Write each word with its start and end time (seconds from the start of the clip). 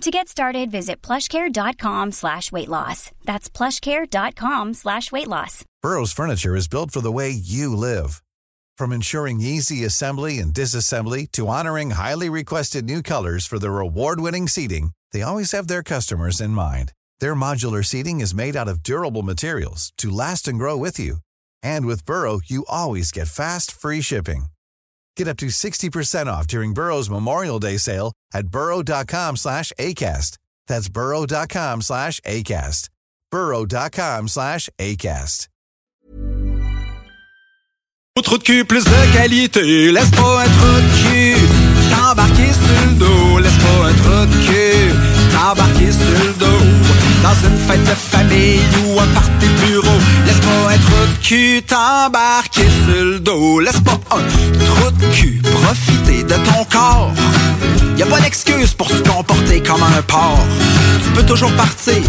To 0.00 0.10
get 0.10 0.28
started, 0.28 0.70
visit 0.70 1.00
plushcare.com 1.02 2.12
slash 2.12 2.50
weight 2.52 2.68
loss. 2.68 3.10
That's 3.24 3.48
plushcare.com 3.48 4.74
slash 4.74 5.12
weight 5.12 5.28
loss. 5.28 5.64
Burrow's 5.82 6.12
furniture 6.12 6.56
is 6.56 6.68
built 6.68 6.90
for 6.90 7.00
the 7.00 7.12
way 7.12 7.30
you 7.30 7.74
live. 7.76 8.22
From 8.76 8.92
ensuring 8.92 9.40
easy 9.40 9.84
assembly 9.84 10.38
and 10.38 10.52
disassembly 10.52 11.30
to 11.32 11.48
honoring 11.48 11.92
highly 11.92 12.28
requested 12.28 12.84
new 12.84 13.02
colors 13.02 13.46
for 13.46 13.58
their 13.58 13.78
award-winning 13.78 14.48
seating, 14.48 14.90
they 15.12 15.22
always 15.22 15.52
have 15.52 15.68
their 15.68 15.82
customers 15.82 16.40
in 16.40 16.50
mind. 16.50 16.92
Their 17.20 17.36
modular 17.36 17.84
seating 17.84 18.20
is 18.20 18.34
made 18.34 18.56
out 18.56 18.68
of 18.68 18.82
durable 18.82 19.22
materials 19.22 19.92
to 19.98 20.10
last 20.10 20.48
and 20.48 20.58
grow 20.58 20.76
with 20.76 20.98
you. 20.98 21.18
And 21.62 21.86
with 21.86 22.04
Burrow, 22.04 22.40
you 22.44 22.64
always 22.68 23.12
get 23.12 23.28
fast, 23.28 23.70
free 23.70 24.00
shipping. 24.00 24.46
Get 25.16 25.28
up 25.28 25.36
to 25.38 25.46
60% 25.46 26.26
off 26.26 26.46
during 26.46 26.74
Burrow's 26.74 27.08
Memorial 27.08 27.58
Day 27.58 27.78
sale 27.78 28.12
at 28.32 28.48
burrow.com 28.48 29.36
slash 29.36 29.72
ACAST. 29.78 30.38
That's 30.66 30.88
burrow.com 30.88 31.82
slash 31.82 32.20
ACAST. 32.20 32.88
burrow.com 33.30 34.28
slash 34.28 34.68
ACAST. 34.78 35.48
Trop 38.22 38.38
de 38.38 38.44
cul, 38.44 38.64
plus 38.64 38.84
de 38.84 39.12
qualité, 39.12 39.90
laisse 39.90 40.10
pas 40.12 40.44
un 40.44 40.48
trou 40.48 40.80
de 40.80 40.88
cul 41.02 41.36
T'embarquer 41.90 42.52
sur 42.52 42.86
le 42.86 42.94
dos, 42.96 43.38
laisse 43.40 43.58
pas 43.58 43.88
un 43.88 43.92
trou 43.94 44.26
de 44.26 44.46
cul 44.46 45.13
T'embarquer 45.34 45.90
sur 45.90 46.18
le 46.24 46.32
dos. 46.38 46.64
Dans 47.24 47.48
une 47.48 47.58
fête 47.66 47.82
de 47.82 47.94
famille 47.94 48.60
ou 48.86 49.00
un 49.00 49.06
party 49.08 49.30
de 49.40 49.66
bureau. 49.66 49.98
Laisse 50.26 50.38
pas 50.38 50.72
un 50.72 50.78
trou 50.78 51.06
de 51.12 51.26
cul 51.26 51.62
t'embarquer 51.62 52.68
sur 52.84 53.04
le 53.04 53.18
dos. 53.18 53.58
Laisse 53.58 53.80
pas 53.80 53.98
un 54.12 54.22
trou 54.64 54.90
de 54.92 55.06
cul 55.12 55.42
profiter 55.42 56.22
de 56.22 56.34
ton 56.34 56.64
corps. 56.70 57.12
Y 57.98 58.02
a 58.02 58.06
pas 58.06 58.20
d'excuse 58.20 58.74
pour 58.74 58.88
se 58.88 59.02
comporter 59.02 59.60
comme 59.60 59.82
un 59.82 60.02
porc. 60.02 60.46
Tu 61.04 61.10
peux 61.10 61.24
toujours 61.24 61.52
partir 61.52 62.02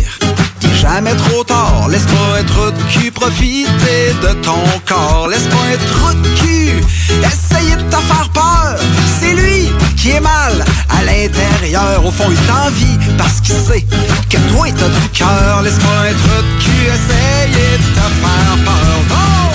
T'es 0.59 0.75
jamais 0.81 1.15
trop 1.15 1.43
tard. 1.43 1.87
Laisse 1.89 2.05
pas 2.05 2.39
un 2.39 2.43
trou 2.43 2.71
de 2.71 2.83
cul 2.91 3.11
profiter 3.11 4.13
de 4.21 4.33
ton 4.43 4.63
corps. 4.85 5.27
Laisse 5.29 5.47
pas 5.47 5.65
un 5.73 5.77
trou 5.91 6.13
de 6.13 6.27
cul. 6.39 6.83
Essayer 7.23 7.75
de 7.75 7.83
te 7.83 7.97
faire 7.97 8.29
peur. 8.33 8.75
C'est 9.19 9.33
lui 9.33 9.71
qui 10.05 10.11
est 10.11 10.19
mal 10.19 10.63
à 10.89 11.03
l'intérieur. 11.03 12.05
Au 12.05 12.11
fond 12.11 12.29
il 12.29 12.37
t'envie 12.45 12.97
parce 13.17 13.41
qu'il 13.41 13.55
sait 13.55 13.81
que 14.29 14.37
toi 14.51 14.67
t'as 14.77 14.87
du 14.87 15.09
cœur. 15.09 15.61
Laisse 15.63 15.79
pas 15.79 16.01
un 16.01 16.11
de 16.11 16.63
cul 16.63 16.85
Essayer 16.85 17.77
de 17.77 17.87
te 17.95 18.05
faire 18.21 18.57
peur 18.63 19.54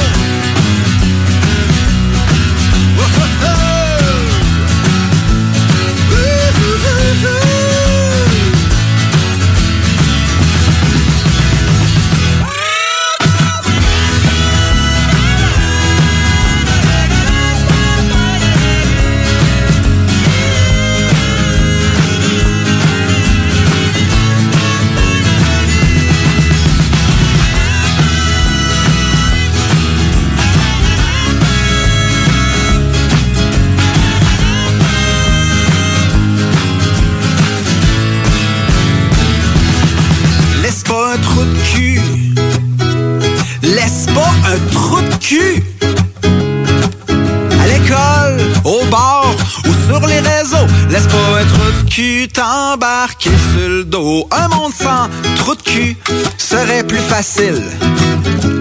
cul 51.91 52.28
t'embarquer 52.28 53.31
sur 53.53 53.69
le 53.69 53.84
dos. 53.84 54.28
Un 54.31 54.49
monde 54.49 54.73
sans 54.73 55.09
trou 55.37 55.55
de 55.56 55.62
cul 55.62 55.97
serait 56.39 56.84
plus 56.84 56.99
facile. 56.99 57.62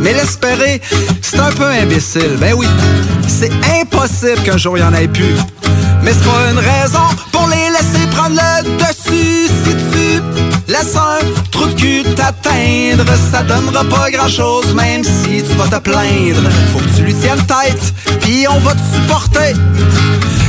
Mais 0.01 0.13
l'espérer, 0.13 0.81
c'est 1.21 1.39
un 1.39 1.51
peu 1.51 1.67
imbécile. 1.67 2.37
Ben 2.39 2.53
oui, 2.57 2.67
c'est 3.27 3.51
impossible 3.81 4.41
qu'un 4.43 4.57
jour 4.57 4.77
il 4.77 4.81
y 4.81 4.83
en 4.83 4.93
ait 4.93 5.07
plus. 5.07 5.35
Mais 6.03 6.11
c'est 6.11 6.25
pas 6.25 6.51
une 6.51 6.57
raison 6.57 7.05
pour 7.31 7.47
les 7.47 7.69
laisser 7.69 8.07
prendre 8.11 8.35
le 8.35 8.77
dessus. 8.77 9.47
Si 9.63 9.75
tu 9.91 10.21
laisses 10.67 10.95
un 10.95 11.19
trou 11.51 11.67
de 11.67 11.73
cul 11.73 11.98
t'atteindre, 12.19 13.05
ça 13.31 13.43
donnera 13.43 13.83
pas 13.85 14.11
grand 14.11 14.27
chose, 14.27 14.73
même 14.73 15.03
si 15.03 15.43
tu 15.43 15.53
vas 15.55 15.67
te 15.67 15.81
plaindre. 15.81 16.43
Faut 16.73 16.79
que 16.79 16.95
tu 16.95 17.03
lui 17.03 17.13
tiennes 17.13 17.45
tête, 17.45 17.93
puis 18.21 18.45
on 18.49 18.59
va 18.59 18.73
te 18.73 18.85
supporter. 18.93 19.53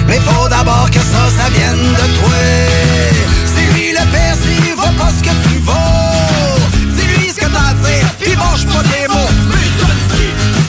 Mais 0.08 0.18
faut 0.26 0.48
d'abord 0.48 0.88
que 0.90 0.98
ça, 0.98 1.22
ça 1.38 1.48
vienne 1.50 1.86
de 2.00 2.06
toi. 2.18 2.40
C'est 3.54 3.68
lui 3.74 3.92
le 3.92 4.04
père 4.10 4.34
s'il 4.42 4.74
vaut 4.74 4.96
pas 4.98 5.10
ce 5.16 5.22
que 5.22 5.34
tu 5.46 5.58
vaux. 5.68 6.58
Dis-lui 6.96 7.28
ce 7.30 7.36
que 7.36 7.50
t'as 7.54 7.70
à 7.70 7.74
dire, 7.84 8.08
puis 8.20 8.34
mange 8.36 8.66
pas 8.66 8.82
tes 8.92 9.06
mots. 9.08 9.32
Mais 9.50 9.70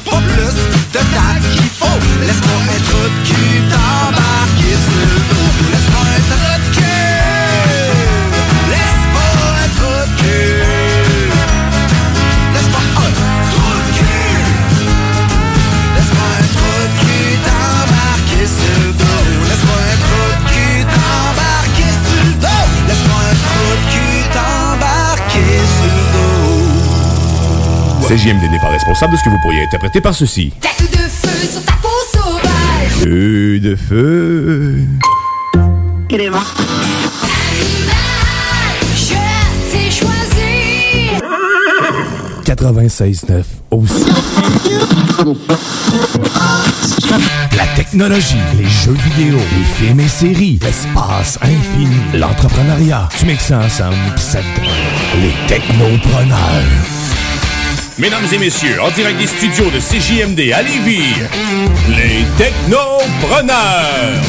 pas 0.05 0.21
plus 0.31 0.57
de 0.93 1.01
tact 1.15 1.45
qu'il 1.53 1.71
faut. 1.79 1.99
Laisse-moi 2.21 2.59
un 2.75 2.81
trou 2.87 3.03
de 3.03 3.27
cul 3.27 3.61
CJMD 28.11 28.51
n'est 28.51 28.59
pas 28.59 28.67
responsable 28.67 29.13
de 29.13 29.17
ce 29.17 29.23
que 29.23 29.29
vous 29.29 29.39
pourriez 29.41 29.63
interpréter 29.63 30.01
par 30.01 30.13
ceci. 30.13 30.51
Tête 30.59 30.91
de 30.91 30.97
feu 30.97 31.47
sur 31.49 31.63
ta 31.63 31.71
peau 31.81 31.87
sauvage. 32.11 32.89
Feu 32.99 33.57
de 33.61 33.73
feu. 33.77 34.79
Je 36.09 36.17
t'ai 39.71 39.89
choisi. 39.89 41.07
96.9 42.43 43.43
aussi. 43.71 44.05
La 47.55 47.67
technologie, 47.77 48.35
les 48.57 48.67
jeux 48.67 48.91
vidéo, 48.91 49.37
les 49.37 49.85
films 49.85 50.01
et 50.01 50.09
séries, 50.09 50.59
l'espace 50.61 51.39
infini, 51.41 52.19
l'entrepreneuriat. 52.19 53.07
Tu 53.17 53.25
mixes 53.25 53.45
ça 53.45 53.59
ensemble, 53.59 53.95
pis 54.17 54.21
ça 54.21 54.39
te 54.39 54.59
donne 54.59 55.21
Les 55.21 55.33
technopreneurs. 55.47 57.00
Mesdames 58.01 58.25
et 58.33 58.39
messieurs, 58.39 58.81
en 58.81 58.89
direct 58.89 59.19
des 59.19 59.27
studios 59.27 59.69
de 59.69 59.79
CJMD 59.79 60.51
à 60.53 60.63
Lévis, 60.63 61.13
les 61.89 62.25
technopreneurs. 62.35 64.19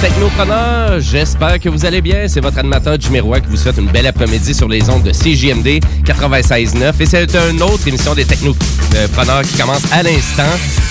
Technopreneurs, 0.00 1.00
j'espère 1.00 1.58
que 1.60 1.68
vous 1.68 1.84
allez 1.86 2.00
bien. 2.00 2.28
C'est 2.28 2.40
votre 2.40 2.58
animateur 2.58 2.96
Jimmy 2.98 3.20
Roy 3.20 3.40
qui 3.40 3.48
vous 3.48 3.56
souhaite 3.56 3.78
une 3.78 3.90
belle 3.90 4.06
après-midi 4.06 4.54
sur 4.54 4.68
les 4.68 4.88
ondes 4.90 5.02
de 5.02 5.10
CJMD 5.10 5.80
96.9. 6.04 6.92
Et 7.00 7.06
c'est 7.06 7.34
une 7.50 7.62
autre 7.62 7.86
émission 7.86 8.14
des 8.14 8.24
technopreneurs 8.24 9.42
qui 9.42 9.56
commence 9.56 9.82
à 9.92 10.02
l'instant. 10.02 10.42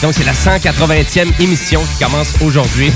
Donc, 0.02 0.13
c'est 0.16 0.25
la 0.25 0.34
180e 0.34 1.28
émission 1.40 1.81
qui 1.81 2.04
commence 2.04 2.34
aujourd'hui. 2.42 2.92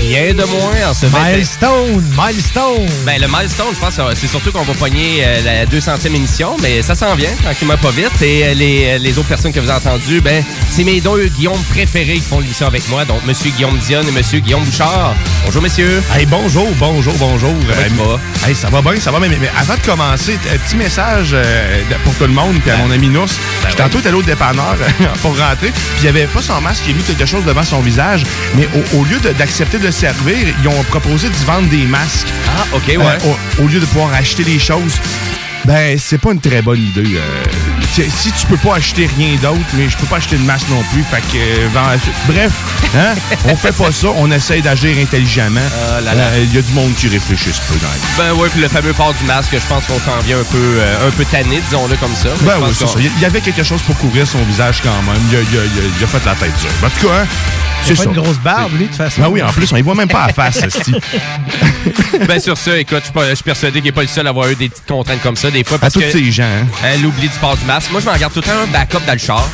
Rien 0.00 0.32
de 0.34 0.44
moins 0.44 0.90
en 0.90 0.94
ce 0.94 1.06
20 1.06 1.18
Milestone, 1.32 2.04
milestone. 2.16 2.86
Ben, 3.04 3.20
le 3.20 3.28
milestone, 3.28 3.66
je 3.74 3.78
pense, 3.80 3.98
euh, 3.98 4.12
c'est 4.14 4.26
surtout 4.26 4.52
qu'on 4.52 4.62
va 4.62 4.74
pogner 4.74 5.22
euh, 5.24 5.42
la 5.44 5.66
200e 5.66 6.14
émission, 6.14 6.56
mais 6.62 6.82
ça 6.82 6.94
s'en 6.94 7.14
vient, 7.14 7.30
tranquillement 7.42 7.76
pas 7.76 7.90
vite. 7.90 8.22
Et 8.22 8.44
euh, 8.44 8.54
les, 8.54 8.98
les 8.98 9.18
autres 9.18 9.28
personnes 9.28 9.52
que 9.52 9.60
vous 9.60 9.70
avez 9.70 9.86
entendues, 9.86 10.20
ben, 10.20 10.42
c'est 10.70 10.84
mes 10.84 11.00
deux 11.00 11.26
Guillaume 11.28 11.62
préférés 11.70 12.14
qui 12.14 12.20
font 12.20 12.40
l'émission 12.40 12.66
avec 12.66 12.88
moi, 12.88 13.04
donc 13.04 13.24
Monsieur 13.26 13.50
Guillaume 13.50 13.78
Dion 13.86 14.02
et 14.02 14.10
Monsieur 14.12 14.40
Guillaume 14.40 14.64
Bouchard. 14.64 15.14
Bonjour, 15.48 15.62
messieurs. 15.62 16.02
Hey, 16.14 16.26
bonjour, 16.26 16.68
bonjour, 16.78 17.14
bonjour. 17.14 17.54
Comment 17.88 18.12
Euh, 18.12 18.46
hey, 18.46 18.54
ça 18.54 18.68
va 18.68 18.82
bien, 18.82 18.96
ça 19.00 19.10
va 19.10 19.18
bien. 19.18 19.30
Mais, 19.30 19.38
mais 19.40 19.50
avant 19.58 19.76
de 19.76 19.80
commencer, 19.80 20.38
un 20.52 20.58
petit 20.58 20.76
message 20.76 21.30
euh, 21.32 21.80
de- 21.88 21.94
pour 22.04 22.14
tout 22.16 22.24
le 22.24 22.34
monde, 22.34 22.60
puis 22.60 22.70
à 22.70 22.76
mon 22.76 22.90
ami 22.90 23.08
Nous. 23.08 23.24
Ben 23.62 23.70
Tantôt, 23.74 23.94
il 23.94 23.98
était 24.00 24.08
allé 24.08 24.18
au 24.18 24.22
dépanneur 24.22 24.76
pour 25.22 25.30
rentrer, 25.38 25.68
puis 25.70 26.02
il 26.02 26.08
avait 26.08 26.26
pas 26.26 26.42
son 26.42 26.60
masque, 26.60 26.82
il 26.86 26.92
a 26.92 26.96
mis 26.98 27.02
quelque 27.02 27.24
chose 27.24 27.44
devant 27.46 27.62
son 27.62 27.80
visage. 27.80 28.24
Mais 28.56 28.68
au, 28.74 28.98
au 28.98 29.04
lieu 29.04 29.18
de- 29.20 29.30
d'accepter 29.32 29.78
de 29.78 29.86
le 29.86 29.90
servir, 29.90 30.36
ils 30.62 30.68
ont 30.68 30.82
proposé 30.84 31.30
de 31.30 31.34
vendre 31.46 31.68
des 31.70 31.86
masques. 31.86 32.28
Ah, 32.46 32.66
OK, 32.76 32.82
ouais. 32.86 32.98
Euh, 32.98 33.34
au, 33.58 33.62
au 33.64 33.68
lieu 33.68 33.80
de 33.80 33.86
pouvoir 33.86 34.12
acheter 34.12 34.44
des 34.44 34.58
choses. 34.58 35.00
Ben, 35.68 35.98
c'est 35.98 36.16
pas 36.16 36.32
une 36.32 36.40
très 36.40 36.62
bonne 36.62 36.80
idée. 36.80 37.16
euh. 37.18 37.44
Si- 37.92 38.32
tu 38.32 38.46
peux 38.46 38.56
pas 38.56 38.76
acheter 38.76 39.08
rien 39.18 39.34
d'autre, 39.42 39.58
mais 39.74 39.88
je 39.88 39.96
peux 39.98 40.06
pas 40.06 40.16
acheter 40.16 40.36
de 40.36 40.42
masque 40.44 40.66
non 40.70 40.82
plus. 40.92 41.02
Fait 41.10 41.20
que, 41.20 41.36
euh, 41.36 41.68
bref, 42.26 42.52
hein, 42.96 43.14
on 43.46 43.54
fait 43.56 43.76
pas 43.76 43.92
ça. 43.92 44.08
On 44.16 44.30
essaye 44.30 44.62
d'agir 44.62 44.96
intelligemment. 44.98 45.60
Ah. 45.74 45.98
Euh, 46.06 46.44
Il 46.44 46.54
y 46.54 46.58
a 46.58 46.62
du 46.62 46.72
monde 46.72 46.94
qui 46.94 47.08
réfléchit 47.08 47.50
peu 47.68 47.74
dans. 47.80 48.22
Ben 48.24 48.32
oui, 48.40 48.48
puis 48.50 48.60
le 48.62 48.68
fameux 48.68 48.92
port 48.94 49.12
du 49.14 49.24
masque, 49.24 49.50
je 49.52 49.66
pense 49.68 49.84
qu'on 49.84 49.98
s'en 49.98 50.18
vient 50.24 50.38
un 50.38 50.44
peu, 50.44 50.56
euh, 50.56 51.08
un 51.08 51.10
peu 51.10 51.24
tanné, 51.26 51.60
disons-le 51.68 51.96
comme 51.96 52.14
ça. 52.14 52.28
Ben 52.42 52.54
oui, 52.62 52.70
c'est 52.72 52.86
ça. 52.86 52.94
Il 52.98 53.20
y 53.20 53.24
avait 53.26 53.40
quelque 53.42 53.62
chose 53.62 53.82
pour 53.82 53.96
couvrir 53.98 54.26
son 54.26 54.42
visage 54.44 54.80
quand 54.82 54.90
même. 55.02 55.20
Il 55.30 55.36
a, 55.36 55.40
il 55.40 55.58
a- 55.58 55.64
il 55.64 55.80
a- 55.80 55.90
il 55.98 56.04
a 56.04 56.06
fait 56.06 56.24
la 56.24 56.34
tête 56.34 56.52
dure. 56.60 56.70
En 56.86 56.88
tout 56.90 57.08
cas, 57.08 57.14
hein, 57.22 57.26
c'est 57.84 57.94
pas 57.96 58.02
ça. 58.04 58.08
une 58.08 58.14
grosse 58.16 58.38
barbe, 58.38 58.72
lui, 58.72 58.84
de 58.84 58.86
toute 58.86 58.96
façon. 58.96 59.20
Ben 59.22 59.28
oui, 59.28 59.42
en 59.42 59.52
plus, 59.52 59.70
on 59.72 59.76
y 59.76 59.82
voit 59.82 59.94
même 59.94 60.08
pas 60.08 60.24
à 60.24 60.32
face, 60.32 60.56
esti. 60.62 60.94
Ben 62.26 62.40
sur 62.40 62.56
ça, 62.56 62.78
écoute, 62.78 62.98
je 63.00 63.04
suis 63.04 63.12
pas- 63.12 63.28
je 63.30 63.34
suis 63.34 63.44
persuadé 63.44 63.80
qu'il 63.80 63.86
n'est 63.88 63.92
pas 63.92 64.02
le 64.02 64.08
seul 64.08 64.26
à 64.26 64.30
avoir 64.30 64.48
eu 64.48 64.54
des 64.54 64.68
petites 64.68 64.86
contraintes 64.86 65.22
comme 65.22 65.36
ça, 65.36 65.50
des 65.50 65.57
fois, 65.64 65.78
À 65.82 65.90
tous 65.90 66.00
que 66.00 66.10
ces 66.10 66.30
gens. 66.30 66.42
hein. 66.44 66.66
euh, 66.84 66.96
l'oubli 67.02 67.28
du 67.28 67.38
port 67.38 67.56
du 67.56 67.64
masque. 67.64 67.90
Moi, 67.90 68.00
je 68.00 68.06
m'en 68.10 68.16
garde 68.16 68.32
tout 68.32 68.40
le 68.40 68.46
temps 68.46 68.58
un 68.62 68.66
backup 68.66 69.04
dans 69.06 69.12
le 69.12 69.18
char. 69.18 69.48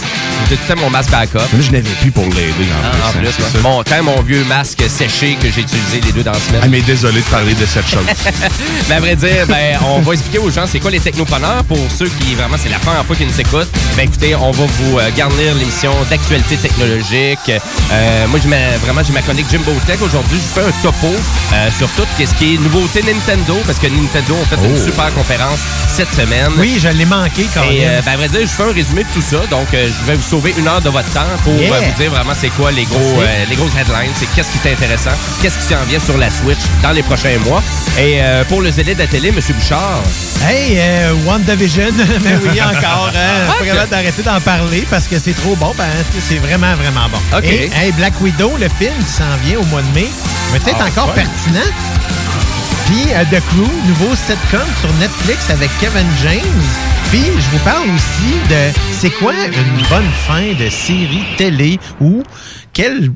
J'ai 0.50 0.56
tout 0.56 0.62
le 0.68 0.74
temps 0.74 0.80
mon 0.82 0.90
masque 0.90 1.10
backup. 1.10 1.38
Mais 1.52 1.58
là, 1.58 1.64
je 1.66 1.70
n'avais 1.72 1.90
plus 2.00 2.10
pour 2.10 2.24
l'aider 2.24 2.66
en 2.70 2.84
Ah, 2.84 2.90
plus. 3.12 3.26
en 3.26 3.30
hein, 3.30 3.32
plus, 3.52 3.60
mon, 3.62 3.82
quand 3.82 4.02
mon 4.02 4.20
vieux 4.22 4.44
masque 4.44 4.82
séché 4.88 5.36
que 5.40 5.48
j'ai 5.50 5.62
utilisé 5.62 6.00
les 6.04 6.12
deux 6.12 6.22
dans 6.22 6.32
la 6.32 6.38
semaine. 6.38 6.60
Ah, 6.64 6.68
mais 6.68 6.80
désolé 6.82 7.20
de 7.20 7.26
parler 7.26 7.54
de 7.54 7.64
cette 7.66 7.88
chose. 7.88 8.04
Ben, 8.88 8.96
à 8.96 9.00
vrai 9.00 9.16
dire, 9.16 9.46
ben, 9.48 9.78
on 9.86 10.00
va 10.00 10.12
expliquer 10.12 10.38
aux 10.38 10.50
gens 10.50 10.66
c'est 10.70 10.80
quoi 10.80 10.90
les 10.90 11.00
technopreneurs. 11.00 11.64
Pour 11.64 11.78
ceux 11.98 12.08
qui, 12.20 12.34
vraiment, 12.34 12.56
c'est 12.62 12.68
la 12.68 12.78
première 12.78 13.04
fois 13.04 13.16
qu'ils 13.16 13.26
nous 13.26 13.40
écoutent, 13.40 13.68
ben, 13.96 14.02
écoutez, 14.06 14.34
on 14.36 14.50
va 14.50 14.64
vous 14.66 14.98
euh, 14.98 15.10
garnir 15.16 15.54
l'émission 15.54 15.92
d'actualité 16.10 16.56
technologique. 16.56 17.38
Euh, 17.48 18.26
moi, 18.28 18.38
j'ai 18.42 18.48
vraiment, 18.84 19.02
j'ai 19.06 19.12
ma 19.12 19.22
chronique 19.22 19.46
Jimbo 19.50 19.72
Tech. 19.86 19.98
Aujourd'hui, 20.02 20.38
je 20.38 20.60
fais 20.60 20.66
un 20.66 20.72
topo 20.82 21.06
euh, 21.52 21.68
sur 21.78 21.88
tout 21.90 22.02
ce 22.18 22.34
qui 22.34 22.54
est 22.54 22.58
nouveauté 22.58 23.02
Nintendo, 23.02 23.56
parce 23.66 23.78
que 23.78 23.86
Nintendo 23.86 24.34
ont 24.34 24.44
fait 24.44 24.56
Oh. 24.60 24.66
une 24.66 24.84
super 24.84 25.12
conférence 25.14 25.58
cette 25.88 26.12
semaine. 26.12 26.50
Oui, 26.58 26.78
je 26.80 26.88
l'ai 26.88 27.04
manqué 27.04 27.46
quand 27.54 27.62
Et 27.70 27.86
euh, 27.86 28.00
ben, 28.04 28.12
à 28.12 28.16
vrai 28.16 28.28
dire, 28.28 28.40
je 28.42 28.46
fais 28.46 28.62
un 28.64 28.72
résumé 28.72 29.04
de 29.04 29.08
tout 29.14 29.22
ça. 29.22 29.38
Donc, 29.50 29.68
euh, 29.74 29.88
je 29.88 30.04
vais 30.06 30.16
vous 30.16 30.22
sauver 30.28 30.54
une 30.58 30.66
heure 30.66 30.80
de 30.80 30.88
votre 30.90 31.10
temps 31.12 31.20
pour 31.42 31.54
Yeah. 31.54 31.72
euh, 31.74 31.80
vous 31.80 32.02
dire 32.02 32.10
vraiment 32.10 32.32
c'est 32.34 32.48
quoi 32.50 32.72
les 32.72 32.84
gros, 32.84 33.22
les 33.48 33.56
grosses 33.56 33.74
headlines, 33.78 34.10
c'est 34.14 34.26
qu'est-ce 34.34 34.50
qui 34.50 34.68
est 34.68 34.72
intéressant, 34.72 35.10
qu'est-ce 35.40 35.56
qui 35.58 35.64
s'en 35.74 35.82
vient 35.88 36.00
sur 36.00 36.18
la 36.18 36.30
Switch 36.30 36.58
dans 36.82 36.90
les 36.90 37.02
prochains 37.02 37.38
mois. 37.44 37.62
Et 37.98 38.20
pour 38.48 38.60
le 38.60 38.70
zélé 38.70 38.94
de 38.94 38.98
la 39.00 39.06
télé, 39.06 39.28
M. 39.28 39.36
Bouchard, 39.56 40.02
Hey, 40.46 40.78
WandaVision, 41.26 41.92
mais 42.22 42.36
oui, 42.42 42.60
encore. 42.62 43.10
Hein, 43.14 43.46
pas 43.58 43.64
capable 43.64 43.90
d'arrêter 43.90 44.22
d'en 44.22 44.40
parler 44.40 44.84
parce 44.90 45.06
que 45.06 45.18
c'est 45.18 45.32
trop 45.32 45.54
bon. 45.56 45.72
Ben, 45.78 45.84
c'est 46.18 46.38
vraiment, 46.38 46.74
vraiment 46.74 47.08
bon. 47.10 47.38
OK. 47.38 47.44
Et, 47.44 47.70
hey, 47.74 47.92
Black 47.92 48.20
Widow, 48.20 48.52
le 48.60 48.68
film 48.78 48.92
qui 49.06 49.12
s'en 49.12 49.36
vient 49.44 49.58
au 49.58 49.64
mois 49.64 49.82
de 49.82 49.94
mai, 49.94 50.08
va 50.50 50.56
être 50.56 50.76
Ah, 50.80 50.86
encore 50.88 51.08
ouais. 51.08 51.22
pertinent? 51.22 51.70
Puis 52.86 53.06
The 53.30 53.40
Crew, 53.40 53.70
nouveau 53.88 54.14
sitcom 54.14 54.66
sur 54.80 54.92
Netflix 54.94 55.48
avec 55.50 55.70
Kevin 55.80 56.06
James. 56.22 56.62
Puis 57.10 57.24
je 57.24 57.50
vous 57.50 57.64
parle 57.64 57.88
aussi 57.88 58.34
de 58.50 58.72
c'est 58.92 59.10
quoi 59.10 59.32
une 59.32 59.88
bonne 59.88 60.10
fin 60.26 60.52
de 60.52 60.68
série 60.68 61.24
télé 61.36 61.78
ou 62.00 62.22
quelle, 62.72 63.12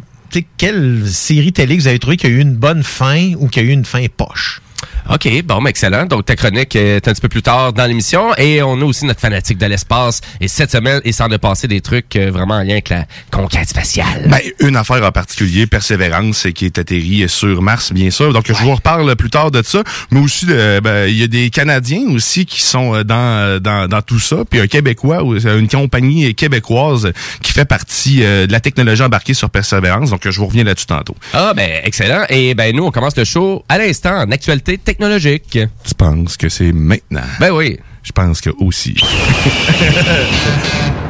quelle 0.57 1.07
série 1.07 1.53
télé 1.53 1.77
vous 1.77 1.87
avez 1.87 1.99
trouvé 1.99 2.17
qui 2.17 2.27
a 2.27 2.31
eu 2.31 2.41
une 2.41 2.55
bonne 2.55 2.83
fin 2.83 3.33
ou 3.39 3.49
qui 3.49 3.61
a 3.61 3.63
eu 3.63 3.71
une 3.71 3.85
fin 3.85 4.05
poche? 4.17 4.63
OK, 5.11 5.27
bon, 5.45 5.63
ben, 5.63 5.71
excellent. 5.71 6.05
Donc, 6.05 6.27
ta 6.27 6.37
chronique 6.37 6.77
est 6.77 7.07
un 7.09 7.13
petit 7.13 7.21
peu 7.21 7.29
plus 7.29 7.43
tard 7.43 7.73
dans 7.73 7.87
l'émission. 7.87 8.35
Et 8.37 8.63
on 8.63 8.81
a 8.81 8.85
aussi 8.85 9.07
notre 9.07 9.21
fanatique 9.21 9.57
de 9.59 9.67
l'espace. 9.67 10.21
Et 10.41 10.49
cette 10.49 10.71
semaine, 10.71 11.01
il 11.05 11.15
s'en 11.15 11.29
est 11.31 11.39
passé 11.39 11.67
des 11.67 11.81
trucs 11.81 12.15
euh, 12.17 12.31
vraiment 12.31 12.55
en 12.57 12.63
lien 12.63 12.73
avec 12.73 12.91
la 12.91 13.07
conquête 13.31 13.69
spatiale. 13.69 14.27
Ben, 14.29 14.39
une 14.61 14.77
affaire 14.77 15.03
en 15.03 15.11
particulier, 15.11 15.67
Persévérance, 15.67 16.47
qui 16.55 16.67
est 16.67 16.79
atterri 16.79 17.25
sur 17.29 17.63
Mars, 17.63 17.93
bien 17.93 18.11
sûr. 18.11 18.33
Donc, 18.35 18.47
je 18.49 18.53
vous 18.53 18.75
reparle 18.75 19.17
plus 19.17 19.31
tard 19.31 19.51
de 19.51 19.63
ça. 19.63 19.83
Mais 20.11 20.21
aussi, 20.21 20.45
de- 20.47 20.81
ben, 20.81 21.07
il 21.09 21.17
y 21.17 21.23
a 21.23 21.27
des 21.27 21.49
Canadiens 21.51 22.05
aussi 22.11 22.45
qui 22.45 22.61
sont 22.61 22.95
euh, 22.95 23.03
dans, 23.03 23.15
euh, 23.17 23.59
dans, 23.61 23.89
dans 23.89 24.03
tout 24.03 24.21
ça. 24.21 24.37
Puis 24.49 24.61
un 24.61 24.67
Québécois, 24.67 25.23
euh, 25.25 25.59
une 25.59 25.69
compagnie 25.69 26.35
québécoise 26.35 27.11
qui 27.43 27.53
fait 27.53 27.65
partie 27.65 28.23
euh, 28.23 28.47
de 28.47 28.53
la 28.53 28.61
technologie 28.61 29.03
embarquée 29.03 29.35
sur 29.35 29.49
Persévérance. 29.49 30.11
Donc, 30.11 30.29
je 30.29 30.39
vous 30.39 30.47
reviens 30.47 30.65
là-dessus 30.65 30.87
tantôt. 30.87 31.17
Ah, 31.33 31.55
ben, 31.57 31.81
excellent. 31.85 32.25
Et 32.29 32.55
ben, 32.55 32.77
nous, 32.77 32.85
on 32.85 32.91
commence 32.91 33.17
le 33.17 33.25
show 33.25 33.65
à 33.71 33.79
l'instant 33.79 34.15
en 34.19 34.31
actualité 34.31 34.68
technologique. 34.77 35.59
Tu 35.85 35.95
penses 35.97 36.37
que 36.37 36.49
c'est 36.49 36.73
maintenant? 36.73 37.23
Ben 37.41 37.51
oui. 37.53 37.79
Je 38.03 38.13
pense 38.13 38.41
que 38.41 38.51
aussi. 38.59 38.97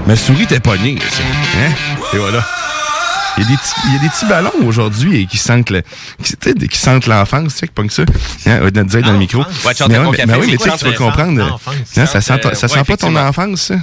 Ma 0.06 0.16
souris 0.16 0.46
t'es 0.46 0.60
pognée, 0.60 0.98
ça. 1.10 1.22
Hein? 1.22 1.72
Et 2.14 2.18
voilà. 2.18 2.46
Il 3.36 3.44
y, 3.44 3.46
a 3.46 3.50
des 3.50 3.56
petits, 3.56 3.74
il 3.86 3.92
y 3.92 3.96
a 3.96 3.98
des 4.00 4.08
petits 4.08 4.26
ballons 4.26 4.66
aujourd'hui 4.66 5.22
et 5.22 5.26
qui 5.26 5.36
sentent 5.38 5.70
le, 5.70 5.82
qui, 6.24 6.36
tu 6.36 6.50
sais, 6.50 6.54
qui 6.54 6.78
sentent 6.78 7.06
l'enfance, 7.06 7.52
tu 7.52 7.58
sais, 7.60 7.66
pas 7.68 7.84
que 7.84 7.92
ça. 7.92 8.02
Hein, 8.46 8.58
on 8.60 8.64
va 8.64 8.70
te 8.72 8.80
dire 8.80 9.02
dans 9.02 9.12
le 9.12 9.18
micro. 9.18 9.38
Ouais, 9.38 9.74
tu 9.74 9.76
chantes 9.76 9.90
mais 9.90 9.98
ouais, 9.98 10.06
mais, 10.18 10.26
mais 10.26 10.34
oui, 10.38 10.46
mais 10.50 10.56
tu 10.56 10.64
sais, 10.64 10.70
quoi, 10.70 10.78
tu 10.78 10.84
vas 10.86 10.90
ça, 10.90 10.96
comprendre. 10.96 11.60
Hein, 11.96 12.06
ça 12.06 12.20
sent, 12.20 12.32
Euh, 12.32 12.54
ça 12.54 12.66
ouais, 12.66 12.72
sent 12.72 12.84
pas 12.84 12.96
ton 12.96 13.14
enfance, 13.14 13.60
ça? 13.60 13.76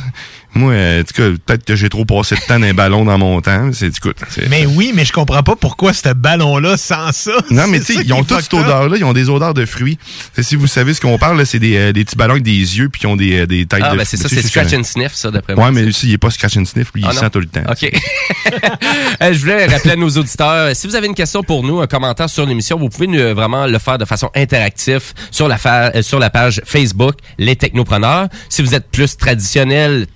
Moi, 0.55 0.71
euh, 0.73 1.01
en 1.01 1.03
tout 1.03 1.13
cas, 1.13 1.29
peut-être 1.45 1.65
que 1.65 1.75
j'ai 1.75 1.89
trop 1.89 2.05
passé 2.05 2.35
de 2.35 2.39
temps 2.41 2.59
dans 2.59 2.65
les 2.65 2.71
ballons 2.73 3.03
dans 3.05 3.17
mon 3.17 3.41
temps. 3.41 3.71
C'est, 3.73 3.87
écoute, 3.87 4.15
Mais 4.49 4.65
oui, 4.65 4.93
mais 4.95 5.03
je 5.05 5.11
comprends 5.11 5.43
pas 5.43 5.55
pourquoi 5.55 5.93
ce 5.93 6.13
ballon-là 6.13 6.77
sent 6.77 6.95
ça. 7.11 7.31
Non, 7.51 7.67
mais 7.67 7.79
tu 7.81 7.93
sais, 7.93 8.01
ils 8.05 8.13
ont 8.13 8.23
toute 8.23 8.41
cette 8.41 8.53
odeur-là. 8.53 8.95
Ils 8.97 9.03
ont 9.03 9.13
des 9.13 9.29
odeurs 9.29 9.53
de 9.53 9.65
fruits. 9.65 9.97
Si 10.39 10.55
vous 10.55 10.67
savez 10.67 10.93
ce 10.93 11.01
qu'on 11.01 11.17
parle, 11.17 11.37
là, 11.37 11.45
c'est 11.45 11.59
des, 11.59 11.75
euh, 11.75 11.91
des 11.91 12.05
petits 12.05 12.15
ballons 12.15 12.31
avec 12.33 12.43
des 12.43 12.51
yeux 12.51 12.87
puis 12.89 13.01
qui 13.01 13.07
ont 13.07 13.15
des, 13.17 13.41
euh, 13.41 13.45
des 13.47 13.65
têtes 13.65 13.81
Ah, 13.83 13.91
de 13.91 13.97
ben, 13.97 14.05
c'est 14.05 14.17
ça, 14.17 14.29
c'est 14.29 14.41
scratch 14.41 14.73
and 14.73 14.83
sniff, 14.83 15.13
ça, 15.13 15.29
d'après 15.29 15.55
moi. 15.55 15.65
Ouais, 15.65 15.71
mais 15.71 15.83
aussi, 15.83 16.07
il 16.07 16.13
est 16.13 16.17
pas 16.17 16.29
scratch 16.31 16.55
and 16.57 16.65
sniff. 16.65 16.91
Lui, 16.95 17.03
Ah, 17.05 17.09
il 17.11 17.15
non. 17.15 17.21
sent 17.21 17.29
tout 17.31 17.39
le 17.41 17.47
temps. 17.47 17.63
OK. 17.69 17.91
Je 19.21 19.39
voulais 19.39 19.65
rappeler 19.65 19.91
à 19.91 19.95
nos 19.95 20.09
auditeurs, 20.09 20.75
si 20.75 20.87
vous 20.87 20.95
avez 20.95 21.07
une 21.07 21.15
question 21.15 21.43
pour 21.43 21.63
nous, 21.63 21.81
un 21.81 21.87
commentaire 21.87 22.29
sur 22.29 22.45
l'émission, 22.45 22.77
vous 22.77 22.89
pouvez 22.89 23.07
nous, 23.07 23.35
vraiment 23.35 23.67
le 23.67 23.79
faire 23.79 23.97
de 23.97 24.05
façon 24.05 24.29
interactive 24.35 25.13
sur 25.31 25.47
la, 25.47 25.57
fa- 25.57 26.01
sur 26.01 26.19
la 26.19 26.29
page 26.29 26.61
Facebook 26.65 27.15
Les 27.37 27.55
Technopreneurs. 27.55 28.27
Si 28.49 28.61
vous 28.61 28.73
êtes 28.75 28.89
plus 28.89 29.17
traditionnel 29.17 30.07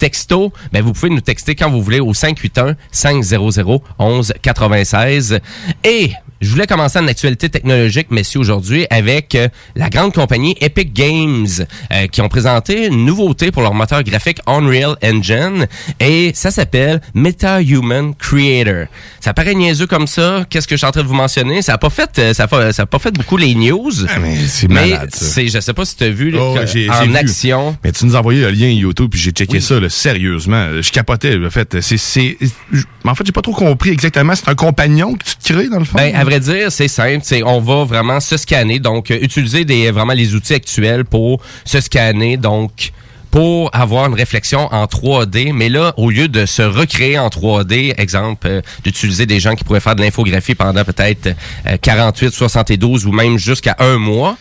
ben 0.72 0.84
vous 0.84 0.94
pouvez 0.94 1.10
nous 1.10 1.22
texter 1.22 1.56
quand 1.56 1.70
vous 1.70 1.82
voulez 1.82 2.00
au 2.00 2.14
581 2.14 2.76
500 2.92 3.82
11 3.98 4.34
96. 4.42 5.40
Et 5.84 6.12
je 6.42 6.50
voulais 6.50 6.68
commencer 6.68 7.00
en 7.00 7.08
actualité 7.08 7.50
technologique, 7.50 8.12
messieurs, 8.12 8.40
aujourd'hui, 8.40 8.86
avec 8.90 9.36
euh, 9.36 9.50
la 9.76 9.90
grande 9.90 10.14
compagnie 10.14 10.56
Epic 10.62 10.94
Games, 10.94 11.48
euh, 11.92 12.08
qui 12.08 12.22
ont 12.22 12.30
présenté 12.30 12.88
une 12.88 13.06
nouveauté 13.06 13.52
pour 13.52 13.62
leur 13.62 13.74
moteur 13.74 14.04
graphique 14.04 14.40
Unreal 14.48 14.96
Engine, 15.04 15.68
et 16.00 16.32
ça 16.34 16.52
s'appelle 16.52 17.02
MetaHuman 17.14 18.14
Creator. 18.16 18.86
Ça 19.20 19.34
paraît 19.34 19.54
niaiseux 19.56 19.88
comme 19.88 20.08
ça. 20.08 20.46
Qu'est-ce 20.50 20.68
que 20.68 20.76
je 20.76 20.80
suis 20.80 20.88
en 20.88 20.92
train 20.92 21.04
de 21.04 21.08
vous 21.08 21.14
mentionner? 21.14 21.62
Ça 21.62 21.74
a 21.74 21.78
pas 21.78 21.90
fait, 21.90 22.10
euh, 22.20 22.34
ça 22.34 22.44
a 22.44 22.48
pas, 22.48 22.72
ça 22.72 22.84
a 22.84 22.86
pas 22.86 23.00
fait 23.00 23.12
beaucoup 23.12 23.38
les 23.38 23.54
news. 23.56 23.92
Ah, 24.08 24.20
mais 24.22 24.36
c'est 24.48 24.68
malade, 24.70 25.10
ça. 25.14 25.42
je 25.46 25.60
sais 25.60 25.74
pas 25.74 25.86
si 25.86 25.96
tu 25.98 26.04
as 26.06 26.10
vu 26.10 26.34
Oh, 26.40 26.56
en 26.58 26.64
vu. 26.66 27.16
action. 27.16 27.76
Mais 27.84 27.92
tu 27.92 28.06
nous 28.06 28.16
as 28.16 28.20
envoyé 28.20 28.42
le 28.42 28.52
lien 28.52 28.68
YouTube 28.70 29.10
puis 29.12 29.20
j'ai 29.20 29.32
checké 29.32 29.60
ça 29.60 29.80
là, 29.80 29.90
sérieusement. 29.90 30.82
Je 30.82 30.92
capotais. 30.92 31.38
En 31.44 31.50
fait, 31.50 31.82
c'est, 31.82 32.38
en 33.04 33.16
fait, 33.16 33.26
j'ai 33.26 33.32
pas 33.32 33.42
trop 33.42 33.54
compris 33.54 33.90
exactement. 33.90 34.36
C'est 34.36 34.48
un 34.50 34.56
compagnon 34.56 35.16
que 35.16 35.24
tu 35.26 35.36
te 35.36 35.54
crées 35.54 35.68
dans 35.70 35.80
le 35.80 35.86
fond? 35.86 35.98
Ben, 35.98 36.16
vrai 36.30 36.40
dire, 36.40 36.72
c'est 36.72 36.88
simple. 36.88 37.22
C'est, 37.24 37.44
on 37.44 37.60
va 37.60 37.84
vraiment 37.84 38.20
se 38.20 38.38
scanner. 38.38 38.80
Donc, 38.80 39.12
euh, 39.12 39.20
utiliser 39.22 39.66
des, 39.66 39.92
vraiment 39.92 40.14
les 40.14 40.36
outils 40.36 40.54
actuels 40.54 41.06
pour 41.06 41.42
se 41.66 41.82
scanner. 41.82 42.38
Donc, 42.38 42.92
pour 43.32 43.70
avoir 43.74 44.08
une 44.08 44.14
réflexion 44.14 44.68
en 44.74 44.86
3D. 44.86 45.54
Mais 45.54 45.70
là, 45.70 45.94
au 45.98 46.10
lieu 46.10 46.28
de 46.28 46.46
se 46.46 46.62
recréer 46.62 47.20
en 47.20 47.30
3D, 47.30 47.94
exemple, 48.00 48.48
euh, 48.48 48.62
d'utiliser 48.84 49.26
des 49.26 49.40
gens 49.40 49.56
qui 49.56 49.64
pourraient 49.64 49.80
faire 49.80 49.96
de 49.96 50.02
l'infographie 50.02 50.56
pendant 50.56 50.84
peut-être 50.84 51.36
euh, 51.68 51.78
48, 51.82 52.32
72 52.32 53.06
ou 53.06 53.12
même 53.12 53.38
jusqu'à 53.38 53.76
un 53.80 53.98
mois, 53.98 54.38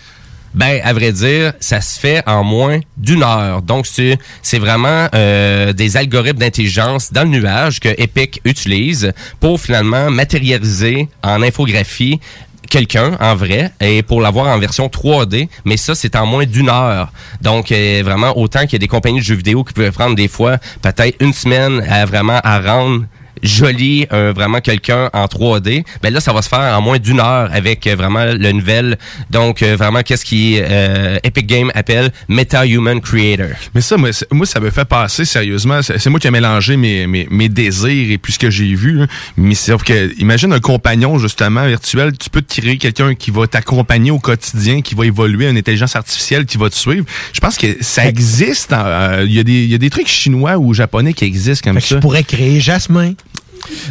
ben, 0.55 0.81
à 0.83 0.93
vrai 0.93 1.12
dire, 1.12 1.52
ça 1.61 1.81
se 1.81 1.99
fait 1.99 2.23
en 2.26 2.45
moins 2.45 2.81
d'une 2.97 3.23
heure. 3.23 3.62
Donc, 3.62 3.87
c'est 3.87 4.59
vraiment 4.59 5.09
euh, 5.14 5.73
des 5.73 5.97
algorithmes 5.97 6.38
d'intelligence 6.38 7.12
dans 7.12 7.23
le 7.23 7.28
nuage 7.28 7.81
que 7.81 7.88
Epic 7.88 8.40
utilise 8.45 9.12
pour 9.40 9.61
finalement 9.61 10.11
matérialiser 10.11 11.09
en 11.23 11.43
infographie 11.43 12.21
quelqu'un 12.69 13.17
en 13.21 13.35
vrai 13.35 13.73
et 13.81 14.02
pour 14.02 14.21
l'avoir 14.21 14.55
en 14.55 14.59
version 14.59 14.87
3D, 14.88 15.49
mais 15.64 15.76
ça 15.76 15.95
c'est 15.95 16.17
en 16.17 16.26
moins 16.26 16.45
d'une 16.45 16.69
heure. 16.69 17.11
Donc 17.40 17.73
euh, 17.73 18.02
vraiment 18.05 18.37
autant 18.37 18.61
qu'il 18.61 18.75
y 18.75 18.76
a 18.76 18.78
des 18.78 18.88
compagnies 18.88 19.21
de 19.21 19.25
jeux 19.25 19.37
vidéo 19.37 19.64
qui 19.64 19.73
peuvent 19.73 19.93
prendre 19.93 20.14
des 20.14 20.28
fois 20.28 20.59
peut-être 20.83 21.17
une 21.21 21.33
semaine 21.33 21.81
à 21.88 22.05
vraiment 22.05 22.40
à 22.45 22.61
rendre 22.61 23.05
joli 23.42 24.07
euh, 24.12 24.33
vraiment 24.35 24.61
quelqu'un 24.61 25.11
en 25.12 25.25
3D 25.26 25.85
ben 26.02 26.12
là 26.12 26.21
ça 26.21 26.33
va 26.33 26.42
se 26.42 26.49
faire 26.49 26.76
en 26.78 26.80
moins 26.80 26.99
d'une 26.99 27.21
heure 27.21 27.50
avec 27.52 27.87
euh, 27.87 27.95
vraiment 27.97 28.25
le 28.25 28.52
nouvel 28.52 28.99
donc 29.30 29.62
euh, 29.62 29.76
vraiment 29.76 30.02
qu'est-ce 30.02 30.25
qui 30.25 30.59
euh, 30.61 31.18
Epic 31.25 31.47
Game 31.47 31.71
appelle 31.75 32.11
Meta 32.28 32.66
Human 32.66 33.00
Creator 33.00 33.47
Mais 33.75 33.80
ça, 33.80 33.97
moi, 33.97 34.11
moi, 34.30 34.47
ça 34.47 34.61
me 34.61 34.71
fait 34.71 34.85
passer 34.85 35.25
sérieusement. 35.25 35.80
C'est 35.83 36.11
moi 36.11 36.18
qui 36.21 36.26
ai 36.26 36.30
mélangé 36.30 36.76
mes, 36.76 37.07
mes, 37.07 37.26
mes 37.30 37.49
désirs 37.49 38.11
et 38.12 38.18
puis 38.18 38.33
ce 38.33 38.38
que 38.38 38.50
j'ai 38.50 38.75
vu. 38.75 39.00
hein. 39.02 39.07
Mais 39.37 39.54
c'est 39.54 39.76
que, 39.83 40.12
imagine 40.21 40.52
un 40.52 40.61
compagnon, 40.61 41.18
justement, 41.18 41.66
virtuel. 41.66 42.12
Tu 42.18 42.30
peux 42.30 42.42
te 42.42 42.61
créer 42.61 42.78
quelqu'un 42.78 43.14
qui 43.14 43.30
va 43.30 43.47
t'accompagner 43.47 44.11
au 44.11 44.18
quotidien, 44.18 44.80
qui 44.83 44.95
va 44.95 45.07
évoluer, 45.07 45.49
une 45.49 45.57
intelligence 45.57 45.97
artificielle 45.97 46.45
qui 46.47 46.59
va 46.59 46.68
te 46.71 46.75
suivre. 46.75 47.04
Je 47.33 47.40
pense 47.40 47.57
que 47.57 47.66
ça 47.80 48.07
existe. 48.07 48.73
euh, 48.73 49.25
Il 49.26 49.33
y, 49.33 49.38
a 49.38 49.42
des- 49.45 49.64
il 49.64 49.71
y 49.71 49.75
a 49.75 49.78
des 49.78 49.90
trucs 49.90 50.09
chinois 50.09 50.57
ou 50.59 50.75
japonais 50.75 51.12
qui 51.12 51.25
existent 51.25 51.68
comme 51.71 51.76
Fait 51.80 51.83
que 51.83 51.88
ça. 51.88 51.95
je 51.97 52.00
pourrais 52.00 52.25
créer 52.25 52.61
Jasmin. 52.61 53.12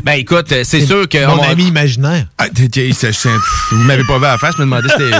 Ben 0.03 0.13
écoute 0.13 0.51
euh, 0.51 0.61
c'est 0.63 0.85
sûr 0.85 1.07
que 1.07 1.25
Mon 1.25 1.39
on 1.39 1.43
ami 1.43 1.65
imaginaire. 1.67 2.25
Ah, 2.37 2.47
vous 3.71 3.83
m'avez 3.83 4.03
pas 4.03 4.17
vu 4.17 4.25
à 4.25 4.31
la 4.33 4.37
face, 4.37 4.53
je 4.57 4.61
me 4.61 4.65
demandais 4.65 4.89
c'était 4.89 5.11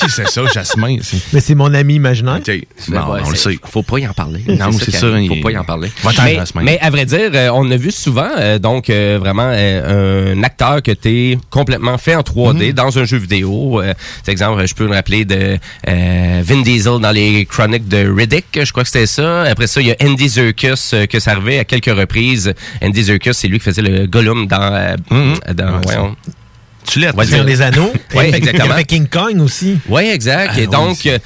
qui 0.00 0.10
c'est 0.10 0.28
ça, 0.28 0.42
Jasmin. 0.52 0.96
Mais 1.32 1.40
c'est 1.40 1.54
mon 1.54 1.72
ami 1.74 1.94
imaginaire. 1.96 2.40
Ben 2.88 3.06
ouais, 3.08 3.20
on 3.24 3.30
le 3.30 3.36
sait. 3.36 3.58
Faut 3.64 3.82
pas 3.82 3.98
y 3.98 4.06
en 4.06 4.12
parler. 4.12 4.42
Non, 4.46 4.70
c'est 4.72 4.90
ça, 4.92 5.08
il- 5.18 5.28
Faut 5.28 5.36
pas 5.42 5.50
y 5.50 5.58
en 5.58 5.64
parler. 5.64 5.90
Mais, 6.64 6.78
à 6.80 6.90
vrai 6.90 7.04
dire, 7.04 7.30
euh, 7.34 7.50
on 7.52 7.68
a 7.70 7.76
vu 7.76 7.90
souvent, 7.90 8.28
euh, 8.38 8.58
donc 8.58 8.90
euh, 8.90 9.18
vraiment 9.20 9.50
euh, 9.52 10.34
un 10.34 10.42
acteur 10.42 10.82
que 10.82 10.92
t'es 10.92 11.38
complètement 11.50 11.98
fait 11.98 12.14
en 12.14 12.20
3D 12.22 12.72
dans 12.74 12.96
un 12.98 13.04
jeu 13.04 13.16
vidéo. 13.18 13.80
Euh, 13.82 13.94
c'est 14.24 14.30
exemple, 14.32 14.64
je 14.66 14.74
peux 14.74 14.86
me 14.86 14.94
rappeler 14.94 15.24
de 15.24 15.58
euh, 15.88 16.42
Vin 16.44 16.62
Diesel 16.62 17.00
dans 17.00 17.10
les 17.10 17.44
chroniques 17.46 17.88
de 17.88 18.08
Riddick, 18.08 18.46
je 18.62 18.70
crois 18.70 18.84
que 18.84 18.90
c'était 18.90 19.06
ça. 19.06 19.42
Après 19.42 19.66
ça, 19.66 19.80
il 19.80 19.88
y 19.88 19.92
a 19.92 19.96
Andy 20.02 20.28
Serkis 20.28 20.90
euh, 20.94 21.06
que 21.06 21.18
ça 21.18 21.32
arrivait 21.32 21.58
à 21.58 21.64
quelques 21.64 21.86
reprises. 21.96 22.54
Andy 22.82 23.04
Serkis, 23.04 23.34
c'est 23.34 23.48
lui 23.48 23.58
qui 23.58 23.64
faisait 23.64 23.77
le 23.82 24.06
Gollum 24.06 24.46
dans, 24.46 24.72
euh, 24.74 24.96
dans 25.54 25.80
Ouais, 25.80 25.96
Ouais, 27.14 27.26
Sur 27.26 27.44
les 27.44 27.60
anneaux. 27.62 27.92
Fait- 28.08 28.34
exactement. 28.34 28.74
Il 28.74 28.78
fait 28.78 28.84
King 28.84 29.06
Kong 29.08 29.40
aussi. 29.40 29.78
Oui, 29.88 30.02
exact. 30.08 30.50
Ah 30.54 30.58
et 30.58 30.62
oui, 30.62 30.68
donc, 30.72 31.06
euh, 31.06 31.18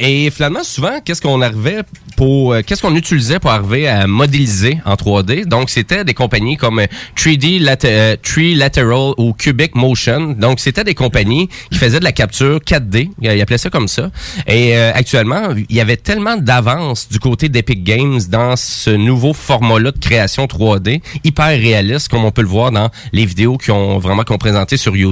et 0.00 0.30
finalement, 0.30 0.62
souvent, 0.64 1.00
qu'est-ce 1.04 1.20
qu'on 1.22 1.40
arrivait 1.42 1.82
pour, 2.16 2.52
euh, 2.52 2.62
qu'est-ce 2.64 2.82
qu'on 2.82 2.94
utilisait 2.94 3.38
pour 3.38 3.50
arriver 3.50 3.88
à 3.88 4.06
modéliser 4.06 4.78
en 4.84 4.94
3D 4.94 5.46
Donc, 5.46 5.70
c'était 5.70 6.04
des 6.04 6.14
compagnies 6.14 6.56
comme 6.56 6.78
euh, 6.80 6.86
3D 7.16 7.58
Late- 7.60 7.84
euh, 7.84 8.16
Trilateral 8.22 9.12
ou 9.18 9.32
Cubic 9.32 9.74
Motion. 9.74 10.32
Donc, 10.38 10.60
c'était 10.60 10.84
des 10.84 10.94
compagnies 10.94 11.48
qui 11.70 11.78
faisaient 11.78 11.98
de 12.00 12.04
la 12.04 12.12
capture 12.12 12.58
4D. 12.60 13.10
Ils 13.20 13.40
appelaient 13.40 13.58
ça 13.58 13.70
comme 13.70 13.88
ça. 13.88 14.10
Et 14.46 14.76
euh, 14.76 14.92
actuellement, 14.94 15.48
il 15.68 15.74
y 15.76 15.80
avait 15.80 15.96
tellement 15.96 16.36
d'avance 16.36 17.08
du 17.08 17.18
côté 17.18 17.48
d'Epic 17.48 17.82
Games 17.84 18.20
dans 18.28 18.56
ce 18.56 18.90
nouveau 18.90 19.32
format-là 19.32 19.90
de 19.92 19.98
création 19.98 20.46
3D, 20.46 21.00
hyper 21.24 21.46
réaliste, 21.46 22.08
comme 22.08 22.24
on 22.24 22.30
peut 22.30 22.42
le 22.42 22.48
voir 22.48 22.70
dans 22.72 22.90
les 23.12 23.26
vidéos 23.26 23.56
qui 23.58 23.70
ont 23.70 23.98
vraiment 23.98 24.22
qu'on 24.24 24.38
présenté 24.38 24.76
sur 24.76 24.94
YouTube. 24.96 25.03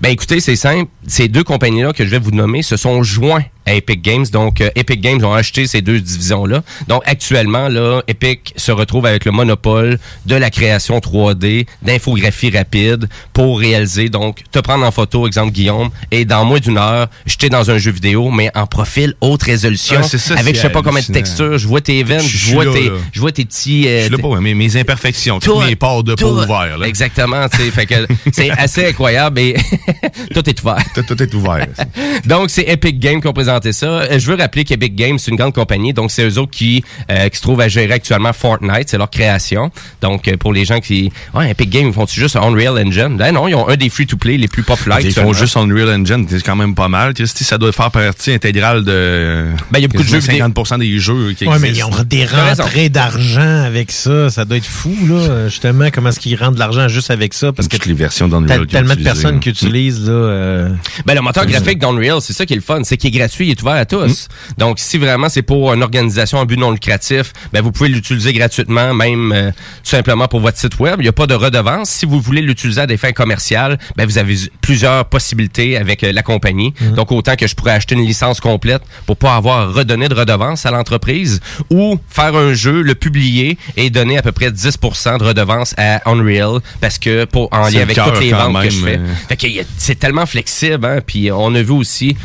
Ben 0.00 0.10
écoutez, 0.10 0.40
c'est 0.40 0.56
simple. 0.56 0.90
Ces 1.06 1.28
deux 1.28 1.44
compagnies-là 1.44 1.92
que 1.92 2.04
je 2.04 2.10
vais 2.10 2.18
vous 2.18 2.30
nommer 2.30 2.62
se 2.62 2.76
sont 2.76 3.02
joints 3.02 3.44
à 3.70 3.74
Epic 3.74 4.02
Games. 4.02 4.26
Donc, 4.32 4.60
euh, 4.60 4.70
Epic 4.74 5.00
Games 5.00 5.24
ont 5.24 5.32
acheté 5.32 5.66
ces 5.66 5.80
deux 5.82 6.00
divisions-là. 6.00 6.62
Donc, 6.88 7.02
actuellement, 7.06 7.68
là, 7.68 8.02
Epic 8.08 8.52
se 8.56 8.72
retrouve 8.72 9.06
avec 9.06 9.24
le 9.24 9.32
monopole 9.32 9.98
de 10.26 10.34
la 10.34 10.50
création 10.50 10.98
3D, 10.98 11.66
d'infographie 11.82 12.50
rapide 12.50 13.08
pour 13.32 13.58
réaliser, 13.60 14.08
donc, 14.08 14.42
te 14.50 14.58
prendre 14.58 14.84
en 14.84 14.90
photo, 14.90 15.26
exemple 15.26 15.52
Guillaume, 15.52 15.90
et 16.10 16.24
dans 16.24 16.44
moins 16.44 16.58
d'une 16.58 16.78
heure, 16.78 17.08
jeter 17.26 17.48
dans 17.48 17.70
un 17.70 17.78
jeu 17.78 17.90
vidéo, 17.92 18.30
mais 18.30 18.50
en 18.54 18.66
profil 18.66 19.14
haute 19.20 19.42
résolution, 19.42 20.00
Ah, 20.02 20.08
ça, 20.08 20.34
avec 20.34 20.56
je 20.56 20.60
sais 20.62 20.70
pas 20.70 20.82
combien 20.82 21.00
de 21.00 21.12
textures, 21.12 21.58
je 21.58 21.66
vois 21.68 21.80
tes 21.80 22.00
events, 22.00 22.20
Je 22.20 22.52
vois 22.54 22.64
tes, 22.66 22.90
je 23.12 23.20
vois 23.20 23.32
tes 23.32 23.44
petits... 23.44 23.86
euh, 23.86 23.98
Je 24.00 24.02
suis 24.06 24.12
là 24.12 24.18
pour 24.18 24.36
mes, 24.40 24.54
mes 24.54 24.76
imperfections, 24.76 25.38
tous 25.38 25.52
tout- 25.60 25.66
mes 25.66 25.76
ports 25.76 26.02
de 26.04 26.14
peau 26.14 26.42
ouverts. 26.42 26.78
Là. 26.78 26.86
Exactement, 26.86 27.46
fait 27.48 27.86
que 27.86 28.06
c'est 28.32 28.50
assez 28.50 28.86
incroyable 28.88 29.38
et 29.38 29.56
tout 30.34 30.48
est 30.48 30.60
ouvert. 30.62 30.78
Tout, 30.94 31.02
tout 31.02 31.22
est 31.22 31.32
ouvert. 31.34 31.66
Donc, 32.24 32.50
c'est 32.50 32.62
Epic 32.68 32.98
Games 32.98 33.20
qui 33.20 33.28
ont 33.28 33.32
présenté 33.60 33.72
ça. 33.72 33.86
Euh, 33.86 34.18
Je 34.18 34.26
veux 34.30 34.36
rappeler 34.36 34.64
qu'Epic 34.64 34.94
Games, 34.94 35.18
c'est 35.18 35.30
une 35.30 35.36
grande 35.36 35.54
compagnie. 35.54 35.92
Donc, 35.92 36.10
c'est 36.10 36.26
eux 36.28 36.38
autres 36.38 36.50
qui, 36.50 36.82
euh, 37.10 37.28
qui 37.28 37.36
se 37.36 37.42
trouvent 37.42 37.60
à 37.60 37.68
gérer 37.68 37.92
actuellement 37.94 38.32
Fortnite. 38.32 38.88
C'est 38.88 38.98
leur 38.98 39.10
création. 39.10 39.70
Donc, 40.02 40.28
euh, 40.28 40.36
pour 40.36 40.52
les 40.52 40.64
gens 40.64 40.80
qui... 40.80 41.12
Ouais, 41.34 41.50
Epic 41.50 41.70
Games, 41.70 41.86
ils 41.88 41.92
font-tu 41.92 42.18
juste 42.18 42.36
Unreal 42.36 42.78
Engine? 42.78 43.16
Ben 43.16 43.32
non, 43.32 43.48
ils 43.48 43.54
ont 43.54 43.68
un 43.68 43.76
des 43.76 43.88
free-to-play 43.88 44.36
les 44.36 44.48
plus 44.48 44.62
populaires. 44.62 45.00
Ils 45.00 45.12
font 45.12 45.32
juste 45.32 45.56
Unreal 45.56 45.88
Engine, 46.00 46.26
c'est 46.28 46.42
quand 46.42 46.56
même 46.56 46.74
pas 46.74 46.88
mal. 46.88 47.14
Christy, 47.14 47.44
ça 47.44 47.58
doit 47.58 47.72
faire 47.72 47.90
partie 47.90 48.32
intégrale 48.32 48.84
de 48.84 49.46
Ben, 49.70 49.78
il 49.78 49.82
y 49.82 49.84
a 49.84 49.88
beaucoup 49.88 50.02
de 50.02 50.08
jeux 50.08 50.16
quasiment 50.20 50.46
vidéo. 50.46 50.64
50% 50.64 50.78
des 50.78 50.98
jeux 50.98 51.32
qui 51.32 51.46
Ouais, 51.46 51.58
mais 51.58 51.70
ils 51.70 51.84
ont 51.84 51.90
des 52.06 52.24
rentrées 52.24 52.88
d'argent 52.88 53.62
avec 53.64 53.90
ça. 53.90 54.30
Ça 54.30 54.44
doit 54.44 54.56
être 54.58 54.64
fou, 54.66 54.94
là. 55.08 55.48
Justement, 55.48 55.88
comment 55.92 56.10
est-ce 56.10 56.20
qu'ils 56.20 56.36
rendent 56.36 56.54
de 56.54 56.58
l'argent 56.60 56.88
juste 56.88 57.10
avec 57.10 57.34
ça? 57.34 57.52
Parce 57.52 57.68
que 57.68 57.76
les 57.86 57.94
versions 57.94 58.28
d'Unreal. 58.28 58.66
tellement 58.66 58.94
de 58.94 59.02
personnes 59.02 59.40
qui 59.40 59.48
utilisent, 59.50 60.06
là. 60.06 60.12
euh, 60.12 60.68
Ben, 61.06 61.14
le 61.14 61.20
moteur 61.22 61.46
graphique 61.46 61.78
d'Unreal, 61.78 62.18
c'est 62.20 62.32
ça 62.32 62.46
qui 62.46 62.52
est 62.52 62.56
le 62.56 62.62
fun. 62.62 62.80
C'est 62.84 62.96
qu'il 62.96 63.14
est 63.14 63.18
gratuit, 63.18 63.39
il 63.46 63.50
est 63.50 63.62
ouvert 63.62 63.74
à 63.74 63.84
tous. 63.84 64.28
Donc, 64.58 64.78
si 64.78 64.98
vraiment 64.98 65.28
c'est 65.28 65.42
pour 65.42 65.72
une 65.72 65.82
organisation 65.82 66.38
en 66.38 66.44
but 66.44 66.56
non 66.58 66.70
lucratif, 66.70 67.32
ben, 67.52 67.62
vous 67.62 67.72
pouvez 67.72 67.88
l'utiliser 67.88 68.32
gratuitement, 68.32 68.94
même 68.94 69.32
euh, 69.32 69.50
tout 69.50 69.90
simplement 69.90 70.28
pour 70.28 70.40
votre 70.40 70.58
site 70.58 70.78
web. 70.78 70.96
Il 70.98 71.02
n'y 71.02 71.08
a 71.08 71.12
pas 71.12 71.26
de 71.26 71.34
redevance. 71.34 71.90
Si 71.90 72.06
vous 72.06 72.20
voulez 72.20 72.42
l'utiliser 72.42 72.80
à 72.82 72.86
des 72.86 72.96
fins 72.96 73.12
commerciales, 73.12 73.78
ben, 73.96 74.06
vous 74.06 74.18
avez 74.18 74.36
plusieurs 74.60 75.04
possibilités 75.06 75.76
avec 75.76 76.04
euh, 76.04 76.12
la 76.12 76.22
compagnie. 76.22 76.74
Donc, 76.96 77.12
autant 77.12 77.36
que 77.36 77.46
je 77.46 77.54
pourrais 77.54 77.72
acheter 77.72 77.94
une 77.94 78.04
licence 78.04 78.40
complète 78.40 78.82
pour 79.06 79.16
pas 79.16 79.34
avoir 79.36 79.58
à 79.60 79.66
redonner 79.66 80.08
de 80.08 80.14
redevance 80.14 80.66
à 80.66 80.70
l'entreprise 80.70 81.40
ou 81.70 81.98
faire 82.08 82.34
un 82.36 82.54
jeu, 82.54 82.82
le 82.82 82.94
publier 82.94 83.58
et 83.76 83.90
donner 83.90 84.18
à 84.18 84.22
peu 84.22 84.32
près 84.32 84.50
10% 84.50 85.18
de 85.18 85.24
redevance 85.24 85.74
à 85.76 86.08
Unreal 86.10 86.60
parce 86.80 86.98
que 86.98 87.24
pour 87.24 87.48
en 87.52 87.68
lien 87.68 87.82
avec 87.82 87.96
toutes 87.96 88.20
les 88.20 88.32
ventes 88.32 88.62
que 88.64 88.70
je 88.70 88.84
fais. 88.84 88.98
euh. 88.98 89.06
Fait 89.28 89.36
que 89.36 89.46
c'est 89.76 89.98
tellement 89.98 90.26
flexible, 90.26 90.84
hein. 90.84 91.00
Puis 91.06 91.30
on 91.32 91.54
a 91.54 91.62
vu 91.62 91.72
aussi 91.72 92.16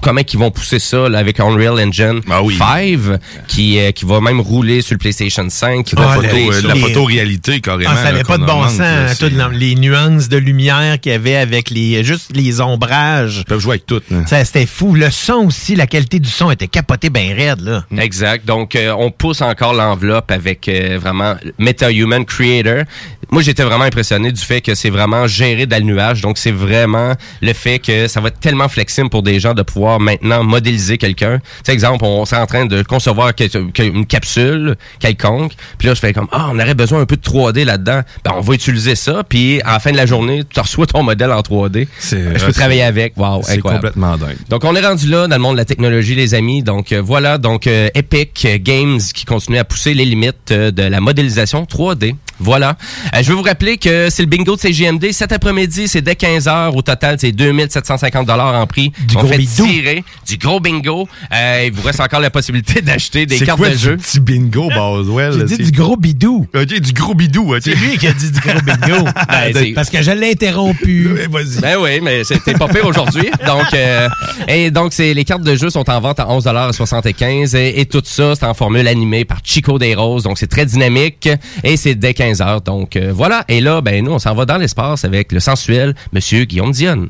comment 0.00 0.20
ils 0.32 0.38
vont 0.38 0.50
pousser 0.50 0.78
ça 0.78 1.08
là, 1.08 1.18
avec 1.18 1.40
Unreal 1.40 1.78
Engine 1.80 2.20
Ah 2.30 2.42
oui. 2.42 2.56
5, 2.56 2.98
qui, 3.46 3.78
euh, 3.78 3.90
qui 3.92 4.04
va 4.04 4.20
même 4.20 4.40
rouler 4.40 4.80
sur 4.82 4.94
le 4.94 4.98
PlayStation 4.98 5.46
5. 5.48 5.84
qui 5.84 5.94
la, 5.96 6.02
va 6.02 6.08
Ah, 6.12 6.14
photo, 6.16 6.36
euh, 6.36 6.62
la 6.66 6.74
les- 6.74 6.80
photoréalité, 6.80 7.60
carrément. 7.60 7.90
Ah, 7.92 7.96
ça 7.96 8.02
là, 8.04 8.08
avait 8.10 8.24
pas 8.24 8.38
de 8.38 8.44
bon 8.44 8.62
sens. 8.68 8.78
là, 8.78 9.08
hein, 9.10 9.12
toutes 9.18 9.32
les 9.52 9.74
nuances 9.74 10.28
de 10.28 10.36
lumière 10.36 10.98
qu'il 11.00 11.12
y 11.12 11.14
avait 11.14 11.36
avec 11.36 11.70
les, 11.70 12.02
juste 12.04 12.30
les 12.34 12.60
ombrages. 12.60 13.38
Ils 13.40 13.44
peuvent 13.44 13.60
jouer 13.60 13.72
avec 13.72 13.86
tout. 13.86 14.00
Ça, 14.26 14.44
c'était 14.44 14.66
fou. 14.66 14.94
Le 14.94 15.10
son 15.10 15.46
aussi, 15.46 15.76
la 15.76 15.86
qualité 15.86 16.18
du 16.18 16.28
son 16.30 16.50
était 16.50 16.68
capotée 16.68 17.10
bien 17.10 17.34
raide, 17.34 17.60
là. 17.60 17.84
Exact. 17.98 18.44
Donc, 18.46 18.74
euh, 18.76 18.94
on 18.98 19.10
pousse 19.10 19.42
encore 19.42 19.74
l'enveloppe 19.74 20.30
avec 20.30 20.68
euh, 20.68 20.98
vraiment 21.00 21.34
MetaHuman 21.58 22.24
Creator. 22.24 22.84
Moi, 23.30 23.42
j'étais 23.42 23.62
vraiment 23.62 23.84
impressionné 23.84 24.32
du 24.32 24.40
fait 24.40 24.60
que 24.60 24.74
c'est 24.74 24.90
vraiment 24.90 25.26
géré 25.26 25.66
dans 25.66 25.76
le 25.78 25.82
nuage. 25.84 26.20
Donc, 26.22 26.38
c'est 26.38 26.50
vraiment 26.50 27.14
le 27.42 27.52
fait 27.52 27.78
que 27.78 28.08
ça 28.08 28.20
va 28.20 28.28
être 28.28 28.40
tellement 28.40 28.68
flexible 28.68 29.10
pour 29.10 29.22
des 29.22 29.38
gens 29.38 29.54
de 29.54 29.62
pouvoir 29.62 30.00
maintenant 30.00 30.42
modéliser 30.44 30.96
quelqu'un. 30.98 31.38
Tu 31.38 31.44
sais, 31.64 31.72
exemple, 31.72 32.04
on 32.04 32.24
serait 32.24 32.40
en 32.40 32.46
train 32.46 32.64
de 32.66 32.82
concevoir 32.82 33.32
une 33.78 34.06
capsule 34.06 34.76
quelconque. 34.98 35.52
Puis 35.78 35.88
là, 35.88 35.94
je 35.94 36.00
fais 36.00 36.12
comme, 36.12 36.28
ah, 36.32 36.48
on 36.52 36.58
aurait 36.58 36.74
besoin 36.74 37.00
un 37.00 37.06
peu 37.06 37.16
de 37.16 37.22
3D 37.22 37.64
là-dedans. 37.64 38.00
Ben, 38.24 38.32
on 38.36 38.40
va 38.40 38.54
utiliser 38.54 38.94
ça. 38.94 39.22
Puis, 39.28 39.60
à 39.62 39.72
la 39.72 39.78
fin 39.80 39.92
de 39.92 39.96
la 39.96 40.06
journée, 40.06 40.42
tu 40.48 40.60
reçois 40.60 40.86
ton 40.86 41.02
modèle 41.02 41.32
en 41.32 41.40
3D. 41.42 41.86
C'est- 41.98 42.22
Je 42.22 42.40
ouais, 42.40 42.46
peux 42.46 42.52
travailler 42.52 42.82
avec. 42.82 43.16
Wow, 43.16 43.42
C'est 43.44 43.58
complètement 43.60 44.16
dingue. 44.16 44.36
Donc, 44.48 44.64
on 44.64 44.74
est 44.74 44.86
rendu 44.86 45.08
là 45.08 45.26
dans 45.28 45.36
le 45.36 45.42
monde 45.42 45.54
de 45.54 45.58
la 45.58 45.64
technologie, 45.64 46.14
les 46.14 46.34
amis. 46.34 46.62
Donc, 46.62 46.92
euh, 46.92 47.02
voilà. 47.02 47.38
Donc, 47.38 47.66
euh, 47.66 47.88
Epic 47.94 48.46
Games 48.62 49.00
qui 49.14 49.24
continue 49.24 49.58
à 49.58 49.64
pousser 49.64 49.94
les 49.94 50.04
limites 50.04 50.50
euh, 50.50 50.70
de 50.70 50.82
la 50.82 51.00
modélisation 51.00 51.64
3D. 51.66 52.14
Voilà. 52.40 52.76
Euh, 53.14 53.22
je 53.22 53.28
veux 53.30 53.34
vous 53.34 53.42
rappeler 53.42 53.78
que 53.78 54.08
c'est 54.10 54.22
le 54.22 54.28
bingo 54.28 54.54
de 54.56 54.60
CGMD. 54.60 55.12
Cet 55.12 55.32
après-midi, 55.32 55.88
c'est 55.88 56.02
dès 56.02 56.14
15h. 56.14 56.72
Au 56.76 56.82
total, 56.82 57.16
c'est 57.20 57.32
2750 57.32 58.28
en 58.30 58.66
prix. 58.66 58.92
Du 59.06 59.16
on 59.16 59.20
gros 59.20 59.28
fait 59.28 59.38
bidou. 59.38 59.66
tirer 59.66 60.04
du 60.26 60.36
gros 60.38 60.60
bingo. 60.60 61.08
Euh, 61.32 61.64
il 61.66 61.72
vous 61.72 61.82
reste 61.82 62.00
encore 62.00 62.20
la 62.20 62.30
possibilité 62.30 62.80
d'acheter 62.82 63.26
des 63.26 63.38
C'est 63.38 63.46
cartes 63.46 63.58
quoi 63.58 63.68
de 63.70 63.74
du 63.74 63.80
jeu. 63.80 63.96
petit 63.96 64.20
bingo, 64.20 64.68
Boswell? 64.74 65.32
J'ai 65.38 65.44
dit 65.44 65.54
c'est- 65.56 65.70
du 65.70 65.72
gros 65.72 65.96
bidou. 65.96 66.46
OK, 66.54 66.66
du 66.80 66.92
gros 66.92 67.14
bidou, 67.14 67.54
OK. 67.54 67.60
C'est 67.62 67.74
lui 67.74 67.96
qui 67.98 68.06
a 68.06 68.12
dit 68.12 68.30
du 68.30 68.40
gros 68.40 68.60
bingo. 68.60 69.04
Ben, 69.28 69.52
c'est- 69.52 69.72
Parce 69.72 69.90
que 69.90 70.02
je 70.02 70.10
l'ai 70.12 70.30
interrompu. 70.32 71.08
Eh, 71.22 71.26
Vas-y. 71.26 71.60
Ben 71.60 71.76
oui, 71.80 72.00
mais 72.02 72.22
c'était 72.24 72.54
pas 72.54 72.68
pire 72.68 72.86
aujourd'hui. 72.86 73.28
Donc, 73.46 73.72
euh, 73.74 74.08
et 74.46 74.70
donc 74.70 74.92
c'est 74.92 75.12
les 75.14 75.24
cartes 75.24 75.42
de 75.42 75.54
jeu 75.56 75.70
sont 75.70 75.88
en 75.90 76.00
vente 76.00 76.20
à 76.20 76.26
11,75 76.26 77.56
et, 77.56 77.80
et 77.80 77.86
tout 77.86 78.02
ça, 78.04 78.34
c'est 78.34 78.44
en 78.46 78.54
formule 78.54 78.86
animée 78.88 79.24
par 79.24 79.38
Chico 79.42 79.78
Des 79.78 79.94
Roses. 79.94 80.22
Donc, 80.24 80.38
c'est 80.38 80.46
très 80.46 80.66
dynamique 80.66 81.28
et 81.64 81.76
c'est 81.76 81.94
dès 81.94 82.14
15 82.14 82.27
donc 82.64 82.96
euh, 82.96 83.12
voilà. 83.14 83.44
Et 83.48 83.60
là, 83.60 83.80
ben 83.80 84.04
nous, 84.04 84.12
on 84.12 84.18
s'en 84.18 84.34
va 84.34 84.44
dans 84.44 84.58
l'espace 84.58 85.04
avec 85.04 85.32
le 85.32 85.40
sensuel 85.40 85.94
Monsieur 86.12 86.44
Guillaume 86.44 86.72
Dionne. 86.72 87.08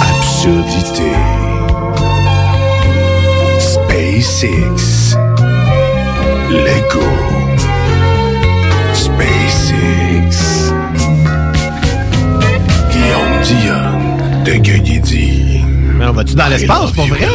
Absurdité. 0.00 1.10
SpaceX. 3.58 5.16
Lego. 6.50 7.02
SpaceX. 8.92 10.72
Guillaume 12.90 13.42
Dionne 13.42 14.44
de 14.44 14.52
Gueulidi. 14.52 15.60
Mais 15.96 16.06
on 16.06 16.12
va-tu 16.12 16.34
dans 16.34 16.48
l'espace 16.48 16.92
pour 16.92 17.06
vrai? 17.06 17.26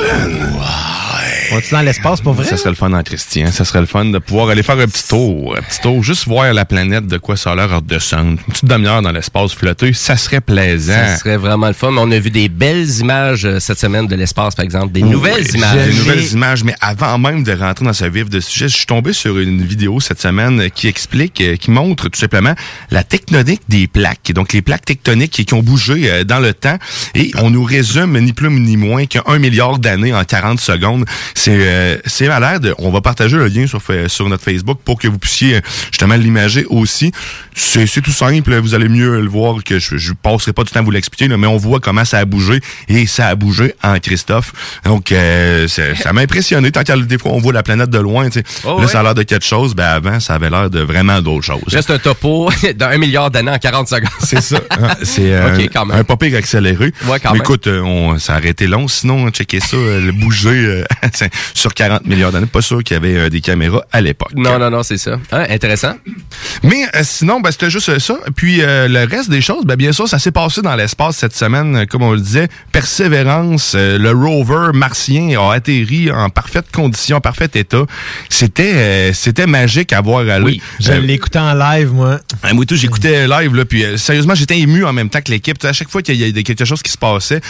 Va-tu 1.51 1.71
dans 1.71 1.81
l'espace 1.81 2.21
pour 2.21 2.33
vrai? 2.33 2.45
Ça 2.45 2.57
serait 2.57 2.69
le 2.69 2.75
fun 2.75 2.93
en 2.93 3.01
Christian. 3.01 3.51
Ça 3.51 3.65
serait 3.65 3.79
le 3.79 3.85
fun 3.85 4.05
de 4.05 4.19
pouvoir 4.19 4.49
aller 4.49 4.63
faire 4.63 4.77
un 4.77 4.87
petit 4.87 5.07
tour. 5.07 5.55
Un 5.57 5.61
petit 5.61 5.79
tour, 5.81 6.03
juste 6.03 6.25
voir 6.25 6.53
la 6.53 6.65
planète 6.65 7.07
de 7.07 7.17
quoi 7.17 7.37
ça 7.37 7.51
a 7.51 7.55
l'air 7.55 7.75
redescendre. 7.75 8.31
Une 8.31 8.37
petite 8.37 8.65
demi-heure 8.65 9.01
dans 9.01 9.11
l'espace 9.11 9.53
flotter, 9.53 9.93
ça 9.93 10.15
serait 10.17 10.41
plaisant. 10.41 10.93
Ça 10.93 11.17
serait 11.17 11.37
vraiment 11.37 11.67
le 11.67 11.73
fun. 11.73 11.91
On 11.97 12.11
a 12.11 12.19
vu 12.19 12.29
des 12.29 12.49
belles 12.49 12.89
images 12.99 13.45
euh, 13.45 13.59
cette 13.59 13.79
semaine 13.79 14.07
de 14.07 14.15
l'espace, 14.15 14.55
par 14.55 14.63
exemple. 14.63 14.91
Des 14.91 15.01
nouvelles 15.01 15.55
images. 15.55 15.87
Des 15.87 15.93
nouvelles 15.93 16.31
images. 16.33 16.63
Mais 16.63 16.75
avant 16.81 17.17
même 17.17 17.43
de 17.43 17.51
rentrer 17.53 17.85
dans 17.85 17.93
ce 17.93 18.05
vif 18.05 18.29
de 18.29 18.39
sujet, 18.39 18.69
je 18.69 18.77
suis 18.77 18.85
tombé 18.85 19.13
sur 19.13 19.37
une 19.37 19.63
vidéo 19.63 19.99
cette 19.99 20.21
semaine 20.21 20.69
qui 20.71 20.87
explique, 20.87 21.41
euh, 21.41 21.55
qui 21.55 21.71
montre 21.71 22.09
tout 22.09 22.19
simplement 22.19 22.53
la 22.91 23.03
tectonique 23.03 23.61
des 23.69 23.87
plaques. 23.87 24.31
Donc, 24.33 24.53
les 24.53 24.61
plaques 24.61 24.85
tectoniques 24.85 25.31
qui, 25.31 25.45
qui 25.45 25.53
ont 25.53 25.63
bougé 25.63 26.09
euh, 26.09 26.23
dans 26.23 26.39
le 26.39 26.53
temps. 26.53 26.77
Et 27.15 27.31
on 27.37 27.49
nous 27.49 27.63
résume 27.63 28.19
ni 28.19 28.33
plus 28.33 28.49
ni 28.49 28.77
moins 28.77 29.05
qu'un 29.05 29.39
milliard 29.39 29.79
d'années 29.79 30.13
en 30.13 30.23
40 30.23 30.59
secondes. 30.59 31.05
C'est 31.39 31.55
euh, 31.57 31.97
c'est 32.05 32.27
malade. 32.27 32.73
On 32.79 32.91
va 32.91 32.99
partager 32.99 33.37
le 33.37 33.47
lien 33.47 33.65
sur, 33.65 33.81
sur 34.07 34.27
notre 34.27 34.43
Facebook 34.43 34.79
pour 34.83 34.99
que 34.99 35.07
vous 35.07 35.17
puissiez 35.17 35.55
euh, 35.55 35.61
justement 35.89 36.15
l'imager 36.15 36.65
aussi. 36.65 37.13
C'est 37.55 37.87
c'est 37.87 38.01
tout 38.01 38.11
simple. 38.11 38.53
Vous 38.57 38.73
allez 38.73 38.89
mieux 38.89 39.21
le 39.21 39.27
voir 39.29 39.63
que 39.63 39.79
je, 39.79 39.95
je 39.95 40.11
passerai 40.11 40.51
pas 40.51 40.63
du 40.65 40.71
temps 40.71 40.81
à 40.81 40.83
vous 40.83 40.91
l'expliquer, 40.91 41.29
là, 41.29 41.37
mais 41.37 41.47
on 41.47 41.55
voit 41.55 41.79
comment 41.79 42.03
ça 42.03 42.17
a 42.19 42.25
bougé 42.25 42.59
et 42.89 43.07
ça 43.07 43.27
a 43.27 43.35
bougé 43.35 43.73
en 43.83 43.99
Christophe. 43.99 44.51
Donc, 44.83 45.13
euh, 45.13 45.65
c'est- 45.69 45.95
ça 46.03 46.11
m'a 46.11 46.21
impressionné. 46.21 46.71
Tant 46.73 46.83
qu'à 46.83 46.97
des 46.97 47.17
fois, 47.17 47.31
on 47.31 47.39
voit 47.39 47.53
la 47.53 47.63
planète 47.63 47.89
de 47.89 47.99
loin. 47.99 48.27
Oh, 48.65 48.67
là, 48.67 48.75
ouais. 48.75 48.87
ça 48.87 48.99
a 48.99 49.03
l'air 49.03 49.15
de 49.15 49.23
quelque 49.23 49.45
chose. 49.45 49.75
Ben, 49.75 49.85
avant, 49.85 50.19
ça 50.19 50.33
avait 50.35 50.49
l'air 50.49 50.69
de 50.69 50.81
vraiment 50.81 51.21
d'autres 51.21 51.45
choses. 51.45 51.63
Reste 51.67 51.89
un 51.91 51.99
topo 51.99 52.49
d'un 52.75 52.97
milliard 52.97 53.31
d'années 53.31 53.51
en 53.51 53.57
40 53.59 53.87
secondes. 53.87 54.09
C'est 54.25 54.41
ça. 54.41 54.59
Hein, 54.71 54.89
C'est 55.03 55.31
euh, 55.33 55.55
Ok, 55.55 55.69
quand 55.73 55.85
même. 55.85 56.03
un, 56.09 56.15
pire 56.17 56.37
accéléré. 56.37 56.91
Ouais, 57.05 57.19
quand 57.21 57.29
Mais 57.31 57.37
même. 57.37 57.41
écoute, 57.43 57.67
on, 57.67 58.19
ça 58.19 58.37
aurait 58.37 58.49
été 58.49 58.67
long. 58.67 58.89
Sinon, 58.89 59.27
hein, 59.27 59.31
checker 59.31 59.61
ça, 59.61 59.77
le 59.77 60.11
bouger 60.11 60.49
euh, 60.65 60.83
sur 61.53 61.73
40 61.73 62.05
milliards 62.05 62.31
d'années. 62.31 62.45
Pas 62.45 62.61
sûr 62.61 62.83
qu'il 62.83 62.95
y 62.95 62.97
avait 62.97 63.15
euh, 63.17 63.29
des 63.29 63.41
caméras 63.41 63.83
à 63.91 64.01
l'époque. 64.01 64.31
Non, 64.35 64.59
non, 64.59 64.69
non, 64.69 64.83
c'est 64.83 64.97
ça. 64.97 65.19
Hein, 65.31 65.45
intéressant. 65.49 65.93
Mais 66.63 66.83
euh, 66.95 67.01
sinon, 67.03 67.39
ben, 67.41 67.51
c'était 67.51 67.69
juste 67.69 67.99
ça. 67.99 68.15
Puis 68.35 68.61
euh, 68.61 68.87
le 68.87 69.05
reste 69.05 69.29
des 69.29 69.41
choses, 69.41 69.65
ben, 69.65 69.75
bien 69.75 69.91
sûr, 69.91 70.07
ça 70.07 70.19
s'est 70.19 70.31
passé 70.31 70.61
dans 70.61 70.75
l'espace 70.75 71.17
cette 71.17 71.35
semaine, 71.35 71.75
euh, 71.75 71.85
comme 71.85 72.03
on 72.03 72.13
le 72.13 72.19
disait. 72.19 72.47
Persévérance, 72.71 73.73
euh, 73.75 73.97
le 73.97 74.11
rover 74.11 74.71
martien 74.73 75.39
a 75.39 75.53
atterri 75.53 76.11
en 76.11 76.29
parfaite 76.29 76.71
condition, 76.71 77.17
en 77.17 77.21
parfait 77.21 77.49
état. 77.53 77.83
C'était 78.29 78.73
euh, 78.73 79.13
c'était 79.13 79.45
magique 79.47 79.93
à 79.93 80.01
voir 80.01 80.27
aller. 80.27 80.43
Oui, 80.43 80.61
Je 80.79 80.91
Euh, 80.91 81.07
écouté 81.07 81.39
en 81.39 81.53
live, 81.53 81.91
moi. 81.93 82.19
ah, 82.43 82.53
moi, 82.53 82.65
tout, 82.65 82.75
j'écoutais 82.75 83.27
live, 83.27 83.55
là, 83.55 83.65
puis 83.65 83.83
euh, 83.83 83.97
sérieusement, 83.97 84.35
j'étais 84.35 84.59
ému 84.59 84.85
en 84.85 84.93
même 84.93 85.09
temps 85.09 85.21
que 85.21 85.31
l'équipe. 85.31 85.63
À 85.63 85.73
chaque 85.73 85.89
fois 85.89 86.01
qu'il 86.01 86.15
y 86.15 86.39
a 86.39 86.43
quelque 86.43 86.65
chose 86.65 86.81
qui 86.81 86.91
se 86.91 86.97
passait, 86.97 87.41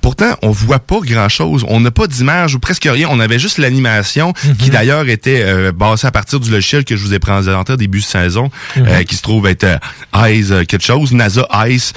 pourtant, 0.00 0.36
on 0.42 0.50
voit 0.50 0.78
pas 0.78 1.00
grand-chose. 1.00 1.64
On 1.68 1.80
n'a 1.80 1.90
pas 1.90 2.06
d'image 2.06 2.54
ou 2.54 2.58
presque 2.58 2.88
rien. 2.90 3.08
On 3.10 3.20
avait 3.20 3.38
juste 3.38 3.58
l'animation, 3.58 4.32
qui 4.58 4.70
d'ailleurs 4.70 5.08
était 5.08 5.42
euh, 5.44 5.72
basée 5.72 6.06
à 6.06 6.10
partir 6.10 6.40
du 6.40 6.50
logiciel 6.50 6.84
que 6.84 6.96
je 6.96 7.02
vous 7.02 7.14
ai 7.14 7.18
présenté 7.18 7.72
au 7.72 7.76
début 7.76 8.00
de 8.00 8.04
saison, 8.04 8.50
euh, 8.76 9.02
qui 9.04 9.16
se 9.16 9.22
trouve 9.22 9.46
être 9.46 9.64
euh, 9.64 9.78
Eyes 10.14 10.52
euh, 10.52 10.64
quelque 10.64 10.84
chose, 10.84 11.12
NASA 11.12 11.46
Eyes. 11.52 11.92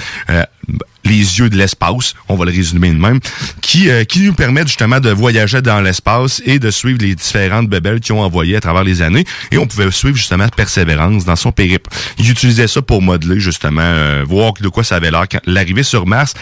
Les 1.08 1.38
yeux 1.38 1.50
de 1.50 1.56
l'espace, 1.56 2.14
on 2.28 2.36
va 2.36 2.44
le 2.44 2.52
résumer 2.52 2.90
de 2.90 2.98
même, 2.98 3.20
qui, 3.60 3.90
euh, 3.90 4.04
qui 4.04 4.20
nous 4.20 4.34
permettent 4.34 4.68
justement 4.68 5.00
de 5.00 5.10
voyager 5.10 5.62
dans 5.62 5.80
l'espace 5.80 6.42
et 6.44 6.58
de 6.58 6.70
suivre 6.70 6.98
les 7.00 7.14
différentes 7.14 7.68
bébelles 7.68 8.00
qu'ils 8.00 8.14
ont 8.14 8.22
envoyées 8.22 8.56
à 8.56 8.60
travers 8.60 8.84
les 8.84 9.02
années. 9.02 9.24
Et 9.50 9.58
on 9.58 9.66
pouvait 9.66 9.90
suivre 9.90 10.16
justement 10.16 10.48
Persévérance 10.48 11.24
dans 11.24 11.36
son 11.36 11.52
périple. 11.52 11.90
Ils 12.18 12.30
utilisaient 12.30 12.68
ça 12.68 12.82
pour 12.82 13.02
modeler 13.02 13.38
justement, 13.40 13.82
euh, 13.82 14.24
voir 14.26 14.54
de 14.54 14.68
quoi 14.68 14.82
ça 14.84 14.96
avait 14.96 15.10
l'air 15.10 15.26
quand 15.30 15.40
l'arrivée 15.46 15.82
sur 15.82 16.06
Mars. 16.06 16.34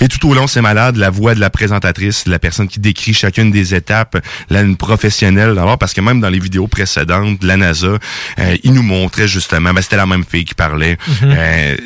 Et 0.00 0.08
tout 0.08 0.28
au 0.28 0.34
long, 0.34 0.46
c'est 0.46 0.62
malade, 0.62 0.96
la 0.96 1.10
voix 1.10 1.34
de 1.34 1.40
la 1.40 1.50
présentatrice, 1.50 2.26
la 2.26 2.38
personne 2.38 2.68
qui 2.68 2.80
décrit 2.80 3.14
chacune 3.14 3.50
des 3.50 3.74
étapes, 3.74 4.18
là, 4.48 4.62
une 4.62 4.76
professionnelle 4.76 5.54
d'abord, 5.54 5.78
parce 5.78 5.92
que 5.92 6.00
même 6.00 6.20
dans 6.20 6.30
les 6.30 6.38
vidéos 6.38 6.66
précédentes 6.66 7.40
de 7.40 7.46
la 7.46 7.56
NASA, 7.56 7.98
euh, 8.38 8.56
ils 8.62 8.72
nous 8.72 8.82
montraient 8.82 9.28
justement, 9.28 9.72
ben, 9.72 9.82
c'était 9.82 9.96
la 9.96 10.06
même 10.06 10.24
fille 10.28 10.44
qui 10.44 10.54
parlait. 10.54 10.96
Euh, 11.22 11.76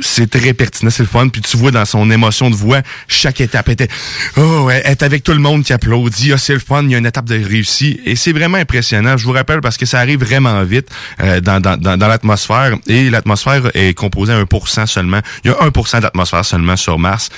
c'est 0.00 0.30
très 0.30 0.54
pertinent, 0.54 0.90
c'est 0.90 1.02
le 1.02 1.08
fun. 1.08 1.28
Puis 1.28 1.42
tu 1.42 1.56
vois 1.56 1.70
dans 1.70 1.83
son 1.84 2.10
émotion 2.10 2.50
de 2.50 2.54
voix, 2.54 2.80
chaque 3.08 3.40
étape 3.40 3.68
était, 3.68 3.88
oh, 4.36 4.70
est 4.70 5.02
avec 5.02 5.22
tout 5.22 5.32
le 5.32 5.38
monde 5.38 5.64
qui 5.64 5.72
applaudit. 5.72 6.32
Ah, 6.32 6.38
c'est 6.38 6.54
le 6.54 6.58
fun, 6.58 6.82
il 6.84 6.90
y 6.90 6.94
a 6.94 6.98
une 6.98 7.06
étape 7.06 7.26
de 7.26 7.42
réussi. 7.42 8.00
Et 8.04 8.16
c'est 8.16 8.32
vraiment 8.32 8.58
impressionnant. 8.58 9.16
Je 9.16 9.24
vous 9.24 9.32
rappelle 9.32 9.60
parce 9.60 9.76
que 9.76 9.86
ça 9.86 9.98
arrive 9.98 10.24
vraiment 10.24 10.62
vite 10.64 10.88
euh, 11.20 11.40
dans, 11.40 11.60
dans, 11.60 11.76
dans, 11.76 11.96
dans 11.96 12.08
l'atmosphère. 12.08 12.76
Et 12.86 13.10
l'atmosphère 13.10 13.70
est 13.74 13.94
composée 13.94 14.32
à 14.32 14.42
1% 14.42 14.86
seulement. 14.86 15.20
Il 15.44 15.50
y 15.50 15.54
a 15.54 15.56
1% 15.56 16.00
d'atmosphère 16.00 16.44
seulement 16.44 16.76
sur 16.76 16.98
Mars. 16.98 17.30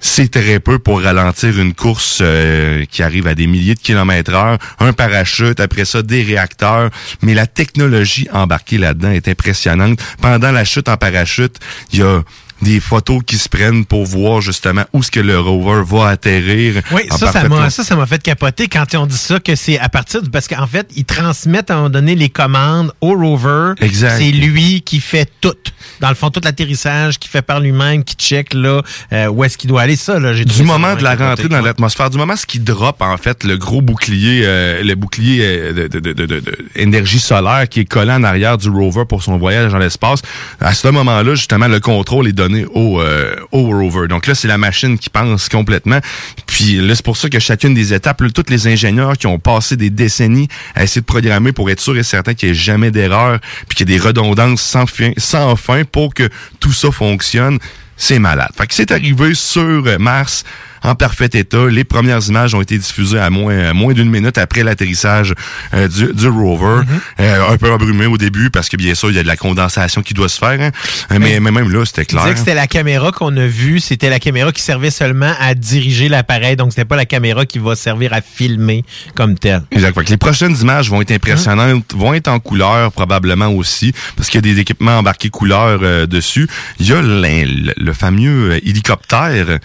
C'est 0.00 0.30
très 0.30 0.60
peu 0.60 0.78
pour 0.78 1.02
ralentir 1.02 1.58
une 1.58 1.74
course 1.74 2.20
euh, 2.20 2.84
qui 2.84 3.02
arrive 3.02 3.26
à 3.26 3.34
des 3.34 3.48
milliers 3.48 3.74
de 3.74 3.80
kilomètres 3.80 4.32
heure. 4.32 4.58
Un 4.78 4.92
parachute, 4.92 5.58
après 5.58 5.84
ça, 5.84 6.02
des 6.02 6.22
réacteurs. 6.22 6.90
Mais 7.22 7.34
la 7.34 7.46
technologie 7.46 8.28
embarquée 8.32 8.78
là-dedans 8.78 9.10
est 9.10 9.26
impressionnante. 9.26 9.98
Pendant 10.20 10.52
la 10.52 10.64
chute 10.64 10.88
en 10.88 10.96
parachute, 10.96 11.56
il 11.92 11.98
y 11.98 12.02
a 12.02 12.22
des 12.62 12.80
photos 12.80 13.20
qui 13.24 13.38
se 13.38 13.48
prennent 13.48 13.84
pour 13.84 14.04
voir 14.04 14.40
justement 14.40 14.82
où 14.92 15.00
est-ce 15.00 15.10
que 15.10 15.20
le 15.20 15.38
rover 15.38 15.82
va 15.86 16.08
atterrir. 16.08 16.82
Oui, 16.92 17.02
ça, 17.16 17.30
ça 17.32 17.48
m'a, 17.48 17.70
ça, 17.70 17.84
ça 17.84 17.94
m'a 17.96 18.06
fait 18.06 18.22
capoter 18.22 18.68
quand 18.68 18.94
ont 18.96 19.06
dit 19.06 19.16
ça, 19.16 19.38
que 19.40 19.54
c'est 19.54 19.78
à 19.78 19.88
partir 19.88 20.22
du, 20.22 20.30
parce 20.30 20.48
qu'en 20.48 20.66
fait, 20.66 20.88
ils 20.96 21.04
transmettent 21.04 21.70
à 21.70 21.74
un 21.74 21.76
moment 21.78 21.90
donné 21.90 22.14
les 22.14 22.28
commandes 22.30 22.92
au 23.00 23.10
rover. 23.14 23.74
Exact. 23.80 24.16
C'est 24.18 24.30
lui 24.32 24.80
qui 24.82 25.00
fait 25.00 25.30
tout. 25.40 25.54
Dans 26.00 26.08
le 26.08 26.14
fond, 26.14 26.30
tout 26.30 26.40
l'atterrissage, 26.42 27.18
qui 27.18 27.28
fait 27.28 27.42
par 27.42 27.60
lui-même, 27.60 28.02
qui 28.04 28.14
check, 28.14 28.54
là, 28.54 28.82
euh, 29.12 29.26
où 29.28 29.44
est-ce 29.44 29.56
qu'il 29.58 29.68
doit 29.68 29.82
aller. 29.82 29.96
Ça, 29.96 30.18
là, 30.18 30.32
j'ai 30.32 30.44
Du 30.44 30.62
moment 30.62 30.94
de 30.96 31.02
la 31.02 31.14
rentrée 31.14 31.48
dans 31.48 31.60
l'atmosphère, 31.60 32.10
du 32.10 32.18
moment 32.18 32.36
ce 32.36 32.46
qui 32.46 32.58
drop 32.58 33.00
en 33.02 33.16
fait 33.16 33.44
le 33.44 33.56
gros 33.56 33.82
bouclier, 33.82 34.42
euh, 34.44 34.82
le 34.82 34.94
bouclier 34.94 35.40
euh, 35.42 35.72
de, 35.72 35.88
de, 35.88 36.00
de, 36.00 36.12
de- 36.12 36.26
de- 36.26 36.40
de 36.40 36.58
énergie 36.74 37.20
solaire 37.20 37.68
qui 37.68 37.80
est 37.80 37.84
collé 37.84 38.12
en 38.12 38.22
arrière 38.24 38.58
du 38.58 38.68
rover 38.68 39.04
pour 39.08 39.22
son 39.22 39.36
voyage 39.38 39.72
dans 39.72 39.78
l'espace. 39.78 40.20
À 40.60 40.74
ce 40.74 40.88
moment-là, 40.88 41.34
justement, 41.34 41.68
le 41.68 41.80
contrôle 41.80 42.26
est 42.28 42.32
donné 42.32 42.47
au 42.72 43.00
euh. 43.00 44.06
Donc 44.08 44.26
là, 44.26 44.34
c'est 44.34 44.48
la 44.48 44.58
machine 44.58 44.98
qui 44.98 45.10
pense 45.10 45.48
complètement. 45.48 46.00
Puis 46.46 46.76
là, 46.76 46.94
c'est 46.94 47.04
pour 47.04 47.16
ça 47.16 47.28
que 47.28 47.38
chacune 47.38 47.74
des 47.74 47.92
étapes, 47.94 48.22
tous 48.32 48.50
les 48.50 48.66
ingénieurs 48.66 49.16
qui 49.16 49.26
ont 49.26 49.38
passé 49.38 49.76
des 49.76 49.90
décennies 49.90 50.48
à 50.74 50.84
essayer 50.84 51.00
de 51.00 51.06
programmer 51.06 51.52
pour 51.52 51.70
être 51.70 51.80
sûr 51.80 51.96
et 51.96 52.02
certain 52.02 52.34
qu'il 52.34 52.48
n'y 52.48 52.52
ait 52.52 52.58
jamais 52.58 52.90
d'erreur, 52.90 53.38
puis 53.68 53.76
qu'il 53.76 53.90
y 53.90 53.94
ait 53.94 53.98
des 53.98 54.04
redondances 54.04 54.62
sans 54.62 54.86
fin, 54.86 55.12
sans 55.16 55.56
fin 55.56 55.84
pour 55.84 56.14
que 56.14 56.28
tout 56.60 56.72
ça 56.72 56.90
fonctionne. 56.90 57.58
C'est 57.96 58.18
malade. 58.18 58.50
Fait 58.56 58.66
que 58.66 58.74
c'est 58.74 58.92
arrivé 58.92 59.34
sur 59.34 59.98
Mars 59.98 60.44
en 60.82 60.94
parfait 60.94 61.28
état. 61.32 61.66
Les 61.66 61.84
premières 61.84 62.26
images 62.28 62.54
ont 62.54 62.60
été 62.62 62.78
diffusées 62.78 63.18
à 63.18 63.30
moins, 63.30 63.58
à 63.70 63.72
moins 63.72 63.92
d'une 63.92 64.10
minute 64.10 64.38
après 64.38 64.62
l'atterrissage 64.62 65.34
euh, 65.74 65.88
du, 65.88 66.12
du 66.12 66.28
rover. 66.28 66.82
Euh, 67.20 67.50
un 67.50 67.56
peu 67.56 67.70
embrumé 67.72 68.06
au 68.06 68.16
début 68.18 68.50
parce 68.50 68.68
que 68.68 68.76
bien 68.76 68.94
sûr, 68.94 69.10
il 69.10 69.16
y 69.16 69.18
a 69.18 69.22
de 69.22 69.28
la 69.28 69.36
condensation 69.36 70.02
qui 70.02 70.14
doit 70.14 70.28
se 70.28 70.38
faire. 70.38 70.60
hein. 70.60 70.70
Euh, 71.12 71.18
Mais, 71.18 71.40
mais 71.40 71.50
même 71.50 71.70
là, 71.72 71.84
c'était 71.84 72.04
clair. 72.04 72.24
que 72.32 72.38
c'était 72.38 72.54
la 72.54 72.66
caméra 72.66 73.12
qu'on 73.12 73.36
a 73.36 73.46
vue, 73.46 73.80
c'était 73.80 74.10
la 74.10 74.20
caméra 74.20 74.52
qui 74.52 74.62
servait 74.62 74.90
seulement 74.90 75.34
à 75.40 75.54
diriger 75.54 76.08
l'appareil, 76.08 76.56
donc 76.56 76.72
c'était 76.72 76.84
pas 76.84 76.96
la 76.96 77.06
caméra 77.06 77.46
qui 77.46 77.58
va 77.58 77.74
servir 77.74 78.12
à 78.12 78.20
filmer 78.20 78.84
comme 79.14 79.38
tel. 79.38 79.62
Exact. 79.70 80.08
Les 80.08 80.16
prochaines 80.16 80.56
images 80.60 80.88
vont 80.90 81.00
être 81.02 81.10
impressionnantes, 81.12 81.92
vont 81.94 82.14
être 82.14 82.28
en 82.28 82.38
couleur 82.40 82.92
probablement 82.92 83.48
aussi, 83.48 83.92
parce 84.16 84.28
qu'il 84.28 84.44
y 84.46 84.50
a 84.50 84.54
des 84.54 84.60
équipements 84.60 84.98
embarqués 84.98 85.30
couleur 85.30 85.80
euh, 85.82 86.06
dessus. 86.06 86.48
Il 86.80 86.86
y 86.88 86.92
a 86.92 87.02
le, 87.02 87.72
le 87.76 87.92
fameux 87.92 88.58
hélicoptère, 88.66 89.58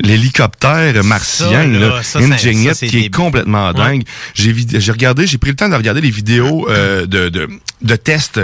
l'hélicoptère 0.00 1.02
martien, 1.04 1.66
là, 1.66 2.02
ça, 2.02 2.20
ça, 2.74 2.86
qui 2.88 2.98
est 3.06 3.14
complètement 3.14 3.72
dingue. 3.72 4.02
J'ai 4.34 4.92
regardé, 4.92 5.26
j'ai 5.26 5.38
pris 5.38 5.50
le 5.50 5.56
temps 5.56 5.68
de 5.68 5.74
regarder 5.74 6.00
les 6.00 6.10
vidéos 6.10 6.68
euh, 6.70 7.06
de, 7.06 7.28
de, 7.28 7.48
de 7.82 7.96
tests. 7.96 8.40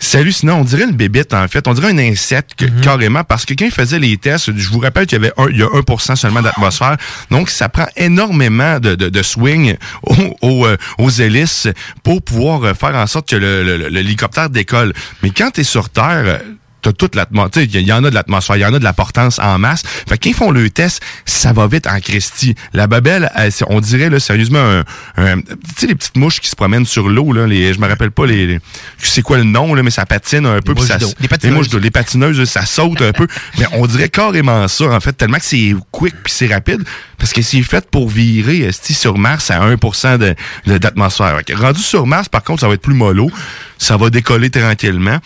C'est 0.00 0.18
hallucinant. 0.18 0.58
On 0.58 0.64
dirait 0.64 0.84
une 0.84 0.96
bébête, 0.96 1.32
en 1.32 1.46
fait. 1.48 1.66
On 1.68 1.72
dirait 1.72 1.90
un 1.92 1.98
insecte, 1.98 2.56
que- 2.56 2.64
carrément, 2.82 3.24
parce 3.24 3.46
que 3.46 3.54
quand 3.54 3.64
ils 3.64 3.70
faisaient 3.70 4.00
les 4.00 4.16
tests, 4.18 4.50
je 4.54 4.68
vous 4.68 4.80
rappelle 4.80 5.06
qu'il 5.06 5.16
y 5.22 5.24
avait 5.24 5.32
un, 5.38 5.48
il 5.48 5.56
y 5.56 5.62
a 5.62 5.66
1% 5.66 6.16
seulement 6.16 6.42
d'atmosphère. 6.42 6.96
Donc, 7.30 7.48
ça 7.48 7.68
prend 7.70 7.86
énormément 7.96 8.80
de, 8.80 8.96
de, 8.96 9.08
de 9.08 9.22
swing 9.22 9.76
aux, 10.02 10.36
aux, 10.42 10.66
euh, 10.66 10.76
aux 10.98 11.10
hélices 11.10 11.68
pour 12.02 12.20
pouvoir 12.22 12.64
euh, 12.64 12.74
faire 12.74 12.94
en 12.96 13.06
sorte 13.06 13.28
que 13.30 13.36
le- 13.36 13.62
le- 13.62 13.78
le- 13.78 13.88
l'hélicoptère 13.88 14.50
décolle. 14.50 14.92
Mais 15.22 15.30
quand 15.30 15.52
tu 15.52 15.60
es 15.62 15.64
sur 15.64 15.88
Terre, 15.88 16.40
t'as 16.84 16.92
toute 16.92 17.14
l'atmosphère. 17.16 17.62
Il 17.64 17.74
y, 17.76 17.82
y 17.84 17.92
en 17.92 18.04
a 18.04 18.10
de 18.10 18.14
l'atmosphère, 18.14 18.56
il 18.56 18.60
y 18.60 18.64
en 18.64 18.72
a 18.74 18.78
de 18.78 18.84
la 18.84 18.92
portance 18.92 19.38
en 19.38 19.58
masse. 19.58 19.82
Fait 20.08 20.16
que 20.18 20.24
quand 20.24 20.30
ils 20.30 20.34
font 20.34 20.50
le 20.50 20.70
test, 20.70 21.02
ça 21.24 21.52
va 21.52 21.66
vite 21.66 21.86
en 21.86 21.98
Christie. 22.00 22.54
La 22.72 22.86
babelle, 22.86 23.30
elle, 23.34 23.50
c'est- 23.50 23.64
on 23.68 23.80
dirait 23.80 24.10
là, 24.10 24.20
sérieusement 24.20 24.58
un, 24.60 24.84
un- 25.16 25.40
tu 25.40 25.46
sais 25.76 25.86
les 25.86 25.94
petites 25.94 26.16
mouches 26.16 26.40
qui 26.40 26.48
se 26.48 26.56
promènent 26.56 26.86
sur 26.86 27.08
l'eau 27.08 27.32
là, 27.32 27.46
les 27.46 27.74
je 27.74 27.80
me 27.80 27.88
rappelle 27.88 28.10
pas 28.10 28.26
les, 28.26 28.46
les- 28.46 28.60
c'est 28.98 29.22
quoi 29.22 29.38
le 29.38 29.44
nom 29.44 29.74
là, 29.74 29.82
mais 29.82 29.90
ça 29.90 30.06
patine 30.06 30.46
un 30.46 30.60
peu 30.60 30.74
mouches 30.74 30.86
ça 30.88 30.98
Les 31.20 31.28
patineuses. 31.28 31.56
mouches 31.56 31.68
d'eau, 31.68 31.78
les 31.78 31.90
patineuses, 31.90 32.44
ça 32.48 32.64
saute 32.66 33.00
un 33.02 33.12
peu, 33.12 33.26
mais 33.58 33.66
on 33.72 33.86
dirait 33.86 34.08
carrément 34.08 34.68
ça 34.68 34.84
en 34.86 35.00
fait 35.00 35.12
tellement 35.14 35.38
que 35.38 35.44
c'est 35.44 35.74
quick 35.90 36.14
puis 36.22 36.32
c'est 36.32 36.46
rapide 36.52 36.82
parce 37.18 37.32
que 37.32 37.42
c'est 37.42 37.62
fait 37.62 37.88
pour 37.90 38.08
virer 38.08 38.70
sur 38.72 39.16
Mars 39.18 39.50
à 39.50 39.60
1% 39.60 40.18
de 40.18 40.34
de- 40.66 40.78
d'atmosphère. 40.78 41.40
Que 41.46 41.54
Rendu 41.54 41.80
sur 41.82 42.06
Mars 42.06 42.28
par 42.28 42.42
contre, 42.42 42.60
ça 42.60 42.68
va 42.68 42.74
être 42.74 42.82
plus 42.82 42.94
mollo, 42.94 43.30
ça 43.78 43.96
va 43.96 44.10
décoller 44.10 44.50
tranquillement. 44.50 45.18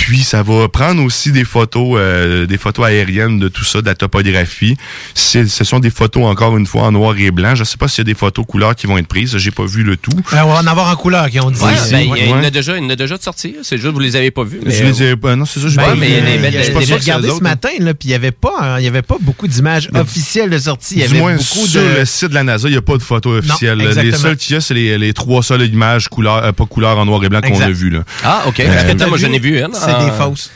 Puis 0.00 0.22
ça 0.24 0.42
va 0.42 0.66
prendre 0.68 1.02
aussi 1.04 1.30
des 1.30 1.44
photos, 1.44 1.96
euh, 1.98 2.46
des 2.46 2.56
photos 2.56 2.86
aériennes 2.86 3.38
de 3.38 3.48
tout 3.48 3.64
ça, 3.64 3.82
de 3.82 3.86
la 3.86 3.94
topographie. 3.94 4.76
Ce 5.14 5.44
sont 5.64 5.78
des 5.78 5.90
photos 5.90 6.24
encore 6.24 6.56
une 6.56 6.66
fois 6.66 6.84
en 6.84 6.92
noir 6.92 7.14
et 7.18 7.30
blanc. 7.30 7.54
Je 7.54 7.64
sais 7.64 7.76
pas 7.76 7.86
s'il 7.86 7.98
y 7.98 8.00
a 8.00 8.04
des 8.04 8.14
photos 8.18 8.46
couleurs 8.46 8.74
qui 8.74 8.86
vont 8.86 8.96
être 8.96 9.06
prises. 9.06 9.36
J'ai 9.36 9.50
pas 9.50 9.66
vu 9.66 9.82
le 9.82 9.98
tout. 9.98 10.10
Ben, 10.32 10.44
on 10.44 10.52
va 10.54 10.60
en 10.60 10.66
avoir 10.66 10.90
en 10.90 10.96
couleur, 10.96 11.28
qui 11.28 11.38
ont 11.38 11.50
dit. 11.50 11.60
Ouais, 11.62 11.74
ici. 11.74 11.90
ben, 11.92 12.00
il 12.00 12.08
y 12.08 12.12
a- 12.12 12.24
il 12.24 12.28
y 12.30 12.32
en 12.32 12.42
a 12.42 12.50
déjà, 12.50 12.76
il 12.78 12.82
y 12.82 12.86
en 12.86 12.90
a 12.90 12.96
déjà 12.96 13.18
de 13.18 13.22
sortis. 13.22 13.56
C'est 13.62 13.76
juste 13.76 13.88
que 13.88 13.92
vous 13.92 14.00
les 14.00 14.16
avez 14.16 14.30
pas 14.30 14.42
vus. 14.44 14.60
mais, 14.64 14.72
je 14.74 14.84
les 14.84 15.02
ai 15.02 15.16
pas. 15.16 15.36
Non, 15.36 15.44
c'est 15.44 15.60
ça. 15.60 15.68
j'ai 15.68 15.76
Ben, 15.76 15.82
pas 15.84 15.94
mais 15.96 16.08
il 16.08 16.14
y 16.14 16.16
a 16.16 16.20
des 16.22 16.26
Euh, 16.38 16.38
belles- 16.50 16.64
je 16.80 16.86
J'ai 16.86 16.94
regardé 16.94 17.28
ce 17.30 17.42
matin, 17.42 17.68
là, 17.78 17.92
puis 17.92 18.08
il 18.08 18.12
n'y 18.12 18.14
avait, 18.14 18.30
pas, 18.30 18.54
hein, 18.60 18.78
il 18.78 18.84
y 18.84 18.88
avait 18.88 19.02
pas 19.02 19.16
beaucoup 19.20 19.46
d'images 19.46 19.90
officielles 19.94 20.48
de 20.50 20.58
sortie. 20.58 20.94
Il 20.94 21.00
y 21.02 21.04
avait 21.04 21.18
moins, 21.18 21.34
beaucoup 21.36 21.66
sur 21.66 21.80
de... 21.82 21.98
le 22.00 22.04
site 22.06 22.28
de 22.30 22.34
la 22.34 22.42
NASA, 22.42 22.68
il 22.68 22.72
n'y 22.72 22.78
a 22.78 22.82
pas 22.82 22.96
de 22.96 23.02
photos 23.02 23.38
officielles. 23.40 23.78
les 23.78 24.12
seules 24.12 24.36
qu'il 24.36 24.54
y 24.54 24.56
a, 24.56 24.60
c'est 24.62 24.74
les, 24.74 24.96
les 24.98 25.12
trois 25.12 25.42
seules 25.42 25.66
images 25.66 26.08
couleur, 26.08 26.36
euh, 26.44 26.52
pas 26.52 26.64
couleur 26.64 26.96
en 26.98 27.04
noir 27.04 27.22
et 27.24 27.28
blanc 27.28 27.40
qu'on 27.42 27.60
a 27.60 27.68
vues. 27.68 27.90
Là. 27.90 28.04
Ah, 28.24 28.44
OK. 28.46 28.60
Euh, 28.60 28.66
Parce 28.72 28.84
que 28.84 28.92
T'as 28.98 29.06
moi, 29.06 29.18
j'en 29.18 29.32
ai 29.32 29.38
vu 29.38 29.58
une. 29.58 29.68
C'est 29.98 30.04
des 30.06 30.10
fausses. 30.12 30.50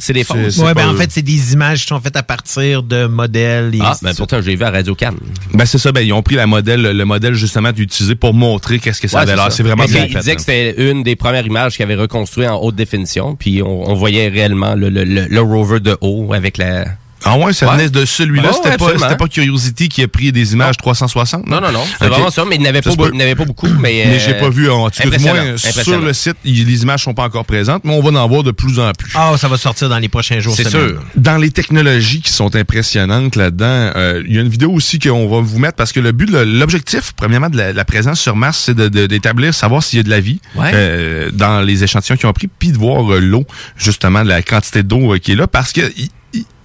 C'est 0.00 0.12
des 0.12 0.22
fausses. 0.22 0.58
Ouais, 0.58 0.74
ben, 0.74 0.88
en 0.90 0.94
fait, 0.94 1.10
c'est 1.10 1.22
des 1.22 1.54
images 1.54 1.80
qui 1.80 1.88
sont 1.88 2.00
faites 2.00 2.14
à 2.16 2.22
partir 2.22 2.84
de 2.84 3.06
modèles. 3.06 3.74
et 3.74 3.80
Ah, 3.82 3.96
ben 4.00 4.14
pourtant, 4.14 4.40
j'ai 4.40 4.54
vu 4.54 4.62
à 4.62 4.70
Radio 4.70 4.94
Cannes. 4.94 5.16
Ben 5.54 5.64
c'est 5.66 5.78
ça, 5.78 5.90
ben 5.90 6.02
ils 6.02 6.12
ont 6.12 6.22
pris 6.22 6.36
la 6.36 6.46
modèle, 6.46 6.82
le 6.82 7.04
modèle 7.04 7.34
justement 7.34 7.70
utilisé 7.70 8.14
pour 8.14 8.32
montrer 8.32 8.78
qu'est-ce 8.78 9.00
que 9.00 9.08
ça 9.08 9.16
Ouais, 9.16 9.22
avait 9.24 9.34
l'air. 9.34 9.50
C'est 9.50 9.64
vraiment 9.64 9.86
bien 9.86 10.06
fait. 10.06 10.14
disait 10.14 10.32
hein. 10.32 10.34
que 10.36 10.40
c'était 10.40 10.90
une 10.90 11.02
des 11.02 11.16
premières 11.16 11.44
images 11.44 11.74
qu'il 11.74 11.82
avait 11.82 11.96
reconstruit 11.96 12.46
en 12.46 12.58
haute 12.62 12.76
définition, 12.76 13.34
puis 13.34 13.60
on, 13.60 13.90
on 13.90 13.94
voyait 13.94 14.28
réellement 14.28 14.76
le, 14.76 14.88
le, 14.88 15.02
le, 15.02 15.24
le 15.26 15.40
rover 15.40 15.80
de 15.80 15.96
haut 16.00 16.32
avec 16.32 16.58
la... 16.58 16.84
Ah 17.24 17.36
ouais, 17.36 17.52
ça 17.52 17.66
Ouais. 17.66 17.72
venait 17.76 17.88
de 17.90 18.04
celui-là. 18.04 18.50
Ouais, 18.50 18.54
c'était, 18.62 18.76
pas, 18.76 19.14
pas 19.16 19.28
Curiosity 19.28 19.88
qui 19.88 20.02
a 20.02 20.08
pris 20.08 20.30
des 20.32 20.52
images 20.52 20.76
360. 20.76 21.46
Non, 21.46 21.60
non, 21.60 21.72
non. 21.72 21.84
C'est 21.98 22.06
vraiment 22.08 22.30
ça, 22.30 22.44
mais 22.48 22.56
il 22.56 22.62
n'avait 22.62 22.80
pas, 22.82 22.90
pas 22.94 23.44
beaucoup, 23.44 23.66
mais... 23.80 24.04
Mais 24.08 24.16
euh, 24.16 24.18
j'ai 24.18 24.34
pas 24.34 24.48
vu, 24.50 24.70
en 24.70 24.90
tout 24.90 25.02
cas, 25.02 25.18
moins, 25.18 25.56
sur 25.56 26.00
le 26.00 26.12
site, 26.12 26.36
les 26.44 26.82
images 26.82 27.02
sont 27.04 27.14
pas 27.14 27.24
encore 27.24 27.44
présentes, 27.44 27.84
mais 27.84 27.92
on 27.94 28.02
va 28.02 28.20
en 28.20 28.28
voir 28.28 28.42
de 28.42 28.50
plus 28.50 28.78
en 28.78 28.92
plus. 28.92 29.10
Ah, 29.14 29.32
ça 29.38 29.48
va 29.48 29.56
sortir 29.56 29.88
dans 29.88 29.98
les 29.98 30.08
prochains 30.08 30.40
jours. 30.40 30.54
C'est 30.56 30.68
sûr. 30.68 31.00
Dans 31.16 31.36
les 31.38 31.50
technologies 31.50 32.20
qui 32.20 32.30
sont 32.32 32.54
impressionnantes 32.54 33.34
là-dedans, 33.36 33.92
euh, 33.96 34.22
il 34.26 34.34
y 34.34 34.38
a 34.38 34.42
une 34.42 34.48
vidéo 34.48 34.70
aussi 34.72 34.98
qu'on 34.98 35.28
va 35.28 35.40
vous 35.40 35.58
mettre 35.58 35.76
parce 35.76 35.92
que 35.92 36.00
le 36.00 36.12
but, 36.12 36.30
l'objectif, 36.30 37.12
premièrement, 37.16 37.48
de 37.50 37.56
la, 37.56 37.72
la 37.72 37.84
présence 37.84 38.20
sur 38.20 38.36
Mars, 38.36 38.62
c'est 38.66 38.74
de- 38.74 38.88
de- 38.88 39.06
d'établir, 39.06 39.54
savoir 39.54 39.82
s'il 39.82 39.98
y 39.98 40.00
a 40.00 40.02
de 40.02 40.10
la 40.10 40.20
vie 40.20 40.40
Ouais. 40.54 40.70
euh, 40.74 41.30
dans 41.32 41.60
les 41.62 41.82
échantillons 41.84 42.16
qu'ils 42.16 42.28
ont 42.28 42.32
pris, 42.32 42.48
puis 42.48 42.72
de 42.72 42.78
voir 42.78 43.10
euh, 43.12 43.18
l'eau, 43.20 43.44
justement, 43.76 44.22
de 44.22 44.28
la 44.28 44.42
quantité 44.42 44.82
d'eau 44.82 45.14
euh, 45.14 45.18
qui 45.18 45.32
est 45.32 45.36
là, 45.36 45.46
parce 45.46 45.72
que 45.72 45.80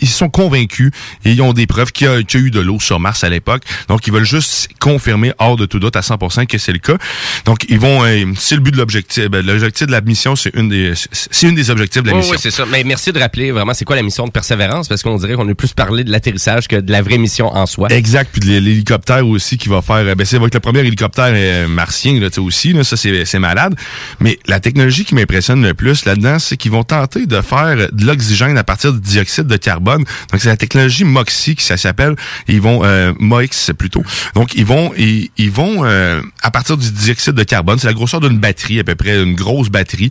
ils 0.04 0.10
sont 0.10 0.30
convaincus 0.30 0.92
et 1.26 1.32
ils 1.32 1.42
ont 1.42 1.54
des 1.54 1.66
preuves 1.68 1.92
qu'il 1.92 2.08
y, 2.08 2.10
a- 2.10 2.22
qu'il 2.24 2.40
y 2.40 2.44
a 2.44 2.46
eu 2.48 2.52
de 2.52 2.60
l'eau 2.60 2.80
sur 2.80 3.00
Mars 3.00 3.24
à 3.24 3.30
l'époque. 3.30 3.64
Donc, 3.88 4.06
ils 4.08 4.14
veulent 4.14 4.26
juste 4.26 4.70
confirmer 4.80 5.34
hors 5.40 5.56
de 5.56 5.66
tout 5.66 5.80
doute 5.80 5.96
à 5.96 6.02
100% 6.02 6.46
que 6.46 6.58
c'est 6.58 6.72
le 6.74 6.80
cas. 6.80 6.98
Donc, 7.46 7.66
ils 7.70 7.80
vont, 7.80 8.04
euh, 8.04 8.26
c'est 8.38 8.56
le 8.56 8.62
but 8.62 8.72
de 8.72 8.78
l'objectif. 8.78 9.28
Ben, 9.30 9.46
l'objectif 9.46 9.88
de 9.88 9.92
la 9.92 10.02
mission, 10.02 10.36
c'est 10.36 10.54
une 10.56 10.70
des, 10.70 10.94
c'est 11.12 11.48
une 11.48 11.56
des 11.56 11.70
objectifs 11.70 12.04
de 12.04 12.10
la 12.10 12.16
mission. 12.18 12.34
oui, 12.34 12.38
c'est 12.42 12.52
ça. 12.52 12.66
Mais 12.70 12.84
merci 12.84 13.12
de 13.12 13.20
rappeler 13.20 13.52
vraiment 13.52 13.74
c'est 13.74 13.86
quoi 13.86 13.96
la 13.96 14.04
mission 14.04 14.26
de 14.26 14.32
Persévérance, 14.32 14.88
parce 14.88 15.02
qu'on 15.04 15.16
dirait 15.18 15.36
qu'on 15.36 15.48
a 15.50 15.54
plus 15.56 15.74
parlé 15.74 16.04
de 16.04 16.12
l'atterrissage 16.12 16.68
que 16.68 16.76
de 16.76 16.92
la 16.92 17.02
vraie 17.02 17.18
mission 17.18 17.48
en 17.48 17.66
soi. 17.66 17.90
Exact, 17.92 18.30
puis 18.32 18.42
l'hé- 18.42 18.60
l'hélicoptère 18.60 19.28
aussi 19.28 19.58
qui 19.58 19.70
va 19.70 19.82
faire, 19.82 19.96
euh, 19.98 20.16
ben 20.16 20.26
c'est 20.26 20.40
le 20.40 20.50
premier 20.60 20.80
hélicoptère 20.80 21.32
euh, 21.34 21.68
martien 21.68 22.20
là, 22.20 22.28
aussi, 22.38 22.74
là, 22.74 22.84
ça 22.84 22.98
c'est 22.98 23.26
c'est 23.26 23.40
malade. 23.40 23.76
Mais 24.20 24.40
la 24.48 24.60
technologie 24.60 25.06
qui 25.06 25.16
m'impressionne 25.16 25.64
le 25.64 25.74
plus 25.74 26.06
là-dedans, 26.06 26.40
c'est 26.40 26.58
qu'ils 26.58 26.72
vont 26.72 26.84
tenter 26.84 27.26
de 27.26 27.42
faire 27.42 27.76
de 27.92 28.06
l'oxygène 28.06 28.58
à 28.58 28.64
partir 28.64 28.94
du 28.94 29.00
dioxyde 29.00 29.48
de 29.48 29.58
carbone. 29.58 29.93
Donc 30.00 30.42
c'est 30.42 30.50
la 30.50 30.58
technologie 30.58 31.04
MOXIE 31.04 31.56
qui 31.56 31.64
ça 31.64 31.78
s'appelle. 31.78 32.16
Ils 32.48 32.62
vont 32.62 32.82
euh, 32.84 33.14
MOX 33.20 33.72
plutôt. 33.78 34.04
Donc 34.36 34.56
ils 34.56 34.66
vont 34.66 34.92
ils, 34.98 35.30
ils 35.38 35.52
vont 35.52 35.86
euh, 35.86 36.22
à 36.42 36.52
partir 36.52 36.78
du 36.78 36.92
dioxyde 36.92 37.34
de 37.34 37.44
carbone, 37.44 37.80
c'est 37.80 37.88
la 37.88 37.94
grosseur 37.94 38.20
d'une 38.20 38.40
batterie 38.40 38.80
à 38.80 38.84
peu 38.84 38.96
près, 38.96 39.22
une 39.22 39.36
grosse 39.36 39.70
batterie 39.70 40.10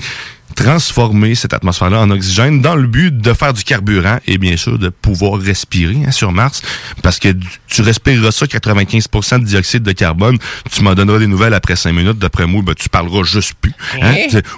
transformer 0.52 1.34
cette 1.34 1.54
atmosphère-là 1.54 2.00
en 2.00 2.10
oxygène 2.10 2.60
dans 2.60 2.76
le 2.76 2.86
but 2.86 3.16
de 3.16 3.32
faire 3.32 3.52
du 3.52 3.64
carburant 3.64 4.18
et 4.26 4.38
bien 4.38 4.56
sûr 4.56 4.78
de 4.78 4.88
pouvoir 4.88 5.40
respirer 5.40 5.98
hein, 6.06 6.10
sur 6.10 6.32
Mars 6.32 6.62
parce 7.02 7.18
que 7.18 7.28
tu 7.68 7.82
respireras 7.82 8.32
ça 8.32 8.46
95% 8.46 9.40
de 9.40 9.44
dioxyde 9.44 9.82
de 9.82 9.92
carbone, 9.92 10.38
tu 10.70 10.82
m'en 10.82 10.94
donneras 10.94 11.18
des 11.18 11.26
nouvelles 11.26 11.54
après 11.54 11.76
5 11.76 11.92
minutes, 11.92 12.18
d'après 12.18 12.46
moi, 12.46 12.62
ben, 12.62 12.74
tu 12.74 12.88
parleras 12.88 13.24
juste 13.24 13.54
plus. 13.60 13.72
Hein? 14.00 14.14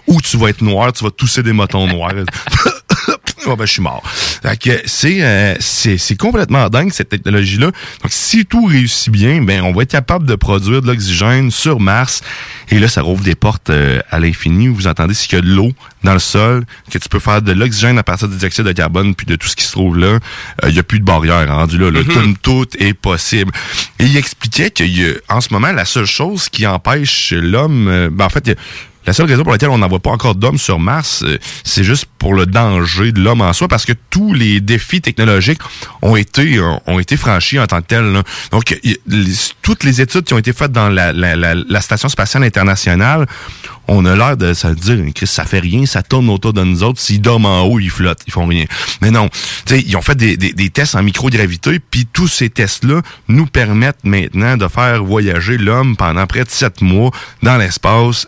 Ou 0.07 0.21
tu 0.21 0.37
vas 0.37 0.49
être 0.49 0.63
noir, 0.63 0.93
tu 0.93 1.05
vas 1.05 1.11
tousser 1.11 1.43
des 1.43 1.53
motons 1.53 1.87
noirs. 1.87 2.13
Oh 3.47 3.57
ben 3.57 3.67
je 3.67 3.73
suis 3.73 3.83
mort. 3.83 4.03
Fait 4.07 4.57
que 4.59 4.81
c'est 4.87 5.23
euh, 5.23 5.55
c'est 5.61 5.99
c'est 5.99 6.17
complètement 6.17 6.69
dingue 6.69 6.91
cette 6.93 7.09
technologie 7.11 7.59
là. 7.59 7.67
Donc 7.67 8.11
si 8.11 8.47
tout 8.47 8.65
réussit 8.65 9.11
bien, 9.13 9.43
ben 9.43 9.63
on 9.63 9.73
va 9.73 9.83
être 9.83 9.91
capable 9.91 10.27
de 10.27 10.35
produire 10.35 10.81
de 10.83 10.87
l'oxygène 10.87 11.51
sur 11.51 11.79
Mars 11.81 12.23
et 12.71 12.79
là 12.79 12.89
ça 12.89 13.03
rouvre 13.03 13.23
des 13.23 13.35
portes 13.35 13.71
euh, 13.71 14.01
à 14.11 14.19
l'infini. 14.19 14.69
Vous 14.69 14.87
entendez 14.87 15.15
s'il 15.15 15.33
y 15.35 15.37
a 15.37 15.41
de 15.41 15.49
l'eau 15.49 15.73
dans 16.03 16.13
le 16.15 16.19
sol, 16.19 16.65
que 16.91 16.99
tu 16.99 17.09
peux 17.09 17.19
faire 17.19 17.43
de 17.43 17.53
l'oxygène 17.53 17.99
à 17.99 18.03
partir 18.03 18.29
du 18.29 18.37
dioxyde 18.37 18.65
de 18.65 18.73
carbone 18.73 19.15
puis 19.15 19.27
de 19.27 19.37
tout 19.37 19.49
ce 19.49 19.57
qui 19.57 19.65
se 19.65 19.73
trouve 19.73 19.97
là, 19.99 20.07
euh, 20.07 20.69
il 20.69 20.75
y 20.75 20.79
a 20.79 20.83
plus 20.83 21.01
de 21.01 21.05
barrière 21.05 21.49
rendu 21.49 21.79
là, 21.79 21.91
là. 21.91 22.01
tout, 22.05 22.35
tout 22.43 22.67
est 22.79 22.95
possible. 22.95 23.53
Et 23.99 24.05
il 24.05 24.17
expliquait 24.17 24.71
qu'il 24.71 24.99
y 24.99 25.05
a 25.07 25.13
en 25.29 25.41
ce 25.41 25.53
moment 25.53 25.73
la 25.73 25.85
seule 25.85 26.07
chose 26.07 26.49
qui 26.49 26.67
empêche 26.67 27.33
l'homme 27.33 27.89
euh, 27.89 28.11
ben 28.13 28.27
en 28.27 28.29
fait 28.31 28.43
il 28.47 28.51
y 28.51 28.53
a- 28.53 28.57
la 29.07 29.13
seule 29.13 29.27
raison 29.27 29.43
pour 29.43 29.53
laquelle 29.53 29.71
on 29.71 29.79
n'en 29.79 29.89
voit 29.89 30.01
pas 30.01 30.11
encore 30.11 30.35
d'hommes 30.35 30.59
sur 30.59 30.79
Mars, 30.79 31.23
euh, 31.25 31.39
c'est 31.63 31.85
juste 31.85 32.07
pour 32.19 32.35
le 32.35 32.47
danger 32.47 33.13
de 33.13 33.21
l'homme 33.21 33.43
en 33.43 33.53
soi, 33.53 33.69
parce 33.69 33.85
que 33.85 33.93
tous 34.11 34.33
les 34.33 34.61
défis 34.61 35.01
technologiques 35.01 35.61
ont 36.03 36.17
été 36.17 36.57
euh, 36.57 36.73
ont 36.87 36.99
été 36.99 37.17
franchis 37.17 37.59
en 37.59 37.67
tant 37.67 37.81
que 37.81 37.87
tels. 37.87 38.23
Donc, 38.51 38.79
toutes 39.63 39.85
les 39.85 40.01
études 40.01 40.25
qui 40.25 40.35
ont 40.35 40.39
été 40.39 40.53
faites 40.53 40.73
dans 40.73 40.89
la, 40.89 41.81
station 41.81 42.09
spatiale 42.09 42.45
internationale, 42.45 43.27
on 43.87 44.07
a 44.07 44.17
l'air 44.17 44.37
de 44.39 44.55
ça 44.55 44.73
dire, 44.73 44.99
Chris, 45.15 45.27
ça 45.27 45.45
fait 45.45 45.59
rien, 45.59 45.85
ça 45.85 46.03
tourne 46.03 46.31
autour 46.31 46.55
de 46.55 46.63
nous 46.65 46.83
autres. 46.83 47.01
S'ils 47.01 47.21
dorment 47.21 47.47
en 47.47 47.63
haut, 47.63 47.79
ils 47.79 47.91
flottent, 47.91 48.23
ils 48.27 48.33
font 48.33 48.47
rien. 48.47 48.65
Mais 49.03 49.11
non, 49.11 49.29
ils 49.71 49.97
ont 49.97 50.03
fait 50.03 50.15
des, 50.15 50.37
des, 50.37 50.71
tests 50.71 50.95
en 50.95 51.03
microgravité, 51.03 51.79
puis 51.79 52.07
tous 52.11 52.29
ces 52.29 52.49
tests-là 52.49 53.03
nous 53.29 53.45
permettent 53.47 54.05
maintenant 54.05 54.57
de 54.57 54.67
faire 54.69 55.05
voyager 55.05 55.59
l'homme 55.59 55.97
pendant 55.97 56.27
près 56.27 56.45
de 56.45 56.51
sept 56.51 56.81
mois 56.81 57.11
dans 57.43 57.59
l'espace 57.59 58.27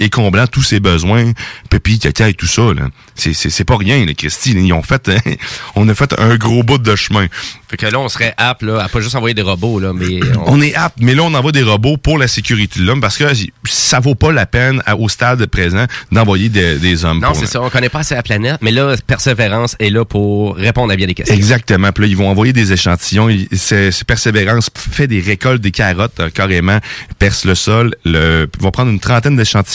et 0.00 0.10
comblant 0.10 0.46
tous 0.46 0.62
ses 0.62 0.80
besoins, 0.80 1.32
pépi, 1.70 1.98
caca 1.98 2.28
et 2.28 2.34
tout 2.34 2.46
ça. 2.46 2.62
Là. 2.74 2.88
C'est, 3.14 3.32
c'est, 3.32 3.50
c'est 3.50 3.64
pas 3.64 3.76
rien, 3.76 4.04
les 4.04 4.14
Christy. 4.14 4.52
Ils 4.52 4.72
ont 4.72 4.82
fait, 4.82 5.10
on 5.76 5.88
a 5.88 5.94
fait 5.94 6.14
un 6.18 6.36
gros 6.36 6.62
bout 6.62 6.78
de 6.78 6.96
chemin. 6.96 7.26
Fait 7.68 7.76
que 7.76 7.86
là, 7.86 7.98
on 8.00 8.08
serait 8.08 8.32
apte 8.38 8.62
là, 8.62 8.80
à 8.82 8.88
pas 8.88 9.00
juste 9.00 9.14
envoyer 9.14 9.34
des 9.34 9.42
robots, 9.42 9.78
là, 9.78 9.92
mais 9.92 10.20
on- 10.46 10.54
On 10.58 10.60
est 10.60 10.74
apte, 10.74 10.98
mais 11.00 11.14
là, 11.14 11.22
on 11.24 11.34
envoie 11.34 11.52
des 11.52 11.62
robots 11.62 11.96
pour 11.96 12.18
la 12.18 12.26
sécurité 12.28 12.80
de 12.80 12.84
l'homme 12.86 13.00
parce 13.00 13.16
que 13.18 13.24
ça 13.64 14.00
vaut 14.00 14.14
pas 14.14 14.32
la 14.32 14.46
peine 14.46 14.82
à- 14.86 14.96
au 14.96 15.08
stade 15.08 15.44
présent 15.46 15.84
d'envoyer 16.10 16.48
des, 16.48 16.78
des 16.78 17.04
hommes. 17.04 17.20
Non, 17.20 17.34
c'est 17.34 17.46
ça. 17.46 17.60
On 17.62 17.70
connaît 17.70 17.88
pas 17.90 18.00
assez 18.00 18.14
la 18.14 18.22
planète, 18.22 18.58
mais 18.62 18.70
là, 18.70 18.94
Persévérance 19.06 19.76
est 19.80 19.90
là 19.90 20.04
pour 20.04 20.56
répondre 20.56 20.92
à 20.92 20.96
bien 20.96 21.06
des 21.06 21.14
questions. 21.14 21.34
Exactement. 21.34 21.92
Puis 21.92 22.04
là, 22.04 22.08
ils 22.08 22.16
vont 22.16 22.28
envoyer 22.28 22.52
des 22.52 22.72
échantillons. 22.72 23.28
C'est 23.52 24.04
Persévérance 24.04 24.70
fait 24.74 25.06
des 25.06 25.20
récoltes, 25.20 25.60
des 25.60 25.70
carottes, 25.70 26.18
euh, 26.20 26.30
carrément, 26.30 26.78
perce 27.18 27.44
le 27.44 27.54
sol, 27.54 27.94
le, 28.04 28.48
vont 28.60 28.70
prendre 28.70 28.90
une 28.90 29.00
trentaine 29.00 29.36
d'échantillons, 29.36 29.67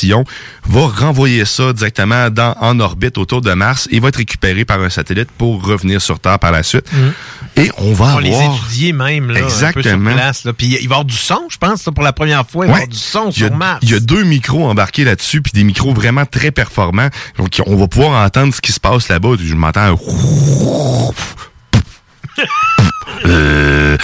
va 0.66 0.88
renvoyer 0.88 1.46
ça 1.46 1.74
directement 1.74 2.30
dans, 2.30 2.56
en 2.60 2.80
orbite 2.80 3.18
autour 3.18 3.42
de 3.42 3.54
Mars 3.54 3.88
et 3.92 4.00
va 4.00 4.10
être 4.10 4.18
récupéré 4.18 4.66
par 4.66 4.82
un 4.82 4.90
satellite 4.90 5.30
pour 5.38 5.66
revenir 5.66 6.02
sur 6.02 6.20
Terre 6.20 6.40
par 6.40 6.52
la 6.52 6.64
suite. 6.64 6.86
Et 7.56 7.72
on 7.78 7.94
va 7.94 8.16
On 8.16 8.20
les 8.20 8.34
avoir... 8.34 8.56
étudier 8.58 8.94
même, 8.94 9.30
là, 9.30 9.40
un 9.40 9.44
peu 9.44 9.50
sur 9.50 9.68
Exactement. 9.68 10.14
place. 10.14 10.44
Là. 10.44 10.54
Puis 10.54 10.68
il 10.68 10.76
va 10.76 10.82
y 10.82 10.86
avoir 10.86 11.06
du 11.06 11.16
son, 11.16 11.42
je 11.50 11.58
pense, 11.58 11.86
là, 11.86 11.92
pour 11.92 12.04
la 12.04 12.14
première 12.14 12.48
fois. 12.48 12.66
Il 12.66 12.70
va 12.70 12.74
y 12.74 12.82
avoir 12.82 12.90
du 12.90 12.98
son 12.98 13.28
a, 13.30 13.32
sur 13.32 13.54
Mars. 13.56 13.80
il 13.84 13.92
y 13.92 13.94
a 13.94 14.00
deux 14.00 14.24
micros 14.24 14.68
embarqués 14.68 15.04
là-dessus, 15.04 15.42
puis 15.42 15.52
des 15.54 15.64
micros 15.64 15.94
vraiment 15.94 16.26
très 16.26 16.52
performants. 16.52 17.10
Donc, 17.38 17.62
on 17.66 17.76
va 17.76 17.88
pouvoir 17.88 18.26
entendre 18.26 18.54
ce 18.54 18.62
qui 18.62 18.72
se 18.72 18.80
passe 18.80 19.10
là-bas. 19.10 19.36
Je 19.40 19.56
m'entends 19.56 19.82
un... 19.82 19.98
Euh, 23.26 23.98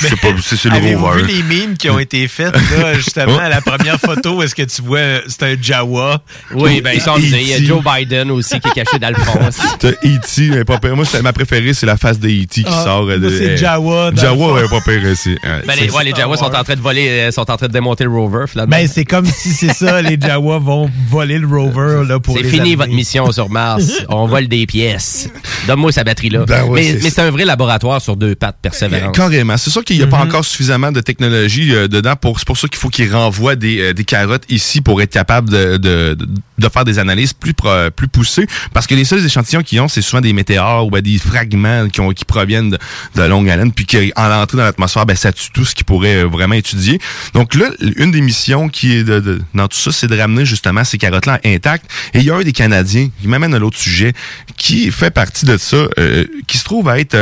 je 0.00 0.08
sais 0.08 0.16
pas, 0.16 0.28
c'est 0.40 0.64
le 0.64 0.78
vu 0.78 1.26
les 1.26 1.42
mimes 1.42 1.76
qui 1.76 1.90
ont 1.90 1.98
été 1.98 2.28
faites, 2.28 2.54
là, 2.54 2.94
justement, 2.94 3.38
à 3.38 3.48
la 3.48 3.60
première 3.60 3.98
photo? 3.98 4.42
Est-ce 4.42 4.54
que 4.54 4.62
tu 4.62 4.82
vois, 4.82 4.98
euh, 4.98 5.20
c'est 5.26 5.42
un 5.42 5.56
Jawa? 5.60 6.22
Oui, 6.54 6.80
ben, 6.80 6.92
ils. 6.94 7.24
Il 7.24 7.48
y 7.48 7.54
a 7.54 7.62
Joe 7.62 7.82
Biden 7.82 8.30
aussi 8.30 8.60
qui 8.60 8.68
est 8.68 8.84
caché 8.84 8.98
dans 9.00 9.08
le 9.10 9.16
fond. 9.16 9.38
T'as 9.80 9.88
E.T., 9.90 10.50
mais 10.50 10.64
pas 10.64 10.78
pire. 10.78 10.94
Moi, 10.96 11.04
ma 11.22 11.32
préférée, 11.32 11.74
c'est 11.74 11.86
la 11.86 11.96
face 11.96 12.18
de 12.20 12.28
E.T. 12.28 12.46
qui 12.46 12.64
Ah, 12.66 12.84
sort. 12.84 13.06
euh, 13.08 13.18
c'est 13.22 13.50
euh, 13.50 13.56
Jawa, 13.56 14.10
Jawa, 14.14 14.52
ouais, 14.54 14.68
pas 14.68 14.80
pire 14.80 15.02
aussi. 15.10 15.30
Ouais, 15.30 15.62
Ben, 15.66 15.74
les, 15.80 15.90
ouais, 15.90 16.04
les 16.04 16.14
Jawas 16.14 16.36
sont 16.36 16.44
en 16.54 16.62
train 16.64 16.74
de 16.76 16.80
voler, 16.80 17.08
euh, 17.08 17.30
sont 17.32 17.50
en 17.50 17.56
train 17.56 17.66
de 17.66 17.72
démonter 17.72 18.04
le 18.04 18.10
rover, 18.10 18.44
finalement. 18.48 18.70
Ben, 18.76 18.86
c'est 18.86 19.04
comme 19.04 19.26
si 19.26 19.50
c'est 19.50 19.72
ça, 19.74 20.00
les 20.02 20.18
Jawa 20.20 20.58
vont 20.58 20.90
voler 21.10 21.38
le 21.38 21.46
rover, 21.46 22.04
là, 22.06 22.20
pour 22.20 22.36
C'est 22.36 22.44
fini 22.44 22.60
amener. 22.60 22.76
votre 22.76 22.92
mission 22.92 23.30
sur 23.32 23.48
Mars. 23.50 23.84
On 24.08 24.26
vole 24.26 24.46
des 24.48 24.66
pièces. 24.66 25.28
Donne-moi 25.66 25.92
sa 25.92 26.04
batterie 26.04 26.30
là. 26.30 26.44
Ben 26.46 26.64
ouais, 26.64 26.98
mais 27.02 27.10
c'est 27.10 27.20
un 27.20 27.30
vrai 27.30 27.44
laboratoire 27.44 28.00
sur 28.00 28.16
deux 28.18 28.34
pattes, 28.34 28.56
persévérance. 28.60 29.16
Carrément. 29.16 29.56
C'est 29.56 29.70
sûr 29.70 29.84
qu'il 29.84 29.96
n'y 29.96 30.02
a 30.02 30.06
Mhm. 30.06 30.10
pas 30.10 30.18
encore 30.18 30.44
suffisamment 30.44 30.92
de 30.92 31.00
technologie 31.00 31.74
euh, 31.74 31.88
dedans. 31.88 32.16
Pour, 32.16 32.38
c'est 32.38 32.46
pour 32.46 32.56
ça 32.58 32.68
qu'il 32.68 32.78
faut 32.78 32.88
qu'il 32.90 33.10
renvoie 33.14 33.56
des, 33.56 33.80
euh, 33.80 33.92
des 33.94 34.04
carottes 34.04 34.44
ici 34.48 34.80
pour 34.80 35.00
être 35.02 35.10
capable 35.12 35.48
de, 35.50 35.76
de, 35.76 36.16
de- 36.58 36.68
faire 36.68 36.84
des 36.84 36.98
analyses 36.98 37.32
plus, 37.32 37.54
pro- 37.54 37.90
plus 37.94 38.08
poussées. 38.08 38.46
Parce 38.74 38.86
que 38.86 38.94
les 38.94 39.04
seuls 39.04 39.24
échantillons 39.24 39.62
qu'ils 39.62 39.80
ont, 39.80 39.88
c'est 39.88 40.02
souvent 40.02 40.20
des 40.20 40.32
météores 40.34 40.86
ou 40.86 40.90
ben, 40.90 41.00
des 41.00 41.16
fragments 41.18 41.88
qui, 41.88 42.00
ont, 42.00 42.10
qui 42.12 42.24
proviennent 42.26 42.70
de, 42.70 42.78
de 43.16 43.22
longue 43.22 43.48
haleine. 43.48 43.72
Puis 43.72 43.86
qu'en 43.86 44.28
l'entrée 44.28 44.58
dans 44.58 44.64
l'atmosphère, 44.64 45.06
ben, 45.06 45.16
ça 45.16 45.32
tue 45.32 45.50
tout 45.54 45.64
ce 45.64 45.74
qu'ils 45.74 45.86
pourrait 45.86 46.24
euh, 46.24 46.26
vraiment 46.26 46.54
étudier. 46.56 47.00
Donc 47.34 47.54
là, 47.54 47.70
une 47.96 48.10
des 48.10 48.20
missions 48.20 48.68
qui 48.68 48.92
est 48.92 49.04
de, 49.04 49.20
de- 49.20 49.40
dans 49.54 49.68
tout 49.68 49.78
ça, 49.78 49.92
c'est 49.92 50.08
de 50.08 50.18
ramener 50.18 50.44
justement 50.44 50.84
ces 50.84 50.98
carottes-là 50.98 51.40
intactes. 51.44 51.86
Et 52.12 52.18
il 52.18 52.24
y 52.24 52.30
a 52.30 52.36
un 52.36 52.42
des 52.42 52.52
Canadiens 52.52 53.08
qui 53.20 53.28
m'amène 53.28 53.54
à 53.54 53.58
l'autre 53.58 53.78
sujet, 53.78 54.12
qui 54.56 54.90
fait 54.90 55.10
partie 55.10 55.46
de 55.46 55.56
ça, 55.56 55.76
euh, 55.98 56.24
qui 56.46 56.58
se 56.58 56.64
trouve 56.64 56.88
à 56.88 56.98
être 56.98 57.16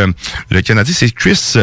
le 0.50 0.60
Canadien, 0.62 0.85
c'est 0.92 1.10
Chris 1.10 1.56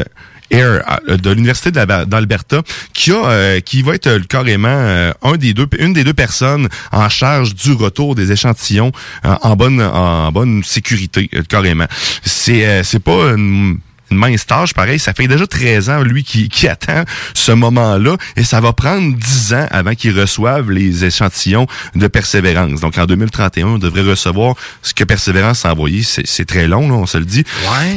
Air 0.51 0.99
euh, 1.09 1.17
de 1.17 1.29
l'université 1.31 1.71
d'Alberta 1.71 2.61
qui 2.93 3.11
a 3.11 3.25
euh, 3.25 3.59
qui 3.59 3.81
va 3.81 3.95
être 3.95 4.07
euh, 4.07 4.19
carrément 4.27 4.67
euh, 4.69 5.11
un 5.23 5.37
des 5.37 5.53
deux 5.53 5.67
une 5.79 5.93
des 5.93 6.03
deux 6.03 6.13
personnes 6.13 6.67
en 6.91 7.09
charge 7.09 7.55
du 7.55 7.73
retour 7.73 8.15
des 8.15 8.31
échantillons 8.31 8.91
euh, 9.25 9.35
en 9.41 9.55
bonne 9.55 9.81
en 9.81 10.31
bonne 10.31 10.63
sécurité 10.63 11.29
euh, 11.35 11.43
carrément. 11.47 11.87
C'est 12.23 12.83
c'est 12.83 12.99
pas 13.03 13.33
une 13.35 13.79
mince 14.17 14.45
tâche, 14.45 14.73
pareil, 14.73 14.99
ça 14.99 15.13
fait 15.13 15.27
déjà 15.27 15.45
13 15.47 15.89
ans, 15.89 16.01
lui, 16.01 16.23
qui, 16.23 16.49
qui 16.49 16.67
attend 16.67 17.03
ce 17.33 17.51
moment-là, 17.51 18.17
et 18.35 18.43
ça 18.43 18.59
va 18.61 18.73
prendre 18.73 19.15
10 19.15 19.53
ans 19.53 19.67
avant 19.71 19.93
qu'il 19.95 20.17
reçoive 20.19 20.71
les 20.71 21.05
échantillons 21.05 21.67
de 21.95 22.07
Persévérance. 22.07 22.81
Donc, 22.81 22.97
en 22.97 23.05
2031, 23.05 23.65
on 23.67 23.77
devrait 23.77 24.01
recevoir 24.01 24.55
ce 24.81 24.93
que 24.93 25.03
Persévérance 25.03 25.65
a 25.65 25.71
envoyé. 25.71 26.03
C'est 26.03 26.45
très 26.45 26.67
long, 26.67 26.87
là, 26.87 26.95
on 26.95 27.05
se 27.05 27.17
le 27.17 27.25
dit. 27.25 27.43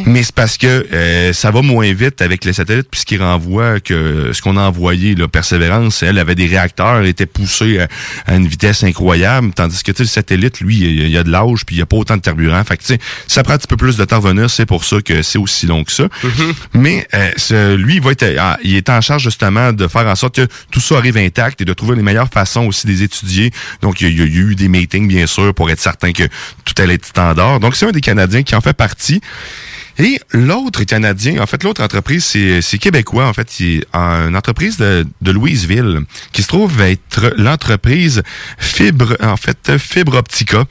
Mais 0.07 0.23
c'est 0.23 0.35
parce 0.35 0.57
que 0.59 0.87
euh, 0.93 1.33
ça 1.33 1.51
va 1.51 1.63
moins 1.63 1.93
vite 1.93 2.23
avec 2.23 2.45
les 2.45 2.53
satellites, 2.53 2.89
puisqu'ils 2.91 3.23
renvoient 3.23 3.81
que 3.81 4.31
ce 4.33 4.41
qu'on 4.43 4.57
a 4.57 4.63
envoyé, 4.63 5.15
là, 5.15 5.29
Persévérance, 5.29 6.03
elle 6.03 6.19
avait 6.19 6.35
des 6.35 6.47
réacteurs, 6.47 6.99
elle 7.01 7.07
était 7.07 7.27
poussée 7.27 7.81
à, 7.81 7.89
à 8.27 8.37
une 8.37 8.47
vitesse 8.47 8.83
incroyable, 8.85 9.53
tandis 9.55 9.83
que 9.83 9.93
tu 9.93 9.99
sais, 9.99 10.03
le 10.05 10.09
satellite, 10.09 10.61
lui, 10.61 10.77
il 10.79 11.09
y 11.09 11.17
a- 11.19 11.23
de 11.27 11.31
l'âge, 11.31 11.65
puis 11.67 11.77
il 11.77 11.79
y 11.81 11.83
a 11.83 11.87
pas 11.87 11.97
autant 11.97 12.17
de 12.17 12.21
carburant. 12.23 12.63
Fait 12.65 12.77
que, 12.77 12.83
tu 12.83 12.89
sais, 12.95 12.99
ça 13.27 13.43
prend 13.43 13.55
un 13.55 13.59
petit 13.59 13.67
peu 13.67 13.77
plus 13.77 13.97
de 13.97 14.05
temps 14.05 14.17
à 14.17 14.19
revenir, 14.21 14.49
c'est 14.51 14.67
pour 14.67 14.85
ça 14.85 15.01
que 15.01 15.23
c'est 15.23 15.39
aussi 15.39 15.67
long 15.67 15.83
que 15.83 15.91
ça. 15.93 16.06
Mais 16.75 17.07
euh, 17.15 17.31
ce- 17.37 17.75
lui, 17.77 17.97
il 17.97 18.01
va 18.01 18.13
être, 18.13 18.25
ah, 18.39 18.59
il 18.63 18.75
est 18.77 18.89
en 18.91 19.01
charge 19.01 19.23
justement 19.25 19.73
de 19.73 19.87
faire 19.89 20.07
en 20.07 20.15
sorte 20.15 20.37
que 20.37 20.47
tout 20.71 20.81
ça 20.81 20.97
arrive 20.99 21.17
intact 21.17 21.61
et 21.61 21.65
de 21.65 21.73
trouver 21.73 21.97
les 21.97 22.03
meilleures 22.03 22.31
façons 22.33 22.67
aussi 22.67 22.87
des 22.87 23.03
étudier. 23.03 23.51
Donc, 23.83 24.01
il 24.01 24.05
y, 24.05 24.21
a, 24.23 24.25
il 24.25 24.35
y 24.35 24.39
a 24.39 24.43
eu 24.43 24.55
des 24.55 24.69
meetings, 24.69 25.09
bien 25.09 25.27
sûr, 25.27 25.55
pour 25.55 25.71
être 25.71 25.81
certain 25.81 26.13
que 26.13 26.25
tout 26.65 26.75
allait 26.79 26.95
être 26.95 27.07
standard. 27.07 27.61
Donc, 27.61 27.77
c'est 27.77 27.87
un 27.87 27.93
des 27.93 28.01
Canadiens 28.01 28.43
qui 28.43 28.55
en 28.55 28.61
fait 28.61 28.73
partie. 28.77 29.21
Et 29.99 30.21
l'autre 30.33 30.85
Canadien, 30.85 31.41
en 31.41 31.47
fait, 31.47 31.63
l'autre 31.65 31.83
entreprise, 31.83 32.23
c'est, 32.23 32.61
c'est 32.61 32.77
québécois, 32.77 33.27
en 33.27 33.33
fait, 33.33 33.49
c'est 33.51 33.81
une 33.95 34.37
entreprise 34.37 34.77
de, 34.77 35.07
de 35.23 35.31
Louisville, 35.31 36.01
qui 36.33 36.43
se 36.43 36.49
trouve 36.49 36.79
être 36.83 37.33
l'entreprise 37.39 38.23
Fibre, 38.59 39.17
en 39.23 39.39
fait, 39.39 39.79
Fibre 39.79 40.17
Optica, 40.19 40.65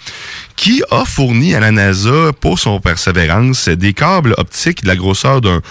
qui 0.56 0.82
a 0.90 1.04
fourni 1.06 1.54
à 1.54 1.60
la 1.60 1.72
NASA, 1.72 2.32
pour 2.40 2.60
son 2.60 2.80
persévérance, 2.80 3.68
des 3.68 3.94
câbles 3.94 4.34
optiques 4.38 4.84
de 4.84 4.88
la 4.88 4.96
grosseur 4.96 5.42
d'un, 5.42 5.62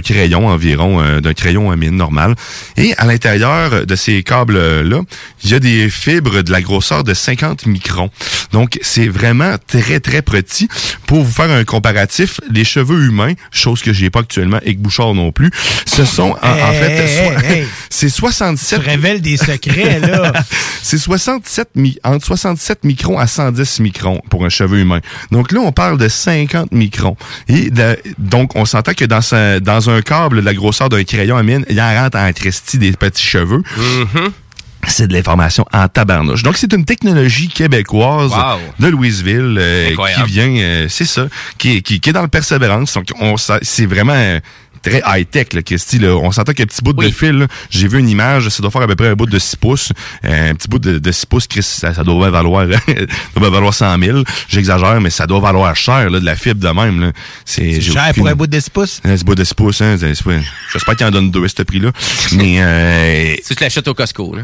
crayon 0.00 0.48
environ, 0.48 1.00
euh, 1.00 1.20
d'un 1.20 1.32
crayon 1.32 1.70
à 1.70 1.76
mine 1.76 1.96
normal. 1.96 2.34
Et 2.76 2.94
à 2.98 3.06
l'intérieur 3.06 3.86
de 3.86 3.96
ces 3.96 4.22
câbles-là, 4.22 5.00
il 5.44 5.50
y 5.50 5.54
a 5.54 5.58
des 5.60 5.88
fibres 5.88 6.42
de 6.42 6.50
la 6.50 6.60
grosseur 6.60 7.04
de 7.04 7.14
50 7.14 7.66
microns. 7.66 8.10
Donc, 8.52 8.78
c'est 8.82 9.08
vraiment 9.08 9.56
très, 9.66 10.00
très 10.00 10.22
petit. 10.22 10.68
Pour 11.06 11.22
vous 11.22 11.32
faire 11.32 11.50
un 11.50 11.64
comparatif, 11.64 12.40
les 12.50 12.64
cheveux 12.64 13.04
humains, 13.04 13.34
chose 13.52 13.80
que 13.82 13.92
j'ai 13.92 14.10
pas 14.10 14.20
actuellement, 14.20 14.58
et 14.64 14.74
que 14.74 14.80
Bouchard 14.80 15.14
non 15.14 15.30
plus, 15.30 15.50
ce 15.86 16.04
sont, 16.04 16.34
en, 16.42 16.72
fait, 16.72 16.90
hey, 16.90 17.58
hey. 17.58 17.66
c'est 17.90 18.08
67... 18.08 18.80
Tu 18.80 18.88
révèles 18.88 19.20
des 19.20 19.36
secrets, 19.36 20.00
là. 20.00 20.32
c'est 20.82 20.98
67 20.98 21.68
mi- 21.76 21.98
entre 22.02 22.26
67 22.26 22.84
microns 22.84 23.18
à 23.18 23.26
110 23.26 23.80
microns 23.80 24.15
pour 24.30 24.44
un 24.44 24.48
cheveu 24.48 24.78
humain. 24.80 25.00
Donc 25.30 25.52
là, 25.52 25.60
on 25.60 25.72
parle 25.72 25.98
de 25.98 26.08
50 26.08 26.72
microns. 26.72 27.16
Et 27.48 27.70
de- 27.70 27.98
donc, 28.18 28.56
on 28.56 28.64
s'entend 28.64 28.92
que 28.94 29.04
dans, 29.04 29.20
sa- 29.20 29.60
dans 29.60 29.90
un 29.90 30.02
câble 30.02 30.36
de 30.40 30.44
la 30.46 30.54
grosseur 30.54 30.88
d'un 30.88 31.04
crayon 31.04 31.36
à 31.36 31.42
mine, 31.42 31.64
il 31.68 31.80
en 31.80 31.94
rentre 32.02 32.18
en 32.18 32.32
Christie 32.32 32.78
des 32.78 32.92
petits 32.92 33.22
cheveux. 33.26 33.62
C'est 34.88 35.08
de 35.08 35.12
l'information 35.14 35.64
en 35.72 35.88
tabarnouche. 35.88 36.44
Donc, 36.44 36.56
c'est 36.56 36.72
une 36.72 36.84
technologie 36.84 37.48
québécoise 37.48 38.30
Wow. 38.30 38.58
de 38.78 38.86
Louisville 38.86 39.56
euh, 39.58 39.90
qui 40.14 40.22
vient, 40.30 40.48
euh, 40.48 40.86
c'est 40.88 41.04
ça, 41.06 41.26
qui, 41.58 41.78
est- 41.78 41.82
qui, 41.82 41.98
qui 41.98 42.10
est 42.10 42.12
dans 42.12 42.22
le 42.22 42.28
persévérance. 42.28 42.94
Donc, 42.94 43.06
c'est 43.62 43.86
vraiment 43.86 44.12
euh, 44.14 44.38
très 44.90 45.02
high-tech, 45.06 45.52
là, 45.52 45.62
Christy. 45.62 45.98
Là. 45.98 46.14
On 46.16 46.30
s'entend 46.32 46.52
qu'un 46.52 46.64
petit 46.64 46.82
bout 46.82 46.92
de 46.92 47.08
fil, 47.10 47.32
là, 47.38 47.46
j'ai 47.70 47.88
vu 47.88 47.98
une 47.98 48.08
image, 48.08 48.48
ça 48.48 48.62
doit 48.62 48.70
faire 48.70 48.82
à 48.82 48.86
peu 48.86 48.96
près 48.96 49.08
un 49.08 49.14
bout 49.14 49.26
de 49.26 49.38
6 49.38 49.56
pouces. 49.56 49.92
Euh, 50.24 50.50
un 50.50 50.54
petit 50.54 50.68
bout 50.68 50.78
de, 50.78 50.98
de 50.98 51.12
6 51.12 51.26
pouces, 51.26 51.46
Chris, 51.46 51.62
ça, 51.62 51.92
ça 51.94 52.04
doit 52.04 52.30
valoir 52.30 52.66
ça 52.86 53.40
doit 53.40 53.50
valoir 53.50 53.74
100 53.74 53.98
000. 53.98 54.22
J'exagère, 54.48 55.00
mais 55.00 55.10
ça 55.10 55.26
doit 55.26 55.40
valoir 55.40 55.74
cher, 55.76 56.10
là, 56.10 56.20
de 56.20 56.24
la 56.24 56.36
fibre 56.36 56.60
de 56.60 56.68
même. 56.68 57.00
Là. 57.00 57.12
C'est 57.44 57.80
j'ai 57.80 57.92
Cher 57.92 58.06
aucune- 58.10 58.22
pour 58.22 58.28
un 58.28 58.34
bout 58.34 58.46
de 58.46 58.52
10 58.56 58.70
pouces? 58.70 59.00
Un 59.04 59.14
petit 59.14 59.24
bout 59.24 59.34
de 59.34 59.44
6 59.44 59.54
pouces, 59.54 59.80
hein, 59.80 59.96
c'est- 59.98 60.14
c'est- 60.14 60.40
J'espère 60.72 60.96
qu'il 60.96 61.06
en 61.06 61.10
donne 61.10 61.30
deux 61.30 61.44
à 61.44 61.48
ce 61.48 61.62
prix-là. 61.62 61.90
Mais 62.32 62.56
euh, 62.60 63.34
Si 63.42 63.54
tu 63.54 63.62
l'achètes 63.62 63.88
au 63.88 63.94
Costco, 63.94 64.34
là. 64.36 64.42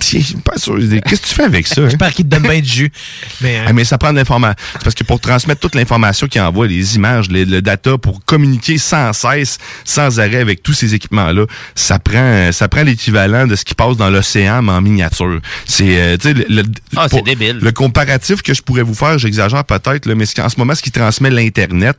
Je 0.00 0.18
suis 0.18 0.34
pas 0.44 0.56
sûr. 0.56 0.76
Qu'est-ce 1.06 1.20
que 1.22 1.26
tu 1.28 1.34
fais 1.34 1.44
avec 1.44 1.66
ça? 1.66 1.80
hein? 1.82 1.84
J'espère 1.88 2.12
qu'il 2.12 2.24
te 2.24 2.30
donne 2.30 2.42
bien 2.42 2.60
du 2.60 2.68
jus. 2.68 2.92
Mais, 3.40 3.58
euh, 3.58 3.64
Ah, 3.68 3.72
mais 3.72 3.84
ça 3.84 3.98
prend 3.98 4.10
de 4.12 4.16
l'information. 4.16 4.56
C'est 4.74 4.82
parce 4.82 4.94
que 4.94 5.04
pour 5.04 5.20
transmettre 5.20 5.60
toute 5.60 5.74
l'information 5.74 6.26
qu'il 6.26 6.40
envoie, 6.40 6.66
les 6.66 6.96
images, 6.96 7.28
les- 7.30 7.44
le 7.44 7.62
data, 7.62 7.96
pour 7.98 8.24
communiquer 8.24 8.78
sans 8.78 9.12
cesse, 9.12 9.58
sans 9.84 10.18
arrêt 10.18 10.40
avec 10.40 10.62
tous 10.62 10.72
ces 10.72 10.94
équipements-là, 10.94 11.46
ça 11.74 11.98
prend, 11.98 12.50
ça 12.52 12.68
prend 12.68 12.82
l'équivalent 12.82 13.46
de 13.46 13.54
ce 13.56 13.64
qui 13.64 13.74
passe 13.74 13.96
dans 13.96 14.10
l'océan, 14.10 14.62
mais 14.62 14.72
en 14.72 14.80
miniature. 14.80 15.40
C'est, 15.66 16.00
euh, 16.00 16.16
tu 16.16 16.28
sais, 16.28 16.34
le, 16.34 16.44
le- 16.48 16.62
Ah, 16.96 17.08
pour- 17.08 17.22
débile. 17.22 17.58
Le 17.62 17.72
comparatif 17.72 18.42
que 18.42 18.54
je 18.54 18.62
pourrais 18.62 18.82
vous 18.82 18.94
faire, 18.94 19.18
j'exagère 19.18 19.64
peut-être, 19.64 20.06
mais 20.12 20.26
qu'en 20.26 20.48
ce 20.48 20.56
moment, 20.58 20.74
ce 20.74 20.82
qui 20.82 20.90
transmet 20.90 21.30
l'Internet 21.30 21.98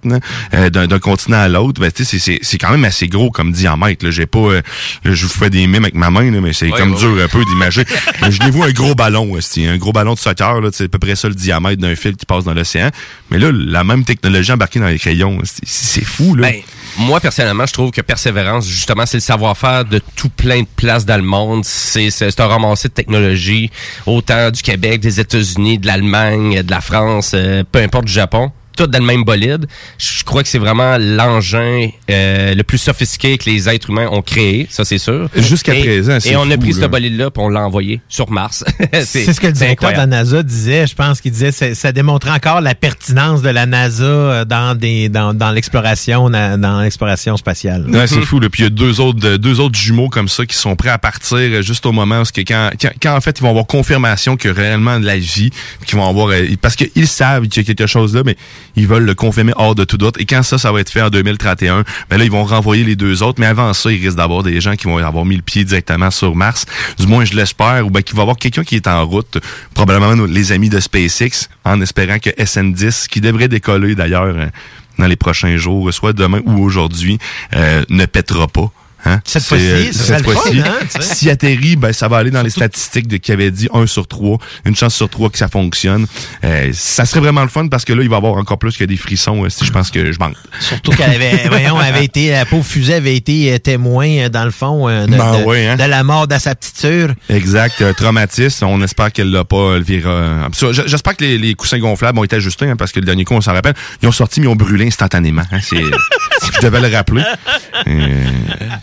euh, 0.53 0.69
d'un, 0.69 0.99
continent 0.99 1.37
à 1.39 1.47
l'autre, 1.47 1.79
ben, 1.81 1.89
c'est, 1.93 2.57
quand 2.57 2.71
même 2.71 2.83
assez 2.85 3.07
gros 3.07 3.31
comme 3.31 3.51
diamètre. 3.51 4.05
Là. 4.05 4.11
Pas, 4.27 4.39
euh, 4.39 4.61
là, 5.03 5.13
je 5.13 5.25
vous 5.25 5.31
fais 5.31 5.49
des 5.49 5.65
mimes 5.67 5.83
avec 5.83 5.95
ma 5.95 6.09
main, 6.11 6.29
là, 6.29 6.39
mais 6.41 6.53
c'est 6.53 6.69
Ouais, 6.71 6.77
comme 6.77 6.93
ouais, 6.93 6.99
dur 6.99 7.17
un 7.23 7.27
peu. 7.27 7.43
L'ai 7.69 8.51
vu 8.51 8.61
un 8.63 8.71
gros 8.71 8.95
ballon, 8.95 9.37
un 9.57 9.77
gros 9.77 9.91
ballon 9.91 10.13
de 10.13 10.19
soccer, 10.19 10.59
c'est 10.73 10.85
à 10.85 10.87
peu 10.87 10.99
près 10.99 11.15
ça 11.15 11.27
le 11.27 11.35
diamètre 11.35 11.81
d'un 11.81 11.95
fil 11.95 12.15
qui 12.15 12.25
passe 12.25 12.43
dans 12.43 12.53
l'océan. 12.53 12.89
Mais 13.29 13.39
là, 13.39 13.51
la 13.51 13.83
même 13.83 14.03
technologie 14.03 14.51
embarquée 14.51 14.79
dans 14.79 14.87
les 14.87 14.99
crayons, 14.99 15.39
c'est, 15.63 16.03
fou, 16.03 16.35
là. 16.35 16.49
Ben, 16.49 16.61
moi, 16.97 17.19
personnellement, 17.19 17.65
je 17.65 17.73
trouve 17.73 17.91
que 17.91 18.01
Persévérance, 18.01 18.67
justement, 18.67 19.05
c'est 19.05 19.17
le 19.17 19.21
savoir-faire 19.21 19.85
de 19.85 20.01
tout 20.15 20.29
plein 20.29 20.61
de 20.61 20.67
places 20.75 21.05
dans 21.05 21.17
le 21.17 21.23
monde. 21.23 21.63
C'est 21.63 22.39
un 22.39 22.47
ramassé 22.47 22.89
de 22.89 22.93
technologie, 22.93 23.69
autant 24.05 24.51
du 24.51 24.61
Québec, 24.61 24.99
des 24.99 25.19
États-Unis, 25.19 25.79
de 25.79 25.87
l'Allemagne, 25.87 26.63
de 26.63 26.71
la 26.71 26.81
France, 26.81 27.31
euh, 27.33 27.63
peu 27.69 27.79
importe 27.79 28.05
du 28.05 28.13
Japon. 28.13 28.51
Tout 28.77 28.87
dans 28.87 28.99
le 28.99 29.05
même 29.05 29.23
bolide. 29.23 29.67
Je 29.97 30.23
crois 30.23 30.43
que 30.43 30.49
c'est 30.49 30.59
vraiment 30.59 30.97
l'engin 30.97 31.89
euh, 32.09 32.55
le 32.55 32.63
plus 32.63 32.77
sophistiqué 32.77 33.37
que 33.37 33.49
les 33.49 33.69
êtres 33.69 33.89
humains 33.89 34.07
ont 34.11 34.21
créé, 34.21 34.67
ça 34.69 34.85
c'est 34.85 34.97
sûr. 34.97 35.29
Jusqu'à 35.35 35.73
présent, 35.73 36.17
c'est 36.19 36.29
Et 36.29 36.35
on 36.37 36.49
a 36.49 36.57
pris 36.57 36.73
là. 36.73 36.81
ce 36.81 36.85
bolide-là 36.87 37.31
puis 37.31 37.43
on 37.43 37.49
l'a 37.49 37.61
envoyé 37.61 38.01
sur 38.07 38.31
Mars. 38.31 38.63
c'est 39.03 39.31
ce 39.31 39.39
que 39.39 39.47
le 39.47 39.53
directeur 39.53 39.91
de 39.91 39.97
la 39.97 40.07
NASA 40.07 40.43
disait. 40.43 40.87
Je 40.87 40.95
pense 40.95 41.21
qu'il 41.21 41.31
disait 41.31 41.51
que 41.51 41.73
ça 41.73 41.91
démontrait 41.91 42.31
encore 42.31 42.61
la 42.61 42.75
pertinence 42.75 43.41
de 43.41 43.49
la 43.49 43.65
NASA 43.65 44.03
euh, 44.03 44.45
dans 44.45 44.75
des 44.77 45.09
dans, 45.09 45.33
dans 45.33 45.51
l'exploration 45.51 46.29
dans 46.29 46.81
l'exploration 46.81 47.37
spatiale. 47.37 47.85
Ouais, 47.89 48.07
c'est 48.07 48.21
fou. 48.25 48.39
Là. 48.39 48.49
Puis 48.49 48.63
il 48.63 48.65
y 48.65 48.67
a 48.67 48.69
deux 48.69 48.99
autres, 49.01 49.25
euh, 49.25 49.37
deux 49.37 49.59
autres 49.59 49.77
jumeaux 49.77 50.09
comme 50.09 50.27
ça 50.27 50.45
qui 50.45 50.55
sont 50.55 50.75
prêts 50.75 50.89
à 50.89 50.97
partir 50.97 51.37
euh, 51.37 51.61
juste 51.61 51.85
au 51.85 51.91
moment 51.91 52.21
où 52.21 52.23
que 52.23 52.41
quand, 52.41 52.69
quand, 52.79 52.91
quand, 53.01 53.15
en 53.15 53.21
fait 53.21 53.39
ils 53.39 53.41
vont 53.41 53.49
avoir 53.49 53.65
confirmation 53.65 54.37
que 54.37 54.47
réellement 54.49 54.99
de 54.99 55.05
la 55.05 55.17
vie, 55.17 55.49
qu'ils 55.85 55.97
vont 55.97 56.07
avoir 56.07 56.33
parce 56.61 56.75
qu'ils 56.75 57.07
savent 57.07 57.47
qu'il 57.47 57.63
y 57.63 57.65
a 57.65 57.67
quelque 57.67 57.87
chose 57.87 58.15
là, 58.15 58.21
mais 58.25 58.37
ils 58.75 58.87
veulent 58.87 59.05
le 59.05 59.15
confirmer 59.15 59.53
hors 59.55 59.75
de 59.75 59.83
tout 59.83 59.97
doute. 59.97 60.19
Et 60.19 60.25
quand 60.25 60.43
ça, 60.43 60.57
ça 60.57 60.71
va 60.71 60.81
être 60.81 60.89
fait 60.89 61.01
en 61.01 61.09
2031, 61.09 61.83
ben 62.09 62.17
là 62.17 62.23
ils 62.23 62.31
vont 62.31 62.43
renvoyer 62.43 62.83
les 62.83 62.95
deux 62.95 63.23
autres. 63.23 63.39
Mais 63.39 63.47
avant 63.47 63.73
ça, 63.73 63.91
il 63.91 64.01
risque 64.03 64.17
d'avoir 64.17 64.43
des 64.43 64.59
gens 64.61 64.75
qui 64.75 64.85
vont 64.85 64.97
avoir 64.97 65.25
mis 65.25 65.35
le 65.35 65.41
pied 65.41 65.63
directement 65.63 66.11
sur 66.11 66.35
Mars. 66.35 66.65
Du 66.97 67.07
moins, 67.07 67.25
je 67.25 67.35
l'espère. 67.35 67.85
Ou 67.85 67.89
ben 67.89 68.01
qu'il 68.03 68.15
va 68.15 68.21
y 68.21 68.23
avoir 68.23 68.37
quelqu'un 68.37 68.63
qui 68.63 68.75
est 68.75 68.87
en 68.87 69.05
route, 69.05 69.37
probablement 69.73 70.13
les 70.25 70.51
amis 70.51 70.69
de 70.69 70.79
SpaceX, 70.79 71.49
en 71.63 71.81
espérant 71.81 72.19
que 72.19 72.29
SN10, 72.29 73.07
qui 73.07 73.21
devrait 73.21 73.47
décoller 73.47 73.95
d'ailleurs. 73.95 74.35
euh, 74.35 74.47
dans 74.99 75.07
les 75.07 75.15
prochains 75.15 75.57
jours, 75.57 75.91
soit 75.93 76.13
demain 76.13 76.41
ou 76.45 76.63
aujourd'hui, 76.63 77.17
euh, 77.55 77.83
ne 77.89 78.05
pètera 78.05 78.47
pas. 78.47 78.71
Hein? 79.05 79.19
Cette 79.25 79.43
fois-ci, 79.43 79.63
euh, 79.65 79.91
cette 79.91 80.23
fois-ci, 80.23 80.59
hein. 80.59 80.73
S'il 80.99 81.29
atterrit, 81.29 81.75
ben, 81.75 81.91
ça 81.93 82.07
va 82.07 82.17
aller 82.17 82.29
dans 82.31 82.41
les 82.43 82.49
statistiques 82.49 83.07
de, 83.07 83.17
qui 83.17 83.31
avait 83.31 83.49
dit 83.51 83.67
1 83.73 83.87
sur 83.87 84.07
3, 84.07 84.37
une 84.65 84.75
chance 84.75 84.93
sur 84.95 85.09
3 85.09 85.29
que 85.29 85.37
ça 85.37 85.47
fonctionne. 85.47 86.05
Euh, 86.43 86.69
ça 86.73 87.05
serait 87.05 87.19
vraiment 87.19 87.41
le 87.41 87.47
fun 87.49 87.67
parce 87.67 87.83
que 87.85 87.93
là, 87.93 88.03
il 88.03 88.09
va 88.09 88.15
y 88.15 88.17
avoir 88.17 88.33
encore 88.35 88.59
plus 88.59 88.77
que 88.77 88.83
des 88.83 88.97
frissons 88.97 89.43
euh, 89.45 89.49
si 89.49 89.65
je 89.65 89.71
pense 89.71 89.89
que 89.89 90.11
je 90.11 90.19
manque. 90.19 90.35
Surtout 90.59 90.91
qu'elle 90.91 91.11
avait, 91.15 91.47
voyons, 91.49 91.77
avait 91.79 92.05
été, 92.05 92.29
la 92.31 92.45
pauvre 92.45 92.65
fusée 92.65 92.93
avait 92.95 93.15
été 93.15 93.53
euh, 93.53 93.57
témoin, 93.57 94.29
dans 94.29 94.45
le 94.45 94.51
fond, 94.51 94.87
de, 94.87 95.07
Ben 95.07 95.39
de- 95.39 95.43
ouais, 95.45 95.67
hein. 95.67 95.75
de 95.77 95.83
la 95.83 96.03
mort 96.03 96.27
de 96.27 96.37
sa 96.37 96.53
petite 96.55 96.77
sœur. 96.77 97.09
Exact, 97.29 97.81
euh, 97.81 97.93
traumatisme. 97.93 98.65
On 98.65 98.81
espère 98.83 99.11
qu'elle 99.11 99.31
l'a 99.31 99.43
pas 99.45 99.77
le 99.77 99.83
vira. 99.83 100.47
J'espère 100.85 101.17
que 101.17 101.23
les, 101.23 101.37
les 101.37 101.53
coussins 101.55 101.79
gonflables 101.79 102.19
ont 102.19 102.23
été 102.23 102.35
ajustés 102.35 102.67
hein, 102.69 102.75
parce 102.75 102.91
que 102.91 102.99
le 102.99 103.05
dernier 103.05 103.25
coup, 103.25 103.33
on 103.33 103.41
s'en 103.41 103.53
rappelle, 103.53 103.73
ils 104.01 104.07
ont 104.07 104.11
sorti 104.11 104.39
mais 104.41 104.45
ils 104.45 104.49
ont 104.49 104.55
brûlé 104.55 104.85
instantanément. 104.85 105.43
hein. 105.51 105.59
Je 105.71 106.59
devais 106.61 106.79
le 106.81 106.95
rappeler. 106.95 107.23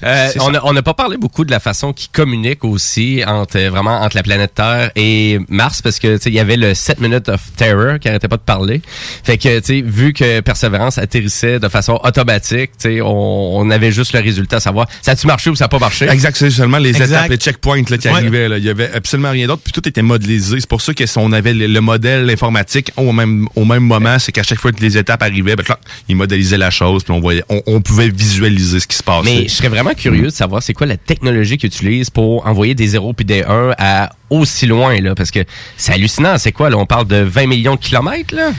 Euh, 0.09 0.29
on 0.41 0.51
n'a 0.51 0.61
on 0.67 0.73
n'a 0.73 0.83
pas 0.83 0.95
parlé 0.95 1.17
beaucoup 1.17 1.45
de 1.45 1.51
la 1.51 1.61
façon 1.61 1.93
qu'ils 1.93 2.11
communiquent 2.11 2.65
aussi 2.65 3.23
entre 3.27 3.59
vraiment 3.69 4.01
entre 4.01 4.17
la 4.17 4.23
planète 4.23 4.55
Terre 4.55 4.91
et 4.97 5.39
Mars 5.49 5.83
parce 5.83 5.99
que 5.99 6.17
tu 6.17 6.23
sais 6.25 6.31
il 6.31 6.35
y 6.35 6.41
avait 6.41 6.57
le 6.57 6.75
7 6.75 7.01
minutes 7.01 7.29
of 7.29 7.41
terror 7.57 7.99
qui 7.99 8.09
arrêtait 8.09 8.29
pas 8.29 8.37
de 8.37 8.43
parler. 8.43 8.81
Fait 9.25 9.39
que 9.39 9.59
tu 9.61 9.65
sais 9.65 9.81
vu 9.85 10.13
que 10.13 10.41
Perseverance 10.41 10.99
atterrissait 10.99 11.59
de 11.61 11.69
façon 11.69 12.01
automatique, 12.03 12.73
tu 12.79 12.89
sais 12.97 13.01
on, 13.01 13.59
on 13.59 13.71
avait 13.71 13.93
juste 13.93 14.13
le 14.13 14.21
résultat 14.21 14.57
à 14.57 14.61
savoir 14.61 14.87
ça 15.03 15.13
a-tu 15.13 15.27
marché 15.27 15.51
ou 15.51 15.55
ça 15.57 15.67
a 15.67 15.69
pas 15.69 15.79
marché? 15.79 16.07
Exact, 16.09 16.37
c'est 16.37 16.51
seulement 16.51 16.79
les 16.79 16.91
Exact. 16.91 17.07
étapes, 17.11 17.31
les 17.31 17.37
checkpoints 17.37 17.83
là, 17.89 17.99
qui 17.99 18.09
Ouais. 18.09 18.15
arrivaient. 18.15 18.49
Là. 18.49 18.59
Il 18.59 18.65
y 18.65 18.71
avait 18.71 18.91
absolument 18.93 19.31
rien 19.31 19.47
d'autre, 19.47 19.63
puis 19.63 19.73
tout 19.73 19.87
était 19.89 20.03
modélisé. 20.03 20.61
C'est 20.61 20.69
pour 20.69 20.81
ça 20.81 20.95
que 20.95 21.05
si 21.07 21.19
on 21.19 21.33
avait 21.33 21.53
le, 21.55 21.67
le 21.67 21.81
modèle 21.81 22.29
informatique 22.31 22.91
au 22.97 23.13
même 23.13 23.47
au 23.57 23.65
même 23.65 23.83
moment, 23.83 24.19
c'est 24.19 24.33
qu'à 24.33 24.43
chaque 24.43 24.59
fois 24.61 24.73
que 24.73 24.81
les 24.81 24.97
étapes 24.97 25.23
arrivaient, 25.23 25.57
ben, 25.57 25.63
clac, 25.65 25.79
ils 26.09 26.17
modélisaient 26.17 26.57
la 26.59 26.71
chose, 26.71 27.05
puis 27.05 27.13
on 27.13 27.21
voyait, 27.21 27.45
on, 27.49 27.63
on 27.67 27.81
pouvait 27.81 28.09
visualiser 28.09 28.81
ce 28.81 28.87
qui 28.87 28.97
se 28.97 29.03
passait. 29.03 29.25
Mais 29.25 29.43
je 29.49 29.55
serais 29.55 29.69
vraiment 29.69 29.91
curieux 29.99 30.27
de 30.27 30.31
savoir 30.31 30.63
c'est 30.63 30.73
quoi 30.73 30.87
la 30.87 30.97
technologie 30.97 31.59
qu'ils 31.59 31.69
utilisent 31.69 32.11
pour 32.11 32.47
envoyer 32.47 32.75
des 32.75 32.87
0 32.87 33.13
puis 33.13 33.25
des 33.25 33.43
1 33.43 33.73
à 33.79 34.11
aussi 34.31 34.67
loin 34.67 35.01
là 35.01 35.15
parce 35.15 35.31
que 35.31 35.41
c'est 35.77 35.93
hallucinant, 35.93 36.39
c'est 36.39 36.53
quoi 36.53 36.71
là 36.71 36.77
on 36.79 36.87
parle 36.87 37.07
de 37.07 37.17
20 37.17 37.47
millions 37.47 37.75
de 37.75 37.81
kilomètres 37.81 38.35
là? 38.35 38.51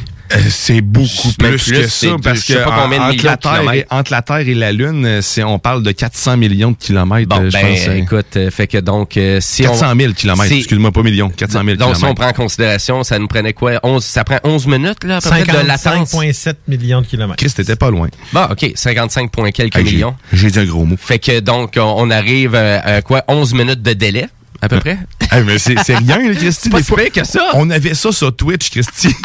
C'est 0.50 0.82
beaucoup 0.82 1.32
plus, 1.38 1.50
plus, 1.58 1.72
que 1.72 1.88
ça 1.88 2.08
parce 2.24 2.44
que 2.44 2.54
en- 2.54 2.92
entre, 3.10 3.26
la 3.26 3.38
Terre 3.38 3.54
et, 3.56 3.60
kilomètres. 3.60 3.88
entre 3.96 4.12
la 4.12 4.22
Terre 4.22 4.38
et 4.48 4.54
la 4.54 4.72
Lune, 4.72 5.06
euh, 5.06 5.22
c'est 5.22 5.44
on 5.44 5.60
parle 5.60 5.84
de 5.84 5.92
400 5.92 6.38
millions 6.38 6.72
de 6.72 6.78
kilomètres. 6.78 7.28
Bon 7.28 7.42
euh, 7.42 7.50
je 7.50 7.54
ben 7.54 7.68
pense, 7.76 7.88
euh, 7.88 7.96
écoute, 7.96 8.38
euh, 8.38 8.52
fait 8.52 8.68
que 8.68 8.78
donc 8.78 9.18
euh, 9.18 9.40
si 9.42 9.64
400 9.64 9.92
on 9.94 10.00
000 10.00 10.14
kilomètres. 10.14 10.54
Excuse-moi, 10.54 10.92
pas 10.92 11.04
millions. 11.04 11.30
400 11.30 11.62
000 11.66 11.78
Donc, 11.78 11.90
si 11.96 12.04
on 12.04 12.14
kilomètres. 12.14 12.22
prend 12.22 12.30
en 12.30 12.34
considération, 12.34 13.04
ça 13.04 13.18
nous 13.20 13.28
prenait 13.28 13.54
quoi? 13.54 13.80
11, 13.84 14.04
ça 14.04 14.24
prend 14.24 14.40
11 14.44 14.68
minutes, 14.68 15.04
là, 15.04 15.18
à 15.18 15.22
peu 15.22 15.30
près, 15.30 15.44
de 15.46 15.68
latence? 15.68 16.14
55,7 16.14 16.54
millions 16.68 17.02
de 17.02 17.08
kilomètres. 17.08 17.38
Chris, 17.38 17.52
t'étais 17.56 17.76
pas 17.76 17.90
loin. 17.90 18.10
Bon, 18.34 18.44
OK, 18.52 18.72
55 18.76 19.32
points 19.32 19.52
quelques 19.52 19.78
Hey, 19.78 19.84
millions. 19.84 20.16
J'ai 20.34 20.52
dit 20.52 20.60
un 20.60 20.66
gros 20.66 20.86
mot. 20.86 20.96
Fait 21.00 21.20
que, 21.20 21.40
donc, 21.40 21.74
on, 21.78 21.82
on 21.98 22.10
arrive 22.12 22.56
à, 22.56 22.80
à 22.80 23.02
quoi? 23.02 23.24
11 23.28 23.54
minutes 23.54 23.82
de 23.82 23.94
délai, 23.94 24.28
à 24.62 24.68
peu 24.70 24.80
près? 24.80 24.98
Hey, 25.32 25.44
mais 25.44 25.60
c'est 25.60 25.76
c'est 25.86 25.96
rien, 25.96 26.18
là, 26.28 26.34
Christy. 26.34 26.70
pas 26.72 26.78
des 26.80 26.84
si 26.84 26.90
fois. 26.90 27.04
que 27.14 27.24
ça. 27.24 27.52
On 27.54 27.70
avait 27.70 27.94
ça 27.94 28.12
sur 28.12 28.36
Twitch, 28.36 28.72
Christy. 28.72 29.16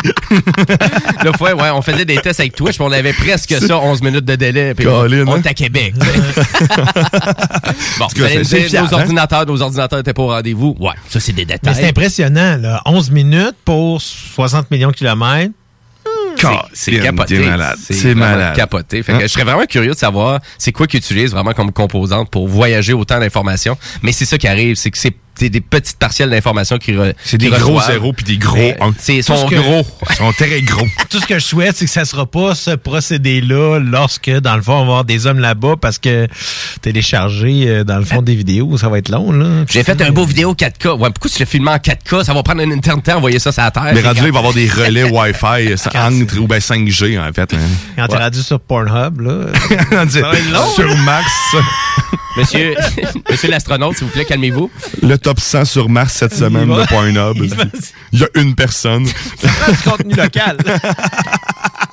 Là, 1.25 1.33
fois, 1.33 1.55
ouais, 1.55 1.71
on 1.71 1.81
faisait 1.81 2.05
des 2.05 2.17
tests 2.19 2.41
avec 2.41 2.55
Twitch, 2.55 2.75
puis 2.77 2.85
on 2.87 2.93
avait 2.93 3.15
presque 3.15 3.55
ça, 3.67 3.79
11 3.79 4.03
minutes 4.03 4.27
de 4.27 4.35
délai. 4.37 4.75
Puis 4.75 4.87
on, 4.87 5.01
Colin, 5.01 5.25
on 5.27 5.33
hein? 5.37 5.41
est 5.43 5.47
à 5.49 5.55
Québec. 5.55 5.95
bon, 7.99 8.07
cas, 8.07 8.13
vous 8.17 8.23
allez 8.25 8.39
me 8.39 8.45
c'est- 8.45 8.51
c'est 8.51 8.59
dire, 8.61 8.69
fiable, 8.69 8.89
nos 8.91 8.95
hein? 8.97 9.01
ordinateurs, 9.01 9.47
nos 9.47 9.63
ordinateurs 9.63 9.99
étaient 10.01 10.13
pas 10.13 10.23
au 10.23 10.29
rendez-vous. 10.29 10.77
Ouais, 10.79 10.93
ça, 11.09 11.21
c'est 11.21 11.33
des 11.33 11.47
Mais 11.47 11.55
détails. 11.55 11.75
c'est 11.75 11.89
impressionnant, 11.89 12.57
là. 12.59 12.83
11 12.85 13.11
minutes 13.11 13.57
pour 13.65 14.01
60 14.03 14.71
millions 14.71 14.91
de 14.91 14.97
kilomètres. 14.97 15.53
C'est 16.75 16.91
Colin, 16.91 17.03
capoté. 17.05 17.39
t'es 17.39 17.47
malade. 17.47 17.79
C'est 17.83 17.95
C'est 17.95 18.15
malade. 18.15 18.55
capoté. 18.57 19.03
Fait 19.03 19.13
que 19.13 19.17
Hein? 19.19 19.21
je 19.23 19.27
serais 19.29 19.45
vraiment 19.45 19.65
curieux 19.65 19.93
de 19.93 19.97
savoir 19.97 20.41
c'est 20.59 20.73
quoi 20.73 20.87
qu'ils 20.87 20.99
utilisent 20.99 21.31
vraiment 21.31 21.53
comme 21.55 21.73
composante 21.73 22.29
pour 22.29 22.49
voyager 22.49 22.93
autant 22.93 23.19
d'informations. 23.21 23.79
Mais 24.03 24.13
c'est 24.13 24.27
ça 24.27 24.37
qui 24.37 24.47
arrive, 24.49 24.75
c'est 24.77 24.91
que 24.91 24.99
c'est 24.99 25.15
c'est 25.15 25.15
des 25.41 25.61
petites 25.61 25.99
partielles 25.99 26.31
d'informations 26.31 26.79
qui 26.79 26.93
re- 26.93 27.15
C'est 27.25 27.39
des 27.39 27.51
gros 27.51 27.81
zéros 27.81 28.13
puis 28.13 28.25
des 28.25 28.37
gros 28.39 28.57
Mais 28.57 28.77
1. 28.81 28.95
C'est 28.99 29.17
Tout 29.23 29.35
sont 29.37 29.47
que- 29.49 29.55
gros. 29.57 29.83
Ils 30.11 30.17
sont 30.17 30.33
très 30.33 30.63
gros. 30.63 30.87
Tout 31.11 31.21
ce 31.21 31.27
que 31.27 31.35
je 31.39 31.45
souhaite, 31.45 31.77
c'est 31.77 31.85
que 31.87 31.91
ça 31.91 32.05
sera 32.05 32.27
pas 32.27 32.55
ce 32.55 32.71
procédé-là 32.77 33.79
lorsque, 33.81 34.31
dans 34.31 34.57
le 34.57 34.63
fond, 34.63 34.75
on 34.75 34.77
va 34.79 34.83
avoir 34.83 35.05
des 35.05 35.27
hommes 35.27 35.39
là-bas 35.41 35.75
parce 35.81 35.99
que 35.99 36.29
télécharger, 36.83 37.65
euh, 37.69 37.85
dans 37.85 37.99
le 37.99 38.05
fond, 38.05 38.23
des 38.23 38.35
vidéos, 38.35 38.77
ça 38.79 38.89
va 38.89 38.99
être 38.99 39.09
long, 39.09 39.33
là. 39.33 39.65
J'ai 39.69 39.83
fait 39.83 40.01
un 40.03 40.11
beau 40.13 40.25
vidéo 40.25 40.55
4K. 40.55 40.97
Ouais, 40.99 41.11
pourquoi 41.11 41.31
tu 41.31 41.41
le 41.41 41.47
filmes 41.47 41.69
en 41.69 41.77
4K? 41.77 42.25
Ça 42.25 42.35
va 42.35 42.43
prendre 42.43 42.63
une 42.63 42.73
éternité 42.73 43.13
à 43.13 43.17
envoyer 43.19 43.39
ça 43.39 43.51
sur 43.53 43.63
la 43.63 43.71
Terre. 43.71 43.91
Mais 43.95 44.01
rendu 44.03 44.21
là, 44.21 44.27
il 44.27 44.33
va 44.33 44.37
y 44.37 44.39
avoir 44.39 44.53
des 44.55 44.69
relais 44.69 45.05
Wi-Fi 45.11 45.73
euh, 45.73 45.77
ça 45.77 45.91
entre 46.07 46.39
ou 46.39 46.47
ben 46.47 46.59
5G, 46.59 47.19
en 47.21 47.33
fait. 47.33 47.55
hein. 47.55 47.59
Quand 47.97 48.09
t'es 48.09 48.17
rendu 48.19 48.43
sur 48.43 48.61
Pornhub, 48.61 49.21
là. 49.21 49.47
va 49.91 50.03
être 50.05 50.51
long, 50.53 50.71
Sur 50.75 50.97
Mars, 50.99 51.57
Monsieur, 52.37 52.75
monsieur 53.31 53.49
l'astronaute, 53.49 53.97
s'il 53.97 54.07
vous 54.09 54.13
plaît, 54.13 54.25
calmez-vous. 54.25 54.69
le 55.03 55.17
top 55.25 55.41
100 55.41 55.65
sur 55.65 55.89
Mars 55.89 56.13
cette 56.13 56.35
semaine 56.35 56.69
de 56.69 56.87
Pornhub. 56.87 57.37
il 58.13 58.21
y 58.21 58.25
a 58.25 58.29
une 58.35 58.55
personne. 58.55 59.05
du 59.05 59.91
contenu 59.91 60.15
local. 60.15 60.59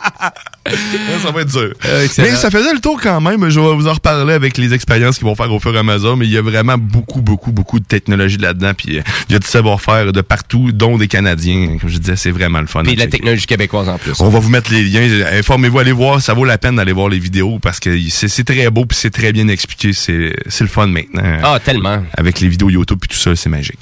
ça 1.21 1.31
va 1.31 1.41
être 1.41 1.51
dur. 1.51 1.73
Euh, 1.85 2.05
excellent. 2.05 2.27
mais 2.29 2.35
ça 2.35 2.51
faisait 2.51 2.73
le 2.73 2.79
tour 2.79 2.99
quand 3.01 3.19
même. 3.21 3.49
Je 3.49 3.59
vais 3.59 3.75
vous 3.75 3.87
en 3.87 3.93
reparler 3.93 4.33
avec 4.33 4.57
les 4.57 4.73
expériences 4.73 5.17
qu'ils 5.17 5.27
vont 5.27 5.35
faire 5.35 5.51
au 5.51 5.59
fur 5.59 5.75
et 5.75 5.79
à 5.79 5.83
mesure. 5.83 6.17
Mais 6.17 6.25
il 6.25 6.31
y 6.31 6.37
a 6.37 6.41
vraiment 6.41 6.77
beaucoup, 6.77 7.21
beaucoup, 7.21 7.51
beaucoup 7.51 7.79
de 7.79 7.85
technologie 7.85 8.37
là-dedans. 8.37 8.73
Puis 8.75 8.97
euh, 8.97 9.01
il 9.29 9.33
y 9.33 9.35
a 9.35 9.39
du 9.39 9.47
savoir-faire 9.47 10.11
de 10.11 10.21
partout, 10.21 10.71
dont 10.71 10.97
des 10.97 11.07
Canadiens. 11.07 11.77
Comme 11.79 11.89
je 11.89 11.97
disais, 11.97 12.15
c'est 12.15 12.31
vraiment 12.31 12.61
le 12.61 12.67
fun. 12.67 12.83
Puis 12.83 12.95
de 12.95 12.99
la 12.99 13.07
technologie 13.07 13.45
québécoise 13.45 13.89
en 13.89 13.97
plus. 13.97 14.13
On 14.19 14.29
va 14.29 14.39
vous 14.39 14.49
mettre 14.49 14.71
les 14.71 14.83
liens. 14.83 15.07
Informez-vous, 15.33 15.79
allez 15.79 15.91
voir. 15.91 16.21
Ça 16.21 16.33
vaut 16.33 16.45
la 16.45 16.57
peine 16.57 16.75
d'aller 16.75 16.93
voir 16.93 17.09
les 17.09 17.19
vidéos 17.19 17.59
parce 17.59 17.79
que 17.79 17.97
c'est 18.09 18.43
très 18.43 18.69
beau 18.69 18.85
puis 18.85 18.97
c'est 18.97 19.11
très 19.11 19.31
bien 19.31 19.47
expliqué. 19.47 19.93
C'est 19.93 20.61
le 20.61 20.67
fun 20.67 20.87
maintenant. 20.87 21.23
Ah, 21.43 21.59
tellement. 21.63 22.03
Avec 22.17 22.39
les 22.39 22.47
vidéos 22.47 22.69
YouTube 22.69 22.99
puis 22.99 23.09
tout 23.09 23.21
ça, 23.21 23.35
c'est 23.35 23.49
magique. 23.49 23.79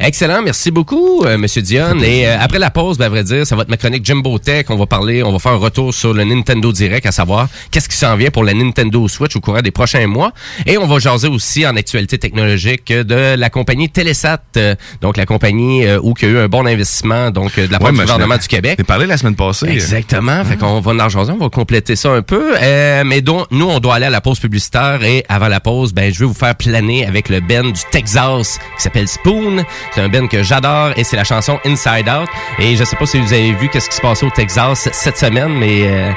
Excellent, 0.00 0.42
merci 0.42 0.70
beaucoup, 0.70 1.24
euh, 1.24 1.38
Monsieur 1.38 1.62
Dion. 1.62 2.00
Et 2.02 2.26
euh, 2.26 2.36
après 2.40 2.58
la 2.58 2.70
pause, 2.70 2.98
ben, 2.98 3.06
à 3.06 3.08
vrai 3.08 3.24
dire, 3.24 3.46
ça 3.46 3.56
va 3.56 3.62
être 3.62 3.68
ma 3.68 3.76
chronique 3.76 4.04
Jimbo 4.04 4.38
Tech. 4.38 4.66
On 4.68 4.76
va 4.76 4.86
parler, 4.86 5.22
on 5.22 5.32
va 5.32 5.38
faire 5.38 5.52
un 5.52 5.58
retour 5.62 5.94
sur 5.94 6.12
le 6.12 6.24
Nintendo 6.24 6.72
Direct, 6.72 7.06
à 7.06 7.12
savoir 7.12 7.48
qu'est-ce 7.70 7.88
qui 7.88 7.96
s'en 7.96 8.16
vient 8.16 8.30
pour 8.30 8.44
la 8.44 8.54
Nintendo 8.54 9.06
Switch 9.08 9.36
au 9.36 9.40
courant 9.40 9.62
des 9.62 9.70
prochains 9.70 10.06
mois. 10.06 10.32
Et 10.66 10.78
on 10.78 10.86
va 10.86 10.98
jaser 10.98 11.28
aussi 11.28 11.66
en 11.66 11.76
actualité 11.76 12.18
technologique 12.18 12.92
de 12.92 13.34
la 13.36 13.50
compagnie 13.50 13.88
Telesat, 13.88 14.42
euh, 14.56 14.74
donc 15.00 15.16
la 15.16 15.26
compagnie 15.26 15.84
euh, 15.84 15.98
où 16.02 16.14
il 16.20 16.28
y 16.28 16.30
a 16.30 16.34
eu 16.34 16.38
un 16.38 16.48
bon 16.48 16.66
investissement 16.66 17.30
donc 17.30 17.58
euh, 17.58 17.66
de 17.66 17.72
la 17.72 17.78
part 17.78 17.88
Ouais, 17.88 17.94
du 17.94 18.00
gouvernement 18.00 18.36
du 18.36 18.48
Québec. 18.48 18.76
J'ai 18.78 18.84
parlé 18.84 19.06
la 19.06 19.16
semaine 19.16 19.36
passée. 19.36 19.68
Exactement. 19.68 20.44
Fait 20.44 20.56
qu'on 20.56 20.80
va 20.80 21.04
en 21.04 21.08
jaser, 21.08 21.32
on 21.32 21.38
va 21.38 21.48
compléter 21.48 21.96
ça 21.96 22.10
un 22.10 22.22
peu. 22.22 22.54
Euh, 22.60 23.02
mais 23.04 23.20
donc, 23.20 23.46
nous, 23.50 23.68
on 23.68 23.80
doit 23.80 23.96
aller 23.96 24.06
à 24.06 24.10
la 24.10 24.20
pause 24.20 24.38
publicitaire 24.38 25.02
et 25.02 25.24
avant 25.28 25.48
la 25.48 25.60
pause, 25.60 25.92
ben, 25.92 26.12
je 26.12 26.20
vais 26.20 26.26
vous 26.26 26.34
faire 26.34 26.54
planer 26.54 27.06
avec 27.06 27.28
le 27.28 27.40
Ben 27.40 27.72
du 27.72 27.80
Texas 27.90 28.58
qui 28.76 28.82
s'appelle 28.82 29.08
Spoon. 29.08 29.64
C'est 29.94 30.00
un 30.00 30.08
Ben 30.08 30.28
que 30.28 30.42
j'adore 30.42 30.92
et 30.96 31.04
c'est 31.04 31.16
la 31.16 31.24
chanson 31.24 31.58
Inside 31.64 32.08
Out. 32.08 32.28
Et 32.58 32.76
je 32.76 32.84
sais 32.84 32.96
pas 32.96 33.06
si 33.06 33.18
vous 33.18 33.32
avez 33.32 33.52
vu 33.52 33.68
qu'est-ce 33.68 33.88
qui 33.88 33.96
se 33.96 34.00
passait 34.00 34.26
au 34.26 34.30
Texas 34.30 34.88
cette 34.92 35.18
semaine, 35.18 35.51
mais 35.52 35.82
euh, 35.82 36.10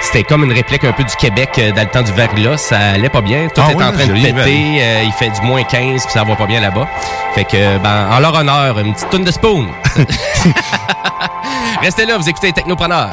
c'était 0.00 0.24
comme 0.24 0.44
une 0.44 0.52
réplique 0.52 0.84
un 0.84 0.92
peu 0.92 1.04
du 1.04 1.14
Québec 1.16 1.50
euh, 1.58 1.72
dans 1.72 1.82
le 1.82 1.88
temps 1.88 2.02
du 2.02 2.12
verglas. 2.12 2.56
Ça 2.58 2.78
allait 2.94 3.08
pas 3.08 3.20
bien. 3.20 3.48
Tout 3.54 3.60
Ah 3.64 3.72
est 3.72 3.74
oui, 3.74 3.84
en 3.84 3.92
train 3.92 4.06
de 4.06 4.14
j'ai 4.14 4.32
vu, 4.32 4.34
péter. 4.34 4.78
Euh, 4.80 5.02
il 5.04 5.12
fait 5.12 5.30
du 5.30 5.40
moins 5.42 5.62
15 5.62 6.02
puis 6.04 6.12
ça 6.12 6.24
va 6.24 6.36
pas 6.36 6.46
bien 6.46 6.60
là-bas. 6.60 6.86
Fait 7.34 7.44
que, 7.44 7.78
ben, 7.78 8.08
en 8.10 8.18
leur 8.20 8.34
honneur, 8.34 8.78
une 8.78 8.92
petite 8.94 9.10
tonne 9.10 9.24
de 9.24 9.30
Spoon. 9.30 9.68
Restez 11.82 12.06
là, 12.06 12.16
vous 12.16 12.28
écoutez 12.28 12.52
Technopreneur. 12.52 13.10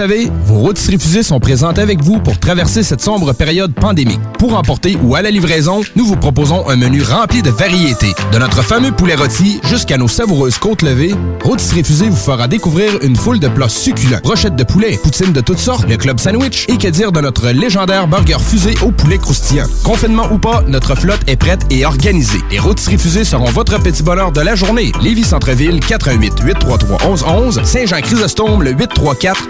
Savez, 0.00 0.30
vos 0.46 0.54
routes 0.54 0.78
refusées 0.78 1.22
sont 1.22 1.40
présentes 1.40 1.78
avec 1.78 2.02
vous 2.02 2.20
pour 2.20 2.38
traverser 2.38 2.82
cette 2.82 3.02
sombre 3.02 3.34
période 3.34 3.74
pandémique. 3.74 4.18
Pour 4.38 4.56
emporter 4.56 4.96
ou 5.02 5.14
à 5.14 5.20
la 5.20 5.30
livraison, 5.30 5.82
nous 5.94 6.06
vous 6.06 6.16
proposons 6.16 6.66
un 6.70 6.76
menu 6.76 7.02
rempli 7.02 7.42
de 7.42 7.50
variétés. 7.50 8.14
De 8.32 8.38
notre 8.38 8.62
fameux 8.62 8.92
poulet 8.92 9.14
rôti 9.14 9.60
jusqu'à 9.62 9.98
nos 9.98 10.08
savoureuses 10.08 10.56
côtes 10.56 10.80
levées, 10.80 11.14
Routes 11.44 11.60
refusées 11.76 12.08
vous 12.08 12.16
fera 12.16 12.48
découvrir 12.48 12.92
une 13.02 13.14
foule 13.14 13.40
de 13.40 13.48
plats 13.48 13.68
succulents. 13.68 14.20
Brochettes 14.22 14.56
de 14.56 14.64
poulet, 14.64 14.98
poutines 15.02 15.34
de 15.34 15.42
toutes 15.42 15.58
sortes, 15.58 15.86
le 15.86 15.98
club 15.98 16.18
sandwich 16.18 16.64
et 16.70 16.78
que 16.78 16.88
dire 16.88 17.12
de 17.12 17.20
notre 17.20 17.50
légendaire 17.50 18.08
burger 18.08 18.38
fusé 18.40 18.74
au 18.82 18.92
poulet 18.92 19.18
croustillant. 19.18 19.66
Confinement 19.84 20.32
ou 20.32 20.38
pas, 20.38 20.62
notre 20.66 20.94
flotte 20.94 21.20
est 21.26 21.36
prête 21.36 21.66
et 21.68 21.84
organisée. 21.84 22.40
Les 22.50 22.58
Routes 22.58 22.80
refusées 22.80 23.24
seront 23.24 23.50
votre 23.50 23.78
petit 23.78 24.02
bonheur 24.02 24.32
de 24.32 24.40
la 24.40 24.54
journée. 24.54 24.92
Lévis 25.02 25.24
Centreville, 25.24 25.78
418 25.80 26.40
833 26.42 26.98
1111 27.06 27.60
Saint-Jean-Chrysostome, 27.64 28.62
le 28.62 28.70
834 28.70 29.49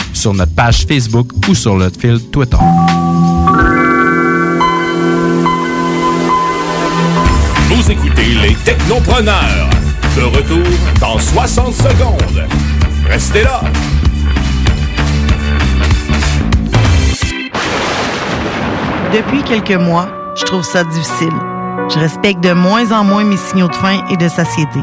sur 0.21 0.35
notre 0.35 0.53
page 0.53 0.85
Facebook 0.85 1.31
ou 1.49 1.55
sur 1.55 1.75
notre 1.75 1.99
fil 1.99 2.21
Twitter. 2.29 2.57
Vous 7.69 7.91
écoutez 7.91 8.27
les 8.43 8.53
Technopreneurs. 8.63 9.69
De 10.15 10.21
retour 10.21 10.67
dans 10.99 11.17
60 11.17 11.73
secondes. 11.73 12.43
Restez 13.07 13.41
là. 13.41 13.61
Depuis 19.11 19.41
quelques 19.41 19.81
mois, 19.81 20.07
je 20.35 20.43
trouve 20.43 20.61
ça 20.63 20.83
difficile. 20.83 21.33
Je 21.89 21.97
respecte 21.97 22.43
de 22.43 22.53
moins 22.53 22.91
en 22.91 23.03
moins 23.03 23.23
mes 23.23 23.37
signaux 23.37 23.69
de 23.69 23.75
faim 23.75 24.05
et 24.11 24.17
de 24.17 24.27
satiété. 24.27 24.81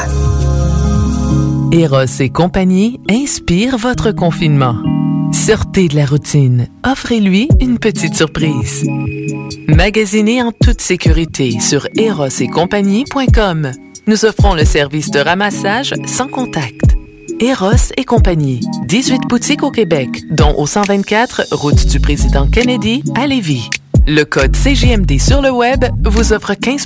Eros 1.74 2.20
et 2.20 2.30
compagnie 2.30 3.00
inspire 3.10 3.78
votre 3.78 4.12
confinement. 4.12 4.76
Sortez 5.34 5.88
de 5.88 5.96
la 5.96 6.06
routine. 6.06 6.68
Offrez-lui 6.86 7.50
une 7.62 7.80
petite 7.80 8.16
surprise. 8.16 8.86
Magasinez 9.68 10.42
en 10.42 10.52
toute 10.52 10.82
sécurité 10.82 11.60
sur 11.60 11.88
erosetcompagnie.com. 11.96 13.72
Nous 14.08 14.26
offrons 14.26 14.56
le 14.56 14.66
service 14.66 15.12
de 15.12 15.20
ramassage 15.20 15.94
sans 16.06 16.28
contact. 16.28 16.91
Eros 17.42 17.92
et 17.98 18.06
compagnie. 18.06 18.60
18 18.86 19.24
boutiques 19.28 19.64
au 19.64 19.72
Québec, 19.72 20.10
dont 20.30 20.54
au 20.60 20.68
124 20.68 21.48
route 21.54 21.88
du 21.88 22.00
président 22.00 22.48
Kennedy 22.48 23.04
à 23.16 23.26
Lévis. 23.26 23.68
Le 24.08 24.24
code 24.26 24.56
CGMD 24.56 25.20
sur 25.20 25.42
le 25.42 25.50
web 25.50 25.86
vous 26.04 26.34
offre 26.34 26.54
15 26.54 26.86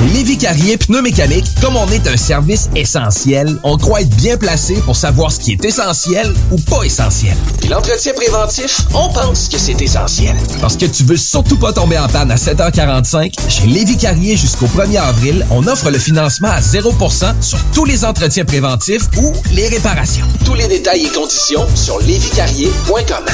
Chez 0.00 0.06
Lévi 0.14 0.38
Carrier 0.38 0.78
Pneumécanique, 0.78 1.44
comme 1.60 1.76
on 1.76 1.86
est 1.88 2.08
un 2.08 2.16
service 2.16 2.70
essentiel, 2.74 3.58
on 3.64 3.76
croit 3.76 4.00
être 4.00 4.16
bien 4.16 4.38
placé 4.38 4.76
pour 4.76 4.96
savoir 4.96 5.30
ce 5.30 5.38
qui 5.38 5.52
est 5.52 5.64
essentiel 5.64 6.32
ou 6.50 6.56
pas 6.56 6.84
essentiel. 6.84 7.36
Puis 7.60 7.68
l'entretien 7.68 8.14
préventif, 8.14 8.80
on 8.94 9.10
pense 9.10 9.48
que 9.50 9.58
c'est 9.58 9.80
essentiel. 9.82 10.34
Parce 10.60 10.78
que 10.78 10.86
tu 10.86 11.04
veux 11.04 11.18
surtout 11.18 11.58
pas 11.58 11.74
tomber 11.74 11.98
en 11.98 12.08
panne 12.08 12.30
à 12.30 12.36
7h45, 12.36 13.34
chez 13.50 13.66
Lévi 13.66 13.98
Carrier 13.98 14.36
jusqu'au 14.36 14.66
1er 14.66 15.00
avril, 15.00 15.46
on 15.50 15.66
offre 15.66 15.90
le 15.90 15.98
financement 15.98 16.48
à 16.48 16.60
0% 16.60 17.42
sur 17.42 17.58
tous 17.74 17.84
les 17.84 18.04
entretiens 18.06 18.46
préventifs 18.46 19.02
ou 19.18 19.34
les 19.52 19.68
réparations. 19.68 20.26
Tous 20.46 20.54
les 20.54 20.68
détails 20.68 21.04
et 21.04 21.10
conditions 21.10 21.66
sur 21.74 22.00
lévicarrier.com. 22.00 23.24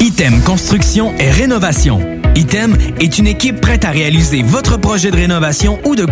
Item 0.00 0.40
Construction 0.42 1.14
et 1.18 1.30
Rénovation. 1.30 2.00
Item 2.36 2.76
est 3.00 3.16
une 3.16 3.26
équipe 3.26 3.62
prête 3.62 3.86
à 3.86 3.90
réaliser 3.90 4.42
votre 4.42 4.76
projet 4.76 5.10
de 5.10 5.16
rénovation 5.16 5.78
ou 5.86 5.96
de 5.96 6.04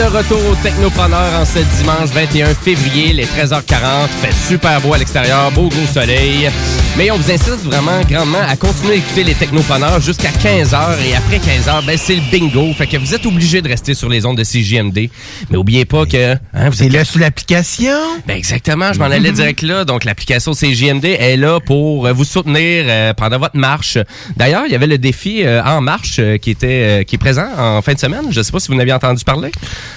êtes 0.00 0.10
de 0.12 0.16
retour 0.16 0.38
au 0.50 0.54
Technopreneur 0.62 1.40
en 1.40 1.44
ce 1.44 1.58
dimanche 1.78 2.10
21 2.10 2.54
février, 2.54 3.12
les 3.12 3.24
13h40. 3.24 4.08
Fait 4.20 4.32
super 4.32 4.80
beau 4.80 4.94
à 4.94 4.98
l'extérieur, 4.98 5.50
beau 5.52 5.68
gros 5.68 5.86
soleil. 5.86 6.48
Mais 6.96 7.10
on 7.10 7.16
vous 7.16 7.30
incite 7.30 7.62
vraiment 7.62 8.00
grandement 8.08 8.40
à 8.48 8.56
continuer 8.56 8.96
d'écouter 8.96 9.24
les 9.24 9.34
Technopreneurs 9.34 10.00
jusqu'à 10.00 10.30
15h. 10.30 10.96
Et 11.06 11.14
après 11.14 11.38
15h, 11.38 11.84
ben, 11.84 11.98
c'est 11.98 12.14
le 12.14 12.22
bingo. 12.30 12.72
Fait 12.72 12.86
que 12.86 12.96
vous 12.96 13.14
êtes 13.14 13.26
obligés 13.26 13.60
de 13.60 13.68
rester 13.68 13.94
sur 13.94 14.08
les 14.08 14.24
ondes 14.24 14.38
de 14.38 14.44
CJMD. 14.44 15.10
Mais 15.50 15.56
oubliez 15.56 15.84
pas 15.84 16.06
que... 16.06 16.34
Hein, 16.54 16.70
vous 16.70 16.82
êtes 16.82 16.92
là 16.92 17.04
sur 17.04 17.20
l'application? 17.20 17.92
ben 18.26 18.36
exactement, 18.36 18.92
je 18.92 18.98
m'en 18.98 19.06
allais 19.06 19.32
direct 19.32 19.62
là. 19.62 19.84
Donc 19.84 20.04
l'application 20.04 20.52
CJMD 20.52 21.04
est 21.04 21.36
là 21.36 21.60
pour 21.60 22.06
euh, 22.06 22.12
vous 22.12 22.24
soutenir 22.24 22.84
euh, 22.88 23.12
pendant 23.14 23.38
votre 23.38 23.56
marche. 23.56 23.98
D'ailleurs, 24.36 24.62
il 24.66 24.72
y 24.72 24.74
avait 24.74 24.86
le 24.86 24.98
défi 24.98 25.42
euh, 25.44 25.62
en 25.62 25.80
marche 25.80 26.16
euh, 26.18 26.38
qui 26.38 26.50
était 26.50 27.04
qui 27.06 27.16
est 27.16 27.18
présent 27.18 27.48
en 27.58 27.82
fin 27.82 27.92
de 27.94 27.98
semaine. 27.98 28.26
Je 28.30 28.40
sais 28.40 28.52
pas 28.52 28.60
si 28.60 28.68
vous 28.68 28.74
en 28.74 28.78
avez 28.78 28.92
entendu 28.92 29.22
parler. 29.24 29.50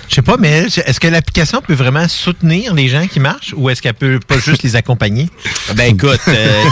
Je 0.08 0.16
sais 0.16 0.22
pas, 0.22 0.38
mais 0.38 0.68
est-ce 0.68 1.00
que 1.00 1.08
l'application 1.08 1.62
peut 1.62 1.74
vraiment 1.74 2.08
soutenir 2.08 2.74
les 2.74 2.88
gens 2.88 3.08
qui 3.08 3.20
marchent 3.20 3.54
ou 3.56 3.70
est-ce 3.70 3.82
qu'elle 3.82 3.94
peut 3.94 4.20
pas 4.20 4.40
juste 4.40 4.64
les 4.64 4.76
accompagner? 4.76 5.30
Ben 5.76 5.94
écoute, 5.96 6.20
euh, 6.28 6.64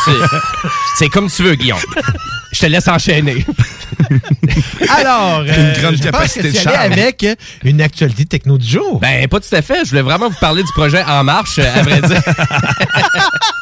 c'est 0.98 1.10
comme 1.10 1.30
tu 1.30 1.44
veux, 1.44 1.56
Guillaume. 1.56 1.80
Je 2.52 2.60
te 2.60 2.66
laisse 2.66 2.88
enchaîner. 2.88 3.46
Alors, 5.00 5.42
Une 5.42 5.50
euh, 5.50 5.82
grande 5.82 5.96
je 5.96 6.04
pense 6.04 6.12
capacité 6.12 6.52
que 6.52 6.64
de 6.64 6.70
avec 6.70 7.26
une 7.64 7.82
actualité 7.82 8.26
techno 8.26 8.58
du 8.58 8.68
jour. 8.68 9.00
Ben, 9.00 9.28
pas 9.28 9.40
tout 9.40 9.56
à 9.56 9.62
fait. 9.62 9.84
Je 9.84 9.90
voulais 9.90 10.02
vraiment 10.02 10.30
vous 10.30 10.40
parler 10.40 10.64
du 10.64 10.72
projet 10.74 11.04
En 11.04 11.24
Marche, 11.24 11.60
euh, 11.60 11.76
à 11.76 11.84
vrai 11.84 12.02
dire. 12.02 12.22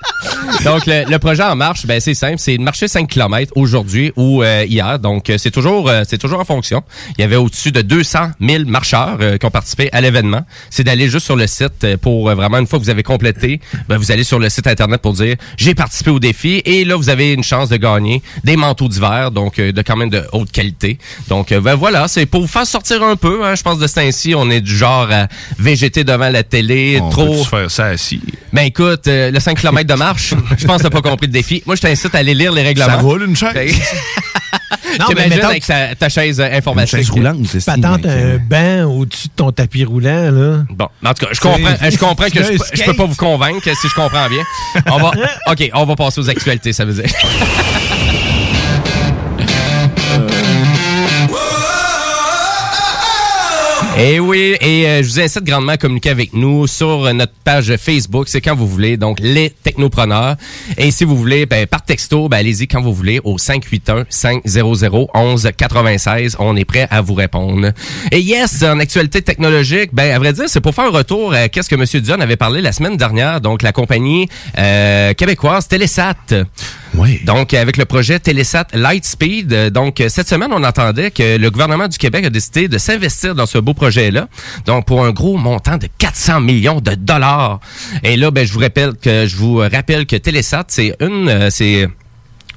Donc, 0.63 0.86
le, 0.86 1.09
le 1.09 1.19
projet 1.19 1.43
En 1.43 1.55
Marche, 1.55 1.86
ben, 1.86 1.99
c'est 1.99 2.13
simple. 2.13 2.36
C'est 2.38 2.57
de 2.57 2.63
marcher 2.63 2.88
5 2.88 3.07
km 3.07 3.51
aujourd'hui 3.55 4.11
ou 4.15 4.43
euh, 4.43 4.65
hier. 4.67 4.99
Donc, 4.99 5.31
c'est 5.38 5.51
toujours, 5.51 5.89
euh, 5.89 6.03
c'est 6.07 6.17
toujours 6.17 6.39
en 6.39 6.45
fonction. 6.45 6.83
Il 7.17 7.21
y 7.21 7.23
avait 7.23 7.36
au-dessus 7.36 7.71
de 7.71 7.81
200 7.81 8.31
000 8.41 8.63
marcheurs 8.65 9.17
euh, 9.21 9.38
qui 9.38 9.45
ont 9.45 9.51
participé 9.51 9.89
à 9.91 10.01
l'événement. 10.01 10.41
C'est 10.69 10.83
d'aller 10.83 11.09
juste 11.09 11.25
sur 11.25 11.36
le 11.36 11.47
site 11.47 11.95
pour 11.97 12.29
vraiment, 12.31 12.57
une 12.57 12.67
fois 12.67 12.79
que 12.79 12.83
vous 12.83 12.89
avez 12.89 13.03
complété, 13.03 13.59
ben, 13.88 13.97
vous 13.97 14.11
allez 14.11 14.23
sur 14.23 14.39
le 14.39 14.49
site 14.49 14.67
Internet 14.67 15.01
pour 15.01 15.13
dire 15.13 15.36
j'ai 15.57 15.75
participé 15.75 16.11
au 16.11 16.19
défi. 16.19 16.61
Et 16.65 16.86
là, 16.86 16.95
vous 16.95 17.09
avez 17.09 17.33
une 17.33 17.43
chance 17.43 17.69
de 17.69 17.77
gagner 17.77 18.21
des 18.43 18.55
manteaux 18.55 18.88
d'hiver, 18.88 19.31
donc 19.31 19.57
de 19.57 19.81
quand 19.81 19.95
même 19.95 20.09
de 20.09 20.23
haute 20.34 20.51
qualité. 20.51 20.97
Donc, 21.28 21.51
euh, 21.51 21.61
ben, 21.61 21.76
voilà, 21.76 22.07
c'est 22.07 22.26
pour 22.26 22.41
vous 22.41 22.47
faire 22.47 22.65
sortir 22.65 23.03
un 23.03 23.15
peu. 23.15 23.45
Hein, 23.45 23.55
je 23.55 23.63
pense 23.63 23.80
de 23.80 23.88
ce 23.88 23.95
temps-ci, 23.95 24.34
on 24.36 24.49
est 24.49 24.61
du 24.61 24.76
genre 24.76 25.07
à 25.11 25.28
végéter 25.57 26.03
devant 26.03 26.30
la 26.30 26.43
télé. 26.43 26.99
On 27.01 27.09
trop. 27.09 27.34
peut-tu 27.34 27.49
faire 27.49 27.71
ça 27.71 27.86
assis? 27.86 28.21
Ben 28.53 28.63
écoute, 28.63 29.07
euh, 29.07 29.32
le 29.32 29.39
5 29.39 29.59
km 29.59 29.88
de 29.88 29.97
marche, 29.97 30.34
je 30.57 30.65
pense 30.65 30.78
que 30.78 30.84
t'as 30.84 30.89
pas 30.89 31.01
compris 31.01 31.28
le 31.28 31.34
défi. 31.34 31.63
Moi, 31.65 31.76
je 31.76 31.82
t'incite 31.82 32.13
à 32.15 32.19
aller 32.19 32.34
lire 32.34 32.51
les 32.51 32.63
règlements. 32.63 32.88
Ça 32.88 32.97
roule 32.97 33.23
une 33.23 33.36
chaise? 33.36 33.80
Non, 34.99 35.07
mais 35.15 35.28
mettons 35.28 35.47
avec 35.47 35.65
ta, 35.65 35.95
ta 35.95 36.09
chaise 36.09 36.39
euh, 36.39 36.49
informatique. 36.51 36.97
chaise 36.97 37.09
roulante, 37.09 37.45
c'est 37.47 37.59
ça. 37.59 37.73
Patente 37.73 38.05
un 38.05 38.38
banc 38.38 38.86
au-dessus 38.86 39.28
de 39.28 39.34
ton 39.36 39.51
tapis 39.51 39.84
roulant, 39.84 40.32
là. 40.32 40.63
Bon, 40.69 40.88
en 41.05 41.13
tout 41.13 41.26
cas, 41.26 41.32
je 41.34 41.39
comprends, 41.39 41.89
je 41.89 41.97
comprends 41.97 42.30
que 42.30 42.43
je, 42.43 42.57
je 42.73 42.84
peux 42.84 42.93
pas 42.93 43.05
vous 43.05 43.15
convaincre 43.15 43.63
si 43.63 43.88
je 43.88 43.93
comprends 43.93 44.30
bien. 44.30 44.43
On 44.88 44.97
va, 44.97 45.11
ok, 45.51 45.69
on 45.73 45.86
va 45.86 45.95
passer 45.95 46.21
aux 46.21 46.30
actualités, 46.30 46.73
ça 46.73 46.86
veut 46.86 46.93
dire. 46.93 47.11
Et 53.97 54.19
oui, 54.19 54.57
et 54.59 54.85
euh, 54.87 55.03
je 55.03 55.07
vous 55.07 55.21
incite 55.21 55.45
grandement 55.45 55.71
à 55.71 55.77
communiquer 55.77 56.09
avec 56.09 56.33
nous 56.33 56.67
sur 56.67 57.13
notre 57.13 57.31
page 57.45 57.73
Facebook, 57.77 58.27
c'est 58.27 58.41
quand 58.41 58.53
vous 58.53 58.67
voulez, 58.67 58.97
donc 58.97 59.19
les 59.21 59.49
technopreneurs. 59.49 60.35
Et 60.77 60.91
si 60.91 61.05
vous 61.05 61.15
voulez, 61.15 61.45
ben, 61.45 61.65
par 61.65 61.81
texto, 61.81 62.27
ben, 62.27 62.39
allez-y 62.39 62.67
quand 62.67 62.81
vous 62.81 62.93
voulez 62.93 63.21
au 63.23 63.37
581-500-1196. 63.37 66.35
On 66.39 66.57
est 66.57 66.65
prêt 66.65 66.89
à 66.91 66.99
vous 66.99 67.13
répondre. 67.13 67.71
Et 68.11 68.19
yes, 68.19 68.63
en 68.63 68.79
actualité 68.79 69.21
technologique, 69.21 69.91
ben, 69.93 70.13
à 70.13 70.19
vrai 70.19 70.33
dire, 70.33 70.43
c'est 70.47 70.59
pour 70.59 70.75
faire 70.75 70.83
un 70.85 70.91
retour 70.91 71.33
à 71.33 71.47
qu'est-ce 71.47 71.69
que 71.69 71.75
M. 71.75 71.85
Dion 72.01 72.19
avait 72.19 72.35
parlé 72.35 72.59
la 72.59 72.73
semaine 72.73 72.97
dernière, 72.97 73.39
donc 73.39 73.61
la 73.61 73.71
compagnie 73.71 74.27
euh, 74.57 75.13
québécoise 75.13 75.69
Télésat. 75.69 76.15
Donc, 77.25 77.53
avec 77.53 77.77
le 77.77 77.85
projet 77.85 78.19
Télésat 78.19 78.67
Lightspeed, 78.73 79.53
euh, 79.53 79.69
donc 79.69 79.99
euh, 79.99 80.09
cette 80.09 80.29
semaine, 80.29 80.51
on 80.51 80.63
entendait 80.63 81.11
que 81.11 81.37
le 81.37 81.49
gouvernement 81.51 81.87
du 81.87 81.97
Québec 81.97 82.25
a 82.25 82.29
décidé 82.29 82.67
de 82.67 82.77
s'investir 82.77 83.35
dans 83.35 83.45
ce 83.45 83.57
beau 83.57 83.73
projet-là, 83.73 84.27
donc 84.65 84.85
pour 84.85 85.03
un 85.03 85.11
gros 85.11 85.37
montant 85.37 85.77
de 85.77 85.87
400 85.97 86.41
millions 86.41 86.79
de 86.79 86.95
dollars. 86.95 87.59
Et 88.03 88.15
là, 88.15 88.31
ben, 88.31 88.45
je 88.45 88.53
vous 88.53 88.59
rappelle 88.59 88.95
que 88.95 89.27
je 89.27 90.17
Télésat, 90.17 90.63
c'est 90.67 90.95
une, 91.01 91.27
euh, 91.27 91.49
c'est 91.49 91.87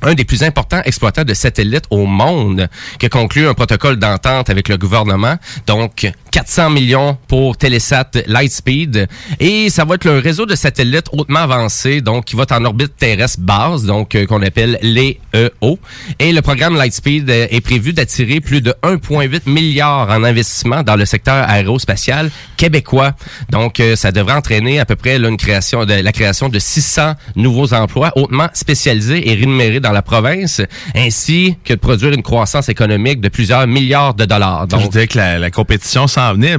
un 0.02 0.14
des 0.14 0.24
plus 0.24 0.42
importants 0.42 0.80
exploitants 0.84 1.24
de 1.24 1.34
satellites 1.34 1.86
au 1.90 2.06
monde, 2.06 2.68
qui 2.98 3.06
a 3.06 3.08
conclu 3.08 3.48
un 3.48 3.54
protocole 3.54 3.96
d'entente 3.96 4.50
avec 4.50 4.68
le 4.68 4.76
gouvernement. 4.76 5.36
Donc, 5.66 6.10
400 6.30 6.70
millions 6.70 7.16
pour 7.28 7.56
Telesat 7.56 8.10
Lightspeed. 8.26 9.08
Et 9.40 9.70
ça 9.70 9.84
va 9.84 9.96
être 9.96 10.04
le 10.04 10.18
réseau 10.18 10.46
de 10.46 10.54
satellites 10.54 11.08
hautement 11.12 11.40
avancé, 11.40 12.00
donc 12.00 12.26
qui 12.26 12.36
va 12.36 12.44
être 12.44 12.52
en 12.52 12.64
orbite 12.64 12.96
terrestre 12.96 13.40
basse, 13.40 13.84
donc 13.84 14.14
euh, 14.14 14.26
qu'on 14.26 14.42
appelle 14.42 14.78
les 14.82 15.20
EO. 15.34 15.78
Et 16.18 16.32
le 16.32 16.42
programme 16.42 16.76
Lightspeed 16.76 17.30
euh, 17.30 17.46
est 17.50 17.60
prévu 17.60 17.92
d'attirer 17.92 18.40
plus 18.40 18.60
de 18.60 18.74
1,8 18.82 19.48
milliard 19.50 20.08
en 20.10 20.24
investissement 20.24 20.82
dans 20.82 20.96
le 20.96 21.04
secteur 21.04 21.48
aérospatial 21.48 22.30
québécois. 22.56 23.12
Donc, 23.50 23.80
euh, 23.80 23.96
ça 23.96 24.12
devrait 24.12 24.34
entraîner 24.34 24.80
à 24.80 24.84
peu 24.84 24.96
près 24.96 25.18
là, 25.18 25.28
une 25.28 25.36
création 25.36 25.84
de, 25.84 25.94
la 25.94 26.12
création 26.12 26.48
de 26.48 26.58
600 26.58 27.14
nouveaux 27.36 27.74
emplois 27.74 28.12
hautement 28.16 28.48
spécialisés 28.52 29.30
et 29.30 29.34
rémunérés 29.34 29.80
dans 29.80 29.92
la 29.92 30.02
province, 30.02 30.60
ainsi 30.94 31.56
que 31.64 31.74
de 31.74 31.78
produire 31.78 32.12
une 32.12 32.22
croissance 32.22 32.68
économique 32.68 33.20
de 33.20 33.28
plusieurs 33.28 33.66
milliards 33.66 34.14
de 34.14 34.24
dollars. 34.24 34.66
Donc, 34.66 34.82
je 34.82 34.88
dirais 34.88 35.06
que 35.06 35.18
la, 35.18 35.38
la 35.38 35.50
compétition 35.50 36.06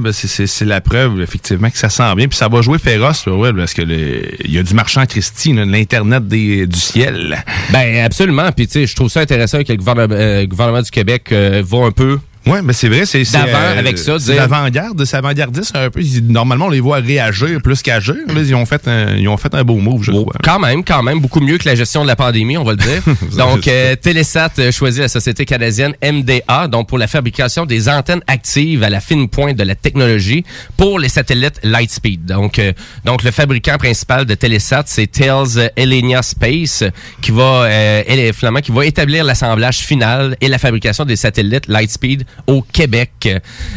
ben, 0.00 0.12
c'est- 0.12 0.64
la 0.64 0.80
preuve 0.80 1.20
effectivement 1.20 1.68
que 1.70 1.78
ça 1.78 1.88
s'en 1.90 2.14
vient, 2.14 2.28
puis 2.28 2.36
ça 2.36 2.48
va 2.48 2.62
jouer 2.62 2.78
féroce 2.78 3.24
parce 3.56 3.74
que 3.74 3.82
il 3.82 4.52
y 4.52 4.58
a 4.58 4.62
du 4.62 4.74
marchand 4.74 5.04
Christie, 5.06 5.52
l'internet 5.52 6.26
du 6.66 6.78
ciel. 6.78 7.44
Ben 7.70 8.04
absolument. 8.04 8.50
Puis 8.52 8.66
tu 8.66 8.72
sais, 8.72 8.86
je 8.86 8.94
trouve 8.96 9.08
ça 9.10 9.20
intéressant 9.20 9.62
que 9.62 9.72
le 9.72 9.78
gouvernement, 9.78 10.14
euh, 10.16 10.46
du 10.82 10.90
Québec 10.90 11.28
euh, 11.32 11.62
va 11.66 11.78
un 11.86 11.90
peu 11.90 12.18
Ouais, 12.46 12.62
mais 12.62 12.72
c'est 12.72 12.88
vrai, 12.88 13.04
c'est 13.04 13.22
D'avant 13.32 13.46
euh, 13.54 13.78
avec 13.78 13.98
ça, 13.98 14.18
C'est 14.18 14.32
dire- 14.32 14.40
l'avant-garde, 14.42 15.04
c'est 15.04 15.16
avant-gardiste 15.16 15.76
un 15.76 15.90
peu. 15.90 16.00
Normalement, 16.22 16.66
on 16.66 16.70
les 16.70 16.80
voit 16.80 16.96
réagir 16.96 17.60
plus 17.62 17.82
qu'agir. 17.82 18.14
Ils 18.34 18.54
ont 18.54 18.64
fait 18.64 18.88
un, 18.88 19.14
ils 19.16 19.28
ont 19.28 19.36
fait 19.36 19.54
un 19.54 19.62
beau 19.62 19.76
move, 19.76 20.02
je 20.04 20.10
crois. 20.10 20.32
Quand 20.42 20.58
même, 20.58 20.82
quand 20.82 21.02
même, 21.02 21.20
beaucoup 21.20 21.40
mieux 21.40 21.58
que 21.58 21.68
la 21.68 21.74
gestion 21.74 22.02
de 22.02 22.06
la 22.06 22.16
pandémie, 22.16 22.56
on 22.56 22.64
va 22.64 22.72
le 22.72 22.78
dire. 22.78 23.02
donc, 23.36 23.68
euh, 23.68 23.94
Télésat 23.94 24.50
euh, 24.58 24.72
choisit 24.72 25.02
la 25.02 25.08
société 25.08 25.44
canadienne 25.44 25.94
MDA, 26.02 26.66
donc 26.68 26.88
pour 26.88 26.96
la 26.98 27.06
fabrication 27.06 27.66
des 27.66 27.88
antennes 27.90 28.22
actives 28.26 28.82
à 28.84 28.88
la 28.90 29.00
fine 29.00 29.28
pointe 29.28 29.56
de 29.56 29.62
la 29.64 29.74
technologie 29.74 30.44
pour 30.78 30.98
les 30.98 31.10
satellites 31.10 31.60
Lightspeed. 31.62 32.24
Donc, 32.24 32.58
euh, 32.58 32.72
donc 33.04 33.22
le 33.22 33.32
fabricant 33.32 33.76
principal 33.76 34.24
de 34.24 34.34
Télésat, 34.34 34.84
c'est 34.86 35.06
Thales 35.08 35.70
Elenia 35.76 36.22
Space, 36.22 36.84
qui 37.20 37.32
va, 37.32 37.42
euh, 37.64 38.02
elle- 38.06 38.32
finalement, 38.32 38.60
qui 38.60 38.72
va 38.72 38.86
établir 38.86 39.24
l'assemblage 39.24 39.78
final 39.80 40.36
et 40.40 40.48
la 40.48 40.58
fabrication 40.58 41.04
des 41.04 41.16
satellites 41.16 41.66
Lightspeed 41.68 42.24
au 42.46 42.62
Québec. 42.62 43.28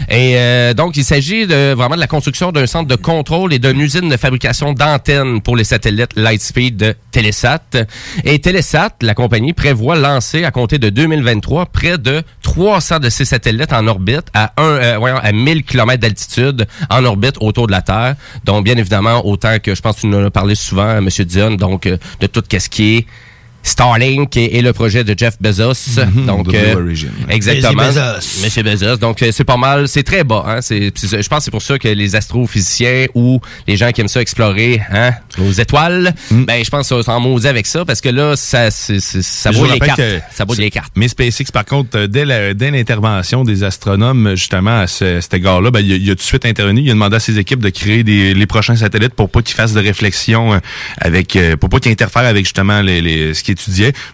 Et 0.10 0.38
euh, 0.38 0.74
donc, 0.74 0.98
il 0.98 1.04
s'agit 1.04 1.46
de, 1.48 1.74
vraiment 1.74 1.96
de 1.96 2.00
la 2.00 2.08
construction 2.08 2.52
d'un 2.52 2.66
centre 2.66 2.88
de 2.88 2.96
contrôle 2.96 3.54
et 3.54 3.60
d'une 3.60 3.80
usine 3.80 4.10
de 4.10 4.18
fabrication 4.18 4.74
d'antennes 4.74 5.42
pour 5.42 5.56
les 5.56 5.64
satellites 5.64 6.16
Lightspeed 6.16 6.78
de 6.78 6.96
Telesat. 7.12 7.86
Et 8.24 8.40
Telesat, 8.40 8.96
la 9.02 9.14
compagnie, 9.14 9.54
prévoit 9.54 9.96
lancer 9.96 10.44
à 10.44 10.52
compter 10.52 10.78
de 10.78 10.90
2023 10.90 11.68
près 11.68 11.98
de 11.98 12.24
300 12.42 13.00
de 13.00 13.10
ces 13.10 13.26
satellites 13.26 13.74
en 13.74 13.88
orbite 13.88 14.28
à, 14.34 14.54
un, 14.58 14.64
euh, 14.64 14.96
voyons, 14.98 15.18
à 15.18 15.32
1000 15.32 15.64
km 15.64 16.00
d'altitude 16.00 16.66
en 16.90 17.04
orbite 17.06 17.36
autour 17.40 17.68
de 17.68 17.72
la 17.72 17.82
Terre. 17.82 18.16
Donc, 18.46 18.64
bien 18.66 18.78
évidemment, 18.78 19.26
autant 19.26 19.60
que 19.60 19.76
je 19.76 19.82
pense 19.82 19.98
que 19.98 20.02
tu 20.02 20.08
nous 20.08 20.18
en 20.18 20.26
as 20.26 20.32
parlé 20.32 20.56
souvent, 20.56 20.98
M. 20.98 21.08
Dion, 21.08 21.52
donc 21.52 21.86
euh, 21.86 21.98
de 22.20 22.28
tout 22.28 22.44
ce 22.52 22.70
qui 22.70 22.98
est 22.98 23.06
Starlink 23.64 24.36
et, 24.38 24.58
et 24.58 24.62
le 24.62 24.74
projet 24.74 25.04
de 25.04 25.18
Jeff 25.18 25.36
Bezos. 25.42 25.74
Mhm, 25.98 26.26
donc, 26.26 26.54
euh, 26.54 26.94
exactement. 27.30 27.84
Monsieur 27.84 28.02
Bezos. 28.02 28.44
Monsieur 28.44 28.64
Bezos. 28.64 28.98
Donc, 28.98 29.22
euh, 29.24 29.30
c'est 29.32 29.44
pas 29.44 29.58
mal. 29.58 29.88
C'est 29.88 30.04
très 30.04 30.24
bas. 30.24 30.44
Hein? 30.48 30.60
C'est, 30.62 30.92
je 30.96 31.28
pense 31.28 31.40
que 31.40 31.44
c'est 31.46 31.52
pour 31.52 31.62
ça 31.62 31.80
que 31.80 31.88
les 31.88 32.16
astrophysiciens 32.16 33.08
ou 33.16 33.40
les 33.68 33.78
gens 33.78 33.92
qui 33.92 34.02
aiment 34.02 34.08
ça 34.08 34.22
explorer 34.22 34.82
hein, 34.92 35.12
aux 35.40 35.52
étoiles, 35.52 36.14
Mm. 36.32 36.44
ben, 36.46 36.64
je 36.64 36.70
pense 36.70 36.88
qu'ils 36.88 37.04
sont 37.04 37.12
en 37.12 37.20
maudit 37.20 37.48
avec 37.48 37.66
ça 37.66 37.86
parce 37.86 38.02
que 38.02 38.10
là, 38.10 38.36
ça, 38.36 38.70
c'est, 38.72 39.00
c'est- 39.00 39.22
ça 39.22 39.52
vous 39.52 39.64
les 39.66 39.72
rappelle 39.72 39.88
cartes. 39.88 40.00
que 40.00 40.20
Ça 40.34 40.46
les 40.58 40.70
cartes. 40.70 40.92
Mais 40.96 41.08
SpaceX, 41.08 41.52
par 41.52 41.66
contre, 41.66 41.98
euh, 41.98 42.08
dès 42.08 42.26
la- 42.26 42.54
dès 42.54 42.72
l'intervention 42.72 43.44
des 43.44 43.64
astronomes, 43.64 44.32
justement, 44.36 44.80
à 44.82 44.88
ce, 44.88 45.22
cet 45.22 45.34
égard-là, 45.34 45.72
ben, 45.72 45.80
il, 45.80 45.94
a, 45.94 45.96
il 45.96 46.06
a 46.12 46.16
tout 46.16 46.20
de 46.20 46.22
suite 46.22 46.46
intervenu. 46.46 46.82
Il 46.82 46.90
a 46.90 46.94
demandé 46.94 47.16
à 47.16 47.20
ses 47.20 47.40
équipes 47.40 47.60
de 47.62 47.70
créer 47.70 48.04
des, 48.04 48.34
les 48.34 48.46
prochains 48.46 48.76
satellites 48.76 49.14
pour 49.14 49.30
pas 49.30 49.42
qu'ils 49.42 49.56
fassent 49.56 49.74
de 49.74 49.80
réflexion 49.82 50.60
avec, 51.00 51.38
pour 51.60 51.70
pas 51.70 51.80
qu'ils 51.80 51.92
interfèrent 51.92 52.26
avec 52.26 52.46
justement 52.46 52.82
les, 52.82 53.02
les- 53.02 53.34
ce 53.34 53.44
qu'ils 53.44 53.53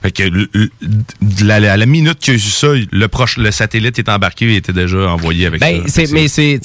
Fait 0.02 0.12
que 0.12 0.24
de 0.30 1.46
la, 1.46 1.86
minute 1.86 2.20
qu'il 2.20 2.34
a 2.34 2.38
eu 2.38 2.40
ça, 2.40 2.68
le 2.92 3.08
proche, 3.08 3.38
le 3.38 3.52
satellite 3.52 4.00
est 4.00 4.10
embarqué 4.10 4.46
et 4.54 4.56
était 4.58 4.74
déjà 4.74 5.10
envoyé 5.10 5.46
avec 5.46 5.62
Ben, 5.62 5.82
ça. 5.88 6.06
c'est, 6.06 6.12
mais 6.12 6.28
c'est, 6.28 6.60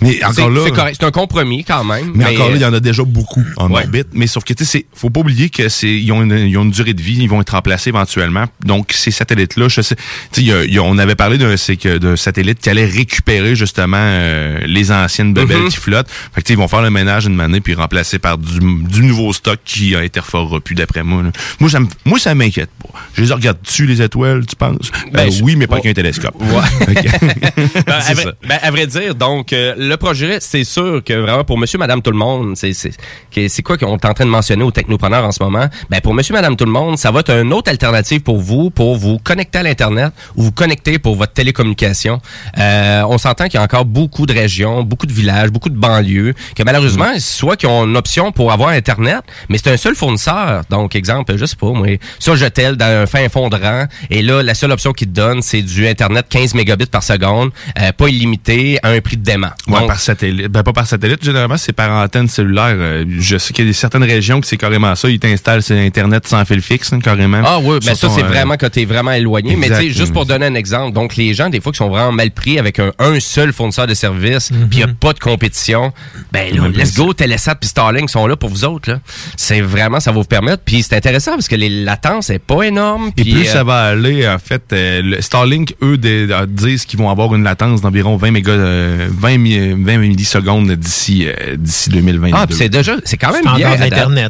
Mais 0.00 0.22
encore 0.24 0.50
là, 0.50 0.62
c'est 0.92 1.04
un 1.04 1.10
compromis 1.10 1.64
quand 1.64 1.82
même. 1.84 2.12
mais, 2.14 2.26
encore 2.26 2.50
là, 2.50 2.56
il 2.56 2.60
y 2.60 2.64
euh, 2.64 2.68
en 2.68 2.74
a 2.74 2.80
déjà 2.80 3.02
beaucoup 3.04 3.44
en 3.56 3.70
Ouais. 3.70 3.82
orbite. 3.84 4.08
Mais 4.12 4.26
sauf 4.26 4.44
que, 4.44 4.52
tu 4.52 4.64
sais, 4.64 4.86
faut 4.94 5.10
pas 5.10 5.20
oublier 5.20 5.48
que 5.50 5.68
c'est, 5.68 5.88
ils 5.92 6.12
ont 6.12 6.22
une, 6.22 6.38
ils 6.48 6.56
ont 6.58 6.62
une 6.62 6.70
durée 6.70 6.94
de 6.94 7.02
vie, 7.02 7.16
ils 7.20 7.28
vont 7.28 7.40
être 7.40 7.50
remplacés 7.50 7.88
éventuellement. 7.90 8.44
Donc, 8.64 8.92
ces 8.92 9.10
satellites-là, 9.10 9.68
je 9.68 9.80
sais, 9.80 9.96
tu 10.32 10.42
y 10.42 10.44
y 10.72 10.78
on 10.78 10.98
avait 10.98 11.14
parlé 11.14 11.38
d'un, 11.38 11.56
c'est 11.56 11.76
que, 11.76 11.98
d'un 11.98 12.16
satellite 12.16 12.60
qui 12.60 12.68
allait 12.70 12.84
récupérer, 12.86 13.56
justement, 13.56 13.96
euh, 14.00 14.58
les 14.66 14.92
anciennes 14.92 15.32
bebelles 15.34 15.62
Mhm. 15.62 15.68
qui 15.68 15.76
flottent. 15.78 16.08
Fait 16.34 16.42
que, 16.42 16.52
ils 16.52 16.56
vont 16.58 16.68
faire 16.68 16.82
le 16.82 16.90
ménage 16.90 17.26
une 17.26 17.40
année 17.40 17.60
puis 17.60 17.74
remplacer 17.74 18.18
par 18.18 18.38
du, 18.38 18.58
du 18.60 19.02
nouveau 19.02 19.32
stock 19.32 19.58
qui 19.64 19.94
interférera 19.96 20.60
plus, 20.60 20.74
d'après 20.74 21.02
moi. 21.02 21.22
là. 21.24 21.30
Moi, 21.60 21.70
ça 21.70 21.78
moi, 22.04 22.18
ça 22.18 22.34
m'inquiète 22.34 22.70
pas. 22.82 22.88
Je 23.14 23.22
les 23.24 23.32
regarde 23.32 23.58
dessus, 23.62 23.86
les 23.86 24.00
étoiles, 24.02 24.44
tu 24.46 24.56
penses? 24.56 24.90
Ben, 25.12 25.28
Euh, 25.28 25.30
je- 25.30 25.42
oui, 25.42 25.56
mais 25.56 25.66
pas 25.66 25.74
Ouais. 25.76 25.80
avec 25.84 25.90
un 25.98 26.02
télescope. 26.02 26.34
Ouais. 26.40 26.94
Ben, 27.86 27.92
à, 27.94 28.14
vrai, 28.14 28.22
ça. 28.22 28.32
ben, 28.48 28.58
à 28.62 28.70
vrai 28.70 28.86
dire, 28.86 29.14
donc, 29.14 29.52
euh, 29.52 29.74
le 29.76 29.96
projet, 29.96 30.38
c'est 30.40 30.64
sûr 30.64 31.02
que 31.04 31.12
vraiment 31.14 31.44
pour 31.44 31.58
monsieur, 31.58 31.78
madame, 31.78 32.02
tout 32.02 32.10
le 32.10 32.16
monde, 32.16 32.54
c'est 32.56 33.62
quoi 33.62 33.76
qu'on 33.78 33.96
est 33.96 34.04
en 34.04 34.14
train 34.14 34.24
de 34.24 34.30
mentionner 34.30 34.62
aux 34.62 34.70
technopreneurs 34.70 35.24
en 35.24 35.32
ce 35.32 35.42
moment? 35.42 35.66
Ben, 35.90 36.00
pour 36.00 36.14
monsieur, 36.14 36.34
madame, 36.34 36.56
tout 36.56 36.64
le 36.64 36.70
monde, 36.70 36.98
ça 36.98 37.10
va 37.10 37.20
être 37.20 37.30
une 37.30 37.52
autre 37.52 37.70
alternative 37.70 38.20
pour 38.22 38.38
vous, 38.38 38.70
pour 38.70 38.96
vous 38.96 39.18
connecter 39.18 39.58
à 39.58 39.62
l'Internet 39.62 40.12
ou 40.36 40.42
vous 40.44 40.52
connecter 40.52 40.98
pour 40.98 41.16
votre 41.16 41.32
télécommunication. 41.32 42.20
Euh, 42.58 43.02
on 43.08 43.18
s'entend 43.18 43.44
qu'il 43.44 43.54
y 43.54 43.58
a 43.58 43.62
encore 43.62 43.84
beaucoup 43.84 44.26
de 44.26 44.32
régions, 44.32 44.82
beaucoup 44.82 45.06
de 45.06 45.12
villages, 45.12 45.50
beaucoup 45.50 45.70
de 45.70 45.76
banlieues, 45.78 46.34
que 46.56 46.62
malheureusement, 46.62 47.12
soit 47.18 47.56
qu'ils 47.56 47.68
ont 47.68 47.84
une 47.86 47.96
option 47.96 48.32
pour 48.32 48.52
avoir 48.52 48.70
Internet, 48.70 49.20
mais 49.48 49.58
c'est 49.58 49.70
un 49.72 49.76
seul 49.76 49.94
fournisseur. 49.94 50.62
Donc, 50.70 50.94
exemple, 50.96 51.31
je 51.36 51.44
sais 51.44 51.56
pas, 51.56 51.70
moi, 51.70 51.98
sur 52.18 52.36
Jetel, 52.36 52.76
dans 52.76 52.86
un 52.86 53.06
fin 53.06 53.28
fond 53.28 53.48
de 53.48 53.56
rang, 53.56 53.86
et 54.10 54.22
là, 54.22 54.42
la 54.42 54.54
seule 54.54 54.72
option 54.72 54.92
qu'ils 54.92 55.08
te 55.08 55.12
donnent, 55.12 55.42
c'est 55.42 55.62
du 55.62 55.86
Internet 55.86 56.26
15 56.28 56.54
mégabits 56.54 56.86
par 56.86 57.02
seconde, 57.02 57.50
euh, 57.80 57.92
pas 57.92 58.08
illimité, 58.08 58.78
à 58.82 58.90
un 58.90 59.00
prix 59.00 59.16
de 59.16 59.22
dément. 59.22 59.50
Ouais, 59.68 59.80
Donc, 59.80 59.88
par 59.88 60.00
satellite. 60.00 60.48
Ben, 60.48 60.62
pas 60.62 60.72
par 60.72 60.86
satellite, 60.86 61.24
généralement, 61.24 61.56
c'est 61.56 61.72
par 61.72 61.90
antenne 61.90 62.28
cellulaire. 62.28 62.74
Euh, 62.76 63.04
je 63.18 63.36
sais 63.38 63.52
qu'il 63.52 63.66
y 63.66 63.70
a 63.70 63.72
certaines 63.72 64.04
régions 64.04 64.40
que 64.40 64.46
c'est 64.46 64.56
carrément 64.56 64.94
ça. 64.94 65.08
Ils 65.08 65.18
t'installent 65.18 65.62
sur 65.62 65.76
Internet 65.76 66.26
sans 66.26 66.44
fil 66.44 66.60
fixe, 66.60 66.92
hein, 66.92 67.00
carrément. 67.00 67.42
Ah 67.44 67.58
oui, 67.60 67.78
ben 67.84 67.94
Sur 67.94 68.10
ça 68.10 68.16
c'est 68.16 68.24
euh, 68.24 68.28
vraiment 68.28 68.54
quand 68.58 68.70
t'es 68.70 68.84
vraiment 68.84 69.12
éloigné. 69.12 69.56
Mais 69.56 69.68
tu 69.68 69.74
sais, 69.74 69.90
juste 69.90 70.12
pour 70.12 70.26
donner 70.26 70.46
un 70.46 70.54
exemple, 70.54 70.92
donc 70.94 71.16
les 71.16 71.34
gens 71.34 71.48
des 71.48 71.60
fois 71.60 71.72
qui 71.72 71.78
sont 71.78 71.88
vraiment 71.88 72.12
mal 72.12 72.30
pris 72.30 72.58
avec 72.58 72.78
un, 72.78 72.92
un 72.98 73.20
seul 73.20 73.52
fournisseur 73.52 73.86
de 73.86 73.94
services, 73.94 74.50
puis 74.70 74.78
il 74.78 74.80
y 74.80 74.82
a 74.82 74.88
pas 74.88 75.12
de 75.12 75.18
compétition, 75.18 75.92
ben 76.32 76.54
là, 76.54 76.68
let's 76.68 76.94
go, 76.94 77.12
Telesat 77.12 77.56
puis 77.56 77.68
Starlink 77.68 78.10
sont 78.10 78.26
là 78.26 78.36
pour 78.36 78.50
vous 78.50 78.64
autres 78.64 78.90
là. 78.90 79.00
C'est 79.36 79.60
vraiment 79.60 80.00
ça 80.00 80.10
va 80.10 80.18
vous 80.18 80.24
permettre. 80.24 80.62
Puis 80.64 80.82
c'est 80.82 80.96
intéressant 80.96 81.21
parce 81.30 81.48
que 81.48 81.56
les 81.56 81.68
latences 81.84 82.28
est 82.30 82.38
pas 82.38 82.62
énorme. 82.64 83.12
Et 83.16 83.22
puis, 83.22 83.32
plus 83.32 83.48
euh, 83.48 83.52
ça 83.52 83.64
va 83.64 83.82
aller, 83.84 84.28
en 84.28 84.38
fait, 84.38 84.62
euh, 84.72 85.00
le 85.02 85.20
Starlink, 85.22 85.74
eux, 85.82 85.98
euh, 86.04 86.46
disent 86.46 86.84
qu'ils 86.84 86.98
vont 86.98 87.08
avoir 87.08 87.34
une 87.34 87.44
latence 87.44 87.80
d'environ 87.80 88.16
20 88.16 88.30
mégas, 88.32 88.50
euh, 88.52 89.08
20, 89.10 89.38
mi- 89.38 89.72
20 89.84 89.98
millisecondes 89.98 90.70
d'ici 90.72 91.26
euh, 91.28 91.56
d'ici 91.56 91.90
2022. 91.90 92.36
Ah, 92.36 92.46
puis 92.46 92.56
c'est 92.56 92.68
déjà, 92.68 92.96
c'est 93.04 93.16
quand 93.16 93.32
même 93.32 93.42
C'est 93.44 93.56
bien. 93.56 93.70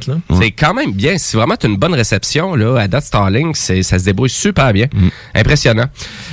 là. 0.09 0.15
C'est 0.41 0.51
quand 0.51 0.75
même 0.75 0.93
bien. 0.93 1.19
Si 1.19 1.37
vraiment 1.37 1.57
tu 1.57 1.67
as 1.67 1.71
une 1.71 1.77
bonne 1.77 1.95
réception, 1.95 2.55
là, 2.55 2.77
à 2.79 2.89
date 2.89 3.05
Starlink, 3.05 3.57
c'est, 3.57 3.83
ça 3.83 3.99
se 3.99 4.05
débrouille 4.05 4.31
super 4.31 4.73
bien. 4.73 4.87
Mm. 4.93 5.09
Impressionnant. 5.35 5.87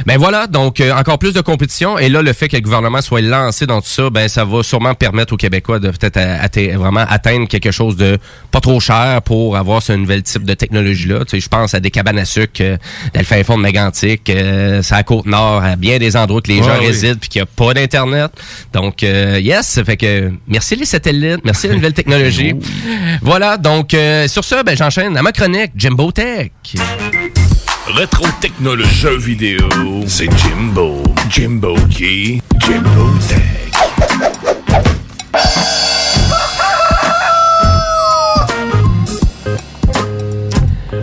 Ben 0.05 0.17
voilà, 0.17 0.47
donc 0.47 0.81
euh, 0.81 0.93
encore 0.93 1.19
plus 1.19 1.33
de 1.33 1.41
compétition. 1.41 1.97
Et 1.97 2.09
là, 2.09 2.21
le 2.21 2.33
fait 2.33 2.47
que 2.49 2.55
le 2.57 2.61
gouvernement 2.61 3.01
soit 3.01 3.21
lancé 3.21 3.65
dans 3.65 3.81
tout 3.81 3.87
ça, 3.87 4.09
ben 4.09 4.27
ça 4.27 4.45
va 4.45 4.63
sûrement 4.63 4.93
permettre 4.93 5.33
aux 5.33 5.37
Québécois 5.37 5.79
de 5.79 5.89
peut-être 5.91 6.75
vraiment 6.75 7.05
atteindre 7.07 7.47
quelque 7.47 7.71
chose 7.71 7.95
de 7.95 8.17
pas 8.51 8.59
trop 8.61 8.79
cher 8.79 9.21
pour 9.23 9.57
avoir 9.57 9.81
ce 9.81 9.93
nouvel 9.93 10.23
type 10.23 10.43
de 10.43 10.48
technologie-là. 10.55 11.19
Tu 11.25 11.31
sais, 11.31 11.39
je 11.39 11.47
pense 11.49 11.73
à 11.73 11.79
des 11.79 11.91
cabanes 11.91 12.19
à 12.19 12.25
sucre 12.25 12.61
euh, 12.61 12.77
dans 13.13 13.19
le 13.19 13.25
fin 13.25 13.43
fond 13.43 13.57
de 13.57 13.63
Mégantic, 13.63 14.29
euh, 14.29 14.81
c'est 14.81 14.95
à 14.95 15.03
Côte-Nord, 15.03 15.63
à 15.63 15.75
bien 15.75 15.97
des 15.97 16.15
endroits 16.15 16.41
que 16.41 16.47
les 16.51 16.59
Ouais, 16.59 16.65
gens 16.65 16.77
oui. 16.79 16.87
résident 16.87 17.17
puis 17.19 17.29
qu'il 17.29 17.41
n'y 17.41 17.43
a 17.43 17.45
pas 17.45 17.73
d'Internet. 17.73 18.31
Donc, 18.73 19.03
euh, 19.03 19.39
yes, 19.41 19.67
ça 19.67 19.83
fait 19.83 19.97
que 19.97 20.31
merci 20.47 20.75
les 20.75 20.85
satellites, 20.85 21.41
merci 21.43 21.67
la 21.67 21.75
nouvelle 21.75 21.93
technologie. 21.93 22.53
Voilà, 23.21 23.57
donc 23.57 23.93
euh, 23.93 24.27
sur 24.27 24.43
ça, 24.43 24.63
ben, 24.63 24.75
j'enchaîne 24.77 25.15
à 25.17 25.21
ma 25.21 25.31
chronique, 25.31 25.71
Jimbo 25.75 26.11
Tech. 26.11 26.51
Rétro 27.95 28.25
technologie 28.39 28.89
jeux 28.95 29.17
vidéo, 29.17 29.67
c'est 30.07 30.29
Jimbo. 30.37 31.01
Jimbo 31.29 31.75
qui? 31.89 32.41
Jimbo 32.59 33.09
Tech. 33.27 34.48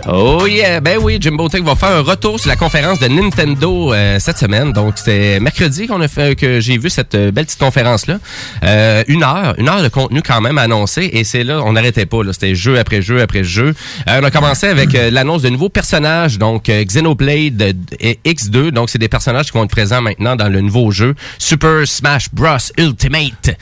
Oh 0.09 0.39
oui, 0.41 0.61
euh, 0.63 0.79
ben 0.79 0.97
oui, 1.01 1.17
Jimbo 1.19 1.49
Tech 1.49 1.63
va 1.63 1.75
faire 1.75 1.89
un 1.89 2.01
retour 2.01 2.39
sur 2.39 2.47
la 2.47 2.55
conférence 2.55 2.97
de 2.99 3.09
Nintendo 3.09 3.93
euh, 3.93 4.19
cette 4.19 4.37
semaine. 4.37 4.71
Donc 4.71 4.93
c'était 4.95 5.41
mercredi 5.41 5.85
qu'on 5.85 5.99
a 5.99 6.07
fait 6.07 6.39
que 6.39 6.61
j'ai 6.61 6.77
vu 6.77 6.89
cette 6.89 7.13
euh, 7.15 7.29
belle 7.31 7.43
petite 7.45 7.59
conférence 7.59 8.07
là. 8.07 8.17
Euh, 8.63 9.03
une 9.09 9.23
heure, 9.23 9.55
une 9.57 9.67
heure 9.67 9.83
de 9.83 9.89
contenu 9.89 10.21
quand 10.21 10.39
même 10.39 10.57
annoncé 10.59 11.09
et 11.11 11.25
c'est 11.25 11.43
là 11.43 11.61
on 11.61 11.73
n'arrêtait 11.73 12.05
pas 12.05 12.23
là. 12.23 12.31
C'était 12.31 12.55
jeu 12.55 12.79
après 12.79 13.01
jeu 13.01 13.19
après 13.21 13.43
jeu. 13.43 13.75
Euh, 14.07 14.19
on 14.21 14.23
a 14.23 14.31
commencé 14.31 14.67
avec 14.67 14.95
euh, 14.95 15.11
l'annonce 15.11 15.41
de 15.41 15.49
nouveaux 15.49 15.67
personnages 15.67 16.37
donc 16.37 16.69
euh, 16.69 16.85
Xenoblade 16.85 17.75
et 17.99 18.19
X2. 18.23 18.71
Donc 18.71 18.89
c'est 18.89 18.99
des 18.99 19.09
personnages 19.09 19.47
qui 19.47 19.57
vont 19.57 19.65
être 19.65 19.71
présents 19.71 20.01
maintenant 20.01 20.37
dans 20.37 20.47
le 20.47 20.61
nouveau 20.61 20.89
jeu 20.89 21.15
Super 21.37 21.85
Smash 21.85 22.27
Bros 22.31 22.55
Ultimate. 22.77 23.57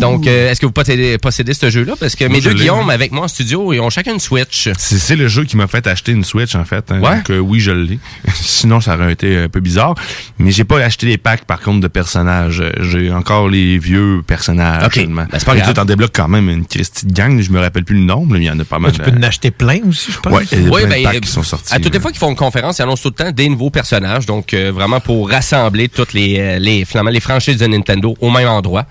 Donc 0.00 0.26
euh, 0.26 0.50
est-ce 0.50 0.60
que 0.60 0.66
vous 0.66 0.72
possédez, 0.72 1.16
possédez 1.16 1.54
ce 1.54 1.70
jeu 1.70 1.84
là 1.84 1.94
parce 1.98 2.16
que 2.16 2.24
Moi, 2.24 2.36
mes 2.36 2.42
deux 2.42 2.52
Guillaume 2.52 2.90
avec 2.90 3.12
moi 3.12 3.24
en 3.24 3.28
studio 3.28 3.72
ils 3.72 3.80
ont 3.80 3.88
chacun 3.88 4.12
une 4.12 4.20
Switch. 4.20 4.68
C'est 4.76 4.98
c'est 4.98 5.16
le 5.16 5.28
jeu 5.28 5.44
qui 5.44 5.56
m'a 5.56 5.66
fait 5.66 5.85
acheter 5.86 6.12
une 6.12 6.24
Switch, 6.24 6.54
en 6.54 6.64
fait. 6.64 6.90
hein. 6.90 7.00
Ouais? 7.00 7.16
Donc, 7.16 7.30
euh, 7.30 7.38
oui, 7.38 7.60
je 7.60 7.70
l'ai. 7.72 7.98
Sinon, 8.34 8.80
ça 8.80 8.94
aurait 8.96 9.12
été 9.12 9.36
un 9.38 9.48
peu 9.48 9.60
bizarre. 9.60 9.94
Mais 10.38 10.50
j'ai 10.50 10.64
pas 10.64 10.78
acheté 10.80 11.06
les 11.06 11.18
packs, 11.18 11.44
par 11.44 11.60
contre, 11.60 11.80
de 11.80 11.88
personnages. 11.88 12.60
Euh, 12.60 12.70
J'ai 12.82 13.12
encore 13.12 13.48
les 13.48 13.78
vieux 13.78 14.22
personnages. 14.26 14.84
Ok. 14.86 15.06
Ben, 15.08 15.26
c'est 15.32 15.44
pas 15.44 15.54
grave. 15.56 15.68
Tu 15.68 15.74
t'en 15.74 15.84
débloques 15.84 16.14
quand 16.14 16.28
même 16.28 16.48
une 16.48 16.64
petite 16.64 17.06
gang. 17.12 17.40
Je 17.40 17.50
me 17.50 17.60
rappelle 17.60 17.84
plus 17.84 17.96
le 17.96 18.02
nombre, 18.04 18.32
mais 18.32 18.38
il 18.40 18.44
y 18.44 18.50
en 18.50 18.58
a 18.58 18.64
pas 18.64 18.78
mal. 18.78 18.92
Tu 18.92 19.00
peux 19.00 19.10
en 19.10 19.22
acheter 19.22 19.50
plein 19.50 19.78
aussi, 19.88 20.12
je 20.12 20.18
pense. 20.18 20.32
Ouais, 20.32 20.44
il 20.52 20.62
y 20.62 20.66
a 20.66 20.70
Oui, 20.70 20.80
plein 20.82 20.88
de 20.88 20.94
ben, 20.94 21.02
packs 21.04 21.16
euh, 21.16 21.20
qui 21.20 21.28
sont 21.30 21.42
sortis. 21.42 21.74
À 21.74 21.78
toutes 21.80 21.94
les 21.94 22.00
fois 22.00 22.10
qu'ils 22.10 22.20
font 22.20 22.30
une 22.30 22.36
conférence, 22.36 22.78
ils 22.78 22.82
annoncent 22.82 23.02
tout 23.02 23.14
le 23.18 23.24
temps 23.24 23.30
des 23.32 23.48
nouveaux 23.48 23.70
personnages. 23.70 24.26
Donc, 24.26 24.52
euh, 24.54 24.72
vraiment 24.74 25.00
pour 25.00 25.30
rassembler 25.30 25.88
toutes 25.88 26.12
les, 26.12 26.36
euh, 26.38 26.58
les, 26.58 26.84
finalement, 26.84 27.10
les 27.10 27.20
franchises 27.20 27.56
de 27.58 27.66
Nintendo 27.66 28.16
au 28.20 28.30
même 28.30 28.48
endroit. 28.48 28.86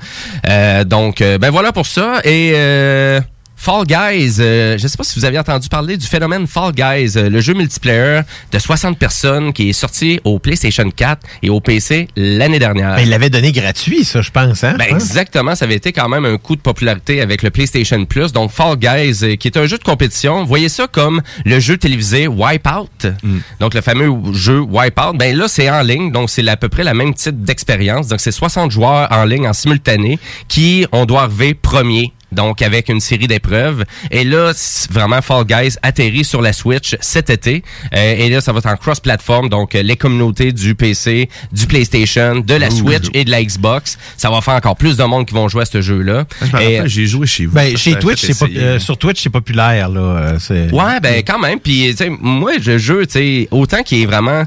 Euh, 0.48 0.84
donc, 0.84 1.22
euh, 1.22 1.38
ben 1.38 1.50
voilà 1.52 1.72
pour 1.72 1.86
ça. 1.86 2.22
Et... 2.24 2.54
Fall 3.58 3.86
Guys, 3.88 4.36
euh, 4.40 4.78
je 4.78 4.88
sais 4.88 4.98
pas 4.98 5.04
si 5.04 5.18
vous 5.18 5.26
aviez 5.26 5.40
entendu 5.40 5.70
parler 5.70 5.98
du 5.98 6.06
phénomène 6.06 6.46
Fall 6.46 6.72
Guys, 6.74 7.14
euh, 7.18 7.30
le 7.30 7.40
jeu 7.42 7.54
multiplayer 7.54 8.22
de 8.52 8.60
60 8.60 9.00
personnes 9.00 9.54
qui 9.54 9.70
est 9.70 9.74
sorti 9.74 10.20
au 10.24 10.38
PlayStation 10.40 10.88
4 10.92 11.22
et 11.42 11.50
au 11.50 11.60
PC 11.62 12.08
l'année 12.16 12.60
dernière. 12.60 12.96
Ben, 12.96 13.02
il 13.02 13.10
l'avait 13.10 13.30
donné 13.32 13.52
gratuit, 13.52 14.04
ça, 14.04 14.22
je 14.22 14.30
pense. 14.30 14.64
Hein? 14.64 14.76
Ben, 14.78 14.88
Hein? 14.92 14.96
exactement, 14.96 15.56
ça 15.56 15.66
avait 15.66 15.76
été 15.76 15.94
quand 15.94 16.08
même 16.10 16.26
un 16.26 16.38
coup 16.38 16.56
de 16.56 16.62
popularité 16.62 17.22
avec 17.22 17.42
le 17.42 17.50
PlayStation 17.50 18.04
Plus. 18.06 18.32
Donc 18.34 18.52
Fall 18.52 18.76
Guys, 18.78 19.20
euh, 19.24 19.36
qui 19.36 19.48
est 19.48 19.58
un 19.58 19.66
jeu 19.66 19.78
de 19.78 19.84
compétition, 19.84 20.44
voyez 20.44 20.70
ça 20.70 20.88
comme 20.88 21.22
le 21.46 21.60
jeu 21.60 21.78
télévisé 21.78 22.28
Wipeout. 22.28 23.08
Donc 23.60 23.74
le 23.74 23.82
fameux 23.82 24.12
jeu 24.34 24.60
Wipeout. 24.60 25.14
Ben 25.16 25.36
là, 25.36 25.48
c'est 25.48 25.70
en 25.72 25.82
ligne, 25.82 26.12
donc 26.12 26.30
c'est 26.30 26.48
à 26.48 26.58
peu 26.58 26.70
près 26.70 26.84
la 26.84 26.94
même 26.94 27.14
type 27.16 27.44
d'expérience. 27.44 28.08
Donc 28.10 28.20
c'est 28.20 28.32
60 28.32 28.70
joueurs 28.70 29.08
en 29.12 29.24
ligne 29.24 29.48
en 29.48 29.54
simultané 29.54 30.20
qui 30.48 30.86
on 30.92 31.06
doit 31.06 31.24
arriver 31.24 31.54
premier. 31.56 32.12
Donc, 32.36 32.62
avec 32.62 32.90
une 32.90 33.00
série 33.00 33.28
d'épreuves. 33.28 33.84
Et 34.12 34.24
là, 34.24 34.52
vraiment, 34.92 35.22
Fall 35.22 35.46
Guys 35.46 35.76
atterrit 35.82 36.24
sur 36.26 36.42
la 36.42 36.54
Switch 36.54 36.96
cet 37.02 37.30
été. 37.30 37.64
Euh, 37.96 38.16
et 38.18 38.30
là, 38.30 38.42
ça 38.42 38.52
va 38.54 38.60
être 38.60 38.68
en 38.68 38.76
cross-platform. 38.78 39.50
Donc, 39.50 39.74
euh, 39.76 39.82
les 39.82 39.96
communautés 39.96 40.52
du 40.52 40.76
PC, 40.76 41.30
du 41.52 41.66
PlayStation, 41.68 42.36
de 42.40 42.54
la. 42.54 42.70
Switch 42.76 43.06
et 43.14 43.24
de 43.26 43.32
la 43.32 43.44
Xbox. 43.44 43.98
Ça 44.18 44.30
va 44.30 44.42
faire 44.42 44.56
encore 44.56 44.76
plus 44.76 44.98
de 44.98 45.04
monde 45.04 45.26
qui 45.26 45.34
vont 45.34 45.48
jouer 45.48 45.62
à 45.62 45.66
ce 45.66 45.82
jeu-là. 45.82 46.26
Rappelle, 46.52 46.88
j'ai 46.88 47.06
joué 47.06 47.26
chez 47.26 47.46
vous. 47.46 47.54
Ben, 47.56 47.76
chez 47.78 47.92
Twitch, 48.00 48.20
c'est 48.22 48.38
pas, 48.38 48.46
euh, 48.60 48.80
sur 48.80 48.98
Twitch, 48.98 49.22
c'est 49.24 49.30
populaire, 49.30 49.88
là. 49.90 50.02
euh, 50.02 50.38
c'est- 50.40 50.72
Ouais, 50.72 51.00
ben 51.02 51.24
quand 51.26 51.40
même. 51.40 51.60
Puis, 51.60 51.88
tu 51.92 51.98
sais, 51.98 52.10
moi, 52.10 52.52
je 52.62 52.78
jeu, 52.78 53.06
tu 53.06 53.14
sais, 53.14 53.48
autant 53.52 53.82
qu'il 53.84 54.02
est 54.02 54.06
vraiment 54.06 54.44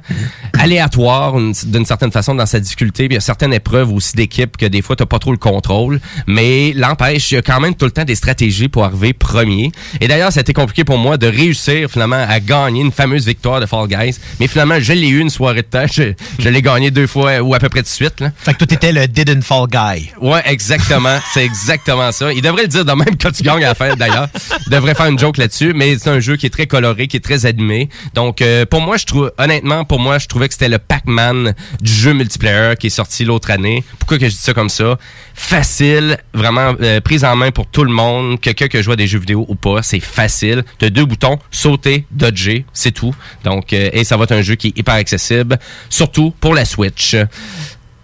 aléatoire 0.58 1.38
une- 1.38 1.52
d'une 1.66 1.84
certaine 1.84 2.12
façon 2.12 2.34
dans 2.34 2.46
sa 2.46 2.60
difficulté. 2.60 3.06
Puis 3.08 3.14
il 3.14 3.16
y 3.16 3.18
a 3.18 3.20
certaines 3.20 3.52
épreuves 3.52 3.92
aussi 3.92 4.16
d'équipe 4.16 4.56
que 4.56 4.66
des 4.66 4.82
fois, 4.82 4.96
t'as 4.96 5.06
pas 5.06 5.18
trop 5.18 5.32
le 5.32 5.38
contrôle. 5.38 6.00
Mais 6.26 6.72
l'empêche, 6.74 7.30
il 7.30 7.34
y 7.36 7.38
a 7.38 7.42
quand 7.42 7.60
même 7.60 7.74
tout 7.78 7.86
le 7.86 7.92
temps 7.92 8.04
des 8.04 8.14
stratégies 8.14 8.68
pour 8.68 8.84
arriver 8.84 9.12
premier. 9.12 9.72
Et 10.00 10.08
d'ailleurs, 10.08 10.32
ça 10.32 10.40
a 10.40 10.42
été 10.42 10.52
compliqué 10.52 10.84
pour 10.84 10.98
moi 10.98 11.16
de 11.16 11.26
réussir 11.26 11.90
finalement 11.90 12.24
à 12.28 12.40
gagner 12.40 12.82
une 12.82 12.92
fameuse 12.92 13.26
victoire 13.26 13.60
de 13.60 13.66
Fall 13.66 13.88
Guys. 13.88 14.18
Mais 14.40 14.46
finalement, 14.48 14.78
je 14.80 14.92
l'ai 14.92 15.08
eu 15.08 15.20
une 15.20 15.30
soirée 15.30 15.62
de 15.62 15.68
temps. 15.68 15.86
Je, 15.90 16.12
je 16.38 16.48
l'ai 16.48 16.62
gagné 16.62 16.90
deux 16.90 17.06
fois 17.06 17.38
ou 17.40 17.54
à 17.54 17.58
peu 17.58 17.68
près 17.68 17.82
de 17.82 17.86
suite. 17.86 18.20
Là. 18.20 18.30
Fait 18.36 18.52
que 18.52 18.58
toi, 18.58 18.66
t'étais 18.66 18.92
le 18.92 19.06
Didn't 19.06 19.42
Fall 19.42 19.66
Guy. 19.68 20.10
Ouais, 20.20 20.42
exactement. 20.44 21.18
c'est 21.32 21.44
exactement 21.44 22.12
ça. 22.12 22.32
Il 22.32 22.42
devrait 22.42 22.62
le 22.62 22.68
dire 22.68 22.84
de 22.84 22.92
même 22.92 23.16
quand 23.20 23.30
tu 23.30 23.42
gagnes 23.42 23.64
à 23.64 23.74
la 23.78 23.96
d'ailleurs. 23.96 24.28
Il 24.66 24.72
devrait 24.72 24.94
faire 24.94 25.06
une 25.06 25.18
joke 25.18 25.36
là-dessus, 25.38 25.72
mais 25.74 25.96
c'est 25.98 26.10
un 26.10 26.20
jeu 26.20 26.36
qui 26.36 26.46
est 26.46 26.50
très 26.50 26.66
coloré, 26.66 27.08
qui 27.08 27.16
est 27.16 27.24
très 27.24 27.46
animé. 27.46 27.88
Donc, 28.14 28.42
euh, 28.42 28.66
pour 28.66 28.80
moi, 28.80 28.96
je 28.96 29.06
trouve, 29.06 29.32
honnêtement, 29.38 29.84
pour 29.84 30.00
moi, 30.00 30.18
je 30.18 30.26
trouvais 30.26 30.48
que 30.48 30.54
c'était 30.54 30.68
le 30.68 30.78
Pac-Man 30.78 31.54
du 31.80 31.92
jeu 31.92 32.12
multiplayer 32.12 32.74
qui 32.78 32.88
est 32.88 32.90
sorti 32.90 33.24
l'autre 33.24 33.50
année. 33.50 33.84
Pourquoi 33.98 34.18
que 34.18 34.26
je 34.26 34.34
dis 34.34 34.40
ça 34.40 34.54
comme 34.54 34.68
ça? 34.68 34.98
Facile, 35.38 36.18
vraiment 36.34 36.74
euh, 36.82 37.00
prise 37.00 37.24
en 37.24 37.36
main 37.36 37.52
pour 37.52 37.66
tout 37.68 37.84
le 37.84 37.92
monde. 37.92 38.40
Quelqu'un 38.40 38.66
que 38.66 38.82
joue 38.82 38.92
à 38.92 38.96
des 38.96 39.06
jeux 39.06 39.20
vidéo 39.20 39.46
ou 39.48 39.54
pas, 39.54 39.82
c'est 39.82 40.00
facile. 40.00 40.64
T'as 40.78 40.90
deux 40.90 41.06
boutons, 41.06 41.38
sauter, 41.52 42.04
dodger, 42.10 42.66
c'est 42.74 42.90
tout. 42.90 43.14
Donc, 43.44 43.72
euh, 43.72 43.88
et 43.92 44.02
ça 44.02 44.16
va 44.16 44.24
être 44.24 44.32
un 44.32 44.42
jeu 44.42 44.56
qui 44.56 44.66
est 44.68 44.78
hyper 44.78 44.94
accessible, 44.94 45.58
surtout 45.88 46.34
pour 46.40 46.54
la 46.54 46.64
Switch. 46.64 47.16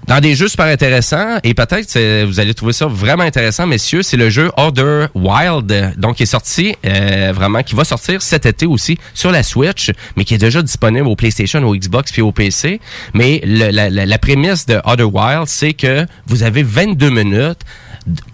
Dans 0.07 0.21
des 0.21 0.35
jeux 0.35 0.49
super 0.49 0.67
intéressants, 0.67 1.39
et 1.43 1.55
peut-être 1.55 2.25
vous 2.27 2.39
allez 2.39 2.53
trouver 2.53 2.75
ça 2.75 2.87
vraiment 2.87 3.23
intéressant, 3.23 3.67
messieurs, 3.67 4.03
c'est 4.03 4.19
le 4.19 4.29
jeu 4.29 4.51
Order 4.59 5.07
Wild, 5.15 5.95
donc 5.97 6.17
qui 6.17 6.25
est 6.25 6.27
sorti 6.27 6.75
euh, 6.85 7.33
vraiment, 7.35 7.63
qui 7.63 7.75
va 7.75 7.85
sortir 7.85 8.21
cet 8.21 8.45
été 8.45 8.67
aussi 8.67 8.99
sur 9.15 9.31
la 9.31 9.43
Switch, 9.43 9.91
mais 10.17 10.25
qui 10.25 10.35
est 10.35 10.39
déjà 10.39 10.61
disponible 10.61 11.07
au 11.07 11.17
PlayStation, 11.17 11.63
au 11.67 11.75
Xbox 11.75 12.13
puis 12.13 12.21
au 12.21 12.33
PC. 12.33 12.81
Mais 13.15 13.41
le- 13.45 13.71
la 14.05 14.19
prémisse 14.19 14.67
de 14.67 14.79
Order 14.85 15.05
Wild, 15.05 15.47
c'est 15.47 15.73
que 15.73 16.07
vous 16.27 16.43
avez 16.43 16.63
22 16.63 17.09
minutes 17.11 17.61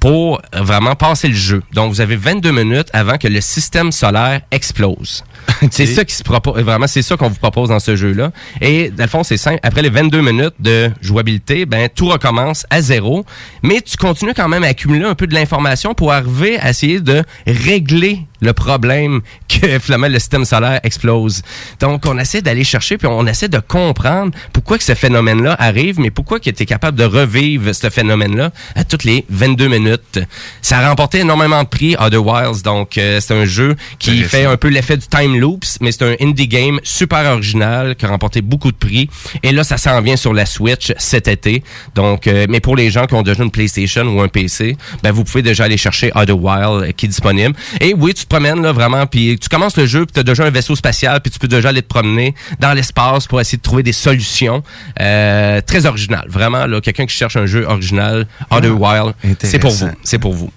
pour 0.01 0.43
vraiment 0.53 0.97
passer 0.97 1.29
le 1.29 1.35
jeu. 1.35 1.63
Donc, 1.73 1.93
vous 1.93 2.01
avez 2.01 2.17
22 2.17 2.51
minutes 2.51 2.89
avant 2.93 3.17
que 3.19 3.29
le 3.29 3.41
système 3.41 3.93
solaire 3.93 4.41
explose. 4.51 5.23
C'est 5.71 5.87
ça 5.87 6.05
qui 6.05 6.15
se 6.15 6.23
propose, 6.23 6.63
vraiment, 6.63 6.87
c'est 6.87 7.03
ça 7.03 7.17
qu'on 7.17 7.29
vous 7.29 7.39
propose 7.39 7.69
dans 7.69 7.81
ce 7.81 7.97
jeu-là. 7.97 8.33
Et, 8.61 8.91
dans 8.91 9.05
le 9.05 9.09
fond, 9.09 9.23
c'est 9.23 9.37
simple. 9.37 9.61
Après 9.63 9.83
les 9.83 9.91
22 9.91 10.21
minutes 10.21 10.55
de 10.59 10.91
jouabilité, 11.01 11.67
ben, 11.67 11.89
tout 11.95 12.07
recommence 12.07 12.67
à 12.71 12.81
zéro. 12.81 13.25
Mais 13.63 13.81
tu 13.81 13.97
continues 13.97 14.35
quand 14.35 14.49
même 14.49 14.65
à 14.65 14.69
accumuler 14.69 15.05
un 15.05 15.15
peu 15.15 15.27
de 15.27 15.35
l'information 15.35 15.95
pour 15.95 16.13
arriver 16.13 16.59
à 16.59 16.71
essayer 16.71 17.01
de 17.01 17.23
régler 17.47 18.27
le 18.41 18.53
problème 18.53 19.21
que 19.49 19.79
finalement 19.81 20.09
le 20.09 20.19
système 20.19 20.45
solaire 20.45 20.81
explose. 20.83 21.43
Donc 21.81 22.07
on 22.07 22.19
essaie 22.19 22.43
d'aller 22.43 22.65
chercher 22.65 22.99
puis 22.99 23.07
on 23.07 23.27
essaie 23.27 23.49
de 23.49 23.59
comprendre 23.59 24.33
pourquoi 24.53 24.79
que 24.79 24.85
ce 24.85 24.95
phénomène-là 24.95 25.57
arrive, 25.59 26.01
mais 26.01 26.11
pourquoi 26.11 26.41
qu'il 26.41 26.51
était 26.51 26.67
capable 26.67 26.99
de 26.99 27.05
revivre 27.05 27.75
ce 27.75 27.91
phénomène-là 27.91 28.51
à 28.75 28.85
toutes 28.85 29.05
les 29.05 29.25
22 29.29 29.69
minutes. 29.69 30.21
Ça 30.63 30.79
a 30.79 30.89
remporté 30.89 31.21
énormément 31.21 31.63
de 31.63 31.69
prix 31.69 31.97
Other 31.99 32.25
Wilds, 32.25 32.63
donc 32.63 32.99
euh, 32.99 33.21
c'est 33.21 33.35
un 33.35 33.45
jeu 33.45 33.77
qui 33.99 34.23
fait 34.23 34.45
un 34.45 34.57
peu 34.57 34.69
l'effet 34.69 34.97
du 34.97 35.07
time 35.07 35.39
loops, 35.39 35.79
mais 35.81 35.93
c'est 35.93 36.05
un 36.05 36.15
indie 36.21 36.49
game 36.49 36.81
super 36.83 37.25
original 37.33 37.97
qui 37.97 38.05
a 38.07 38.09
remporté 38.09 38.43
beaucoup 38.43 38.73
de 38.73 38.77
prix. 38.77 39.09
Et 39.43 39.53
là 39.53 39.65
ça 39.65 39.77
s'en 39.77 40.01
vient 40.01 40.17
sur 40.17 40.33
la 40.33 40.47
Switch 40.47 40.93
cet 40.99 41.29
été. 41.29 41.63
Donc 41.95 42.27
euh, 42.27 42.47
mais 42.49 42.61
pour 42.61 42.77
les 42.77 42.91
gens 42.91 43.07
qui 43.07 43.15
ont 43.15 43.23
déjà 43.23 43.43
une 43.43 43.51
PlayStation 43.51 44.05
ou 44.05 44.21
un 44.21 44.29
PC, 44.29 44.77
ben 45.03 45.13
vous 45.13 45.25
pouvez 45.25 45.43
déjà 45.43 45.65
aller 45.65 45.77
chercher 45.77 46.11
Other 46.15 46.39
Wild 46.39 46.83
euh, 46.83 46.93
qui 46.93 47.07
est 47.07 47.09
disponible. 47.09 47.55
Et 47.81 47.95
oui, 47.95 48.15
tu 48.15 48.27
promènes 48.31 48.63
là 48.63 48.73
vraiment, 48.73 49.07
puis 49.07 49.39
tu 49.39 49.49
commences 49.49 49.77
le 49.77 49.87
jeu, 49.87 50.07
puis 50.07 50.15
tu 50.15 50.21
as 50.21 50.23
déjà 50.23 50.45
un 50.45 50.51
vaisseau 50.51 50.77
spatial, 50.77 51.21
puis 51.21 51.31
tu 51.31 51.39
peux 51.39 51.49
déjà 51.49 51.69
aller 51.69 51.83
te 51.83 51.89
promener 51.89 52.35
dans 52.61 52.73
l'espace 52.73 53.27
pour 53.27 53.41
essayer 53.41 53.59
de 53.59 53.63
trouver 53.63 53.83
des 53.83 53.93
solutions. 53.93 54.63
Euh, 55.01 55.61
très 55.61 55.85
original, 55.85 56.27
vraiment 56.29 56.67
là, 56.67 56.81
quelqu'un 56.81 57.07
qui 57.07 57.15
cherche 57.15 57.37
un 57.37 57.47
jeu 57.47 57.67
original, 57.67 58.27
Other 58.51 58.81
Wild, 58.81 59.15
c'est 59.43 59.59
pour 59.59 59.73
vous, 59.73 59.91
c'est 60.05 60.19
pour 60.19 60.33
vous. 60.33 60.51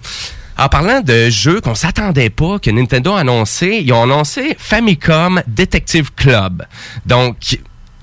En 0.56 0.68
parlant 0.68 1.00
de 1.00 1.30
jeux 1.30 1.60
qu'on 1.60 1.74
s'attendait 1.74 2.30
pas, 2.30 2.60
que 2.60 2.70
Nintendo 2.70 3.14
a 3.14 3.20
annoncé, 3.20 3.82
ils 3.84 3.92
ont 3.92 4.04
annoncé 4.04 4.56
Famicom 4.56 5.42
Detective 5.48 6.12
Club. 6.14 6.64
Donc, 7.06 7.58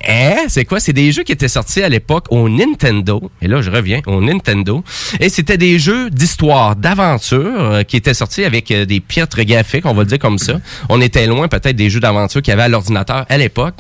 Hein? 0.08 0.46
C'est 0.48 0.66
quoi? 0.66 0.80
C'est 0.80 0.94
des 0.94 1.12
jeux 1.12 1.24
qui 1.24 1.32
étaient 1.32 1.48
sortis 1.48 1.84
à 1.84 1.90
l'époque 1.90 2.26
au 2.30 2.50
Nintendo. 2.50 3.32
Et 3.42 3.48
là, 3.48 3.62
je 3.62 3.70
reviens 3.70 4.02
au 4.08 4.22
Nintendo. 4.22 4.84
Et 5.20 5.30
c'était 5.30 5.58
des 5.58 5.80
jeux 5.80 6.10
d'histoire, 6.10 6.76
d'aventure, 6.76 7.40
euh, 7.60 7.84
qui 7.84 7.98
étaient 7.98 8.14
sortis 8.14 8.44
avec 8.44 8.72
euh, 8.72 8.86
des 8.86 9.00
piètres 9.00 9.42
graphiques, 9.44 9.86
on 9.86 9.94
va 9.94 10.04
le 10.04 10.08
dire 10.08 10.20
comme 10.20 10.38
ça. 10.38 10.60
On 10.90 11.02
était 11.02 11.28
loin 11.28 11.48
peut-être 11.48 11.76
des 11.76 11.90
jeux 11.90 12.00
d'aventure 12.00 12.42
qu'il 12.42 12.52
y 12.52 12.54
avait 12.54 12.64
à 12.64 12.70
l'ordinateur 12.70 13.26
à 13.30 13.38
l'époque. 13.38 13.76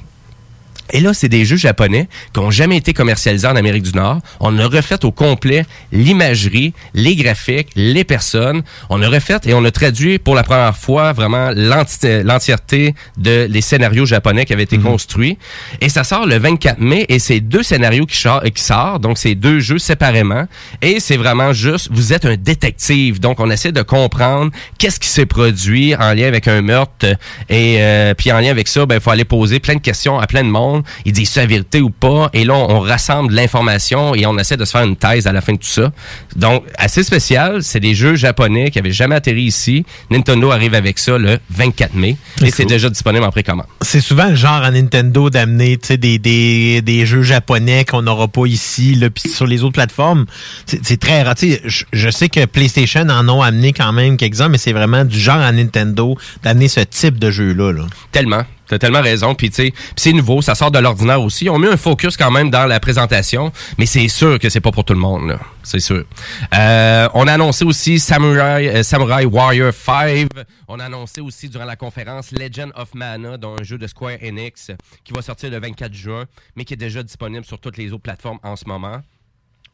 Et 0.92 1.00
là, 1.00 1.14
c'est 1.14 1.30
des 1.30 1.46
jeux 1.46 1.58
japonais 1.58 2.08
qui 2.34 2.39
n'ont 2.39 2.52
jamais 2.52 2.78
été 2.78 2.94
commercialisés 2.94 3.48
en 3.48 3.56
Amérique 3.56 3.84
du 3.84 3.94
Nord. 3.94 4.20
On 4.39 4.58
a 4.60 4.68
refait 4.68 5.04
au 5.06 5.12
complet 5.12 5.66
l'imagerie, 5.92 6.74
les 6.94 7.16
graphiques, 7.16 7.70
les 7.76 8.04
personnes. 8.04 8.62
On 8.89 9.02
a 9.02 9.08
refait 9.10 9.38
et 9.46 9.54
on 9.54 9.64
a 9.64 9.72
traduit 9.72 10.20
pour 10.20 10.36
la 10.36 10.44
première 10.44 10.76
fois 10.76 11.14
vraiment 11.14 11.52
l'enti- 11.56 12.24
l'entièreté 12.24 12.96
de 13.18 13.48
les 13.50 13.62
scénarios 13.62 14.06
japonais 14.06 14.46
qui 14.46 14.54
avaient 14.54 14.64
été 14.64 14.78
construits. 14.78 15.38
Et 15.80 15.89
ça 15.89 16.04
sort 16.04 16.26
le 16.26 16.38
24 16.38 16.80
mai 16.80 17.06
et 17.10 17.20
c'est 17.20 17.39
deux 17.39 17.64
scénarios 17.64 18.06
qui, 18.06 18.18
qui 18.56 18.64
sortent. 18.64 19.02
Donc, 19.02 19.18
c'est 19.18 19.36
deux 19.36 19.60
jeux 19.60 19.80
séparément. 19.80 20.46
Et 20.82 21.00
c'est 21.00 21.18
vraiment 21.18 21.54
juste, 21.54 21.89
vous 21.92 22.14
êtes 22.14 22.26
un 22.26 22.36
détective. 22.36 23.20
Donc, 23.20 23.39
on 23.39 23.50
essaie 23.50 23.72
de 23.72 23.82
comprendre 23.82 24.52
qu'est-ce 24.78 25.00
qui 25.00 25.08
s'est 25.10 25.26
produit 25.26 25.96
en 25.96 26.14
lien 26.14 26.28
avec 26.28 26.48
un 26.48 26.62
meurtre. 26.62 27.06
Et 27.50 27.78
euh, 27.80 28.14
puis, 28.14 28.32
en 28.32 28.39
lien 28.39 28.50
avec 28.52 28.68
ça, 28.68 28.86
ben, 28.86 28.96
il 28.96 29.02
faut 29.02 29.12
aller 29.12 29.26
poser 29.26 29.60
plein 29.60 29.76
de 29.76 29.80
questions 29.82 30.20
à 30.20 30.28
plein 30.28 30.44
de 30.44 30.50
monde 30.50 30.81
monde. 30.82 30.86
Ils 31.06 31.14
disent 31.14 31.36
la 31.36 31.46
vérité 31.46 31.82
ou 31.82 31.90
pas. 31.90 32.30
Et 32.34 32.44
là, 32.44 32.54
on, 32.56 32.72
on 32.78 32.80
rassemble 32.80 33.34
l'information 33.34 34.16
et 34.16 34.26
on 34.26 34.38
essaie 34.38 34.58
de 34.58 34.66
se 34.66 34.72
faire 34.72 34.84
une 34.84 34.96
thèse 34.96 35.28
à 35.28 35.32
la 35.32 35.42
fin 35.42 35.54
de 35.54 35.58
tout 35.58 35.68
ça. 35.68 35.92
Donc, 36.36 36.64
assez 36.78 37.04
spécial. 37.04 37.64
C'est 37.64 37.80
des 37.80 37.96
jeux 37.96 38.16
japonais 38.16 38.72
qui 38.72 38.80
avaient 38.80 38.92
jamais 38.92 39.16
atterri 39.16 39.44
ici. 39.44 39.86
Nintendo 40.10 40.52
arrive 40.52 40.74
avec 40.74 41.00
ça 41.00 41.18
le 41.18 41.40
24 41.50 41.94
mai. 41.96 42.18
Et 42.42 42.52
c'est 42.52 42.64
cool. 42.64 42.72
déjà 42.72 42.90
disponible 42.90 43.26
en 43.26 43.32
précommande. 43.32 43.66
C'est 43.82 44.02
souvent 44.02 44.30
le 44.30 44.36
genre 44.36 44.64
à 44.64 44.72
Nintendo 44.72 45.30
d'amener 45.30 45.78
des, 45.78 46.20
des, 46.20 46.82
des 46.82 47.06
jeux 47.06 47.24
japonais 47.24 47.86
qu'on 47.86 48.02
n'aura 48.02 48.28
pas 48.28 48.46
ici, 48.46 48.96
là, 48.96 49.10
puis 49.10 49.30
sur 49.30 49.48
les 49.48 49.64
autres 49.64 49.74
plateformes. 49.74 50.26
C'est 50.66 51.00
très 51.00 51.24
rare. 51.24 51.36
Je, 51.40 51.84
je 51.92 52.10
sais 52.10 52.30
que 52.30 52.46
PlayStation 52.46 53.08
en 53.10 53.28
ont 53.30 53.42
amené 53.42 53.74
quand 53.74 53.92
même 53.94 54.18
quelques-uns, 54.18 54.50
mais 54.50 54.58
c'est 54.58 54.74
vraiment 54.74 55.06
du 55.06 55.20
genre 55.20 55.38
à 55.38 55.52
Nintendo 55.52 56.18
d'amener 56.44 56.68
ce 56.68 56.82
type 56.82 57.20
de 57.20 57.32
jeu-là. 57.32 57.72
Là. 57.72 57.84
Tellement. 58.12 58.44
T'as 58.72 58.80
tellement 58.80 59.01
raison. 59.01 59.36
Puis, 59.36 59.51
c'est 59.97 60.13
nouveau, 60.13 60.41
ça 60.41 60.55
sort 60.55 60.72
de 60.72 60.80
l'ordinaire 60.80 61.22
aussi. 61.22 61.49
On 61.49 61.59
met 61.59 61.67
un 61.67 61.76
focus 61.76 62.15
quand 62.15 62.32
même 62.32 62.49
dans 62.49 62.65
la 62.65 62.80
présentation, 62.80 63.51
mais 63.78 63.86
c'est 63.86 64.07
sûr 64.07 64.39
que 64.39 64.47
c'est 64.47 64.61
pas 64.61 64.72
pour 64.72 64.86
tout 64.86 64.93
le 64.93 64.99
monde. 64.99 65.38
C'est 65.61 65.82
sûr. 65.82 66.05
Euh, 66.53 67.09
on 67.13 67.28
a 67.28 67.34
annoncé 67.34 67.65
aussi 67.65 67.99
Samurai, 67.99 68.69
euh, 68.74 69.26
Warrior 69.26 69.74
5. 69.74 70.30
On 70.69 70.80
a 70.80 70.86
annoncé 70.86 71.19
aussi 71.19 71.49
durant 71.49 71.65
la 71.65 71.76
conférence 71.76 72.32
Legend 72.32 72.72
of 72.78 72.93
Mana, 72.93 73.38
dont 73.38 73.57
un 73.59 73.63
jeu 73.63 73.78
de 73.78 73.88
Square 73.88 74.19
Enix 74.24 74.72
qui 75.03 75.11
va 75.11 75.22
sortir 75.22 75.51
le 75.51 75.59
24 75.59 75.93
juin, 75.93 76.24
mais 76.55 76.63
qui 76.63 76.74
est 76.76 76.78
déjà 76.78 77.03
disponible 77.03 77.43
sur 77.43 77.59
toutes 77.59 77.76
les 77.76 77.91
autres 77.91 78.03
plateformes 78.03 78.39
en 78.41 78.55
ce 78.55 78.63
moment. 78.63 79.01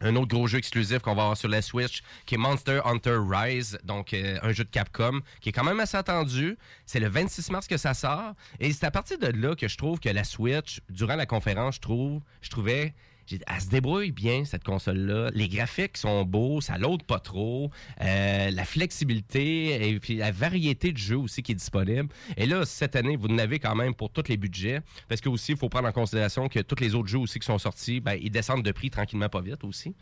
Un 0.02 0.16
autre 0.16 0.28
gros 0.28 0.48
jeu 0.48 0.60
exclusif 0.60 1.00
qu'on 1.00 1.16
va 1.16 1.24
avoir 1.24 1.38
sur 1.38 1.50
la 1.50 1.62
Switch, 1.62 2.04
qui 2.26 2.36
est 2.36 2.38
Monster 2.38 2.82
Hunter 2.86 3.18
Rise, 3.28 3.80
donc 3.84 4.14
euh, 4.14 4.38
un 4.44 4.52
jeu 4.52 4.64
de 4.64 4.70
Capcom, 4.70 5.22
qui 5.42 5.50
est 5.50 5.52
quand 5.52 5.64
même 5.64 5.80
assez 5.80 5.98
attendu. 5.98 6.58
C'est 6.86 7.00
le 7.00 7.08
26 7.08 7.52
mars 7.52 7.68
que 7.68 7.78
ça 7.78 7.94
sort. 7.94 8.34
Et 8.60 8.72
c'est 8.74 8.86
à 8.86 8.92
partir 8.92 9.18
de 9.18 9.28
là 9.28 9.56
que 9.56 9.68
je 9.68 9.78
trouve 9.78 10.00
que 10.00 10.10
la 10.10 10.24
Switch, 10.24 10.82
durant 10.90 11.16
la 11.16 11.26
conférence, 11.26 11.76
je 11.76 11.82
trouve, 11.82 12.22
je 12.42 12.50
trouvais, 12.50 12.94
j'ai- 13.28 13.40
elle 13.46 13.62
se 13.62 13.68
débrouille 13.70 14.12
bien, 14.12 14.46
cette 14.46 14.64
console-là. 14.64 15.30
Les 15.34 15.48
graphiques 15.50 15.98
sont 15.98 16.24
beaux, 16.26 16.62
ça 16.62 16.78
l'aude 16.78 17.04
pas 17.04 17.20
trop. 17.20 17.70
Euh, 18.02 18.50
la 18.52 18.66
flexibilité 18.66 19.90
et 19.90 20.00
puis 20.00 20.16
la 20.16 20.32
variété 20.32 20.92
de 20.92 20.98
jeux 20.98 21.18
aussi 21.18 21.44
qui 21.44 21.52
est 21.52 21.56
disponible. 21.56 22.10
Et 22.38 22.46
là, 22.46 22.66
cette 22.66 22.96
année, 22.96 23.16
vous 23.16 23.28
en 23.28 23.38
avez 23.38 23.60
quand 23.60 23.76
même 23.76 23.94
pour 23.94 24.10
tous 24.10 24.24
les 24.30 24.38
budgets. 24.38 24.82
Parce 25.08 25.22
que 25.22 25.30
aussi, 25.30 25.52
il 25.52 25.58
faut 25.58 25.70
prendre 25.70 25.88
en 25.88 25.92
considération 25.92 26.48
que 26.50 26.60
tous 26.62 26.82
les 26.82 26.96
autres 26.96 27.08
jeux 27.10 27.20
aussi 27.20 27.40
qui 27.40 27.46
sont 27.46 27.58
sortis, 27.58 28.00
ben, 28.00 28.18
ils 28.22 28.32
descendent 28.32 28.64
de 28.64 28.72
prix 28.72 28.90
tranquillement 28.90 29.30
pas 29.30 29.42
vite 29.42 29.64
aussi. 29.64 29.94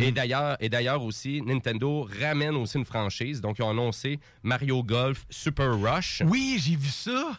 Et 0.00 0.10
d'ailleurs, 0.10 0.56
et 0.60 0.70
d'ailleurs 0.70 1.02
aussi, 1.02 1.42
Nintendo 1.42 2.08
ramène 2.20 2.54
aussi 2.56 2.78
une 2.78 2.84
franchise. 2.86 3.42
Donc, 3.42 3.58
ils 3.58 3.62
ont 3.62 3.68
annoncé 3.70 4.20
Mario 4.42 4.82
Golf 4.82 5.26
Super 5.28 5.78
Rush. 5.78 6.22
Oui, 6.26 6.58
j'ai 6.64 6.76
vu 6.76 6.88
ça. 6.88 7.38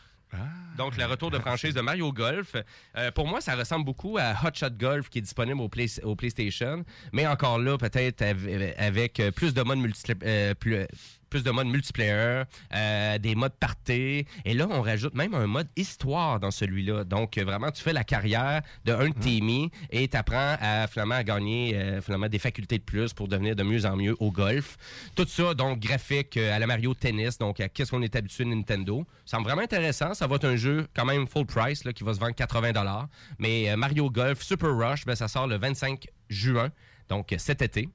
Donc, 0.77 0.97
le 0.97 1.05
retour 1.05 1.29
de 1.29 1.37
franchise 1.37 1.73
de 1.75 1.81
Mario 1.81 2.11
Golf. 2.11 2.55
Euh, 2.97 3.11
pour 3.11 3.27
moi, 3.27 3.41
ça 3.41 3.55
ressemble 3.55 3.85
beaucoup 3.85 4.17
à 4.17 4.31
Hot 4.43 4.49
Shot 4.55 4.71
Golf 4.71 5.09
qui 5.09 5.19
est 5.19 5.21
disponible 5.21 5.61
au, 5.61 5.69
Play- 5.69 6.03
au 6.03 6.15
PlayStation. 6.15 6.83
Mais 7.11 7.27
encore 7.27 7.59
là, 7.59 7.77
peut-être 7.77 8.21
av- 8.23 8.47
avec 8.77 9.21
plus 9.35 9.53
de 9.53 9.61
modes 9.61 9.77
multi- 9.79 10.13
euh, 10.23 10.53
plus, 10.55 10.87
plus 11.33 11.43
de 11.43 11.49
modes 11.49 11.65
multiplayer, 11.65 12.43
euh, 12.75 13.17
des 13.17 13.33
modes 13.33 13.55
party. 13.59 14.27
Et 14.45 14.53
là, 14.53 14.67
on 14.69 14.83
rajoute 14.83 15.15
même 15.15 15.33
un 15.33 15.47
mode 15.47 15.67
histoire 15.75 16.39
dans 16.39 16.51
celui-là. 16.51 17.05
Donc, 17.05 17.39
euh, 17.39 17.43
vraiment, 17.43 17.71
tu 17.71 17.81
fais 17.81 17.91
la 17.91 18.03
carrière 18.03 18.61
de 18.85 18.93
un 18.93 19.09
de 19.09 19.15
tes 19.15 19.37
amis 19.37 19.71
et 19.89 20.07
tu 20.07 20.15
apprends 20.15 20.57
à, 20.61 20.85
finalement, 20.85 21.15
à 21.15 21.23
gagner 21.23 21.75
euh, 21.75 22.01
finalement, 22.01 22.29
des 22.29 22.37
facultés 22.37 22.77
de 22.77 22.83
plus 22.83 23.13
pour 23.13 23.27
devenir 23.27 23.55
de 23.55 23.63
mieux 23.63 23.83
en 23.87 23.95
mieux 23.95 24.15
au 24.19 24.29
golf. 24.29 24.77
Tout 25.15 25.25
ça, 25.27 25.55
donc, 25.55 25.79
graphique 25.79 26.37
à 26.37 26.59
la 26.59 26.67
Mario 26.67 26.93
Tennis, 26.93 27.39
donc 27.39 27.59
à 27.59 27.67
qu'est-ce 27.67 27.89
qu'on 27.89 28.03
est 28.03 28.15
habitué 28.15 28.45
Nintendo. 28.45 29.03
Ça 29.25 29.37
me 29.37 29.41
semble 29.41 29.45
vraiment 29.47 29.63
intéressant. 29.63 30.13
Ça 30.13 30.27
va 30.27 30.35
être 30.35 30.45
un 30.45 30.55
jeu 30.55 30.87
quand 30.95 31.05
même 31.05 31.25
full 31.25 31.47
price 31.47 31.83
là, 31.83 31.93
qui 31.93 32.03
va 32.03 32.13
se 32.13 32.19
vendre 32.19 32.35
80 32.35 33.09
Mais 33.39 33.71
euh, 33.71 33.75
Mario 33.75 34.11
Golf 34.11 34.43
Super 34.43 34.69
Rush, 34.69 35.03
ben, 35.05 35.15
ça 35.15 35.27
sort 35.27 35.47
le 35.47 35.57
25 35.57 36.05
juin, 36.29 36.69
donc 37.09 37.33
cet 37.39 37.63
été. 37.63 37.89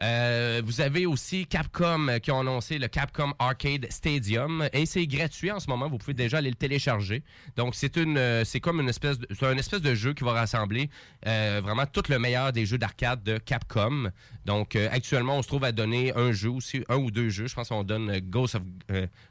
Euh, 0.00 0.62
vous 0.64 0.80
avez 0.80 1.06
aussi 1.06 1.46
Capcom 1.46 2.08
euh, 2.08 2.18
qui 2.18 2.30
ont 2.30 2.40
annoncé 2.40 2.78
le 2.78 2.86
Capcom 2.86 3.32
Arcade 3.38 3.86
Stadium 3.90 4.68
et 4.72 4.86
c'est 4.86 5.06
gratuit 5.06 5.50
en 5.50 5.58
ce 5.58 5.68
moment. 5.68 5.88
Vous 5.88 5.98
pouvez 5.98 6.14
déjà 6.14 6.38
aller 6.38 6.50
le 6.50 6.56
télécharger. 6.56 7.24
Donc 7.56 7.74
c'est 7.74 7.96
une, 7.96 8.16
euh, 8.16 8.44
c'est 8.44 8.60
comme 8.60 8.80
une 8.80 8.88
espèce, 8.88 9.18
de, 9.18 9.26
c'est 9.34 9.46
un 9.46 9.56
espèce 9.56 9.82
de 9.82 9.94
jeu 9.94 10.14
qui 10.14 10.24
va 10.24 10.32
rassembler 10.32 10.90
vraiment 11.24 11.84
tout 11.86 12.02
le 12.08 12.18
meilleur 12.18 12.52
des 12.52 12.64
jeux 12.64 12.78
d'arcade 12.78 13.22
de 13.22 13.38
Capcom. 13.38 14.10
Donc 14.46 14.76
actuellement 14.76 15.38
on 15.38 15.42
se 15.42 15.48
trouve 15.48 15.64
à 15.64 15.72
donner 15.72 16.12
un 16.16 16.32
jeu 16.32 16.50
aussi, 16.50 16.84
un 16.88 16.96
ou 16.96 17.10
deux 17.10 17.28
jeux. 17.28 17.48
Je 17.48 17.54
pense 17.54 17.68
qu'on 17.68 17.84
donne 17.84 18.18
Ghost 18.20 18.54
of 18.54 18.62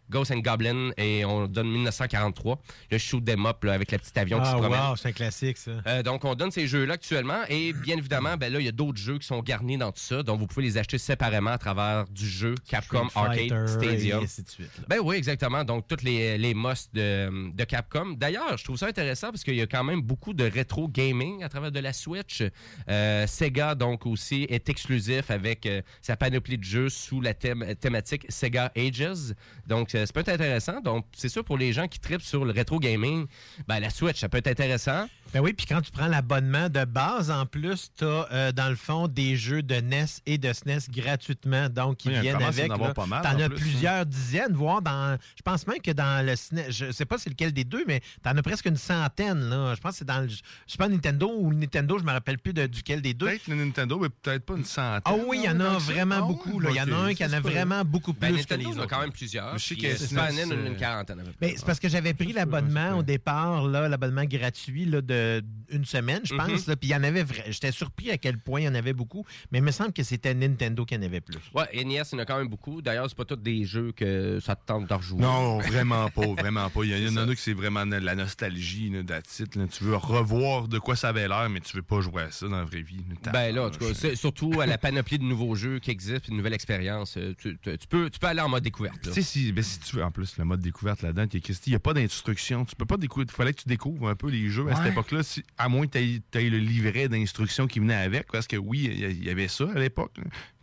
Ghost 0.10 0.32
and 0.32 0.40
Goblin 0.40 0.92
et 0.98 1.26
on 1.26 1.48
donne 1.48 1.70
1943, 1.70 2.60
le 2.92 2.98
shoot 2.98 3.24
them 3.24 3.46
up 3.46 3.64
là, 3.64 3.74
avec 3.74 3.92
la 3.92 3.98
petite 4.00 4.18
avion 4.18 4.40
qui 4.40 4.46
se 4.46 4.52
Ah, 4.52 4.58
promène. 4.58 4.80
wow, 4.80 4.96
c'est 4.96 5.10
un 5.10 5.12
classique, 5.12 5.58
ça. 5.58 5.72
Euh, 5.88 6.04
donc, 6.04 6.24
on 6.26 6.36
donne 6.36 6.52
ces 6.52 6.68
jeux-là 6.68 6.94
actuellement. 6.96 7.42
Et 7.50 7.74
bien 7.74 7.98
évidemment, 7.98 8.38
ben 8.38 8.52
là, 8.52 8.60
il 8.60 8.66
y 8.66 8.70
a 8.70 8.72
d'autres 8.72 8.98
jeux 9.00 9.18
qui 9.18 9.28
sont 9.28 9.42
garnis 9.42 9.78
dans 9.78 9.92
tout 9.92 10.00
ça. 10.00 10.24
Donc, 10.24 10.40
vous 10.40 10.48
pouvez 10.48 10.64
les 10.66 10.78
acheter 10.78 10.98
séparément 10.98 11.52
à 11.52 11.58
travers 11.58 12.06
du 12.10 12.28
jeu 12.28 12.56
Capcom 12.68 13.08
Arcade 13.16 13.68
Stadium. 13.68 14.22
et 14.22 14.24
ainsi 14.24 14.44
de 14.44 14.50
suite, 14.50 14.72
là. 14.78 14.84
Ben 14.88 15.00
oui, 15.04 15.16
exactement. 15.18 15.64
Donc, 15.64 15.88
toutes 15.88 16.04
les, 16.04 16.38
les 16.38 16.54
musts 16.54 16.94
de, 16.94 17.52
de 17.54 17.64
Capcom. 17.64 18.14
D'ailleurs, 18.18 18.58
je 18.58 18.64
trouve 18.64 18.78
ça 18.78 18.88
intéressant 18.88 19.30
parce 19.32 19.44
qu'il 19.44 19.56
y 19.56 19.62
a 19.62 19.68
quand 19.68 19.84
même 19.84 20.02
beaucoup 20.02 20.34
de 20.34 20.44
rétro 20.44 20.88
gaming 20.88 21.44
à 21.44 21.50
travers 21.50 21.72
de 21.72 21.80
la 21.80 21.94
Switch. 21.94 22.44
Euh, 22.90 23.28
Sega, 23.28 23.76
donc, 23.76 24.06
aussi, 24.06 24.46
est 24.50 24.70
exclusif 24.70 25.30
avec 25.32 25.66
euh, 25.66 25.82
sa 26.02 26.16
panoplie 26.16 26.58
de 26.58 26.64
jeux 26.64 26.90
sous 26.90 27.22
la 27.22 27.34
thème- 27.34 27.76
thématique 27.76 28.26
Sega 28.30 28.72
Ages. 28.76 29.34
Donc, 29.66 29.96
ça 30.06 30.14
peut 30.14 30.20
être 30.20 30.30
intéressant. 30.30 30.82
Donc, 30.82 31.06
c'est 31.16 31.30
sûr 31.30 31.44
pour 31.44 31.58
les 31.58 31.74
gens 31.74 31.88
qui 31.88 32.00
tripent 32.00 32.22
sur 32.22 32.46
le 32.46 32.52
rétro 32.52 32.80
gaming, 32.80 33.26
ben, 33.68 33.80
la 33.80 33.90
Switch, 33.90 34.20
ça 34.20 34.30
peut 34.30 34.38
être 34.38 34.48
intéressant. 34.48 35.08
Ben 35.34 35.42
oui, 35.42 35.54
puis 35.54 35.66
quand 35.66 35.82
tu 35.82 35.92
prends 35.92 36.08
l'abonnement 36.08 36.70
de 36.70 36.86
base, 36.86 37.30
en 37.32 37.46
plus, 37.46 37.92
tu 37.98 38.06
as 38.06 38.52
dans 38.52 38.70
le 38.70 38.76
fond 38.76 39.08
des 39.08 39.36
jeux 39.36 39.62
de 39.62 39.76
NES 39.76 40.06
et 40.26 40.38
de 40.38 40.52
SNES 40.52 40.90
gratuitement, 40.90 41.70
donc 41.70 41.98
qui 41.98 42.10
Oui, 42.10 42.16
il 42.16 42.22
viennent 42.22 42.38
en 42.38 42.48
avec. 42.48 42.72
avoir 42.72 42.90
là. 42.90 42.94
pas 42.94 43.06
mal, 43.06 43.22
T'en 43.24 43.36
en 43.36 43.42
as 43.42 43.50
plus, 43.50 43.58
plusieurs 43.60 44.06
dizaines, 44.06 44.54
voire 44.54 44.82
dans. 44.82 45.18
Je 45.36 45.42
pense 45.42 45.68
même 45.68 45.80
que 45.80 45.92
dans 45.92 46.26
le 46.26 46.36
SNES, 46.36 46.66
je 46.72 46.92
sais 46.92 47.06
pas 47.06 47.18
c'est 47.18 47.30
lequel 47.30 47.52
des 47.52 47.64
deux, 47.64 47.84
mais 47.88 48.02
t'en 48.24 48.36
as 48.38 48.42
presque 48.42 48.66
une 48.66 48.78
centaine. 48.78 49.50
Là. 49.50 49.76
Je 49.76 49.82
pense 49.82 49.92
que 49.94 49.98
c'est 50.00 50.06
dans 50.06 50.22
le 50.22 50.30
Super 50.66 50.90
Nintendo 50.90 51.32
ou 51.38 51.52
le 51.52 51.58
Nintendo, 51.58 51.98
je 52.00 52.04
me 52.04 52.12
rappelle 52.12 52.38
plus 52.40 52.54
de, 52.54 52.66
duquel 52.68 53.02
des 53.02 53.14
deux. 53.14 53.28
Peut-être 53.28 53.48
le 53.48 53.56
Nintendo, 53.56 54.00
mais 54.00 54.10
peut-être 54.10 54.46
pas 54.46 54.56
une 54.56 54.66
centaine. 54.66 55.02
Ah 55.06 55.16
oui, 55.28 55.42
il 55.44 55.46
y 55.46 55.50
en 55.50 55.60
a 55.60 55.78
vraiment 55.78 56.16
Ah 56.20 56.22
beaucoup. 56.22 56.62
Il 56.62 56.76
y 56.76 56.82
en 56.82 56.92
a 56.92 56.96
un 56.96 57.14
qui 57.14 57.26
en 57.26 57.34
a 57.34 57.40
vraiment 57.40 57.84
beaucoup 57.84 58.14
Ben, 58.14 58.34
plus 58.34 58.46
que 58.46 58.54
Nintendo, 58.54 58.58
les 58.58 58.64
il 58.64 58.70
y 58.70 58.78
en 58.78 58.80
a 58.80 58.84
autres. 58.84 58.96
quand 58.96 59.02
même 59.02 59.12
plusieurs. 59.12 59.58
Je 59.58 59.64
sais 59.66 59.76
que 59.76 59.88
euh, 59.88 59.96
SNES, 59.96 60.44
une, 60.44 60.52
euh, 60.54 60.74
quarantaine 60.76 61.24
c'est 61.42 61.66
parce 61.66 61.80
que 61.80 61.90
j'avais 61.90 62.14
pris 62.14 62.34
l'abonnement 62.34 62.98
au 62.98 63.04
départ, 63.04 63.64
là, 63.68 63.88
l'abonnement 63.90 64.24
gratuit 64.26 64.86
là, 64.86 65.02
de 65.18 65.44
une 65.70 65.84
semaine, 65.86 66.22
je 66.24 66.34
pense. 66.34 66.48
Mhm. 66.48 66.56
là, 66.68 66.76
Puis 66.78 66.90
il 66.90 66.92
y 66.92 66.96
en 66.96 67.04
avait 67.04 67.26
J'étais 67.50 67.72
surpris 67.74 68.10
à 68.12 68.18
quel 68.18 68.38
point 68.38 68.62
il 68.62 68.64
y 68.66 68.68
en 68.70 68.76
avait 68.76 68.94
beaucoup, 68.94 69.26
mais 69.52 69.58
il 69.58 69.64
me 69.64 69.72
semble 69.72 69.92
que 69.92 70.02
c'était 70.04 70.34
Nintendo 70.34 70.86
qui 70.86 70.96
en 70.96 71.02
avait 71.02 71.20
plus. 71.20 71.40
Ouais, 71.54 71.66
NES, 71.74 71.84
il 71.84 71.96
y 72.14 72.16
en 72.16 72.20
a 72.20 72.26
quand 72.26 72.38
même 72.38 72.48
beaucoup. 72.48 72.82
D'ailleurs, 72.82 73.08
c'est 73.10 73.18
pas 73.18 73.26
tous 73.26 73.36
des 73.36 73.66
jeux 73.66 73.92
que 73.92 74.40
ça 74.40 74.56
te 74.56 74.66
tente 74.66 74.88
de 74.88 74.94
rejouer. 74.94 75.20
Non, 75.22 75.60
vraiment 75.60 76.10
pas, 76.16 76.26
vraiment 76.28 76.70
pas. 76.70 76.84
Il 76.86 76.92
y, 76.92 77.10
en- 77.10 77.18
a 77.18 77.36
qui 77.36 77.42
c'est 77.42 77.54
vraiment 77.54 77.86
de 77.86 77.96
la 77.98 78.16
nostalgie, 78.16 78.88
it, 78.88 79.56
là. 79.56 79.68
Tu 79.68 79.84
veux 79.84 79.96
revoir 79.96 80.68
de 80.68 80.80
quoi 80.80 80.96
ça 80.96 81.10
avait 81.10 81.28
l'air, 81.28 81.50
mais 81.50 81.60
tu 81.60 81.76
veux 81.76 81.84
pas 81.84 82.00
jouer 82.02 82.24
à 82.24 82.32
ça 82.32 82.48
dans 82.48 82.58
la 82.58 82.64
vraie 82.64 82.82
vie. 82.82 83.04
Ben 83.34 83.54
là, 83.54 83.66
en 83.66 83.70
tout 83.70 83.80
cas, 83.80 84.16
surtout 84.16 84.62
à 84.62 84.66
la 84.66 84.78
panoplie 84.78 85.18
de 85.20 85.24
nouveaux 85.24 85.56
jeux 85.56 85.80
qui 85.80 85.92
existent, 85.92 86.22
puis 86.24 86.32
de 86.32 86.38
nouvelles 86.38 86.54
expériences. 86.54 87.18
euh, 87.18 87.34
Tu, 87.38 87.58
tu- 87.62 87.78
tu 87.78 87.88
peux, 87.88 88.10
tu 88.10 88.20
peux 88.20 88.28
aller 88.28 88.42
en 88.42 88.50
mode 88.50 88.64
découverte. 88.64 89.06
là. 89.06 89.12
Tu 89.12 89.22
sais, 89.22 89.22
si, 89.22 89.52
ben, 89.52 89.64
si 89.64 89.80
tu 89.80 89.96
veux, 89.98 90.04
en 90.04 90.12
plus, 90.12 90.38
le 90.38 90.46
mode 90.46 90.62
découverte 90.62 91.02
là-dedans, 91.02 91.26
il 91.34 91.42
n'y 91.68 91.76
a 91.76 91.80
pas 91.80 91.94
d'instruction. 91.94 92.64
Tu 92.66 92.76
peux 92.76 92.86
pas 92.86 92.98
découvrir. 92.98 93.28
Il 93.30 93.36
fallait 93.36 93.54
que 93.54 93.62
tu 93.62 93.68
découvres 93.68 94.08
un 94.10 94.16
peu 94.16 94.30
les 94.30 94.50
jeux 94.50 94.68
à 94.70 94.76
cette 94.76 94.86
Ouais. 94.86 94.94
Époque-là, 95.08 95.24
si- 95.24 95.44
à 95.58 95.70
moins 95.70 95.88
que 95.88 95.98
tu 95.98 96.22
aies 96.38 96.50
le 96.50 96.58
livret 96.58 97.08
d'instructions 97.08 97.68
qui 97.68 97.80
venait 97.80 97.94
avec. 97.96 98.28
Parce 98.32 98.48
que 98.48 98.58
oui, 98.58 98.90
il 98.94 99.24
y 99.24 99.30
avait 99.30 99.48
ça 99.48 99.66
à 99.76 99.80
l'époque. 99.80 100.14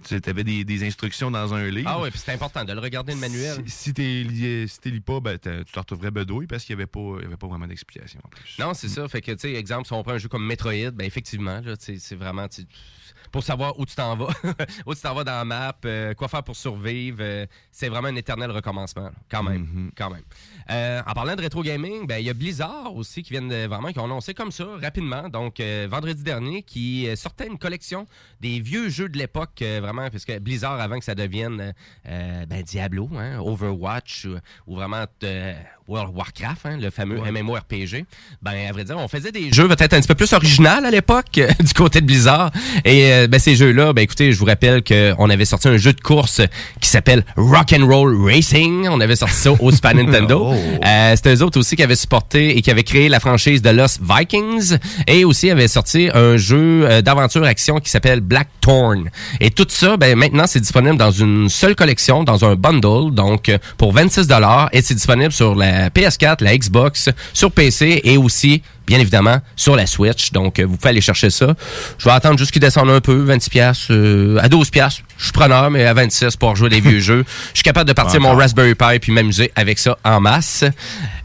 Tu 0.06 0.18
avais 0.26 0.44
des, 0.44 0.64
des 0.64 0.84
instructions 0.86 1.30
dans 1.30 1.54
un 1.54 1.68
livre. 1.70 1.88
Ah 1.90 2.00
ouais, 2.00 2.10
puis 2.10 2.20
c'est 2.22 2.32
important 2.32 2.64
de 2.64 2.72
le 2.72 2.80
regarder 2.80 3.14
le 3.14 3.18
manuel. 3.20 3.56
Si, 3.66 3.92
si 3.92 4.68
si 4.68 4.80
t'es 4.80 4.90
lis 4.90 5.00
pas, 5.00 5.20
ben, 5.20 5.38
tu 5.38 5.50
te 5.72 5.78
retrouverais 5.78 6.10
bedouille 6.10 6.46
parce 6.46 6.64
qu'il 6.64 6.76
n'y 6.76 6.82
avait, 6.82 6.86
pas- 6.90 7.22
y 7.22 7.24
avait 7.24 7.36
pas 7.36 7.46
vraiment 7.46 7.66
d'explication 7.66 8.20
en 8.24 8.28
plus. 8.28 8.56
Non, 8.58 8.74
c'est 8.74 8.88
ça. 8.88 9.08
Fait 9.08 9.20
que, 9.22 9.32
tu 9.32 9.38
sais, 9.40 9.54
exemple, 9.54 9.86
si 9.86 9.92
on 9.92 10.02
prend 10.02 10.12
un 10.12 10.18
jeu 10.18 10.28
comme 10.28 10.46
Metroid, 10.46 10.90
ben 10.92 11.04
effectivement, 11.06 11.60
là, 11.60 11.76
tu 11.76 11.98
c'est 11.98 12.16
vraiment, 12.16 12.48
tu- 12.48 12.66
pour 13.34 13.42
savoir 13.42 13.76
où 13.80 13.84
tu 13.84 13.96
t'en 13.96 14.14
vas, 14.14 14.28
où 14.86 14.94
tu 14.94 15.00
t'en 15.00 15.12
vas 15.12 15.24
dans 15.24 15.32
la 15.32 15.44
map, 15.44 15.76
euh, 15.86 16.14
quoi 16.14 16.28
faire 16.28 16.44
pour 16.44 16.54
survivre, 16.54 17.18
euh, 17.20 17.46
c'est 17.72 17.88
vraiment 17.88 18.06
un 18.06 18.14
éternel 18.14 18.48
recommencement, 18.52 19.06
là. 19.06 19.12
quand 19.28 19.42
même, 19.42 19.62
Mhm. 19.62 19.90
quand 19.96 20.08
même. 20.08 20.22
Euh, 20.70 21.02
en 21.04 21.12
parlant 21.14 21.34
de 21.34 21.40
rétro 21.42 21.60
gaming, 21.64 22.06
ben 22.06 22.18
il 22.18 22.26
y 22.26 22.30
a 22.30 22.32
Blizzard 22.32 22.94
aussi 22.94 23.24
qui 23.24 23.32
viennent 23.32 23.48
de- 23.48 23.66
vraiment 23.66 23.88
qui 23.88 23.98
ont 23.98 24.04
annoncé 24.04 24.34
comme 24.34 24.52
ça 24.52 24.64
rapidement, 24.80 25.28
donc 25.28 25.60
vendredi 25.88 26.22
dernier, 26.22 26.62
qui 26.62 27.08
sortait 27.16 27.48
une 27.48 27.58
collection 27.58 28.06
des 28.40 28.60
vieux 28.60 28.88
jeux 28.88 29.08
de 29.08 29.18
l'époque, 29.18 29.58
vraiment, 29.62 30.08
parce 30.10 30.24
que 30.24 30.38
Blizzard 30.38 30.80
avant 30.80 31.00
que 31.00 31.04
ça 31.04 31.16
devienne 31.16 31.74
ben, 32.04 32.62
Diablo, 32.62 33.10
hein, 33.16 33.40
Overwatch, 33.40 34.26
ou, 34.26 34.36
ou 34.68 34.76
vraiment 34.76 35.06
World 35.86 36.10
of 36.10 36.16
Warcraft, 36.16 36.60
hein, 36.64 36.78
le 36.80 36.88
fameux 36.88 37.18
MMORPG. 37.18 38.06
Ben, 38.40 38.52
à 38.68 38.72
vrai 38.72 38.84
dire, 38.84 38.96
on 38.98 39.06
faisait 39.06 39.32
des 39.32 39.52
jeux 39.52 39.68
peut-être 39.68 39.92
un 39.92 40.00
petit 40.00 40.08
peu 40.08 40.14
plus 40.14 40.32
originaux 40.32 40.70
à 40.82 40.90
l'époque 40.90 41.36
euh, 41.36 41.50
du 41.60 41.74
côté 41.74 42.00
de 42.00 42.06
Blizzard. 42.06 42.52
Et 42.86 43.12
euh, 43.12 43.26
ben, 43.26 43.38
ces 43.38 43.54
jeux-là, 43.54 43.92
ben 43.92 44.00
écoutez, 44.00 44.32
je 44.32 44.38
vous 44.38 44.46
rappelle 44.46 44.82
qu'on 44.82 45.28
avait 45.28 45.44
sorti 45.44 45.68
un 45.68 45.76
jeu 45.76 45.92
de 45.92 46.00
course 46.00 46.40
qui 46.80 46.88
s'appelle 46.88 47.22
Rock 47.36 47.74
and 47.78 47.86
Roll 47.86 48.16
Racing. 48.24 48.88
On 48.88 48.98
avait 49.00 49.16
sorti 49.16 49.34
ça 49.34 49.52
au 49.52 49.70
Super 49.70 49.94
Nintendo. 49.96 50.52
Oh. 50.52 50.54
Euh, 50.54 51.16
C'était 51.16 51.34
eux 51.34 51.42
autres 51.42 51.60
aussi 51.60 51.76
qui 51.76 51.82
avaient 51.82 51.96
supporté 51.96 52.56
et 52.56 52.62
qui 52.62 52.70
avaient 52.70 52.82
créé 52.82 53.10
la 53.10 53.20
franchise 53.20 53.60
de 53.60 53.68
Lost 53.68 54.00
Vikings. 54.02 54.78
Et 55.06 55.26
aussi 55.26 55.50
avaient 55.50 55.68
sorti 55.68 56.08
un 56.14 56.38
jeu 56.38 56.86
euh, 56.88 57.02
d'aventure-action 57.02 57.80
qui 57.80 57.90
s'appelle 57.90 58.20
Blackthorn. 58.20 59.10
Et 59.40 59.50
tout 59.50 59.66
ça, 59.68 59.98
ben 59.98 60.16
maintenant, 60.16 60.44
c'est 60.46 60.60
disponible 60.60 60.96
dans 60.96 61.10
une 61.10 61.50
seule 61.50 61.76
collection, 61.76 62.24
dans 62.24 62.46
un 62.46 62.54
bundle, 62.54 63.12
donc 63.12 63.50
pour 63.76 63.92
26 63.92 64.28
Et 64.72 64.80
c'est 64.80 64.94
disponible 64.94 65.32
sur 65.32 65.54
la 65.54 65.73
PS4, 65.94 66.42
la 66.42 66.56
Xbox, 66.56 67.10
sur 67.32 67.52
PC 67.52 68.00
et 68.04 68.16
aussi 68.16 68.62
bien 68.86 68.98
évidemment 68.98 69.38
sur 69.56 69.76
la 69.76 69.86
Switch. 69.86 70.32
Donc 70.32 70.58
euh, 70.58 70.64
vous 70.66 70.76
pouvez 70.76 70.90
aller 70.90 71.00
chercher 71.00 71.30
ça. 71.30 71.54
Je 71.98 72.04
vais 72.04 72.14
attendre 72.14 72.38
juste 72.38 72.50
qu'il 72.50 72.60
descende 72.60 72.90
un 72.90 73.00
peu, 73.00 73.14
26 73.14 73.50
pièces 73.50 73.90
à 74.40 74.48
12 74.48 74.70
pièces. 74.70 75.02
Je 75.18 75.24
suis 75.24 75.32
preneur 75.32 75.70
mais 75.70 75.84
à 75.84 75.94
26 75.94 76.36
pour 76.36 76.56
jouer 76.56 76.68
des 76.68 76.80
vieux 76.80 77.00
jeux. 77.00 77.24
Je 77.52 77.58
suis 77.58 77.62
capable 77.62 77.88
de 77.88 77.92
partir 77.92 78.20
mon 78.20 78.34
Raspberry 78.34 78.74
Pi 78.74 78.98
puis 79.00 79.12
m'amuser 79.12 79.52
avec 79.56 79.78
ça 79.78 79.96
en 80.04 80.20
masse. 80.20 80.64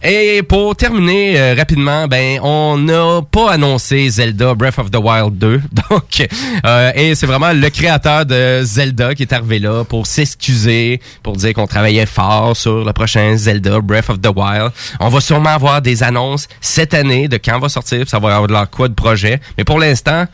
Et 0.03 0.41
pour 0.43 0.75
terminer 0.75 1.39
euh, 1.39 1.55
rapidement, 1.57 2.07
ben 2.07 2.39
on 2.41 2.77
n'a 2.77 3.21
pas 3.29 3.51
annoncé 3.51 4.09
Zelda 4.09 4.53
Breath 4.53 4.79
of 4.79 4.91
the 4.91 4.97
Wild 4.97 5.37
2. 5.37 5.61
Donc 5.89 6.27
euh, 6.65 6.91
et 6.95 7.15
c'est 7.15 7.25
vraiment 7.25 7.51
le 7.51 7.69
créateur 7.69 8.25
de 8.25 8.61
Zelda 8.63 9.15
qui 9.15 9.23
est 9.23 9.33
arrivé 9.33 9.59
là 9.59 9.83
pour 9.83 10.07
s'excuser, 10.07 11.01
pour 11.23 11.35
dire 11.35 11.53
qu'on 11.53 11.67
travaillait 11.67 12.05
fort 12.05 12.55
sur 12.55 12.85
le 12.85 12.93
prochain 12.93 13.35
Zelda 13.37 13.79
Breath 13.81 14.09
of 14.09 14.21
the 14.21 14.29
Wild. 14.35 14.71
On 14.99 15.09
va 15.09 15.21
sûrement 15.21 15.49
avoir 15.49 15.81
des 15.81 16.03
annonces 16.03 16.47
cette 16.61 16.93
année 16.93 17.27
de 17.27 17.37
quand 17.37 17.59
va 17.59 17.69
sortir, 17.69 17.99
puis 17.99 18.09
ça 18.09 18.19
va 18.19 18.29
avoir 18.29 18.47
de 18.47 18.53
leur 18.53 18.69
quoi 18.69 18.87
de 18.87 18.93
projet. 18.93 19.39
Mais 19.57 19.63
pour 19.63 19.79
l'instant, 19.79 20.25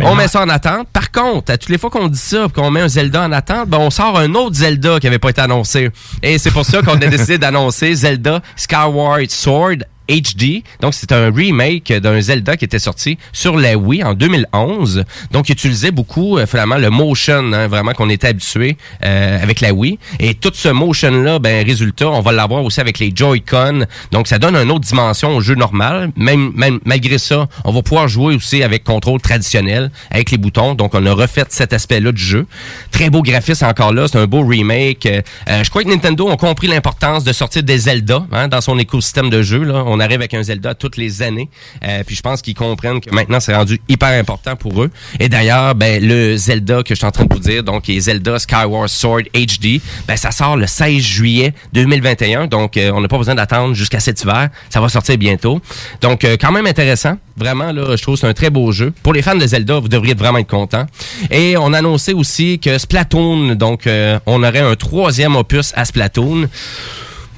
on 0.00 0.14
met 0.14 0.28
ça 0.28 0.42
en 0.42 0.48
attente. 0.48 0.88
Par 0.92 1.10
contre, 1.10 1.52
à 1.52 1.58
toutes 1.58 1.70
les 1.70 1.78
fois 1.78 1.90
qu'on 1.90 2.08
dit 2.08 2.18
ça, 2.18 2.46
qu'on 2.54 2.70
met 2.70 2.80
un 2.80 2.88
Zelda 2.88 3.22
en 3.22 3.32
attente, 3.32 3.68
ben 3.68 3.78
on 3.78 3.90
sort 3.90 4.18
un 4.18 4.34
autre 4.34 4.56
Zelda 4.56 5.00
qui 5.00 5.06
avait 5.06 5.18
pas 5.18 5.30
été 5.30 5.40
annoncé. 5.40 5.90
Et 6.22 6.38
c'est 6.38 6.50
pour 6.50 6.64
ça 6.64 6.82
qu'on 6.82 6.94
a 6.94 6.96
décidé 7.06 7.38
d'annoncer 7.38 7.94
Zelda 7.94 8.42
Skyward 8.56 9.30
Sword 9.30 9.76
HD. 10.08 10.62
Donc, 10.80 10.94
c'est 10.94 11.12
un 11.12 11.32
remake 11.32 11.92
d'un 11.92 12.20
Zelda 12.20 12.56
qui 12.56 12.64
était 12.64 12.78
sorti 12.78 13.18
sur 13.32 13.56
la 13.56 13.76
Wii 13.76 14.02
en 14.04 14.14
2011. 14.14 15.04
Donc, 15.32 15.48
il 15.48 15.52
utilisait 15.52 15.90
beaucoup, 15.90 16.38
euh, 16.38 16.46
finalement, 16.46 16.76
le 16.76 16.90
motion, 16.90 17.52
hein, 17.52 17.66
vraiment 17.68 17.92
qu'on 17.92 18.08
était 18.08 18.28
habitué 18.28 18.76
euh, 19.04 19.42
avec 19.42 19.60
la 19.60 19.72
Wii. 19.72 19.98
Et 20.20 20.34
tout 20.34 20.52
ce 20.54 20.68
motion-là, 20.68 21.38
ben, 21.38 21.64
résultat, 21.64 22.08
on 22.08 22.20
va 22.20 22.32
l'avoir 22.32 22.64
aussi 22.64 22.80
avec 22.80 22.98
les 22.98 23.12
Joy-Con. 23.14 23.86
Donc, 24.12 24.28
ça 24.28 24.38
donne 24.38 24.56
une 24.56 24.70
autre 24.70 24.84
dimension 24.84 25.36
au 25.36 25.40
jeu 25.40 25.54
normal. 25.54 26.10
Même, 26.16 26.52
même 26.54 26.80
malgré 26.84 27.18
ça, 27.18 27.48
on 27.64 27.72
va 27.72 27.82
pouvoir 27.82 28.08
jouer 28.08 28.34
aussi 28.34 28.62
avec 28.62 28.84
contrôle 28.84 29.20
traditionnel, 29.20 29.90
avec 30.10 30.30
les 30.30 30.38
boutons. 30.38 30.74
Donc, 30.74 30.94
on 30.94 31.04
a 31.06 31.12
refait 31.12 31.44
cet 31.48 31.72
aspect-là 31.72 32.12
du 32.12 32.22
jeu. 32.22 32.46
Très 32.90 33.10
beau 33.10 33.22
graphisme 33.22 33.66
encore 33.66 33.92
là. 33.92 34.06
C'est 34.08 34.18
un 34.18 34.26
beau 34.26 34.44
remake. 34.46 35.06
Euh, 35.06 35.22
je 35.64 35.70
crois 35.70 35.82
que 35.84 35.88
Nintendo 35.88 36.30
a 36.30 36.36
compris 36.36 36.66
l'importance 36.66 37.24
de 37.24 37.32
sortir 37.32 37.62
des 37.62 37.78
Zelda 37.78 38.26
hein, 38.32 38.48
dans 38.48 38.60
son 38.60 38.78
écosystème 38.78 39.30
de 39.30 39.42
jeu. 39.42 39.64
Arrive 40.00 40.16
avec 40.16 40.34
un 40.34 40.42
Zelda 40.42 40.74
toutes 40.74 40.96
les 40.96 41.22
années. 41.22 41.48
Euh, 41.84 42.02
puis 42.04 42.16
je 42.16 42.22
pense 42.22 42.42
qu'ils 42.42 42.54
comprennent 42.54 43.00
que 43.00 43.10
maintenant, 43.10 43.40
c'est 43.40 43.54
rendu 43.54 43.80
hyper 43.88 44.08
important 44.08 44.56
pour 44.56 44.82
eux. 44.82 44.90
Et 45.20 45.28
d'ailleurs, 45.28 45.74
ben, 45.74 46.02
le 46.02 46.36
Zelda 46.36 46.82
que 46.82 46.90
je 46.90 46.96
suis 46.96 47.06
en 47.06 47.10
train 47.10 47.24
de 47.24 47.32
vous 47.32 47.40
dire, 47.40 47.62
donc 47.62 47.84
qui 47.84 47.96
est 47.96 48.00
Zelda 48.00 48.38
Skyward 48.38 48.88
Sword 48.88 49.22
HD, 49.34 49.80
ben, 50.06 50.16
ça 50.16 50.30
sort 50.30 50.56
le 50.56 50.66
16 50.66 51.02
juillet 51.02 51.54
2021. 51.72 52.46
Donc, 52.46 52.76
euh, 52.76 52.90
on 52.94 53.00
n'a 53.00 53.08
pas 53.08 53.18
besoin 53.18 53.34
d'attendre 53.34 53.74
jusqu'à 53.74 54.00
cet 54.00 54.22
hiver. 54.22 54.48
Ça 54.70 54.80
va 54.80 54.88
sortir 54.88 55.16
bientôt. 55.18 55.60
Donc, 56.00 56.24
euh, 56.24 56.36
quand 56.40 56.52
même 56.52 56.66
intéressant. 56.66 57.16
Vraiment, 57.36 57.70
là, 57.70 57.96
je 57.96 58.02
trouve 58.02 58.16
c'est 58.16 58.26
un 58.26 58.32
très 58.32 58.48
beau 58.48 58.72
jeu. 58.72 58.94
Pour 59.02 59.12
les 59.12 59.20
fans 59.20 59.34
de 59.34 59.46
Zelda, 59.46 59.78
vous 59.78 59.88
devriez 59.88 60.14
vraiment 60.14 60.38
être 60.38 60.48
contents. 60.48 60.86
Et 61.30 61.56
on 61.58 61.74
annonçait 61.74 62.14
aussi 62.14 62.58
que 62.58 62.78
Splatoon, 62.78 63.56
donc, 63.56 63.86
on 64.24 64.42
aurait 64.42 64.60
un 64.60 64.74
troisième 64.74 65.36
opus 65.36 65.72
à 65.76 65.84
Splatoon. 65.84 66.48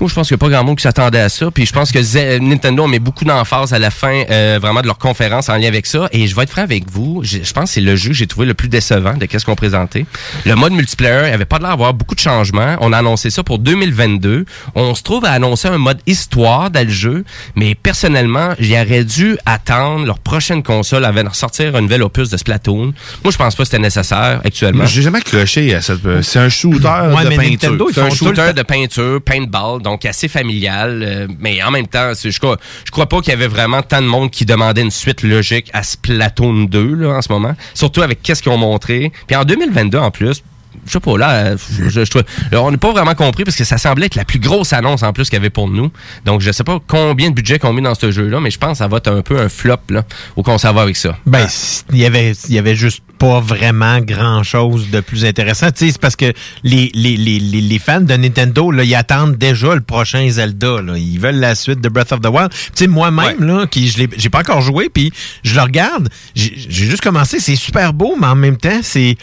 Moi, 0.01 0.09
je 0.09 0.15
pense 0.15 0.29
qu'il 0.29 0.37
n'y 0.37 0.39
a 0.39 0.45
pas 0.47 0.49
grand 0.49 0.65
monde 0.65 0.77
qui 0.77 0.83
s'attendait 0.83 1.19
à 1.21 1.29
ça. 1.29 1.51
Puis 1.51 1.67
je 1.67 1.73
pense 1.73 1.91
que 1.91 2.01
Ze- 2.01 2.39
Nintendo 2.41 2.87
met 2.87 2.99
beaucoup 3.01 3.25
d'emphase 3.25 3.73
à 3.73 3.79
la 3.79 3.91
fin 3.91 4.23
euh, 4.31 4.59
vraiment 4.61 4.81
de 4.81 4.87
leur 4.87 4.99
conférence 4.99 5.49
en 5.49 5.57
lien 5.57 5.67
avec 5.69 5.87
ça. 5.87 6.09
Et 6.13 6.27
je 6.29 6.37
vais 6.37 6.45
être 6.45 6.51
franc 6.51 6.63
avec 6.63 6.91
vous, 6.91 7.21
je, 7.25 7.39
je 7.43 7.53
pense 7.53 7.65
que 7.65 7.71
c'est 7.75 7.81
le 7.81 7.97
jeu 7.97 8.11
que 8.11 8.15
j'ai 8.17 8.27
trouvé 8.27 8.47
le 8.47 8.55
plus 8.55 8.69
décevant 8.69 9.15
de 9.15 9.27
qu'est-ce 9.27 9.45
qu'on 9.45 9.57
présentait. 9.57 10.07
Le 10.47 10.55
mode 10.55 10.73
multiplayer, 10.73 11.29
il 11.29 11.35
avait 11.35 11.45
pas 11.47 11.59
l'air 11.59 11.71
d'avoir 11.71 11.95
beaucoup 11.95 12.15
de 12.15 12.21
changements. 12.21 12.77
On 12.81 12.93
a 12.93 12.99
annoncé 12.99 13.31
ça 13.31 13.43
pour 13.43 13.59
2022. 13.59 14.45
On 14.75 14.95
se 14.95 15.03
trouve 15.03 15.25
à 15.25 15.33
annoncer 15.33 15.69
un 15.69 15.79
mode 15.79 15.99
histoire 16.07 16.71
dans 16.71 16.87
le 16.87 16.93
jeu. 16.93 17.25
Mais 17.57 17.75
personnellement, 17.75 18.55
j'aurais 18.59 19.05
dû 19.05 19.37
attendre 19.47 20.05
leur 20.07 20.19
prochaine 20.19 20.63
console 20.63 21.05
avant 21.05 21.25
de 21.25 21.29
sortir 21.35 21.75
un 21.75 21.81
nouvel 21.81 22.03
opus 22.03 22.29
de 22.31 22.37
Splatoon. 22.37 22.93
Moi, 23.25 23.33
je 23.33 23.37
pense 23.37 23.55
pas 23.57 23.63
que 23.65 23.69
c'était 23.69 23.83
nécessaire 23.83 24.41
actuellement. 24.45 24.87
J'ai 24.87 25.03
jamais 25.03 25.19
accroché 25.19 25.75
à 25.75 25.81
cette. 25.83 26.05
euh, 26.07 26.23
C'est 26.23 26.39
un 26.39 26.49
shooter 26.49 26.89
Ouais, 26.89 27.25
de 27.25 27.29
mais 27.31 27.37
peinture. 27.37 27.77
C'est 27.93 28.01
un 28.01 28.11
shooter 28.11 28.53
de 28.55 28.63
peinture, 28.63 29.21
paintball, 29.23 29.83
donc 29.89 30.05
assez 30.05 30.29
familial. 30.29 31.03
euh, 31.03 31.27
mais 31.39 31.63
en 31.63 31.71
même 31.71 31.87
temps, 31.87 32.13
je 32.15 32.39
crois, 32.39 32.59
crois 32.91 33.07
pas 33.07 33.21
qu'il 33.21 33.31
y 33.31 33.37
avait 33.37 33.47
vraiment 33.49 33.83
tant 33.83 34.03
de 34.03 34.07
monde 34.07 34.31
qui 34.31 34.45
demandait 34.45 34.83
une 34.83 34.91
suite 34.91 35.23
logique 35.23 35.71
à 35.73 35.83
Splatoon 35.83 36.65
2 36.65 36.95
là, 36.95 37.09
en 37.17 37.23
ce 37.23 37.33
moment. 37.33 37.55
Surtout 37.75 38.03
avec 38.03 38.23
qu'est-ce 38.23 38.43
qu'ils 38.43 38.53
ont 38.53 38.59
montré. 38.59 39.13
Puis 39.27 39.37
en 39.37 39.45
2022 39.45 39.99
en 39.99 40.11
plus. 40.11 40.43
Je 40.89 40.93
sais 40.95 41.01
pas, 41.01 41.17
là, 41.19 41.55
je, 41.57 41.89
je 41.89 42.11
trouve- 42.11 42.25
là, 42.51 42.63
on 42.63 42.71
n'a 42.71 42.79
pas 42.79 42.91
vraiment 42.93 43.15
compris 43.15 43.45
parce 43.45 43.57
que 43.57 43.65
ça 43.65 43.79
semblait 43.79 44.07
être 44.07 44.15
la 44.17 44.25
plus 44.25 44.39
grosse 44.39 44.73
annonce 44.73 45.03
en 45.03 45.13
plus 45.13 45.25
qu'il 45.25 45.35
y 45.35 45.41
avait 45.41 45.51
pour 45.51 45.69
nous. 45.69 45.93
Donc, 46.25 46.41
je 46.41 46.51
sais 46.51 46.65
pas 46.65 46.79
combien 46.87 47.31
de 47.31 47.35
budget 47.35 47.59
qu'on 47.59 47.73
met 47.73 47.83
dans 47.83 47.95
ce 47.95 48.11
jeu-là, 48.11 48.41
mais 48.41 48.51
je 48.51 48.59
pense 48.59 48.73
que 48.73 48.79
ça 48.79 48.89
va 48.89 48.97
être 48.97 49.09
un 49.13 49.23
peu 49.23 49.39
un 49.39 49.49
flop, 49.49 49.77
là, 49.91 50.05
au 50.37 50.43
va 50.43 50.83
avec 50.83 50.97
ça. 50.97 51.17
Ben, 51.27 51.47
il 51.93 51.99
y 51.99 52.07
avait, 52.07 52.33
il 52.49 52.55
y 52.55 52.59
avait 52.59 52.75
juste 52.75 53.03
pas 53.19 53.41
vraiment 53.41 54.01
grand 54.01 54.43
chose 54.43 54.91
de 54.91 55.01
plus 55.01 55.25
intéressant. 55.25 55.71
Tu 55.71 55.87
sais, 55.87 55.93
c'est 55.93 56.01
parce 56.01 56.17
que 56.17 56.33
les, 56.63 56.91
les, 56.95 57.17
les, 57.17 57.39
les, 57.39 57.61
les 57.61 57.79
fans 57.79 58.01
de 58.01 58.15
Nintendo, 58.15 58.71
là, 58.71 58.85
ils 58.85 58.95
attendent 58.95 59.37
déjà 59.37 59.75
le 59.75 59.81
prochain 59.81 60.29
Zelda, 60.31 60.81
là. 60.81 60.97
Ils 60.97 61.19
veulent 61.19 61.37
la 61.41 61.55
suite 61.55 61.81
de 61.81 61.89
Breath 61.89 62.13
of 62.13 62.21
the 62.21 62.29
Wild. 62.29 62.51
Tu 62.51 62.59
sais, 62.75 62.87
moi-même, 62.87 63.43
là, 63.45 63.67
qui, 63.67 63.89
je 63.89 63.99
l'ai, 63.99 64.09
j'ai 64.17 64.31
pas 64.31 64.41
encore 64.41 64.63
joué, 64.63 64.89
puis 64.89 65.13
je 65.43 65.55
le 65.55 65.63
regarde, 65.63 66.09
j'ai, 66.35 66.55
j'ai 66.57 66.85
juste 66.87 67.03
commencé, 67.03 67.41
c'est 67.41 67.57
super 67.57 67.93
beau, 67.93 68.17
mais 68.21 68.27
en 68.29 68.37
même 68.37 68.57
temps, 68.57 68.81
c'est, 68.83 69.17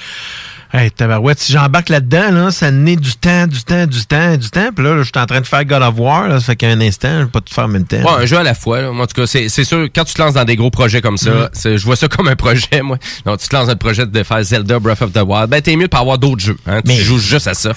Hey, 0.74 0.92
tabarouette, 0.92 1.40
si 1.40 1.54
j'embarque 1.54 1.88
là-dedans, 1.90 2.32
là, 2.32 2.52
ça 2.52 2.70
naît 2.70 2.96
du 2.98 3.14
temps, 3.16 3.48
du 3.48 3.64
temps, 3.64 3.86
du 3.86 4.06
temps, 4.06 4.36
du 4.36 4.50
temps. 4.50 4.70
Puis 4.76 4.84
là, 4.84 4.98
je 4.98 5.04
suis 5.04 5.12
en 5.16 5.26
train 5.26 5.40
de 5.40 5.46
faire 5.46 5.64
God 5.64 5.82
of 5.82 5.94
War, 5.98 6.28
là, 6.28 6.40
ça 6.40 6.48
fait 6.48 6.56
qu'un 6.58 6.82
instant, 6.82 7.20
je 7.20 7.24
vais 7.26 7.30
pas 7.30 7.40
tout 7.40 7.54
faire 7.54 7.66
en 7.66 7.70
même 7.70 7.86
temps. 7.86 7.98
Ouais, 7.98 8.24
un 8.24 8.26
jeu 8.26 8.38
à 8.38 8.44
la 8.44 8.54
fois. 8.56 8.82
là. 8.82 8.92
Moi, 8.92 9.04
en 9.06 9.08
tout 9.08 9.22
cas, 9.22 9.28
c'est 9.28 9.48
c'est 9.48 9.64
sûr, 9.64 9.88
quand 9.96 10.04
tu 10.04 10.14
te 10.14 10.22
lances 10.22 10.34
dans 10.34 10.44
des 10.44 10.56
gros 10.58 10.72
projets 10.72 11.02
comme 11.02 11.18
ça, 11.18 11.30
Mhm. 11.30 11.50
c'est- 11.54 11.78
je 11.78 11.86
vois 11.86 11.96
ça 11.96 12.08
comme 12.10 12.28
un 12.28 12.36
projet, 12.36 12.82
moi. 12.84 12.98
Donc, 13.26 13.40
tu 13.40 13.48
te 13.48 13.56
lances 13.56 13.68
dans 13.68 13.74
le 13.74 13.78
projet 13.78 14.06
de 14.06 14.24
faire 14.24 14.44
Zelda 14.44 14.80
Breath 14.80 15.02
of 15.02 15.14
the 15.14 15.22
Wild. 15.26 15.50
Ben, 15.50 15.62
t'es 15.62 15.76
mieux 15.76 15.84
de 15.86 15.90
pas 15.90 16.00
avoir 16.00 16.18
d'autres 16.18 16.42
jeux. 16.44 16.58
Hein? 16.68 16.82
Tu 16.86 16.94
joues 16.96 17.20
juste 17.20 17.48
à 17.48 17.54
ça. 17.54 17.72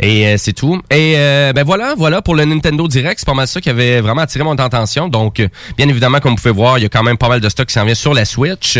Et 0.00 0.26
euh, 0.28 0.36
c'est 0.38 0.52
tout. 0.52 0.80
Et 0.90 1.14
euh, 1.16 1.52
ben 1.52 1.64
voilà, 1.64 1.94
voilà 1.98 2.22
pour 2.22 2.36
le 2.36 2.44
Nintendo 2.44 2.86
Direct. 2.86 3.18
C'est 3.18 3.26
pas 3.26 3.34
mal 3.34 3.48
ça 3.48 3.60
qui 3.60 3.68
avait 3.68 4.00
vraiment 4.00 4.22
attiré 4.22 4.44
mon 4.44 4.54
attention. 4.54 5.08
Donc, 5.08 5.40
euh, 5.40 5.48
bien 5.76 5.88
évidemment, 5.88 6.20
comme 6.20 6.32
vous 6.32 6.36
pouvez 6.40 6.52
voir, 6.54 6.78
il 6.78 6.82
y 6.82 6.86
a 6.86 6.88
quand 6.88 7.02
même 7.02 7.18
pas 7.18 7.28
mal 7.28 7.40
de 7.40 7.48
stock 7.48 7.66
qui 7.66 7.74
s'en 7.74 7.84
vient 7.84 7.96
sur 7.96 8.14
la 8.14 8.24
Switch. 8.24 8.76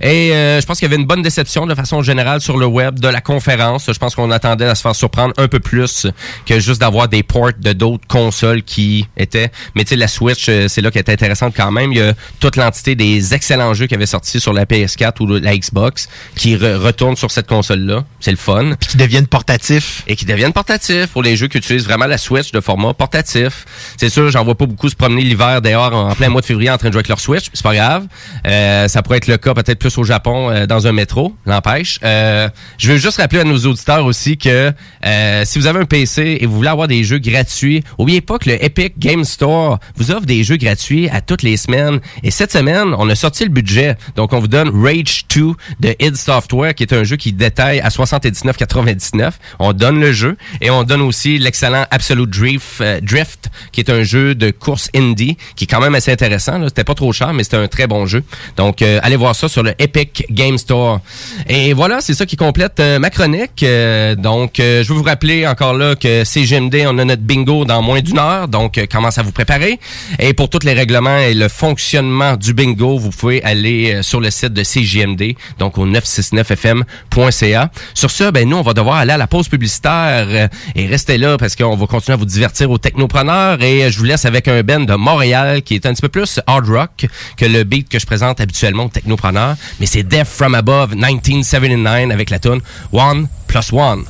Et 0.00 0.32
euh, 0.32 0.60
je 0.60 0.66
pense 0.66 0.78
qu'il 0.78 0.88
y 0.88 0.92
avait 0.92 1.00
une 1.00 1.08
bonne 1.08 1.22
déception 1.22 1.66
de 1.66 1.74
façon 1.74 2.02
générale 2.02 2.40
sur 2.40 2.56
le 2.56 2.66
web 2.66 2.99
de 3.00 3.08
la 3.08 3.20
conférence. 3.20 3.86
Je 3.92 3.98
pense 3.98 4.14
qu'on 4.14 4.30
attendait 4.30 4.66
à 4.66 4.74
se 4.74 4.82
faire 4.82 4.94
surprendre 4.94 5.34
un 5.36 5.48
peu 5.48 5.60
plus 5.60 6.06
que 6.46 6.60
juste 6.60 6.80
d'avoir 6.80 7.08
des 7.08 7.22
ports 7.22 7.50
de 7.58 7.72
d'autres 7.72 8.06
consoles 8.06 8.62
qui 8.62 9.06
étaient. 9.16 9.50
Mais 9.74 9.84
tu 9.84 9.90
sais, 9.90 9.96
la 9.96 10.08
Switch, 10.08 10.46
euh, 10.48 10.68
c'est 10.68 10.80
là 10.80 10.90
qu'elle 10.90 11.04
est 11.06 11.10
intéressante 11.12 11.54
quand 11.56 11.70
même. 11.70 11.92
Il 11.92 11.98
y 11.98 12.02
a 12.02 12.12
toute 12.38 12.56
l'entité 12.56 12.94
des 12.94 13.34
excellents 13.34 13.74
jeux 13.74 13.86
qui 13.86 13.94
avaient 13.94 14.06
sorti 14.06 14.40
sur 14.40 14.52
la 14.52 14.64
PS4 14.66 15.20
ou 15.22 15.26
la 15.26 15.56
Xbox 15.56 16.08
qui 16.36 16.56
re- 16.56 16.76
retournent 16.76 17.16
sur 17.16 17.30
cette 17.30 17.46
console-là. 17.46 18.04
C'est 18.20 18.30
le 18.30 18.36
fun. 18.36 18.74
Puis 18.80 18.90
qui 18.90 18.96
deviennent 18.96 19.26
portatifs. 19.26 20.02
Et 20.06 20.16
qui 20.16 20.24
deviennent 20.26 20.52
portatifs 20.52 21.06
pour 21.08 21.22
les 21.22 21.36
jeux 21.36 21.48
qui 21.48 21.58
utilisent 21.58 21.84
vraiment 21.84 22.06
la 22.06 22.18
Switch 22.18 22.52
de 22.52 22.60
format 22.60 22.94
portatif. 22.94 23.64
C'est 23.96 24.08
sûr, 24.10 24.30
j'en 24.30 24.44
vois 24.44 24.54
pas 24.56 24.66
beaucoup 24.66 24.88
se 24.88 24.96
promener 24.96 25.22
l'hiver 25.22 25.62
dehors 25.62 25.94
en 25.94 26.14
plein 26.14 26.28
mois 26.28 26.40
de 26.40 26.46
février 26.46 26.70
en 26.70 26.78
train 26.78 26.88
de 26.88 26.92
jouer 26.92 27.00
avec 27.00 27.08
leur 27.08 27.20
Switch. 27.20 27.46
C'est 27.52 27.62
pas 27.62 27.74
grave. 27.74 28.06
Euh, 28.46 28.88
ça 28.88 29.02
pourrait 29.02 29.18
être 29.18 29.26
le 29.26 29.36
cas 29.38 29.54
peut-être 29.54 29.78
plus 29.78 29.96
au 29.98 30.04
Japon 30.04 30.50
euh, 30.50 30.66
dans 30.66 30.86
un 30.86 30.92
métro, 30.92 31.34
n'empêche. 31.46 31.98
Euh, 32.04 32.48
je 32.78 32.89
veux 32.92 32.98
juste 32.98 33.18
rappeler 33.18 33.40
à 33.40 33.44
nos 33.44 33.58
auditeurs 33.66 34.04
aussi 34.04 34.36
que 34.36 34.72
euh, 35.04 35.42
si 35.44 35.58
vous 35.58 35.66
avez 35.66 35.80
un 35.80 35.84
PC 35.84 36.38
et 36.40 36.46
vous 36.46 36.56
voulez 36.56 36.68
avoir 36.68 36.88
des 36.88 37.04
jeux 37.04 37.18
gratuits, 37.18 37.84
oubliez 37.98 38.20
pas 38.20 38.38
que 38.38 38.50
le 38.50 38.64
Epic 38.64 38.98
Game 38.98 39.24
Store 39.24 39.78
vous 39.96 40.10
offre 40.10 40.26
des 40.26 40.42
jeux 40.42 40.56
gratuits 40.56 41.08
à 41.08 41.20
toutes 41.20 41.42
les 41.42 41.56
semaines. 41.56 42.00
Et 42.22 42.30
cette 42.30 42.52
semaine, 42.52 42.94
on 42.98 43.08
a 43.08 43.14
sorti 43.14 43.44
le 43.44 43.50
budget. 43.50 43.96
Donc, 44.16 44.32
on 44.32 44.40
vous 44.40 44.48
donne 44.48 44.70
Rage 44.74 45.26
2 45.34 45.52
de 45.80 45.94
id 46.00 46.16
Software, 46.16 46.74
qui 46.74 46.82
est 46.82 46.92
un 46.92 47.04
jeu 47.04 47.16
qui 47.16 47.32
détaille 47.32 47.80
à 47.80 47.90
79,99. 47.90 49.32
On 49.58 49.72
donne 49.72 50.00
le 50.00 50.12
jeu 50.12 50.36
et 50.60 50.70
on 50.70 50.82
donne 50.82 51.02
aussi 51.02 51.38
l'excellent 51.38 51.84
Absolute 51.90 52.30
Drift, 52.30 52.80
euh, 52.80 53.00
Drift, 53.00 53.50
qui 53.72 53.80
est 53.80 53.90
un 53.90 54.02
jeu 54.02 54.34
de 54.34 54.50
course 54.50 54.90
indie, 54.96 55.36
qui 55.54 55.64
est 55.64 55.68
quand 55.68 55.80
même 55.80 55.94
assez 55.94 56.10
intéressant. 56.10 56.60
C'était 56.68 56.84
pas 56.84 56.94
trop 56.94 57.12
cher, 57.12 57.32
mais 57.34 57.44
c'était 57.44 57.58
un 57.58 57.68
très 57.68 57.86
bon 57.86 58.06
jeu. 58.06 58.24
Donc, 58.56 58.82
euh, 58.82 58.98
allez 59.02 59.16
voir 59.16 59.36
ça 59.36 59.48
sur 59.48 59.62
le 59.62 59.74
Epic 59.78 60.26
Game 60.30 60.58
Store. 60.58 61.00
Et 61.48 61.72
voilà, 61.72 62.00
c'est 62.00 62.14
ça 62.14 62.26
qui 62.26 62.36
complète 62.36 62.79
euh, 62.80 62.98
ma 62.98 63.10
chronique. 63.10 63.62
Euh, 63.62 64.14
donc, 64.14 64.58
euh, 64.58 64.82
je 64.82 64.88
vais 64.88 64.98
vous 64.98 65.04
rappeler 65.04 65.46
encore 65.46 65.74
là 65.74 65.94
que 65.94 66.24
CGMD, 66.24 66.84
on 66.86 66.98
a 66.98 67.04
notre 67.04 67.22
bingo 67.22 67.64
dans 67.64 67.82
moins 67.82 68.00
d'une 68.00 68.18
heure. 68.18 68.48
Donc, 68.48 68.80
commence 68.90 69.18
à 69.18 69.22
vous 69.22 69.32
préparer. 69.32 69.78
Et 70.18 70.32
pour 70.32 70.48
tous 70.48 70.64
les 70.64 70.72
règlements 70.72 71.18
et 71.18 71.34
le 71.34 71.48
fonctionnement 71.48 72.36
du 72.36 72.54
bingo, 72.54 72.98
vous 72.98 73.10
pouvez 73.10 73.42
aller 73.44 74.02
sur 74.02 74.20
le 74.20 74.30
site 74.30 74.52
de 74.52 74.62
CGMD, 74.62 75.34
donc 75.58 75.78
au 75.78 75.86
969fm.ca. 75.86 77.70
Sur 77.94 78.10
ce, 78.10 78.30
ben 78.30 78.48
nous, 78.48 78.56
on 78.56 78.62
va 78.62 78.72
devoir 78.72 78.96
aller 78.96 79.12
à 79.12 79.18
la 79.18 79.26
pause 79.26 79.48
publicitaire 79.48 80.48
et 80.74 80.86
restez 80.86 81.18
là 81.18 81.36
parce 81.36 81.56
qu'on 81.56 81.76
va 81.76 81.86
continuer 81.86 82.14
à 82.14 82.16
vous 82.16 82.24
divertir 82.24 82.70
aux 82.70 82.78
technopreneurs. 82.78 83.62
Et 83.62 83.90
je 83.90 83.98
vous 83.98 84.04
laisse 84.04 84.24
avec 84.24 84.48
un 84.48 84.62
band 84.62 84.80
de 84.80 84.94
Montréal 84.94 85.62
qui 85.62 85.74
est 85.74 85.86
un 85.86 85.92
petit 85.92 86.02
peu 86.02 86.08
plus 86.08 86.40
hard 86.46 86.68
rock 86.68 87.06
que 87.36 87.46
le 87.46 87.64
beat 87.64 87.88
que 87.88 87.98
je 87.98 88.06
présente 88.06 88.40
habituellement 88.40 88.84
aux 88.84 88.90
technopreneurs. 88.90 89.56
Mais 89.78 89.86
c'est 89.86 90.02
Death 90.02 90.28
From 90.28 90.54
Above 90.54 90.94
1979 90.94 92.10
avec 92.10 92.30
la 92.30 92.38
tune 92.38 92.60
One 92.90 93.28
Plus 93.48 93.72
One. 93.72 94.06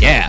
Yeah! 0.00 0.28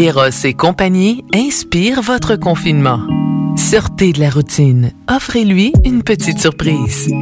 Eros 0.00 0.44
et 0.44 0.54
compagnie 0.54 1.24
inspire 1.34 2.02
votre 2.02 2.36
confinement. 2.36 3.00
Sortez 3.56 4.12
de 4.12 4.20
la 4.20 4.30
routine. 4.30 4.92
Offrez-lui 5.10 5.72
une 5.84 6.04
petite 6.04 6.38
surprise. 6.38 7.12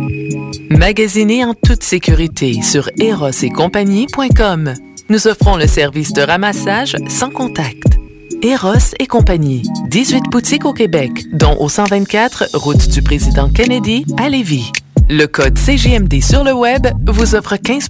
Magasinez 0.68 1.42
en 1.42 1.54
toute 1.54 1.82
sécurité 1.82 2.60
sur 2.60 2.90
erosetcompagnie.com. 3.00 4.74
Nous 5.08 5.26
offrons 5.26 5.56
le 5.56 5.66
service 5.66 6.12
de 6.12 6.20
ramassage 6.20 6.96
sans 7.08 7.30
contact. 7.30 7.96
Eros 8.42 8.92
et 9.00 9.06
compagnie. 9.06 9.62
18 9.88 10.24
boutiques 10.30 10.66
au 10.66 10.74
Québec, 10.74 11.12
dont 11.32 11.56
au 11.58 11.70
124 11.70 12.50
route 12.52 12.90
du 12.90 13.00
président 13.00 13.48
Kennedy 13.48 14.04
à 14.18 14.28
Lévis. 14.28 14.70
Le 15.08 15.24
code 15.24 15.56
CGMD 15.56 16.20
sur 16.20 16.44
le 16.44 16.52
web 16.52 16.86
vous 17.06 17.34
offre 17.34 17.56
15 17.56 17.88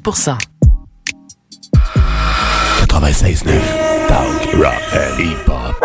96.9 2.87 3.86
Talk, 3.86 3.86
rock 4.55 4.83
and 4.93 5.17
hip-hop. 5.21 5.77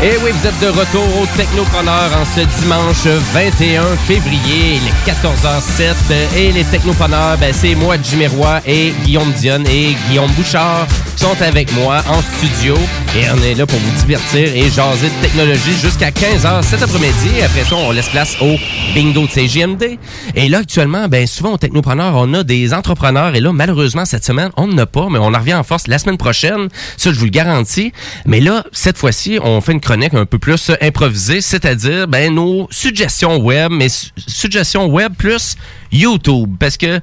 Et 0.00 0.16
oui, 0.22 0.30
vous 0.30 0.46
êtes 0.46 0.60
de 0.60 0.68
retour 0.68 1.02
au 1.20 1.26
Technopreneur 1.36 2.10
en 2.16 2.24
ce 2.24 2.42
dimanche 2.60 3.04
21 3.32 3.82
février, 4.06 4.78
les 4.84 5.12
14h07. 5.12 6.36
Et 6.36 6.52
les 6.52 6.62
Technopreneurs, 6.62 7.36
ben, 7.36 7.52
c'est 7.52 7.74
moi, 7.74 7.96
Jimmy 8.00 8.28
Roy 8.28 8.60
et 8.64 8.92
Guillaume 9.04 9.32
Dionne 9.32 9.66
et 9.66 9.96
Guillaume 10.08 10.30
Bouchard 10.36 10.86
qui 11.16 11.24
sont 11.24 11.42
avec 11.42 11.72
moi 11.72 11.96
en 12.08 12.22
studio. 12.22 12.76
Et 13.16 13.24
on 13.30 13.42
est 13.42 13.54
là 13.54 13.66
pour 13.66 13.78
vous 13.78 13.98
divertir 13.98 14.54
et 14.54 14.70
jaser 14.70 15.08
de 15.08 15.22
technologie 15.22 15.72
jusqu'à 15.82 16.10
15h 16.10 16.62
cet 16.62 16.82
après-midi. 16.82 17.42
Après 17.42 17.64
ça, 17.64 17.74
on 17.74 17.90
laisse 17.90 18.08
place 18.10 18.36
au 18.40 18.56
bingo 18.94 19.26
de 19.26 19.30
CGMD. 19.30 19.98
Et 20.36 20.48
là, 20.48 20.58
actuellement, 20.58 21.08
ben, 21.08 21.26
souvent 21.26 21.54
au 21.54 21.56
Technopreneur, 21.56 22.12
on 22.14 22.32
a 22.34 22.44
des 22.44 22.74
entrepreneurs. 22.74 23.34
Et 23.34 23.40
là, 23.40 23.52
malheureusement, 23.52 24.04
cette 24.04 24.24
semaine, 24.24 24.50
on 24.56 24.66
n'en 24.68 24.78
a 24.78 24.86
pas, 24.86 25.08
mais 25.10 25.18
on 25.18 25.34
en 25.34 25.38
revient 25.38 25.54
en 25.54 25.64
force 25.64 25.88
la 25.88 25.98
semaine 25.98 26.18
prochaine. 26.18 26.68
Ça, 26.96 27.10
je 27.12 27.18
vous 27.18 27.24
le 27.24 27.30
garantis. 27.30 27.92
Mais 28.26 28.40
là, 28.40 28.62
cette 28.72 28.98
fois-ci, 28.98 29.38
on 29.42 29.60
fait 29.62 29.72
une 29.72 29.80
chronique 29.80 30.14
un 30.14 30.26
peu 30.26 30.38
plus 30.38 30.70
improvisée, 30.80 31.40
c'est-à-dire 31.40 32.06
ben, 32.08 32.32
nos 32.34 32.68
suggestions 32.70 33.38
web, 33.38 33.72
mais 33.72 33.88
su- 33.88 34.10
suggestions 34.26 34.86
web 34.86 35.14
plus 35.16 35.56
YouTube. 35.92 36.56
Parce 36.58 36.76
que 36.76 37.00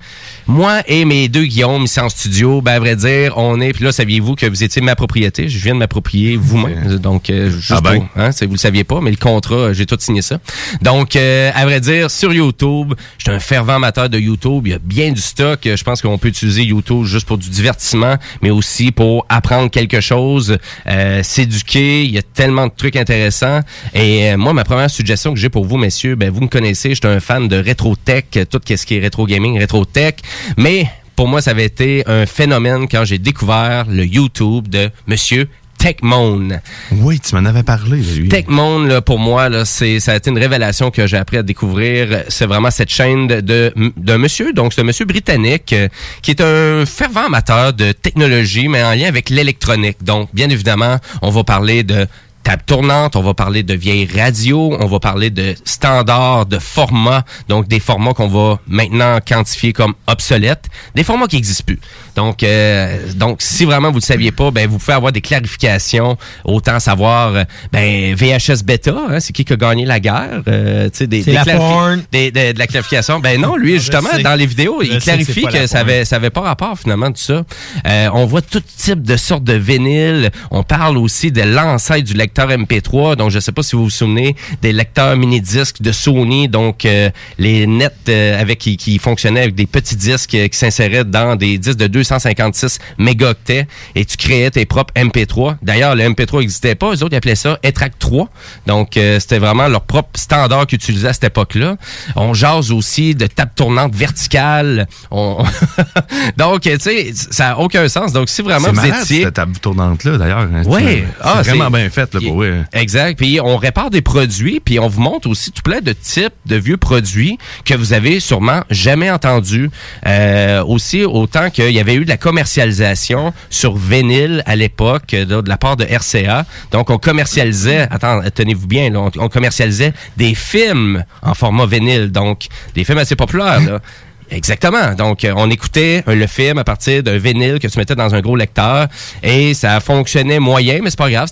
moi 0.48 0.82
et 0.88 1.06
mes 1.06 1.28
deux 1.28 1.46
Guillaume 1.46 1.84
ici 1.84 2.00
en 2.00 2.10
studio, 2.10 2.62
ben, 2.62 2.74
à 2.74 2.80
vrai 2.80 2.96
dire, 2.96 3.34
on 3.38 3.60
est, 3.62 3.74
puis 3.74 3.84
là, 3.84 3.92
saviez-vous 3.92 4.36
que 4.36 4.46
vous 4.46 4.64
étiez 4.64 4.82
ma 4.82 4.96
propriété? 4.96 5.50
Je 5.50 5.58
viens 5.60 5.74
de 5.74 5.80
m'approprier 5.80 6.38
vous-même. 6.38 6.98
Donc, 6.98 7.30
euh, 7.30 7.50
juste 7.50 7.72
Ah 7.76 7.82
ben? 7.82 7.96
pour- 8.14 8.22
hein, 8.22 8.30
vous 8.42 8.52
le 8.52 8.58
saviez 8.58 8.84
pas, 8.84 9.02
mais 9.02 9.12
le 9.12 9.18
contrat, 9.18 9.74
j'ai 9.74 9.86
tout 9.86 9.98
signé 10.00 10.22
ça. 10.22 10.40
Donc, 10.82 11.16
euh, 11.16 11.52
à 11.56 11.66
vrai 11.66 11.80
dire, 11.82 12.10
sur 12.12 12.34
YouTube, 12.34 12.94
je 13.18 13.24
suis 13.24 13.32
un 13.36 13.40
fervent 13.40 13.76
amateur 13.76 14.10
de 14.10 14.20
YouTube. 14.20 14.68
Il 14.68 14.72
y 14.72 14.74
a 14.76 14.80
bien 14.80 15.12
du 15.12 15.22
stock. 15.22 15.60
Je 15.64 15.84
pense 15.84 16.02
qu'on 16.02 16.18
peut 16.18 16.28
utiliser 16.30 16.64
YouTube 16.64 17.04
juste 17.06 17.26
pour 17.28 17.38
du 17.38 17.50
divertissement, 17.50 18.16
mais 18.42 18.50
aussi 18.52 18.92
pour 18.92 19.26
apprendre 19.30 19.70
quelque 19.70 20.02
chose, 20.02 20.58
euh, 20.88 21.24
s'éduquer. 21.24 22.04
Il 22.06 22.12
y 22.12 22.18
a 22.18 22.22
tellement 22.22 22.68
de 22.68 22.74
trucs 22.76 22.96
intéressants. 22.96 23.60
Et 23.94 24.32
euh, 24.32 24.38
moi, 24.38 24.54
ma 24.54 24.64
première 24.64 24.90
suggestion 24.90 25.34
que 25.34 25.40
j'ai 25.40 25.50
pour 25.50 25.66
vous, 25.66 25.78
messieurs, 25.78 26.16
ben, 26.16 26.30
vous 26.30 26.42
me 26.42 26.48
connaissez, 26.48 26.90
je 26.92 26.96
suis 26.96 27.08
un 27.08 27.20
fan 27.20 27.48
de 27.48 27.58
rétro-tech, 27.58 28.26
tout 28.50 28.60
ce 28.78 28.86
qui 28.86 28.96
est 28.96 29.00
rétro 29.00 29.26
gaming, 29.26 29.58
rétro-tech. 29.60 30.16
Mais 30.58 30.88
pour 31.16 31.28
moi, 31.28 31.42
ça 31.42 31.52
avait 31.52 31.66
été 31.66 32.04
un 32.08 32.26
phénomène 32.26 32.88
quand 32.90 33.06
j'ai 33.06 33.18
découvert 33.20 33.86
le 33.90 34.06
YouTube 34.06 34.68
de 34.68 34.90
Monsieur 35.08 35.48
Techmone. 35.78 36.62
Oui, 36.92 37.20
tu 37.20 37.36
m'en 37.36 37.46
avais 37.46 37.62
parlé 37.62 37.98
lui. 37.98 38.28
Techmone, 38.30 38.88
là, 38.88 39.02
pour 39.02 39.20
moi, 39.20 39.50
là, 39.50 39.66
c'est, 39.66 40.00
ça 40.00 40.14
a 40.14 40.16
été 40.16 40.32
une 40.32 40.40
révélation 40.40 40.90
que 40.90 41.06
j'ai 41.06 41.18
appris 41.18 41.38
à 41.38 41.44
découvrir. 41.44 42.24
C'est 42.30 42.46
vraiment 42.48 42.72
cette 42.72 42.90
chaîne 42.90 43.28
de, 43.28 43.40
de- 43.42 43.74
d'un 43.98 44.18
monsieur, 44.18 44.52
donc 44.54 44.74
c'est 44.74 44.82
un 44.82 44.86
monsieur 44.86 45.06
britannique 45.06 45.74
euh, 45.74 45.88
qui 46.24 46.32
est 46.32 46.42
un 46.42 46.86
fervent 46.86 47.26
amateur 47.28 47.74
de 47.74 47.92
technologie, 47.92 48.68
mais 48.68 48.84
en 48.84 48.92
lien 48.94 49.08
avec 49.08 49.30
l'électronique. 49.30 49.98
Donc, 50.02 50.30
bien 50.34 50.50
évidemment, 50.50 50.98
on 51.22 51.30
va 51.30 51.44
parler 51.44 51.84
de 51.84 52.08
table 52.46 52.62
tournante, 52.68 53.16
on 53.16 53.24
va 53.24 53.34
parler 53.34 53.64
de 53.64 53.74
vieilles 53.74 54.08
radios, 54.16 54.78
on 54.80 54.86
va 54.86 55.00
parler 55.00 55.32
de 55.32 55.56
standards, 55.66 56.46
de 56.46 56.60
formats, 56.60 57.26
donc 57.50 57.68
des 57.68 57.80
formats 57.80 58.14
qu'on 58.14 58.28
va 58.28 58.60
maintenant 58.68 59.18
quantifier 59.28 59.74
comme 59.74 59.96
obsolètes, 60.06 60.66
des 60.94 61.04
formats 61.04 61.26
qui 61.26 61.38
n'existent 61.38 61.64
plus. 61.66 61.80
Donc, 62.16 62.44
euh, 62.44 63.12
donc 63.16 63.42
si 63.42 63.66
vraiment 63.66 63.88
vous 63.88 63.96
ne 63.96 64.02
le 64.02 64.06
saviez 64.06 64.32
pas, 64.32 64.52
ben 64.52 64.70
vous 64.70 64.78
pouvez 64.78 64.94
avoir 64.94 65.12
des 65.12 65.22
clarifications, 65.22 66.18
autant 66.44 66.80
savoir, 66.80 67.34
euh, 67.34 67.44
ben 67.72 68.14
VHS 68.14 68.64
bêta, 68.64 68.94
hein, 69.10 69.20
c'est 69.20 69.34
qui 69.34 69.44
qui 69.44 69.54
a 69.54 69.56
gagné 69.56 69.84
la 69.86 70.00
guerre, 70.00 70.44
euh, 70.48 70.86
tu 70.92 71.00
sais, 71.00 71.08
des, 71.08 71.24
des 71.24 71.32
la 71.34 71.46
porn. 71.46 72.04
des- 72.12 72.30
de, 72.32 72.58
la 72.60 72.68
clarification. 72.68 73.20
Ben 73.20 73.42
non, 73.42 73.56
lui 73.56 73.74
Ah, 73.74 73.80
justement 73.80 74.10
dans 74.24 74.36
les 74.36 74.46
vidéos, 74.46 74.82
Je 74.84 74.88
il 74.92 74.98
que 75.00 75.04
clarifie 75.04 75.46
que 75.48 75.66
ça 75.66 75.80
avait 75.80 76.06
ça 76.06 76.18
avait 76.18 76.30
pas 76.30 76.42
rapport 76.42 76.78
finalement 76.78 77.10
de 77.10 77.18
ça. 77.18 77.44
Euh, 77.88 78.10
on 78.14 78.26
voit 78.28 78.44
tout 78.44 78.62
type 78.78 79.02
de 79.02 79.18
sortes 79.18 79.44
de 79.44 79.54
vinyles. 79.54 80.30
On 80.52 80.62
parle 80.62 80.98
aussi 80.98 81.32
de 81.32 81.42
l'ancêtre 81.42 82.06
du 82.06 82.14
lecteur 82.14 82.35
MP3. 82.44 83.16
Donc 83.16 83.32
je 83.32 83.40
sais 83.40 83.52
pas 83.52 83.64
si 83.64 83.76
vous 83.76 83.86
vous 83.86 83.90
souvenez 83.90 84.36
des 84.62 84.74
lecteurs 84.74 85.16
mini 85.18 85.42
disques 85.42 85.82
de 85.82 85.92
Sony, 85.92 86.48
donc 86.48 86.86
euh, 86.86 87.10
les 87.38 87.68
nets 87.68 87.94
euh, 88.10 88.40
avec 88.40 88.60
qui, 88.60 88.78
qui 88.78 88.98
fonctionnaient 89.00 89.42
avec 89.42 89.56
des 89.56 89.66
petits 89.66 89.96
disques 89.96 90.36
euh, 90.36 90.48
qui 90.48 90.58
s'inséraient 90.58 91.06
dans 91.06 91.36
des 91.36 91.58
disques 91.58 91.78
de 91.78 91.88
256 91.88 92.80
mégaoctets 92.98 93.68
et 93.96 94.06
tu 94.06 94.18
créais 94.18 94.50
tes 94.52 94.66
propres 94.66 94.94
MP3. 94.96 95.56
D'ailleurs, 95.62 95.96
le 95.96 96.04
MP3 96.04 96.40
n'existait 96.40 96.76
pas. 96.76 96.88
Eux 96.94 97.04
autres 97.04 97.14
ils 97.14 97.18
appelaient 97.18 97.36
ça 97.36 97.60
ETRAC 97.64 97.98
3. 98.00 98.30
Donc 98.68 98.98
euh, 98.98 99.20
c'était 99.20 99.40
vraiment 99.40 99.68
leur 99.68 99.82
propre 99.82 100.20
standard 100.20 100.68
qu'ils 100.68 100.78
utilisaient 100.78 101.10
à 101.10 101.14
cette 101.14 101.26
époque-là. 101.26 101.78
On 102.16 102.34
jase 102.34 102.72
aussi 102.72 103.16
de 103.16 103.28
table 103.28 103.52
tournante 103.56 103.96
verticale. 103.96 104.88
On... 105.12 105.44
Donc, 106.38 106.62
tu 106.62 106.78
sais, 106.80 107.12
ça 107.14 107.50
n'a 107.50 107.60
aucun 107.60 107.88
sens. 107.88 108.12
Donc, 108.14 108.30
si 108.30 108.42
vraiment 108.42 108.70
vous 108.70 108.76
malade, 108.76 109.04
étiez... 109.04 109.24
cette 109.24 109.34
table 109.36 109.58
tournante-là, 109.60 110.18
d'ailleurs. 110.18 110.48
Oui, 110.66 110.82
C'est 110.84 111.04
ah, 111.22 111.42
vraiment 111.42 111.66
c'est- 111.66 111.82
bien 111.82 111.90
fait, 111.90 112.14
là, 112.14 112.20
pour 112.28 112.38
vrai. 112.38 112.64
Exact. 112.74 113.18
Puis 113.18 113.40
on 113.42 113.58
répare 113.58 113.90
des 113.90 114.02
produits, 114.02 114.60
puis 114.60 114.80
on 114.80 114.88
vous 114.88 115.02
montre 115.02 115.30
aussi 115.30 115.52
tout 115.52 115.62
plein 115.62 115.82
de 115.82 115.94
types 115.94 116.34
de 116.46 116.56
vieux 116.56 116.78
produits 116.78 117.38
que 117.66 117.74
vous 117.74 117.94
avez 117.94 118.20
sûrement 118.20 118.62
jamais 118.70 119.10
entendus. 119.12 119.70
Euh, 120.06 120.64
aussi, 120.64 121.04
autant 121.04 121.50
qu'il 121.50 121.72
y 121.72 121.80
avait 121.80 121.96
eu 121.96 122.04
de 122.04 122.10
la 122.10 122.18
commercialisation 122.18 123.34
sur 123.50 123.76
vinyle 123.76 124.44
à 124.46 124.56
l'époque 124.56 125.14
euh, 125.14 125.26
de, 125.26 125.42
de 125.42 125.50
la 125.50 125.58
part 125.58 125.78
de 125.78 125.86
RCA. 125.86 126.46
Donc 126.72 126.90
on 126.90 126.98
commercialisait, 126.98 127.88
attends, 127.92 128.22
tenez-vous 128.34 128.68
bien, 128.68 128.90
là, 128.90 129.02
on, 129.02 129.12
on 129.18 129.30
commercialisait 129.30 129.94
des 130.18 130.36
films 130.36 131.04
en 131.22 131.34
format 131.34 131.66
vinyle, 131.66 132.12
donc 132.12 132.48
des 132.74 132.84
films 132.84 133.00
assez 133.00 133.16
populaires. 133.16 133.62
Là. 133.62 133.80
Exactement. 134.32 134.94
Donc, 134.96 135.24
euh, 135.24 135.34
on 135.36 135.50
écoutait 135.50 136.04
euh, 136.08 136.16
le 136.16 136.28
film 136.28 136.58
à 136.58 136.64
partir 136.64 137.04
d'un 137.04 137.18
vinyle 137.18 137.60
que 137.60 137.68
tu 137.68 137.78
mettais 137.78 137.96
dans 137.96 138.14
un 138.16 138.22
gros 138.22 138.36
lecteur 138.36 138.88
et 139.22 139.54
ça 139.54 139.80
fonctionnait 139.80 140.40
moyen, 140.40 140.80
mais 140.82 140.90
c'est 140.90 140.98
pas 140.98 141.10
grave. 141.10 141.30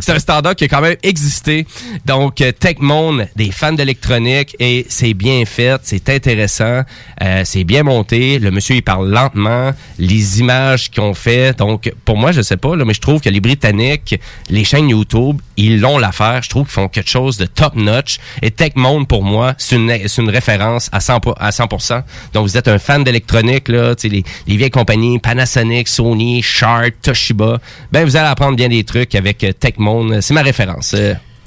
C'est- 0.00 0.12
un 0.12 0.18
standard 0.18 0.54
qui 0.54 0.64
a 0.64 0.68
quand 0.68 0.80
même 0.80 0.96
existé. 1.02 1.66
Donc, 2.04 2.40
euh, 2.40 2.52
Techmone, 2.52 3.28
des 3.36 3.50
fans 3.50 3.72
d'électronique 3.72 4.56
et 4.58 4.86
c'est 4.88 5.14
bien 5.14 5.44
fait, 5.46 5.80
c'est 5.84 6.08
intéressant, 6.08 6.82
euh, 7.22 7.42
c'est 7.44 7.64
bien 7.64 7.82
monté. 7.82 8.38
Le 8.38 8.50
monsieur, 8.50 8.76
il 8.76 8.82
parle 8.82 9.08
lentement. 9.10 9.72
Les 9.98 10.40
images 10.40 10.90
qu'ils 10.90 11.02
ont 11.02 11.14
fait. 11.14 11.56
Donc, 11.56 11.90
pour 12.04 12.16
moi, 12.16 12.32
je 12.32 12.42
sais 12.42 12.56
pas, 12.56 12.76
là, 12.76 12.84
mais 12.84 12.94
je 12.94 13.00
trouve 13.00 13.20
que 13.20 13.28
les 13.30 13.40
Britanniques, 13.40 14.20
les 14.50 14.64
chaînes 14.64 14.88
YouTube, 14.90 15.40
ils 15.56 15.80
l'ont 15.80 15.98
l'affaire. 15.98 16.42
Je 16.42 16.48
trouve 16.50 16.64
qu'ils 16.66 16.74
font 16.74 16.88
quelque 16.88 17.10
chose 17.10 17.36
de 17.38 17.46
top 17.46 17.74
notch. 17.74 18.18
Et 18.42 18.50
Techmone, 18.50 19.06
pour 19.06 19.22
moi, 19.22 19.54
c'est 19.58 19.76
une, 19.76 19.90
une 19.90 20.30
référence 20.30 20.88
à 20.92 20.98
100%, 20.98 21.34
à 21.38 21.50
100%. 21.50 22.02
Donc, 22.32 22.46
vous 22.46 22.56
êtes 22.56 22.68
un 22.68 22.78
fan 22.78 23.04
d'électronique, 23.04 23.68
là, 23.68 23.94
les, 24.04 24.24
les 24.46 24.56
vieilles 24.56 24.70
compagnies, 24.70 25.18
Panasonic, 25.18 25.88
Sony, 25.88 26.42
Sharp, 26.42 26.94
Toshiba. 27.02 27.58
Ben, 27.92 28.04
vous 28.04 28.16
allez 28.16 28.28
apprendre 28.28 28.56
bien 28.56 28.68
des 28.68 28.84
trucs 28.84 29.14
avec 29.14 29.44
euh, 29.44 29.52
Techmone. 29.52 30.20
C'est 30.20 30.34
ma 30.34 30.42
référence. 30.42 30.94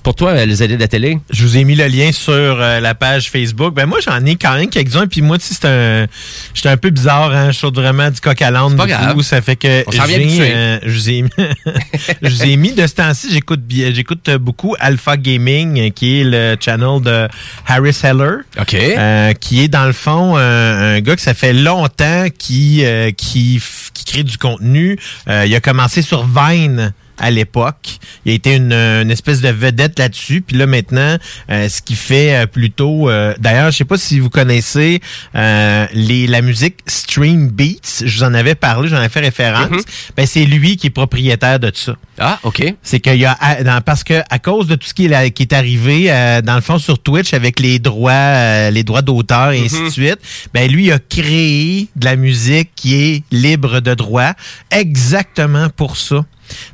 Pour 0.03 0.15
toi, 0.15 0.31
euh, 0.31 0.45
les 0.45 0.63
aider 0.63 0.75
de 0.77 0.81
la 0.81 0.87
télé? 0.87 1.19
Je 1.29 1.43
vous 1.45 1.57
ai 1.57 1.63
mis 1.63 1.75
le 1.75 1.85
lien 1.87 2.11
sur 2.11 2.33
euh, 2.33 2.79
la 2.79 2.95
page 2.95 3.29
Facebook. 3.29 3.75
Ben 3.75 3.85
moi, 3.85 3.99
j'en 4.03 4.25
ai 4.25 4.35
quand 4.35 4.55
même 4.55 4.67
quelques-uns. 4.67 5.05
Puis 5.05 5.21
moi, 5.21 5.37
tu 5.37 5.45
sais, 5.45 5.53
c'est 5.61 5.67
un... 5.67 6.07
J'étais 6.55 6.69
un 6.69 6.77
peu 6.77 6.89
bizarre, 6.89 7.31
hein. 7.31 7.51
Je 7.51 7.57
saute 7.59 7.75
vraiment 7.75 8.09
du 8.09 8.19
coq 8.19 8.41
à 8.41 8.49
l'âne. 8.49 8.75
Ça 9.21 9.41
fait 9.41 9.55
que 9.55 9.83
j'ai, 9.91 10.41
euh, 10.41 10.79
je 10.83 10.89
vous 10.91 11.09
ai 11.09 11.21
mis... 11.21 11.29
je 12.23 12.29
vous 12.29 12.43
ai 12.45 12.55
mis 12.55 12.71
de 12.73 12.87
ce 12.87 12.95
temps-ci, 12.95 13.27
j'écoute, 13.31 13.61
bien- 13.61 13.93
j'écoute 13.93 14.29
beaucoup 14.39 14.75
Alpha 14.79 15.17
Gaming, 15.17 15.91
qui 15.91 16.21
est 16.21 16.23
le 16.23 16.55
channel 16.59 17.01
de 17.01 17.27
Harris 17.67 17.99
Heller. 18.03 18.37
OK. 18.59 18.73
Euh, 18.73 19.33
qui 19.33 19.61
est 19.61 19.67
dans 19.67 19.85
le 19.85 19.93
fond 19.93 20.35
euh, 20.37 20.97
un 20.97 20.99
gars 21.01 21.15
que 21.15 21.21
ça 21.21 21.33
fait 21.35 21.53
longtemps 21.53 22.25
qui 22.37 22.83
euh, 22.85 23.11
qui, 23.11 23.61
qui 23.93 24.05
crée 24.05 24.23
du 24.23 24.37
contenu. 24.37 24.97
Euh, 25.29 25.45
il 25.45 25.53
a 25.55 25.59
commencé 25.59 26.01
sur 26.01 26.25
Vine 26.25 26.93
à 27.17 27.31
l'époque. 27.31 27.99
Il 28.25 28.31
a 28.31 28.35
été 28.35 28.55
une, 28.55 28.73
une 28.73 29.11
espèce 29.11 29.41
de 29.41 29.49
vedette 29.49 29.99
là-dessus. 29.99 30.41
Puis 30.41 30.57
là 30.57 30.65
maintenant, 30.65 31.17
euh, 31.49 31.69
ce 31.69 31.81
qu'il 31.81 31.95
fait 31.95 32.35
euh, 32.35 32.45
plutôt. 32.47 33.09
euh, 33.09 33.33
D'ailleurs, 33.39 33.71
je 33.71 33.77
sais 33.77 33.85
pas 33.85 33.97
si 33.97 34.19
vous 34.19 34.29
connaissez 34.29 34.99
euh, 35.35 35.85
les 35.93 36.27
la 36.27 36.41
musique 36.41 36.77
Stream 36.87 37.47
Beats. 37.49 38.03
Je 38.05 38.17
vous 38.17 38.23
en 38.23 38.33
avais 38.33 38.55
parlé, 38.55 38.89
j'en 38.89 38.97
avais 38.97 39.09
fait 39.09 39.19
référence. 39.21 39.83
Ben 40.17 40.25
c'est 40.25 40.45
lui 40.45 40.77
qui 40.77 40.87
est 40.87 40.91
propriétaire 40.91 41.59
de 41.59 41.71
ça. 41.73 41.95
Ah, 42.19 42.39
ok. 42.43 42.73
C'est 42.83 42.99
qu'il 42.99 43.15
y 43.17 43.25
a 43.25 43.37
dans- 43.63 43.81
parce 43.81 44.03
que 44.03 44.21
à 44.29 44.39
cause 44.39 44.67
de 44.67 44.75
tout 44.75 44.87
ce 44.87 44.93
qui 44.93 45.05
est, 45.05 45.09
là- 45.09 45.29
qui 45.29 45.43
est 45.43 45.53
arrivé 45.53 46.11
euh, 46.11 46.41
dans 46.41 46.55
le 46.55 46.61
fond 46.61 46.77
sur 46.77 46.99
Twitch 46.99 47.33
avec 47.33 47.59
les 47.59 47.79
droits 47.79 48.11
euh, 48.11 48.69
les 48.71 48.83
droits 48.83 49.01
d'auteur 49.01 49.51
et 49.51 49.63
ainsi 49.63 49.75
de 49.79 49.81
Mhm. 49.85 49.89
suite, 49.91 50.19
ben 50.53 50.69
lui 50.71 50.85
il 50.85 50.91
a 50.91 50.99
créé 50.99 51.87
de 51.95 52.05
la 52.05 52.15
musique 52.15 52.69
qui 52.75 52.95
est 52.95 53.23
libre 53.31 53.79
de 53.79 53.93
droit 53.93 54.33
exactement 54.69 55.69
pour 55.69 55.97
ça. 55.97 56.25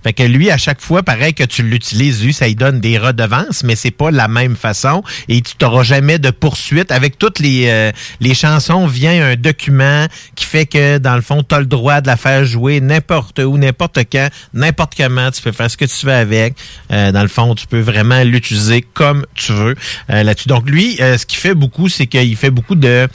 Fait 0.03 0.13
que 0.13 0.23
lui, 0.23 0.49
à 0.51 0.57
chaque 0.57 0.81
fois, 0.81 1.03
pareil 1.03 1.33
que 1.33 1.43
tu 1.43 1.63
l'utilises, 1.63 2.23
lui, 2.23 2.33
ça 2.33 2.47
lui 2.47 2.55
donne 2.55 2.79
des 2.79 2.97
redevances, 2.97 3.63
mais 3.63 3.75
c'est 3.75 3.91
pas 3.91 4.11
la 4.11 4.27
même 4.27 4.55
façon. 4.55 5.03
Et 5.27 5.41
tu 5.41 5.53
n'auras 5.61 5.83
jamais 5.83 6.19
de 6.19 6.29
poursuite. 6.31 6.91
Avec 6.91 7.17
toutes 7.17 7.39
les, 7.39 7.65
euh, 7.67 7.91
les 8.19 8.33
chansons, 8.33 8.87
vient 8.87 9.31
un 9.31 9.35
document 9.35 10.05
qui 10.35 10.45
fait 10.45 10.65
que, 10.65 10.97
dans 10.97 11.15
le 11.15 11.21
fond, 11.21 11.43
tu 11.47 11.55
as 11.55 11.59
le 11.59 11.65
droit 11.65 12.01
de 12.01 12.07
la 12.07 12.17
faire 12.17 12.45
jouer 12.45 12.79
n'importe 12.81 13.39
où, 13.39 13.57
n'importe 13.57 13.99
quand, 14.11 14.29
n'importe 14.53 14.93
comment. 14.95 15.31
Tu 15.31 15.41
peux 15.41 15.51
faire 15.51 15.69
ce 15.69 15.77
que 15.77 15.85
tu 15.85 16.05
veux 16.05 16.13
avec. 16.13 16.55
Euh, 16.91 17.11
dans 17.11 17.21
le 17.21 17.27
fond, 17.27 17.55
tu 17.55 17.67
peux 17.67 17.79
vraiment 17.79 18.23
l'utiliser 18.23 18.81
comme 18.93 19.25
tu 19.35 19.51
veux 19.53 19.75
euh, 20.09 20.23
là-dessus. 20.23 20.47
Donc, 20.47 20.69
lui, 20.69 20.97
euh, 21.01 21.17
ce 21.17 21.25
qu'il 21.25 21.39
fait 21.39 21.53
beaucoup, 21.55 21.89
c'est 21.89 22.07
qu'il 22.07 22.35
fait 22.35 22.49
beaucoup 22.51 22.75
de... 22.75 23.07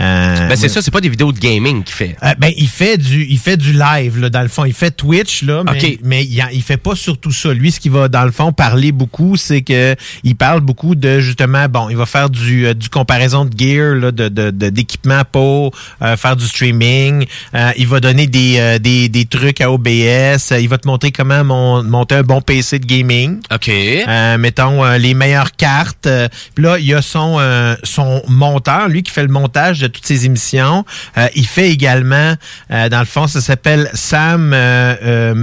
euh, 0.00 0.48
Ben, 0.48 0.56
c'est 0.56 0.68
ça, 0.68 0.82
c'est 0.82 0.90
pas 0.90 1.00
des 1.00 1.08
vidéos 1.08 1.32
de 1.32 1.38
gaming 1.38 1.82
qu'il 1.84 1.94
fait. 1.94 2.16
euh, 2.22 2.34
ben, 2.38 2.52
il 2.56 2.68
fait 2.68 2.96
du, 2.98 3.24
il 3.28 3.38
fait 3.38 3.56
du 3.56 3.72
live 3.72 4.18
là, 4.20 4.30
dans 4.30 4.42
le 4.42 4.48
fond. 4.48 4.64
Il 4.64 4.72
fait 4.74 4.90
Twitch 4.90 5.42
là, 5.42 5.62
mais. 5.72 5.98
Mais 6.08 6.24
il, 6.24 6.42
il 6.52 6.62
fait 6.62 6.76
pas 6.76 6.96
surtout 6.96 7.30
ça. 7.32 7.52
Lui, 7.52 7.70
ce 7.70 7.78
qu'il 7.80 7.92
va 7.92 8.08
dans 8.08 8.24
le 8.24 8.32
fond 8.32 8.52
parler 8.52 8.90
beaucoup, 8.92 9.36
c'est 9.36 9.62
que 9.62 9.94
il 10.24 10.34
parle 10.36 10.60
beaucoup 10.60 10.94
de 10.94 11.20
justement, 11.20 11.68
bon, 11.68 11.88
il 11.90 11.96
va 11.96 12.06
faire 12.06 12.30
du, 12.30 12.66
euh, 12.66 12.74
du 12.74 12.88
comparaison 12.88 13.44
de 13.44 13.52
gear, 13.56 13.94
là, 13.94 14.10
de, 14.10 14.28
de, 14.28 14.50
d'équipement 14.50 15.22
pour 15.30 15.72
euh, 16.02 16.16
faire 16.16 16.34
du 16.36 16.46
streaming. 16.46 17.26
Euh, 17.54 17.70
il 17.76 17.86
va 17.86 18.00
donner 18.00 18.26
des, 18.26 18.56
euh, 18.58 18.78
des, 18.78 19.08
des 19.08 19.24
trucs 19.26 19.60
à 19.60 19.70
OBS. 19.70 20.52
Il 20.58 20.68
va 20.68 20.78
te 20.78 20.88
montrer 20.88 21.12
comment 21.12 21.44
mon- 21.44 21.82
monter 21.84 22.16
un 22.16 22.22
bon 22.22 22.40
PC 22.40 22.78
de 22.78 22.86
gaming. 22.86 23.38
Ok. 23.54 23.68
Euh, 23.68 24.38
mettons 24.38 24.84
euh, 24.84 24.96
les 24.98 25.14
meilleures 25.14 25.52
cartes. 25.52 26.06
Euh, 26.06 26.28
Puis 26.54 26.64
là, 26.64 26.78
il 26.78 26.86
y 26.86 26.94
a 26.94 27.02
son 27.02 27.36
euh, 27.38 27.74
son 27.84 28.22
monteur, 28.28 28.88
lui 28.88 29.02
qui 29.02 29.12
fait 29.12 29.22
le 29.22 29.28
montage 29.28 29.80
de 29.80 29.86
toutes 29.86 30.06
ces 30.06 30.24
émissions. 30.26 30.84
Euh, 31.16 31.28
il 31.34 31.46
fait 31.46 31.70
également, 31.70 32.34
euh, 32.70 32.88
dans 32.88 33.00
le 33.00 33.04
fond, 33.04 33.26
ça 33.26 33.40
s'appelle 33.40 33.90
Sam 33.94 34.52
euh, 34.54 34.94
euh, 35.02 35.34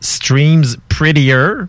streams 0.00 0.76
prettier. 0.88 1.68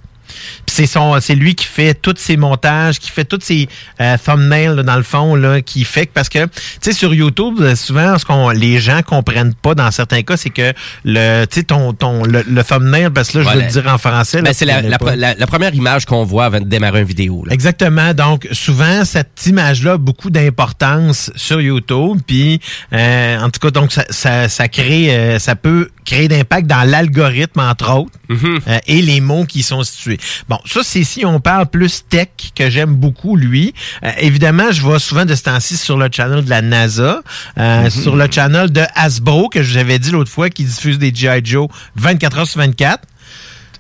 Puis 0.66 0.76
c'est 0.76 0.86
son, 0.86 1.20
c'est 1.22 1.36
lui 1.36 1.56
qui 1.56 1.66
fait 1.66 1.94
tous 1.94 2.16
ses 2.18 2.38
montages, 2.38 3.00
qui 3.00 3.10
fait 3.12 3.26
tous 3.26 3.40
ses 3.42 3.68
euh, 4.02 4.18
thumbnails 4.24 4.76
là, 4.76 4.84
dans 4.84 4.96
le 4.98 5.04
fond 5.04 5.36
là, 5.36 5.62
qui 5.62 5.84
fait 5.84 6.06
que- 6.08 6.12
parce 6.14 6.30
que 6.30 6.46
tu 6.46 6.50
sais 6.82 6.94
sur 6.94 7.14
YouTube 7.14 7.56
euh, 7.62 7.76
souvent 7.76 8.18
ce 8.18 8.26
qu'on 8.26 8.50
les 8.50 8.80
gens 8.80 9.02
comprennent 9.02 9.54
pas 9.56 9.76
dans 9.76 9.92
certains 9.92 10.22
cas 10.24 10.38
c'est 10.38 10.50
que 10.50 10.74
le 11.04 11.46
tu 11.46 11.60
sais 11.60 11.64
ton 11.64 11.94
ton 11.94 12.24
le, 12.24 12.44
le 12.48 12.64
thumbnail 12.64 13.10
parce 13.10 13.30
que 13.32 13.40
là 13.40 13.44
je 13.44 13.50
veux 13.50 13.56
le 13.64 13.72
dire 13.72 13.88
en 13.94 13.98
français 13.98 14.42
Ben, 14.42 14.54
c'est 14.54 14.66
la, 14.66 14.76
connais 14.78 14.90
la, 14.90 14.98
pas. 15.00 15.16
la- 15.16 15.34
la 15.36 15.48
première 15.48 15.74
image 15.74 16.06
qu'on 16.06 16.24
voit 16.24 16.46
avant 16.46 16.60
de 16.60 16.66
démarrer 16.66 17.02
une 17.02 17.08
vidéo. 17.08 17.44
là. 17.46 17.54
Exactement. 17.54 18.14
Donc, 18.14 18.48
souvent, 18.52 19.04
cette 19.06 19.46
image-là 19.46 19.94
a 19.94 19.98
beaucoup 19.98 20.30
d'importance 20.30 21.32
sur 21.36 21.62
YouTube. 21.62 22.20
Puis, 22.26 22.60
euh, 22.94 23.40
en 23.40 23.50
tout 23.50 23.60
cas, 23.60 23.70
donc, 23.72 23.92
ça, 23.92 24.04
ça, 24.10 24.50
ça 24.50 24.68
crée, 24.68 25.16
euh, 25.16 25.40
ça 25.40 25.56
peut 25.56 25.90
créer 26.06 26.28
d'impact 26.28 26.68
dans 26.68 26.84
l'algorithme, 26.90 27.60
entre 27.60 27.92
autres, 27.94 28.12
euh, 28.30 28.80
et 28.88 29.02
les 29.02 29.20
mots 29.22 29.46
qui 29.46 29.60
y 29.60 29.64
sont 29.64 29.84
situés. 29.84 30.18
Bon, 30.50 30.60
ça, 30.66 30.82
c'est 30.84 31.04
si 31.04 31.26
on 31.26 31.40
parle 31.40 31.68
plus 31.68 32.04
tech, 32.08 32.30
que 32.56 32.70
j'aime 32.70 32.96
beaucoup, 32.96 33.36
lui. 33.36 33.74
Euh, 34.04 34.12
évidemment, 34.20 34.72
je 34.72 34.82
vois 34.82 35.00
souvent 35.00 35.26
de 35.26 35.36
ce 35.36 35.44
temps-ci 35.44 35.78
sur 35.78 35.98
le 35.98 36.10
channel 36.12 36.44
de 36.44 36.50
la 36.50 36.62
NASA, 36.62 37.22
euh, 37.58 37.90
sur 37.90 38.16
le 38.16 38.28
channel 38.30 38.72
de 38.72 38.84
Hasbro, 38.96 39.50
que 39.50 39.64
je 39.64 39.74
vous 39.74 39.78
avais 39.78 40.00
dit 40.00 40.12
l'autre 40.12 40.32
fois, 40.32 40.50
qui 40.50 40.64
diffuse 40.64 40.98
des 40.98 41.14
G.I. 41.14 41.42
Joe 41.44 41.68
24 41.96 42.40
heures 42.40 42.48
sur 42.48 42.60
24. 42.60 43.04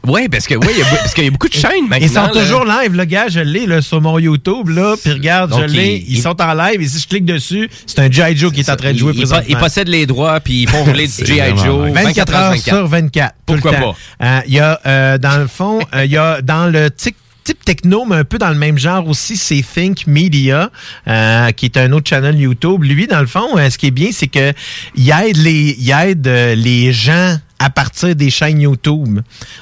Oui, 0.07 0.27
parce 0.29 0.47
que 0.47 0.55
oui, 0.55 0.67
y 0.77 0.81
a, 0.81 0.85
parce 0.85 1.13
qu'il 1.13 1.25
y 1.25 1.27
a 1.27 1.31
beaucoup 1.31 1.49
de 1.49 1.53
chaînes 1.53 1.87
maintenant. 1.87 1.97
Ils 2.05 2.09
sont 2.09 2.21
là. 2.21 2.29
toujours 2.29 2.65
live, 2.65 2.93
le 2.95 3.05
gars, 3.05 3.27
je 3.27 3.39
l'ai 3.39 3.65
là, 3.65 3.81
sur 3.81 4.01
mon 4.01 4.17
YouTube, 4.19 4.69
là, 4.69 4.95
puis 5.01 5.11
regarde, 5.13 5.51
Donc, 5.51 5.61
je 5.61 5.65
l'ai, 5.65 5.95
il- 5.97 6.03
ils, 6.09 6.17
il- 6.17 6.21
sont 6.21 6.39
en 6.41 6.53
live, 6.53 6.81
et 6.81 6.87
si 6.87 6.99
je 6.99 7.07
clique 7.07 7.25
dessus, 7.25 7.69
c'est 7.85 7.99
un 7.99 8.09
G.I. 8.11 8.35
Joe 8.37 8.51
qui 8.51 8.61
est 8.61 8.69
en 8.69 8.75
train 8.75 8.93
de 8.93 8.97
jouer 8.97 9.11
il, 9.13 9.17
présentement. 9.17 9.45
il 9.49 9.57
possède 9.57 9.87
les 9.89 10.05
droits, 10.05 10.39
puis 10.39 10.63
ils 10.63 10.69
font 10.69 10.83
rouler 10.83 11.07
du 11.07 11.13
G.I. 11.25 11.57
Joe 11.57 11.89
vrai. 11.91 12.03
24 12.03 12.33
heures 12.35 12.55
sur 12.57 12.87
24. 12.87 13.33
tout 13.45 13.53
le 13.53 13.59
Pourquoi 13.61 13.79
temps. 13.79 13.95
Euh, 14.23 14.39
Il 14.47 14.53
y 14.53 14.59
a, 14.59 14.79
euh, 14.85 15.17
dans 15.17 15.37
le 15.37 15.47
fond, 15.47 15.79
euh, 15.93 16.05
il 16.05 16.11
y 16.11 16.17
a 16.17 16.41
dans 16.41 16.67
le 16.67 16.89
type 16.91 17.15
techno, 17.63 18.03
mais 18.05 18.17
un 18.17 18.23
peu 18.25 18.37
dans 18.37 18.49
le 18.49 18.55
même 18.55 18.77
genre 18.77 19.07
aussi, 19.07 19.37
c'est 19.37 19.63
Think 19.63 20.05
Media, 20.05 20.69
euh, 21.07 21.51
qui 21.51 21.63
est 21.65 21.77
un 21.77 21.93
autre 21.93 22.09
channel 22.09 22.37
YouTube. 22.37 22.83
Lui, 22.83 23.07
dans 23.07 23.21
le 23.21 23.25
fond, 23.27 23.57
euh, 23.57 23.69
ce 23.69 23.77
qui 23.77 23.87
est 23.87 23.91
bien, 23.91 24.09
c'est 24.11 24.27
que 24.27 24.51
il 24.97 25.09
aide 25.09 25.37
les, 25.37 25.75
il 25.79 25.89
aide 25.91 26.27
euh, 26.27 26.55
les 26.55 26.91
gens 26.91 27.37
à 27.59 27.69
partir 27.69 28.15
des 28.15 28.29
chaînes 28.29 28.61
YouTube. 28.61 29.19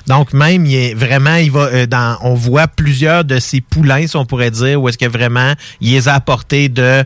Donc 0.08 0.34
même, 0.34 0.66
il 0.66 0.76
est 0.76 0.94
vraiment, 0.94 1.36
il 1.36 1.52
va 1.52 1.62
euh, 1.62 1.86
dans, 1.86 2.18
on 2.22 2.34
voit 2.34 2.68
plusieurs 2.68 3.24
de 3.24 3.40
ces 3.40 3.62
poulains, 3.62 4.08
si 4.08 4.16
on 4.18 4.26
pourrait 4.26 4.52
dire, 4.52 4.82
où 4.82 4.90
est-ce 4.90 4.98
que 4.98 5.06
vraiment 5.06 5.54
il 5.82 5.92
les 5.92 6.08
a 6.08 6.14
apportés 6.16 6.70
de, 6.70 7.04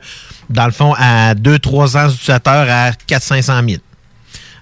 dans 0.50 0.66
le 0.66 0.72
fond, 0.72 0.94
à 0.98 1.36
2-3 1.36 1.98
ans 1.98 2.08
d'utilisateurs 2.08 2.68
à 2.70 2.92
400-500 2.92 3.70
000. 3.70 3.82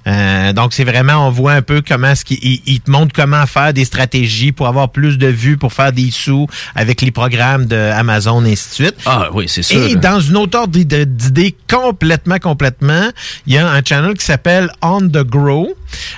Euh, 0.07 0.53
donc, 0.53 0.73
c'est 0.73 0.83
vraiment, 0.85 1.27
on 1.27 1.31
voit 1.31 1.51
un 1.53 1.61
peu 1.61 1.81
comment 1.87 2.15
ce 2.15 2.23
qu'il 2.23 2.37
il- 2.41 2.61
il 2.65 2.79
te 2.79 2.89
montre 2.89 3.13
comment 3.13 3.45
faire 3.45 3.73
des 3.73 3.83
stratégies 3.85 4.51
pour 4.53 4.67
avoir 4.67 4.89
plus 4.89 5.17
de 5.17 5.27
vues, 5.27 5.57
pour 5.57 5.73
faire 5.73 5.91
des 5.91 6.11
sous 6.11 6.47
avec 6.75 7.01
les 7.01 7.11
programmes 7.11 7.65
de 7.65 7.75
Amazon 7.75 8.43
et 8.45 8.53
ainsi 8.53 8.69
de 8.69 8.73
suite. 8.73 8.95
Ah 9.05 9.27
oui, 9.33 9.45
c'est 9.49 9.61
sûr. 9.63 9.83
Et 9.85 9.95
dans 9.95 10.19
une 10.19 10.37
autre 10.37 10.57
ordre 10.57 10.71
d'id- 10.71 11.15
d'idée 11.17 11.55
complètement, 11.69 12.37
complètement, 12.39 13.09
il 13.45 13.53
y 13.53 13.57
a 13.57 13.67
un 13.69 13.81
channel 13.83 14.13
qui 14.13 14.25
s'appelle 14.25 14.71
On 14.81 15.01
the 15.01 15.23
Grow, 15.23 15.73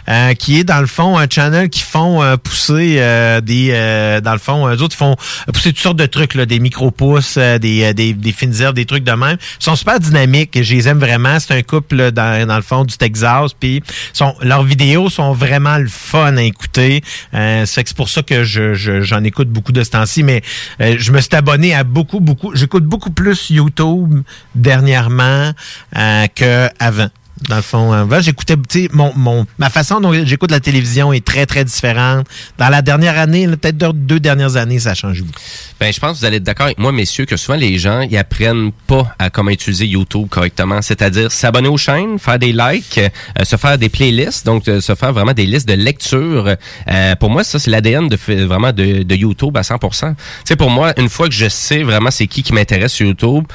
euh, 0.07 0.33
qui 0.33 0.59
est 0.59 0.63
dans 0.63 0.81
le 0.81 0.87
fond 0.87 1.17
un 1.17 1.27
channel 1.29 1.69
qui 1.69 1.81
font 1.81 2.21
euh, 2.21 2.37
pousser 2.37 2.95
euh, 2.99 3.41
des, 3.41 3.69
euh, 3.71 4.21
dans 4.21 4.33
le 4.33 4.39
fond, 4.39 4.67
eux 4.67 4.81
autres 4.81 4.95
ils 4.95 4.97
font 4.97 5.15
pousser 5.53 5.69
toutes 5.73 5.81
sortes 5.81 5.97
de 5.97 6.05
trucs, 6.05 6.35
là, 6.35 6.45
des 6.45 6.59
micro-pousses, 6.59 7.35
euh, 7.37 7.57
des, 7.57 7.83
euh, 7.85 7.93
des, 7.93 8.13
des 8.13 8.31
fines 8.31 8.53
herbes, 8.61 8.75
des 8.75 8.85
trucs 8.85 9.03
de 9.03 9.11
même. 9.11 9.37
Ils 9.59 9.63
sont 9.63 9.75
super 9.75 9.99
dynamiques, 9.99 10.57
je 10.61 10.73
les 10.75 10.87
aime 10.87 10.99
vraiment. 10.99 11.39
C'est 11.39 11.53
un 11.55 11.61
couple 11.63 12.11
dans, 12.11 12.47
dans 12.47 12.55
le 12.55 12.61
fond 12.61 12.83
du 12.85 12.95
Texas, 12.97 13.51
puis 13.59 13.78
sont, 14.13 14.35
leurs 14.41 14.63
vidéos 14.63 15.09
sont 15.09 15.33
vraiment 15.33 15.77
le 15.77 15.87
fun 15.87 16.37
à 16.37 16.43
écouter. 16.43 17.01
Euh, 17.33 17.65
c'est 17.65 17.93
pour 17.95 18.09
ça 18.09 18.21
que 18.23 18.43
je, 18.43 18.73
je- 18.73 19.01
j'en 19.01 19.23
écoute 19.23 19.49
beaucoup 19.49 19.71
de 19.71 19.83
ce 19.83 19.91
temps-ci, 19.91 20.23
mais 20.23 20.41
euh, 20.81 20.95
je 20.97 21.11
me 21.11 21.19
suis 21.21 21.35
abonné 21.35 21.73
à 21.73 21.83
beaucoup, 21.83 22.19
beaucoup. 22.19 22.55
J'écoute 22.55 22.83
beaucoup 22.85 23.11
plus 23.11 23.49
YouTube 23.49 24.21
dernièrement 24.55 25.51
euh, 25.95 26.27
que 26.35 26.67
avant. 26.79 27.07
Dans 27.47 27.55
le 27.55 27.61
fond, 27.61 27.91
avant, 27.93 28.21
j'écoutais, 28.21 28.57
mon, 28.91 29.13
mon, 29.15 29.45
ma 29.57 29.69
façon 29.69 30.01
dont 30.01 30.13
j'écoute 30.25 30.51
la 30.51 30.59
télévision 30.59 31.13
est 31.13 31.25
très, 31.25 31.45
très 31.45 31.63
différente. 31.63 32.27
Dans 32.57 32.69
la 32.69 32.81
dernière 32.81 33.17
année, 33.17 33.47
peut-être 33.47 33.77
deux, 33.93 34.19
dernières 34.19 34.57
années, 34.57 34.79
ça 34.79 34.91
a 34.91 34.93
changé 34.93 35.21
beaucoup. 35.21 35.39
Ben, 35.79 35.93
je 35.93 35.99
pense 35.99 36.13
que 36.13 36.19
vous 36.19 36.25
allez 36.25 36.37
être 36.37 36.43
d'accord 36.43 36.65
avec 36.65 36.79
moi, 36.79 36.91
messieurs, 36.91 37.25
que 37.25 37.37
souvent 37.37 37.57
les 37.57 37.77
gens, 37.77 38.01
ils 38.01 38.17
apprennent 38.17 38.71
pas 38.87 39.15
à 39.17 39.29
comment 39.29 39.51
utiliser 39.51 39.85
YouTube 39.85 40.27
correctement. 40.29 40.81
C'est-à-dire 40.81 41.31
s'abonner 41.31 41.69
aux 41.69 41.77
chaînes, 41.77 42.19
faire 42.19 42.39
des 42.39 42.51
likes, 42.51 42.97
euh, 42.99 43.43
se 43.43 43.55
faire 43.55 43.77
des 43.77 43.89
playlists, 43.89 44.45
donc 44.45 44.67
euh, 44.67 44.81
se 44.81 44.93
faire 44.95 45.13
vraiment 45.13 45.33
des 45.33 45.45
listes 45.45 45.67
de 45.67 45.75
lecture. 45.75 46.55
Euh, 46.89 47.15
pour 47.15 47.29
moi, 47.29 47.43
ça, 47.43 47.57
c'est 47.57 47.71
l'ADN 47.71 48.09
de 48.09 48.17
vraiment 48.45 48.73
de, 48.73 49.03
de 49.03 49.15
YouTube 49.15 49.55
à 49.55 49.61
100%. 49.61 50.09
Tu 50.09 50.15
sais, 50.43 50.55
pour 50.55 50.69
moi, 50.69 50.93
une 50.97 51.09
fois 51.09 51.27
que 51.27 51.33
je 51.33 51.47
sais 51.47 51.83
vraiment 51.83 52.11
c'est 52.11 52.27
qui 52.27 52.43
qui 52.43 52.53
m'intéresse 52.53 52.93
sur 52.93 53.07
YouTube, 53.07 53.45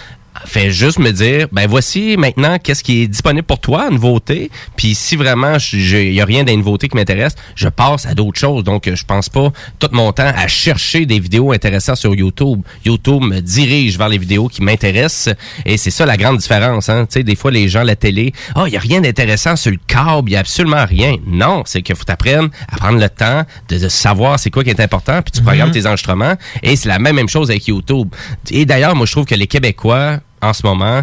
fait 0.45 0.71
juste 0.71 0.99
me 0.99 1.11
dire, 1.11 1.49
ben 1.53 1.67
voici 1.69 2.17
maintenant 2.17 2.59
qu'est-ce 2.59 2.83
qui 2.83 3.03
est 3.03 3.09
disponible 3.09 3.47
pour 3.47 3.61
toi, 3.61 3.89
nouveauté. 3.91 4.51
Puis 4.77 4.95
si 4.95 5.17
vraiment 5.17 5.57
il 5.73 6.13
y 6.13 6.21
a 6.21 6.25
rien 6.25 6.45
des 6.45 6.57
nouveautés 6.57 6.89
qui 6.89 6.97
m'intéresse, 6.97 7.35
je 7.55 7.69
passe 7.69 8.07
à 8.07 8.15
d'autres 8.15 8.39
choses. 8.39 8.65
Donc 8.65 8.91
je 8.93 9.05
pense 9.05 9.29
pas 9.29 9.53
tout 9.79 9.89
mon 9.93 10.13
temps 10.13 10.33
à 10.35 10.49
chercher 10.49 11.07
des 11.07 11.21
vidéos 11.21 11.53
intéressantes 11.53 11.97
sur 11.97 12.15
YouTube. 12.15 12.63
YouTube 12.85 13.23
me 13.23 13.41
dirige 13.41 13.97
vers 13.97 14.09
les 14.09 14.19
vidéos 14.19 14.49
qui 14.49 14.63
m'intéressent 14.63 15.35
et 15.65 15.77
c'est 15.77 15.91
ça 15.91 16.05
la 16.07 16.17
grande 16.17 16.39
différence. 16.39 16.89
Hein? 16.89 17.07
Tu 17.07 17.15
sais, 17.15 17.23
des 17.23 17.37
fois 17.37 17.51
les 17.51 17.69
gens 17.69 17.81
à 17.81 17.85
la 17.85 17.97
télé, 17.97 18.33
oh 18.57 18.65
il 18.67 18.73
y 18.73 18.77
a 18.77 18.81
rien 18.81 19.01
d'intéressant 19.01 19.57
sur 19.57 19.71
le 19.71 19.79
câble, 19.87 20.31
il 20.31 20.33
y 20.35 20.37
a 20.37 20.41
absolument 20.41 20.85
rien. 20.85 21.17
Non, 21.27 21.63
c'est 21.67 21.83
qu'il 21.83 21.97
faut 21.97 22.05
t'apprendre 22.05 22.51
à 22.69 22.77
prendre 22.77 22.99
le 22.99 23.09
temps 23.09 23.45
de, 23.69 23.79
de 23.79 23.89
savoir 23.89 24.39
c'est 24.39 24.51
quoi 24.51 24.65
qui 24.65 24.71
est 24.71 24.81
important, 24.81 25.23
puis 25.23 25.33
tu 25.33 25.43
programmes 25.43 25.71
tes 25.71 25.87
enregistrements. 25.87 26.35
Et 26.63 26.77
c'est 26.77 26.89
la 26.89 26.99
même, 26.99 27.17
même 27.17 27.29
chose 27.29 27.51
avec 27.51 27.67
YouTube. 27.67 28.09
Et 28.51 28.67
d'ailleurs, 28.67 28.97
moi 28.97 29.07
je 29.07 29.13
trouve 29.13 29.27
que 29.27 29.35
les 29.35 29.47
Québécois 29.47 30.19
en 30.45 30.53
ce 30.53 30.67
moment, 30.67 31.03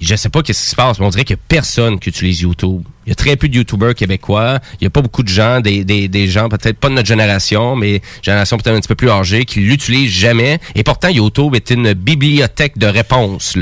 je 0.00 0.14
sais 0.14 0.28
pas 0.28 0.42
qu'est-ce 0.42 0.62
qui 0.62 0.70
se 0.70 0.76
passe, 0.76 0.98
mais 0.98 1.06
on 1.06 1.10
dirait 1.10 1.24
qu'il 1.24 1.36
y 1.36 1.38
a 1.38 1.42
personne 1.48 1.98
qui 1.98 2.08
utilise 2.08 2.40
YouTube. 2.40 2.82
Il 3.06 3.10
y 3.10 3.12
a 3.12 3.14
très 3.14 3.36
peu 3.36 3.48
de 3.48 3.56
YouTubers 3.56 3.94
québécois. 3.94 4.58
Il 4.80 4.84
y 4.84 4.86
a 4.86 4.90
pas 4.90 5.02
beaucoup 5.02 5.22
de 5.22 5.28
gens, 5.28 5.60
des, 5.60 6.28
gens 6.28 6.48
peut-être 6.48 6.78
pas 6.78 6.88
de 6.88 6.94
notre 6.94 7.08
génération, 7.08 7.74
mais 7.74 8.00
génération 8.22 8.58
peut-être 8.58 8.76
un 8.76 8.80
petit 8.80 8.88
peu 8.88 8.94
plus 8.94 9.10
âgée, 9.10 9.44
qui 9.44 9.60
l'utilisent 9.60 10.12
jamais. 10.12 10.60
Et 10.74 10.84
pourtant, 10.84 11.08
YouTube 11.08 11.54
est 11.54 11.70
une 11.70 11.94
bibliothèque 11.94 12.78
de 12.78 12.86
réponses. 12.86 13.56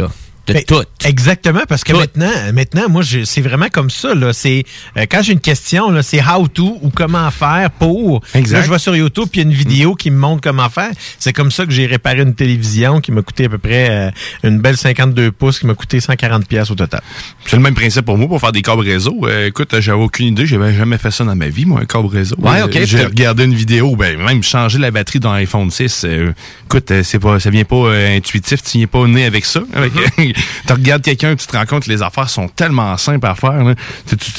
De 0.54 0.60
tout. 0.60 0.82
Exactement, 1.04 1.62
parce 1.68 1.82
que 1.84 1.92
maintenant, 1.92 2.30
maintenant, 2.52 2.88
moi, 2.88 3.02
c'est 3.24 3.40
vraiment 3.40 3.68
comme 3.68 3.90
ça. 3.90 4.14
Là. 4.14 4.32
C'est 4.32 4.64
euh, 4.96 5.06
quand 5.10 5.22
j'ai 5.22 5.32
une 5.32 5.40
question, 5.40 5.90
là, 5.90 6.02
c'est 6.02 6.22
how 6.22 6.46
to 6.48 6.78
ou 6.82 6.90
comment 6.90 7.30
faire 7.30 7.70
pour. 7.70 8.22
Exact. 8.34 8.58
Là, 8.58 8.64
je 8.64 8.70
vais 8.70 8.78
sur 8.78 8.94
YouTube, 8.96 9.28
puis 9.30 9.40
il 9.40 9.44
y 9.44 9.46
a 9.46 9.50
une 9.50 9.56
vidéo 9.56 9.94
qui 9.94 10.10
me 10.10 10.16
montre 10.18 10.40
comment 10.42 10.68
faire. 10.68 10.90
C'est 11.18 11.32
comme 11.32 11.50
ça 11.50 11.64
que 11.66 11.72
j'ai 11.72 11.86
réparé 11.86 12.22
une 12.22 12.34
télévision 12.34 13.00
qui 13.00 13.12
m'a 13.12 13.22
coûté 13.22 13.46
à 13.46 13.48
peu 13.48 13.58
près 13.58 13.88
euh, 13.90 14.10
une 14.44 14.58
belle 14.60 14.76
52 14.76 15.32
pouces, 15.32 15.58
qui 15.58 15.66
m'a 15.66 15.74
coûté 15.74 16.00
140 16.00 16.46
pièces 16.46 16.70
au 16.70 16.74
total. 16.74 17.00
C'est 17.46 17.56
le 17.56 17.62
même 17.62 17.74
principe 17.74 18.04
pour 18.04 18.16
moi 18.18 18.28
pour 18.28 18.40
faire 18.40 18.52
des 18.52 18.62
câbles 18.62 18.82
réseau. 18.82 19.20
Euh, 19.24 19.48
écoute, 19.48 19.74
j'avais 19.80 20.00
aucune 20.00 20.26
idée, 20.28 20.46
j'avais 20.46 20.74
jamais 20.74 20.98
fait 20.98 21.10
ça 21.10 21.24
dans 21.24 21.36
ma 21.36 21.48
vie, 21.48 21.64
moi, 21.66 21.80
un 21.80 21.86
câble 21.86 22.06
réseau. 22.08 22.36
Ouais, 22.38 22.60
Euh, 22.60 22.66
ok. 22.66 22.78
J'ai 22.84 22.98
T'as- 22.98 23.06
regardé 23.06 23.44
une 23.44 23.54
vidéo, 23.54 23.96
ben 23.96 24.16
même 24.18 24.42
changer 24.42 24.78
la 24.78 24.90
batterie 24.90 25.20
dans 25.20 25.32
l'iPhone 25.32 25.70
6. 25.70 26.04
euh, 26.04 26.32
écoute, 26.66 26.90
euh, 26.90 27.02
c'est 27.02 27.18
pas, 27.18 27.40
ça 27.40 27.50
vient 27.50 27.64
pas 27.64 27.76
euh, 27.76 28.16
intuitif, 28.16 28.62
tu 28.62 28.78
viens 28.78 28.86
pas 28.86 29.06
né 29.06 29.24
avec 29.24 29.44
ça. 29.44 29.60
Avec- 29.74 29.92
Mm-hmm. 29.96 30.34
tu 30.66 30.72
regardes 30.72 31.02
quelqu'un, 31.02 31.34
tu 31.36 31.46
te 31.46 31.56
rends 31.56 31.64
compte 31.66 31.84
que 31.84 31.90
les 31.90 32.02
affaires 32.02 32.28
sont 32.28 32.48
tellement 32.48 32.96
simples 32.96 33.26
à 33.26 33.34
faire. 33.34 33.74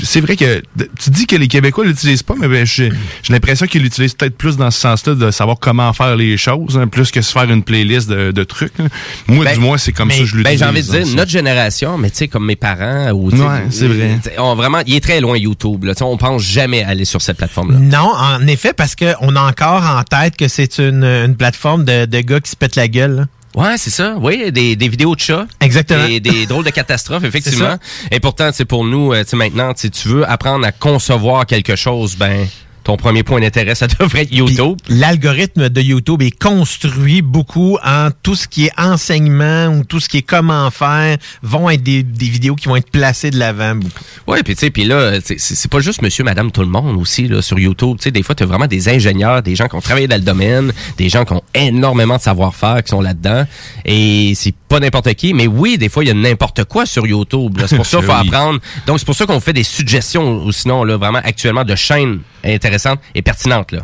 C'est 0.03 0.21
vrai 0.21 0.35
que 0.35 0.61
tu 0.99 1.09
dis 1.09 1.25
que 1.27 1.35
les 1.35 1.47
Québécois 1.47 1.85
l'utilisent 1.85 2.23
pas, 2.23 2.35
mais 2.37 2.47
ben, 2.47 2.65
j'ai 2.65 2.91
l'impression 3.29 3.65
qu'ils 3.67 3.81
l'utilisent 3.83 4.13
peut-être 4.13 4.37
plus 4.37 4.57
dans 4.57 4.71
ce 4.71 4.79
sens-là 4.79 5.15
de 5.15 5.31
savoir 5.31 5.57
comment 5.59 5.91
faire 5.93 6.15
les 6.15 6.37
choses, 6.37 6.77
hein, 6.77 6.87
plus 6.87 7.11
que 7.11 7.21
se 7.21 7.31
faire 7.31 7.49
une 7.51 7.63
playlist 7.63 8.09
de, 8.09 8.31
de 8.31 8.43
trucs. 8.43 8.77
là. 8.79 8.85
Moi, 9.27 9.45
Ben, 9.45 9.53
du 9.55 9.59
moins, 9.59 9.77
c'est 9.77 9.91
comme 9.91 10.07
mais- 10.09 10.15
ça 10.15 10.19
que 10.21 10.25
je 10.25 10.31
ben, 10.35 10.37
l'utilise. 10.51 10.59
j'ai 10.59 10.65
envie 10.65 10.81
de 10.83 10.91
dire, 10.91 11.07
ça. 11.07 11.15
notre 11.15 11.31
génération, 11.31 11.97
mais 11.97 12.09
tu 12.09 12.17
sais, 12.17 12.27
comme 12.27 12.45
mes 12.45 12.55
parents, 12.55 13.11
ou 13.11 13.29
Ouais, 13.31 13.63
c'est 13.69 13.87
vrai. 13.87 14.19
on 14.37 14.55
vraiment, 14.55 14.79
il 14.85 14.95
est 14.95 14.99
très 15.03 15.19
loin 15.21 15.37
YouTube. 15.37 15.83
Là. 15.85 15.93
On 16.01 16.17
pense 16.17 16.41
jamais 16.43 16.83
aller 16.83 17.05
sur 17.05 17.21
cette 17.21 17.37
plateforme-là. 17.37 17.79
Non, 17.79 18.11
en 18.15 18.45
effet, 18.47 18.73
parce 18.73 18.95
qu'on 18.95 19.35
a 19.35 19.41
encore 19.41 19.83
en 19.83 20.03
tête 20.03 20.35
que 20.37 20.47
c'est 20.47 20.79
une, 20.79 21.03
une 21.03 21.35
plateforme 21.35 21.83
de, 21.85 22.05
de 22.05 22.19
gars 22.21 22.39
qui 22.39 22.51
se 22.51 22.55
pètent 22.55 22.75
la 22.75 22.87
gueule. 22.87 23.15
là. 23.15 23.25
Ouais, 23.57 23.75
c'est 23.77 23.89
ça. 23.89 24.15
Oui, 24.21 24.51
des, 24.51 24.75
des 24.75 24.87
vidéos 24.87 25.15
de 25.15 25.19
chats. 25.19 25.47
Exactement. 25.59 26.05
Et 26.05 26.19
des 26.19 26.45
drôles 26.45 26.63
de 26.63 26.69
catastrophes, 26.69 27.23
effectivement. 27.25 27.77
Et 28.11 28.19
pourtant, 28.19 28.51
c'est 28.53 28.65
pour 28.65 28.85
nous, 28.85 29.13
euh, 29.13 29.23
tu 29.23 29.31
sais, 29.31 29.35
maintenant, 29.35 29.73
si 29.75 29.89
tu 29.89 30.09
veux 30.09 30.29
apprendre 30.29 30.63
à 30.63 30.71
concevoir 30.71 31.47
quelque 31.47 31.75
chose, 31.75 32.15
ben, 32.17 32.47
ton 32.87 32.95
premier 32.95 33.21
point 33.23 33.41
d'intérêt, 33.41 33.75
ça 33.75 33.85
devrait 33.99 34.21
être 34.21 34.31
YouTube. 34.33 34.77
L'algorithme 34.87 35.67
de 35.67 35.81
YouTube 35.81 36.21
est 36.21 36.31
construit 36.39 37.21
beaucoup 37.21 37.77
en 37.83 38.11
tout 38.23 38.33
ce 38.33 38.47
qui 38.47 38.67
est 38.67 38.71
enseignement 38.79 39.67
ou 39.67 39.83
tout 39.83 39.99
ce 39.99 40.07
qui 40.07 40.19
est 40.19 40.21
comment 40.21 40.71
faire 40.71 41.17
vont 41.43 41.69
être 41.69 41.83
des, 41.83 42.01
des 42.01 42.29
vidéos 42.29 42.55
qui 42.55 42.69
vont 42.69 42.77
être 42.77 42.89
placées 42.89 43.29
de 43.29 43.37
l'avant 43.37 43.75
beaucoup. 43.75 43.91
Ouais, 44.25 44.41
puis 44.41 44.55
tu 44.55 44.61
sais, 44.61 44.69
puis 44.69 44.85
là, 44.85 45.19
c'est 45.23 45.37
c'est 45.37 45.69
pas 45.69 45.81
juste 45.81 46.01
monsieur, 46.01 46.23
madame, 46.23 46.49
tout 46.49 46.61
le 46.61 46.67
monde 46.67 46.95
aussi 46.97 47.27
là 47.27 47.41
sur 47.41 47.59
YouTube. 47.59 47.97
Tu 47.97 48.03
sais, 48.03 48.11
des 48.11 48.23
fois, 48.23 48.35
tu 48.35 48.43
as 48.43 48.45
vraiment 48.45 48.67
des 48.67 48.87
ingénieurs, 48.87 49.41
des 49.43 49.55
gens 49.55 49.67
qui 49.67 49.75
ont 49.75 49.81
travaillé 49.81 50.07
dans 50.07 50.15
le 50.15 50.21
domaine, 50.21 50.71
des 50.97 51.09
gens 51.09 51.25
qui 51.25 51.33
ont 51.33 51.43
énormément 51.53 52.15
de 52.15 52.21
savoir-faire 52.21 52.83
qui 52.83 52.89
sont 52.91 53.01
là-dedans. 53.01 53.43
Et 53.83 54.31
c'est 54.35 54.55
pas 54.69 54.79
n'importe 54.79 55.13
qui, 55.15 55.33
mais 55.33 55.47
oui, 55.47 55.77
des 55.77 55.89
fois, 55.89 56.05
il 56.05 56.07
y 56.07 56.11
a 56.11 56.13
n'importe 56.13 56.63
quoi 56.63 56.85
sur 56.85 57.05
YouTube. 57.05 57.57
C'est 57.67 57.75
pour 57.75 57.85
ça 57.91 57.97
qu'il 57.97 58.05
faut 58.07 58.13
Oui. 58.13 58.27
apprendre. 58.29 58.59
Donc, 58.85 58.99
c'est 58.99 59.05
pour 59.05 59.15
ça 59.15 59.25
qu'on 59.25 59.41
fait 59.41 59.51
des 59.53 59.63
suggestions, 59.63 60.45
ou 60.45 60.53
sinon, 60.53 60.85
là, 60.85 60.95
vraiment, 60.95 61.19
actuellement, 61.21 61.65
de 61.65 61.75
chaînes 61.75 62.19
intéressantes 62.45 62.76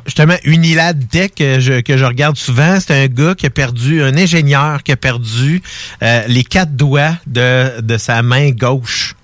Justement, 0.06 0.36
Unilad 0.44 1.07
Tech, 1.10 1.32
que 1.36 1.60
je, 1.60 1.82
que 1.82 1.98
je 1.98 2.06
regarde 2.06 2.38
souvent, 2.38 2.80
c'est 2.80 3.03
un 3.03 3.07
gars 3.07 3.36
qui 3.36 3.45
a 3.45 3.49
perdu, 3.49 4.02
un 4.02 4.18
ingénieur 4.18 4.84
qui 4.84 4.91
a 4.91 4.98
perdu 4.98 5.61
euh, 6.02 6.24
les 6.28 6.44
quatre 6.44 6.76
doigts 6.76 7.18
de, 7.28 7.82
de 7.82 7.98
sa 7.98 8.22
main 8.22 8.52
gauche. 8.52 9.15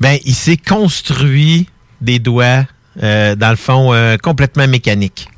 Ben, 0.00 0.18
il 0.24 0.34
s'est 0.34 0.56
construit 0.56 1.68
des 2.00 2.18
doigts, 2.18 2.66
euh, 3.02 3.36
dans 3.36 3.50
le 3.50 3.56
fond, 3.56 3.92
euh, 3.92 4.16
complètement 4.16 4.66
mécaniques. 4.66 5.28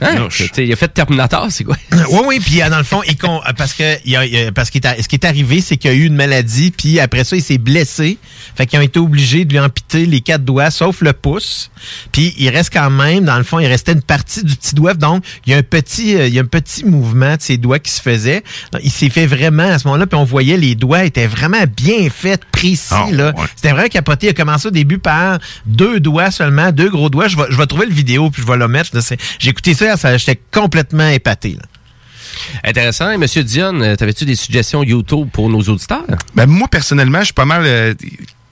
Hein? 0.00 0.14
Tu 0.48 0.54
sais, 0.54 0.66
Il 0.66 0.72
a 0.72 0.76
fait 0.76 0.88
Terminator, 0.88 1.46
c'est 1.50 1.64
quoi? 1.64 1.76
Oui, 2.10 2.20
oui, 2.26 2.40
puis 2.40 2.62
euh, 2.62 2.70
dans 2.70 2.78
le 2.78 2.84
fond, 2.84 3.02
il 3.06 3.16
con- 3.16 3.40
euh, 3.46 3.52
parce 3.56 3.74
que 3.74 3.96
il 4.04 4.12
y 4.12 4.16
a- 4.16 4.24
il 4.24 4.32
y 4.32 4.38
a- 4.38 4.52
parce 4.52 4.70
qu'il 4.70 4.80
est 4.84 4.86
a- 4.86 5.02
ce 5.02 5.08
qui 5.08 5.16
est 5.16 5.24
arrivé, 5.24 5.60
c'est 5.60 5.76
qu'il 5.76 5.90
a 5.90 5.94
eu 5.94 6.04
une 6.06 6.14
maladie, 6.14 6.70
puis 6.70 7.00
après 7.00 7.24
ça, 7.24 7.36
il 7.36 7.42
s'est 7.42 7.58
blessé. 7.58 8.18
Fait 8.54 8.66
qu'ils 8.66 8.78
ont 8.78 8.82
été 8.82 8.98
obligés 8.98 9.44
de 9.44 9.52
lui 9.52 9.58
amputer 9.58 10.06
les 10.06 10.20
quatre 10.20 10.44
doigts, 10.44 10.70
sauf 10.70 11.00
le 11.02 11.12
pouce. 11.12 11.70
Puis 12.12 12.34
il 12.38 12.48
reste 12.48 12.72
quand 12.72 12.90
même, 12.90 13.24
dans 13.24 13.36
le 13.36 13.44
fond, 13.44 13.58
il 13.58 13.66
restait 13.66 13.92
une 13.92 14.02
partie 14.02 14.42
du 14.44 14.54
petit 14.56 14.74
doigt. 14.74 14.94
Donc, 14.94 15.24
il 15.46 15.50
y 15.52 15.54
a 15.54 15.58
un 15.58 15.62
petit, 15.62 16.14
euh, 16.16 16.26
il 16.28 16.34
y 16.34 16.38
a 16.38 16.42
un 16.42 16.46
petit 16.46 16.84
mouvement 16.84 17.36
de 17.36 17.42
ses 17.42 17.56
doigts 17.58 17.78
qui 17.78 17.90
se 17.90 18.00
faisait. 18.00 18.42
Il 18.82 18.90
s'est 18.90 19.10
fait 19.10 19.26
vraiment 19.26 19.64
à 19.68 19.78
ce 19.78 19.86
moment-là, 19.88 20.06
puis 20.06 20.18
on 20.18 20.24
voyait 20.24 20.56
les 20.56 20.74
doigts 20.74 21.04
étaient 21.04 21.26
vraiment 21.26 21.64
bien 21.76 22.08
faits, 22.10 22.42
précis. 22.52 22.86
Ah, 22.90 23.06
là. 23.10 23.32
C'était 23.56 23.72
vraiment 23.72 23.88
capoté. 23.88 24.26
Il 24.28 24.30
a 24.30 24.34
commencé 24.34 24.68
au 24.68 24.70
début 24.70 24.98
par 24.98 25.38
deux 25.66 26.00
doigts 26.00 26.30
seulement, 26.30 26.72
deux 26.72 26.88
gros 26.90 27.10
doigts. 27.10 27.28
Je 27.28 27.36
vais, 27.36 27.44
je 27.50 27.56
vais 27.56 27.66
trouver 27.66 27.86
le 27.86 27.92
vidéo, 27.94 28.30
puis 28.30 28.42
je 28.42 28.46
vais 28.50 28.56
le 28.56 28.68
mettre. 28.68 28.90
J'ai 29.38 29.50
écouté 29.50 29.74
ça, 29.74 29.96
ça 29.96 30.16
j'étais 30.16 30.40
complètement 30.52 31.08
épaté. 31.08 31.50
là. 31.54 31.62
Intéressant. 32.64 33.10
Et 33.10 33.16
Monsieur 33.16 33.42
Dion, 33.42 33.80
euh, 33.80 33.96
t'avais-tu 33.96 34.24
des 34.24 34.36
suggestions 34.36 34.82
YouTube 34.82 35.28
pour 35.32 35.48
nos 35.48 35.60
auditeurs? 35.62 36.04
Ben, 36.34 36.46
moi, 36.46 36.68
personnellement, 36.68 37.20
je 37.20 37.26
suis 37.26 37.34
pas 37.34 37.44
mal. 37.46 37.62
euh, 37.64 37.94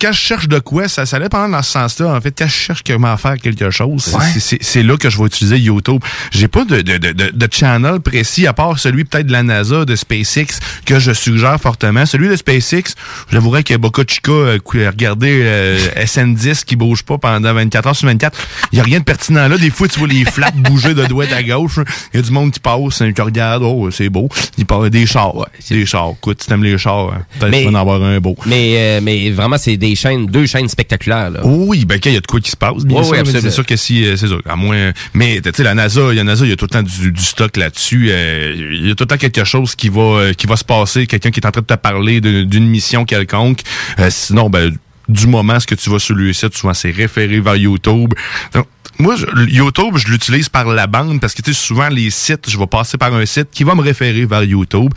quand 0.05 0.13
je 0.13 0.21
cherche 0.21 0.49
de 0.49 0.59
quoi, 0.59 0.87
ça, 0.87 1.07
ça 1.07 1.19
dépend 1.19 1.49
dans 1.49 1.63
ce 1.63 1.71
sens-là. 1.73 2.15
En 2.15 2.21
fait, 2.21 2.35
quand 2.37 2.47
je 2.47 2.53
cherche 2.53 2.83
comment 2.87 3.17
faire 3.17 3.39
quelque 3.39 3.71
chose, 3.71 4.15
Ouais. 4.15 4.59
c'est- 4.61 4.83
là 4.83 4.99
que 4.99 5.09
je 5.09 5.17
vais 5.19 5.25
utiliser 5.25 5.59
YouTube. 5.59 6.03
J'ai 6.31 6.47
pas 6.49 6.67
de, 6.67 6.83
de, 6.83 6.99
de, 6.99 7.49
channel 7.51 8.01
précis, 8.01 8.47
à 8.47 8.53
part 8.53 8.79
celui 8.79 9.05
peut-être 9.07 9.27
de 9.27 9.33
la 9.33 9.43
NASA, 9.43 9.87
de 9.87 9.97
SpaceX, 9.97 10.61
que 10.85 10.99
je 10.99 11.13
suggère 11.13 11.59
fortement. 11.59 12.05
Celui 12.05 12.29
de 12.29 12.37
SpaceX, 12.37 12.95
j'avouerais 13.33 13.63
que 13.63 13.75
Boca 13.77 14.03
Chica, 14.07 14.31
euh, 14.33 14.59
regardez 14.67 15.41
euh, 15.43 15.79
SN10 16.05 16.65
qui 16.65 16.77
bouge 16.77 17.03
pas 17.03 17.17
pendant 17.17 17.55
24 17.55 17.87
heures 17.87 17.97
sur 17.97 18.09
24. 18.09 18.37
Il 18.73 18.79
y 18.79 18.81
a 18.81 18.85
rien 18.85 18.99
de 18.99 19.05
pertinent 19.05 19.49
là. 19.49 19.57
Des 19.57 19.71
fois, 19.71 19.89
tu 19.89 19.99
vois 20.01 20.09
les 20.09 20.27
flaps 20.27 20.55
bouger 20.59 20.93
de 20.93 21.07
droite 21.07 21.33
à 21.33 21.43
gauche. 21.43 21.79
Il 22.13 22.19
y 22.19 22.23
a 22.23 22.23
du 22.23 22.31
monde 22.31 22.51
qui 22.51 22.61
passe, 22.61 23.01
hein, 23.01 23.13
qui 23.13 23.23
regarde, 23.23 23.63
oh, 23.63 23.91
c'est 23.91 24.11
beau. 24.11 24.29
Il 24.59 24.67
parle 24.67 24.91
des 24.91 25.07
chars. 25.07 25.47
des 25.71 25.87
chars. 25.87 26.11
Écoute, 26.19 26.43
si 26.43 26.49
t'aimes 26.49 26.63
les 26.65 26.77
chars, 26.77 27.11
hein, 27.15 27.23
peut-être 27.41 27.57
tu 27.57 27.65
vas 27.65 27.71
en 27.71 27.75
avoir 27.81 28.03
un 28.03 28.21
beau. 28.21 28.37
Mais, 28.45 28.75
euh, 28.77 29.01
mais 29.03 29.31
vraiment, 29.31 29.57
c'est 29.57 29.79
des 29.79 29.94
chaînes, 29.95 30.27
deux 30.27 30.47
chaînes 30.47 30.69
spectaculaires. 30.69 31.31
Là. 31.31 31.41
Oui, 31.45 31.85
ben, 31.85 31.99
quand 32.03 32.11
il 32.11 32.15
y 32.15 32.17
a 32.17 32.21
de 32.21 32.27
quoi 32.27 32.41
qui 32.41 32.51
se 32.51 32.57
passe, 32.57 32.85
bien 32.85 32.99
Oui, 33.01 33.05
sûr. 33.05 33.15
oui, 33.25 33.31
c'est 33.41 33.51
sûr 33.51 33.65
que 33.67 33.77
si, 33.77 34.05
euh, 34.05 34.17
c'est 34.17 34.29
sûr. 34.29 34.41
À 34.49 34.57
moins, 34.57 34.93
mais, 35.15 35.41
tu 35.43 35.51
sais, 35.55 35.63
la 35.63 35.75
NASA, 35.75 36.01
il 36.11 36.17
y 36.17 36.21
a 36.21 36.25
NASA, 36.25 36.45
il 36.45 36.51
y 36.51 36.53
a 36.53 36.57
tout 36.57 36.65
le 36.67 36.71
temps 36.71 36.83
du, 36.83 37.13
du 37.13 37.23
stock 37.23 37.57
là-dessus. 37.57 38.09
euh, 38.11 38.55
Il 38.73 38.87
y 38.89 38.91
a 38.91 38.95
tout 38.95 39.05
le 39.05 39.09
temps 39.09 39.17
quelque 39.19 39.45
chose 39.45 39.75
qui 39.75 39.89
va, 39.89 40.01
euh, 40.01 40.33
qui 40.33 40.47
va 40.47 40.57
se 40.57 40.65
passer, 40.65 41.07
quelqu'un 41.07 41.31
qui 41.31 41.41
est 41.41 41.47
en 41.47 41.51
train 41.51 41.61
de 41.63 41.67
te 41.67 41.75
parler 41.75 42.21
d'une 42.21 42.67
mission 42.67 43.05
quelconque. 43.05 43.61
Euh, 43.99 44.09
sinon, 44.11 44.51
ben, 44.51 44.75
du 45.09 45.27
moment, 45.27 45.61
ce 45.61 45.67
que 45.67 45.75
tu 45.75 45.91
vas 45.91 45.99
sur 45.99 46.15
le 46.15 46.33
site, 46.33 46.55
souvent, 46.57 46.75
c'est 46.75 46.91
référé 46.91 47.41
vers 47.41 47.57
YouTube. 47.57 48.15
Donc, 48.55 48.67
moi, 48.99 49.17
je- 49.17 49.27
YouTube, 49.51 49.97
je 49.97 50.07
l'utilise 50.09 50.49
par 50.49 50.67
la 50.67 50.87
bande 50.87 51.21
parce 51.21 51.35
que, 51.35 51.43
tu 51.43 51.53
sais, 51.53 51.61
souvent, 51.61 51.89
les 51.89 52.11
sites, 52.11 52.49
je 52.49 52.57
vais 52.57 52.67
passer 52.69 52.97
par 52.97 53.13
un 53.13 53.27
site 53.27 53.49
qui 53.51 53.65
va 53.65 53.75
me 53.75 53.83
référer 53.83 54.25
vers 54.25 54.45
YouTube. 54.45 54.91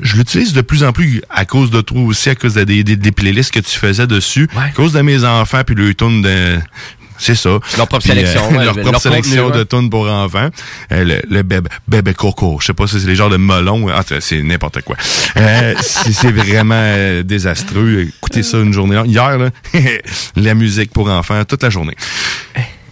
Je 0.00 0.16
l'utilise 0.16 0.52
de 0.52 0.60
plus 0.62 0.84
en 0.84 0.92
plus 0.92 1.22
à 1.28 1.44
cause 1.44 1.70
de 1.70 1.80
toi 1.80 2.00
aussi, 2.02 2.30
à 2.30 2.34
cause 2.34 2.54
de- 2.54 2.64
des, 2.64 2.82
des, 2.84 2.96
des 2.96 3.12
playlists 3.12 3.52
que 3.52 3.60
tu 3.60 3.78
faisais 3.78 4.06
dessus, 4.06 4.48
à 4.56 4.70
cause 4.70 4.92
de 4.92 5.00
mes 5.02 5.24
enfants, 5.24 5.62
puis 5.66 5.74
le 5.74 5.92
tune 5.94 6.22
de... 6.22 6.58
C'est 7.18 7.36
ça. 7.36 7.50
Leur 7.76 7.86
propre 7.86 7.96
euh, 7.96 8.00
sélection, 8.14 8.48
ouais, 8.50 8.64
leur 8.64 8.74
le- 8.74 8.80
propre 8.82 8.92
leur 8.92 9.00
sélection 9.00 9.44
contenu, 9.44 9.52
de 9.52 9.58
ouais. 9.60 9.66
tunes 9.82 9.90
pour 9.90 10.08
enfants. 10.10 10.48
Euh, 10.90 11.04
le, 11.04 11.22
le 11.30 11.42
bébé, 11.44 11.68
bébé 11.86 12.14
coco. 12.14 12.58
Je 12.60 12.66
sais 12.66 12.72
pas 12.72 12.88
si 12.88 12.98
c'est 12.98 13.06
les 13.06 13.14
genres 13.14 13.30
de 13.30 13.36
melons. 13.36 13.86
Ah, 13.94 14.02
c'est 14.18 14.42
n'importe 14.42 14.80
quoi. 14.82 14.96
Euh, 15.36 15.74
c'est 15.80 16.32
vraiment 16.32 16.74
euh, 16.76 17.22
désastreux. 17.22 18.08
Écoutez 18.18 18.42
ça 18.42 18.58
une 18.58 18.72
journée. 18.72 18.96
longue. 18.96 19.06
Hier, 19.08 19.38
là, 19.38 19.50
la 20.36 20.54
musique 20.54 20.90
pour 20.92 21.08
enfants 21.10 21.44
toute 21.44 21.62
la 21.62 21.70
journée. 21.70 21.94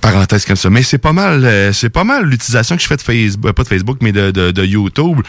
Parenthèse 0.01 0.44
comme 0.44 0.56
ça. 0.56 0.70
Mais 0.70 0.82
c'est 0.82 0.98
pas 0.98 1.12
mal, 1.12 1.44
euh, 1.44 1.72
c'est 1.72 1.90
pas 1.90 2.05
mal 2.05 2.24
l'utilisation 2.24 2.77
que 2.77 2.82
je 2.82 2.86
fais 2.86 2.97
de 2.97 3.02
Facebook, 3.02 3.52
pas 3.52 3.62
de 3.62 3.68
Facebook, 3.68 3.98
mais 4.01 4.12
de, 4.12 4.31
de, 4.31 4.51
de 4.51 4.64
YouTube. 4.64 5.20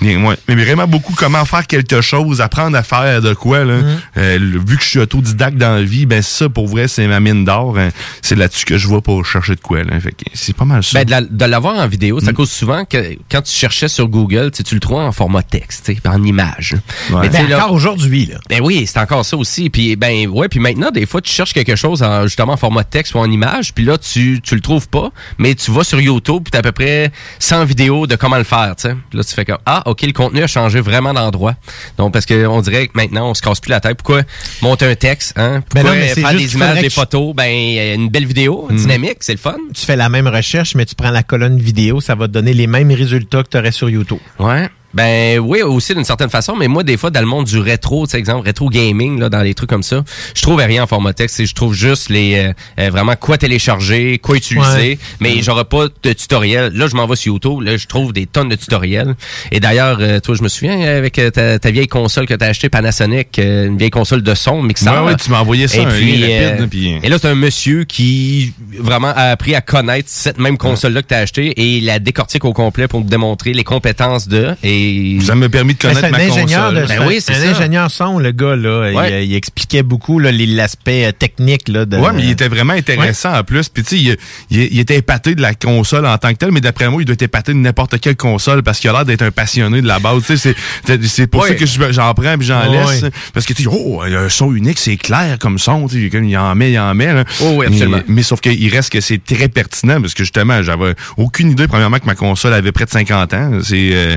Mais, 0.00 0.16
moi, 0.16 0.36
mais 0.48 0.54
vraiment 0.64 0.86
beaucoup 0.86 1.14
comment 1.14 1.44
faire 1.44 1.66
quelque 1.66 2.00
chose, 2.00 2.40
apprendre 2.40 2.76
à 2.76 2.82
faire 2.82 3.20
de 3.20 3.34
quoi. 3.34 3.64
Là. 3.64 3.80
Euh, 4.16 4.38
le- 4.38 4.58
vu 4.58 4.76
que 4.76 4.82
je 4.84 4.88
suis 4.88 4.98
autodidacte 4.98 5.56
dans 5.56 5.74
la 5.76 5.82
vie, 5.82 6.06
ben 6.06 6.22
ça, 6.22 6.48
pour 6.48 6.68
vrai, 6.68 6.88
c'est 6.88 7.06
ma 7.08 7.20
mine 7.20 7.44
d'or. 7.44 7.78
hein. 7.78 7.90
C'est 8.22 8.36
là-dessus 8.36 8.64
que 8.64 8.78
je 8.78 8.86
vois 8.86 9.00
pour 9.02 9.24
chercher 9.26 9.54
de 9.56 9.60
quoi. 9.60 9.82
Là. 9.84 9.98
Fait 10.00 10.12
que 10.12 10.24
c'est 10.34 10.56
pas 10.56 10.64
mal 10.64 10.82
ça. 10.82 10.98
Ben, 10.98 11.04
de 11.04 11.10
la- 11.10 11.20
de 11.22 11.44
l'avoir 11.44 11.76
en 11.76 11.88
vidéo, 11.88 12.20
ça 12.20 12.32
cause 12.32 12.50
souvent 12.50 12.84
que 12.84 13.16
quand 13.30 13.42
tu 13.42 13.52
cherchais 13.52 13.88
sur 13.88 14.08
Google, 14.08 14.50
tu 14.52 14.58
sais, 14.58 14.62
tu 14.62 14.74
le 14.74 14.80
trouves 14.80 14.98
en 15.00 15.12
format 15.12 15.42
texte, 15.42 15.86
tu 15.86 15.94
sais, 15.94 16.08
en 16.08 16.22
image. 16.22 16.76
Ouais. 17.10 17.20
Mais 17.22 17.28
Ben, 17.28 17.48
là- 17.48 17.58
encore 17.64 17.72
aujourd'hui, 17.72 18.26
là. 18.26 18.38
Ben 18.48 18.60
oui, 18.62 18.86
c'est 18.86 18.98
encore 19.00 19.24
ça 19.24 19.36
aussi. 19.36 19.70
Puis 19.70 19.96
ben 19.96 20.28
ouais, 20.28 20.48
puis 20.48 20.60
maintenant 20.60 20.90
des 20.90 21.06
fois 21.06 21.20
tu 21.20 21.32
cherches 21.32 21.52
quelque 21.52 21.76
chose 21.76 22.02
en 22.02 22.24
justement 22.24 22.52
en 22.52 22.56
format 22.56 22.84
texte 22.84 23.14
ou 23.14 23.18
en 23.18 23.30
image, 23.30 23.72
puis 23.74 23.84
là 23.84 23.98
tu 23.98 24.19
tu 24.42 24.54
le 24.54 24.60
trouves 24.60 24.88
pas, 24.88 25.10
mais 25.38 25.54
tu 25.54 25.70
vas 25.70 25.84
sur 25.84 26.00
YouTube, 26.00 26.42
puis 26.44 26.50
t'as 26.50 26.58
à 26.58 26.62
peu 26.62 26.72
près 26.72 27.10
100 27.38 27.64
vidéos 27.64 28.06
de 28.06 28.16
comment 28.16 28.38
le 28.38 28.44
faire, 28.44 28.74
tu 28.76 28.88
sais. 28.88 28.96
Là 29.12 29.24
tu 29.24 29.34
fais 29.34 29.44
comme 29.44 29.58
ah, 29.66 29.82
OK, 29.86 30.02
le 30.02 30.12
contenu 30.12 30.42
a 30.42 30.46
changé 30.46 30.80
vraiment 30.80 31.12
d'endroit. 31.12 31.54
Donc 31.98 32.12
parce 32.12 32.26
que 32.26 32.46
on 32.46 32.60
dirait 32.60 32.88
que 32.88 32.92
maintenant 32.94 33.30
on 33.30 33.34
se 33.34 33.42
casse 33.42 33.60
plus 33.60 33.70
la 33.70 33.80
tête 33.80 33.96
pourquoi 33.96 34.22
monter 34.62 34.86
un 34.86 34.94
texte, 34.94 35.34
hein? 35.36 35.62
Ben 35.74 35.82
Pourquoi 35.82 35.94
non, 35.94 36.06
faire 36.06 36.34
des 36.34 36.54
images, 36.54 36.80
des 36.80 36.90
photos, 36.90 37.34
ben 37.34 37.50
une 37.94 38.08
belle 38.08 38.26
vidéo, 38.26 38.68
dynamique, 38.70 39.18
c'est 39.20 39.32
le 39.32 39.38
fun. 39.38 39.56
Tu 39.74 39.84
fais 39.84 39.96
la 39.96 40.08
même 40.08 40.28
recherche, 40.28 40.74
mais 40.74 40.86
tu 40.86 40.94
prends 40.94 41.10
la 41.10 41.22
colonne 41.22 41.58
vidéo, 41.58 42.00
ça 42.00 42.14
va 42.14 42.26
te 42.26 42.32
donner 42.32 42.52
les 42.52 42.66
mêmes 42.66 42.90
résultats 42.92 43.42
que 43.42 43.48
tu 43.48 43.58
aurais 43.58 43.72
sur 43.72 43.88
YouTube. 43.88 44.18
Ouais. 44.38 44.68
Ben 44.92 45.38
oui, 45.38 45.62
aussi 45.62 45.94
d'une 45.94 46.04
certaine 46.04 46.30
façon, 46.30 46.56
mais 46.56 46.66
moi 46.66 46.82
des 46.82 46.96
fois 46.96 47.10
dans 47.10 47.20
le 47.20 47.26
monde 47.26 47.44
du 47.46 47.58
rétro, 47.58 48.06
tu 48.06 48.12
sais 48.12 48.18
exemple 48.18 48.44
rétro 48.44 48.68
gaming 48.68 49.20
là 49.20 49.28
dans 49.28 49.42
les 49.42 49.54
trucs 49.54 49.70
comme 49.70 49.84
ça, 49.84 50.02
je 50.34 50.42
trouve 50.42 50.58
rien 50.58 50.82
en 50.82 50.86
format 50.88 51.12
texte, 51.12 51.44
je 51.44 51.54
trouve 51.54 51.74
juste 51.74 52.08
les 52.10 52.34
euh, 52.36 52.52
euh, 52.80 52.90
vraiment 52.90 53.14
quoi 53.14 53.38
télécharger, 53.38 54.18
quoi 54.18 54.36
utiliser, 54.36 54.60
Ouais. 54.70 54.98
mais 55.20 55.42
j'aurais 55.42 55.64
pas 55.64 55.86
de 56.02 56.12
tutoriel. 56.12 56.72
Là, 56.74 56.88
je 56.88 56.96
m'en 56.96 57.06
vais 57.06 57.14
sur 57.16 57.32
YouTube, 57.34 57.60
là 57.62 57.76
je 57.76 57.86
trouve 57.86 58.12
des 58.12 58.26
tonnes 58.26 58.48
de 58.48 58.56
tutoriels. 58.56 59.14
Et 59.52 59.60
d'ailleurs, 59.60 59.98
euh, 60.00 60.18
toi 60.18 60.34
je 60.34 60.42
me 60.42 60.48
souviens 60.48 60.80
euh, 60.80 60.98
avec 60.98 61.18
euh, 61.20 61.30
ta, 61.30 61.58
ta 61.60 61.70
vieille 61.70 61.86
console 61.86 62.26
que 62.26 62.34
tu 62.34 62.44
as 62.44 62.48
acheté 62.48 62.68
Panasonic, 62.68 63.38
euh, 63.38 63.66
une 63.68 63.78
vieille 63.78 63.90
console 63.90 64.22
de 64.22 64.34
son 64.34 64.60
mixeur. 64.62 65.04
Ouais, 65.04 65.10
ouais, 65.12 65.16
tu 65.16 65.30
m'as 65.30 65.38
envoyé 65.40 65.68
ça, 65.68 65.78
Et 65.78 65.84
un 65.84 65.88
puis, 65.90 66.16
lien 66.16 66.44
rapide, 66.46 66.60
là, 66.60 66.66
puis- 66.68 66.98
et 67.02 67.08
là, 67.08 67.16
c'est 67.20 67.28
un 67.28 67.34
monsieur 67.36 67.84
qui 67.84 68.52
vraiment 68.78 69.08
a 69.14 69.30
appris 69.30 69.54
à 69.54 69.60
connaître 69.60 70.08
cette 70.08 70.38
même 70.38 70.58
console-là 70.58 71.02
que 71.02 71.08
tu 71.08 71.14
as 71.14 71.18
achetée 71.18 71.46
et 71.48 71.76
il 71.78 71.84
la 71.84 71.98
décortique 72.00 72.44
au 72.44 72.52
complet 72.52 72.88
pour 72.88 73.02
te 73.04 73.08
démontrer 73.08 73.52
les 73.52 73.64
compétences 73.64 74.26
de. 74.26 74.48
Et 74.64 74.79
Ça 75.24 75.34
m'a 75.34 75.48
permis 75.48 75.74
de 75.74 75.78
connaître 75.78 76.00
c'est 76.00 76.06
un 76.06 76.10
ma 76.10 76.18
ingénieur 76.18 76.68
console. 76.70 76.82
de, 76.82 76.88
Ben 76.88 77.06
oui, 77.06 77.18
c'est 77.20 77.32
un 77.34 77.40
ça. 77.40 77.50
ingénieur 77.58 77.90
son, 77.90 78.18
le 78.18 78.32
gars, 78.32 78.56
là. 78.56 78.90
Il- 78.90 78.96
Ouais. 78.96 79.26
Il, 79.26 79.34
expliquait 79.34 79.82
beaucoup 79.82 80.18
là, 80.18 80.30
l'aspect 80.32 81.06
euh, 81.06 81.12
technique 81.12 81.68
là, 81.68 81.84
de. 81.86 81.96
Ouais, 81.96 82.10
mais 82.14 82.22
il 82.24 82.30
était 82.30 82.48
vraiment 82.48 82.72
intéressant 82.74 83.34
en 83.38 83.42
plus. 83.44 83.68
Puis 83.68 83.82
tu 83.82 83.96
sais, 83.96 84.02
il, 84.02 84.16
il- 84.50 84.68
il 84.72 84.78
était 84.80 84.96
épaté 84.96 85.34
de 85.34 85.42
la 85.42 85.54
console 85.54 86.06
en 86.06 86.16
tant 86.18 86.30
que 86.32 86.38
tel, 86.38 86.50
mais 86.52 86.60
d'après 86.60 86.88
moi, 86.90 87.02
il 87.02 87.04
doit 87.04 87.14
être 87.14 87.22
épaté 87.22 87.52
de 87.52 87.58
n'importe 87.58 87.98
quelle 88.00 88.16
console 88.16 88.62
parce 88.62 88.78
qu'il 88.80 88.90
a 88.90 88.92
l'air 88.92 89.04
d'être 89.04 89.22
un 89.22 89.30
passionné 89.30 89.80
de 89.82 89.86
la 89.86 89.98
base. 89.98 90.24
Tu 90.26 90.36
sais, 90.36 90.54
c'est 90.86 91.02
c'est 91.06 91.26
pour 91.26 91.42
Ouais. 91.42 91.48
ça 91.50 91.54
que 91.54 91.66
je- 91.66 91.92
j'en 91.92 92.12
prends 92.14 92.36
puis 92.36 92.46
j'en 92.46 92.70
Ouais. 92.70 92.78
laisse. 93.00 93.04
Parce 93.32 93.46
que 93.46 93.52
tu 93.52 93.62
dis, 93.62 93.68
oh, 93.70 94.02
il 94.06 94.12
y 94.12 94.16
a 94.16 94.20
un 94.20 94.28
son 94.28 94.54
unique, 94.54 94.78
c'est 94.78 94.96
clair 94.96 95.38
comme 95.38 95.58
son. 95.58 95.86
Tu 95.88 96.10
il 96.12 96.36
en 96.36 96.54
met, 96.54 96.72
il 96.72 96.78
en 96.78 96.94
met. 96.94 97.12
là. 97.12 97.24
Oh 97.42 97.52
oui, 97.56 97.66
absolument. 97.66 97.98
Mais, 98.08 98.14
mais 98.16 98.22
sauf 98.22 98.40
qu'il 98.40 98.68
reste 98.74 98.90
que 98.92 99.00
c'est 99.00 99.22
très 99.24 99.48
pertinent 99.48 100.00
parce 100.00 100.14
que 100.14 100.22
justement, 100.24 100.62
j'avais 100.62 100.94
aucune 101.16 101.50
idée 101.50 101.66
premièrement 101.68 101.98
que 101.98 102.06
ma 102.06 102.14
console 102.14 102.52
avait 102.54 102.72
près 102.72 102.84
de 102.84 102.90
50 102.90 103.32
ans. 103.34 103.50
C'est, 103.62 103.90
euh, 103.92 104.16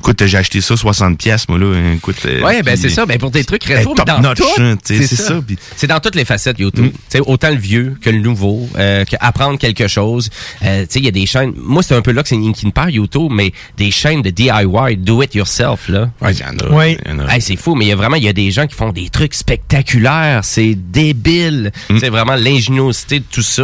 écoute, 0.00 0.26
j'ai 0.26 0.38
acheté 0.38 0.60
ça 0.60 0.76
60 0.76 1.18
pièces 1.18 1.48
moi 1.48 1.58
là. 1.58 1.74
Écoute. 1.94 2.16
euh, 2.26 2.42
Ouais, 2.42 2.62
ben 2.62 2.76
c'est 2.76 2.88
ça. 2.88 3.06
Ben 3.06 3.18
pour 3.18 3.30
des 3.30 3.44
trucs 3.44 3.64
rétro, 3.64 3.94
dans 3.94 4.20
notch, 4.20 4.38
tout, 4.38 4.44
hein, 4.58 4.76
c'est 4.82 5.06
ça, 5.06 5.40
C'est 5.76 5.86
dans 5.86 6.00
toutes 6.00 6.14
les 6.16 6.24
facettes 6.24 6.58
YouTube. 6.58 6.90
Tu 6.92 6.98
sais, 7.08 7.20
autant 7.20 7.50
le 7.50 7.56
vieux 7.56 7.96
que 8.00 8.10
le 8.10 8.18
nouveau, 8.18 8.68
euh, 8.78 9.04
que 9.04 9.16
apprendre 9.20 9.58
quelque 9.58 9.86
chose. 9.88 10.30
Euh, 10.64 10.82
tu 10.82 10.86
sais, 10.94 10.98
il 11.00 11.04
y 11.04 11.08
a 11.08 11.12
des 11.12 11.26
chaînes. 11.26 11.52
Moi, 11.56 11.82
c'est 11.82 11.94
un 11.94 12.02
peu 12.02 12.12
là 12.12 12.22
que 12.22 12.28
c'est 12.28 12.36
qui 12.54 12.66
me 12.66 12.72
perd 12.72 12.90
YouTube, 12.90 13.30
mais 13.30 13.52
des 13.76 13.90
chaînes 13.90 14.22
de 14.22 14.30
DIY, 14.30 14.96
do 14.96 15.22
it 15.22 15.34
yourself 15.34 15.88
là. 15.88 16.10
Ouais, 16.20 16.32
il 16.32 16.40
y 16.40 16.44
en 16.44 16.58
a. 16.58 16.74
Oui. 16.74 16.96
il 17.04 17.10
y 17.10 17.14
en 17.14 17.18
a. 17.20 17.34
Hey, 17.34 17.40
c'est 17.40 17.56
fou, 17.56 17.74
mais 17.74 17.84
il 17.84 17.88
y 17.88 17.92
a 17.92 17.96
vraiment 17.96 18.16
il 18.16 18.24
y 18.24 18.28
a 18.28 18.32
des 18.32 18.50
gens 18.50 18.66
qui 18.66 18.74
font 18.74 18.90
des 18.92 19.08
trucs 19.10 19.34
spectaculaires, 19.34 20.40
c'est 20.44 20.74
débile. 20.74 21.72
C'est 21.98 22.08
vraiment 22.08 22.34
l'ingéniosité 22.36 23.20
de 23.20 23.24
tout 23.30 23.42
ça. 23.42 23.62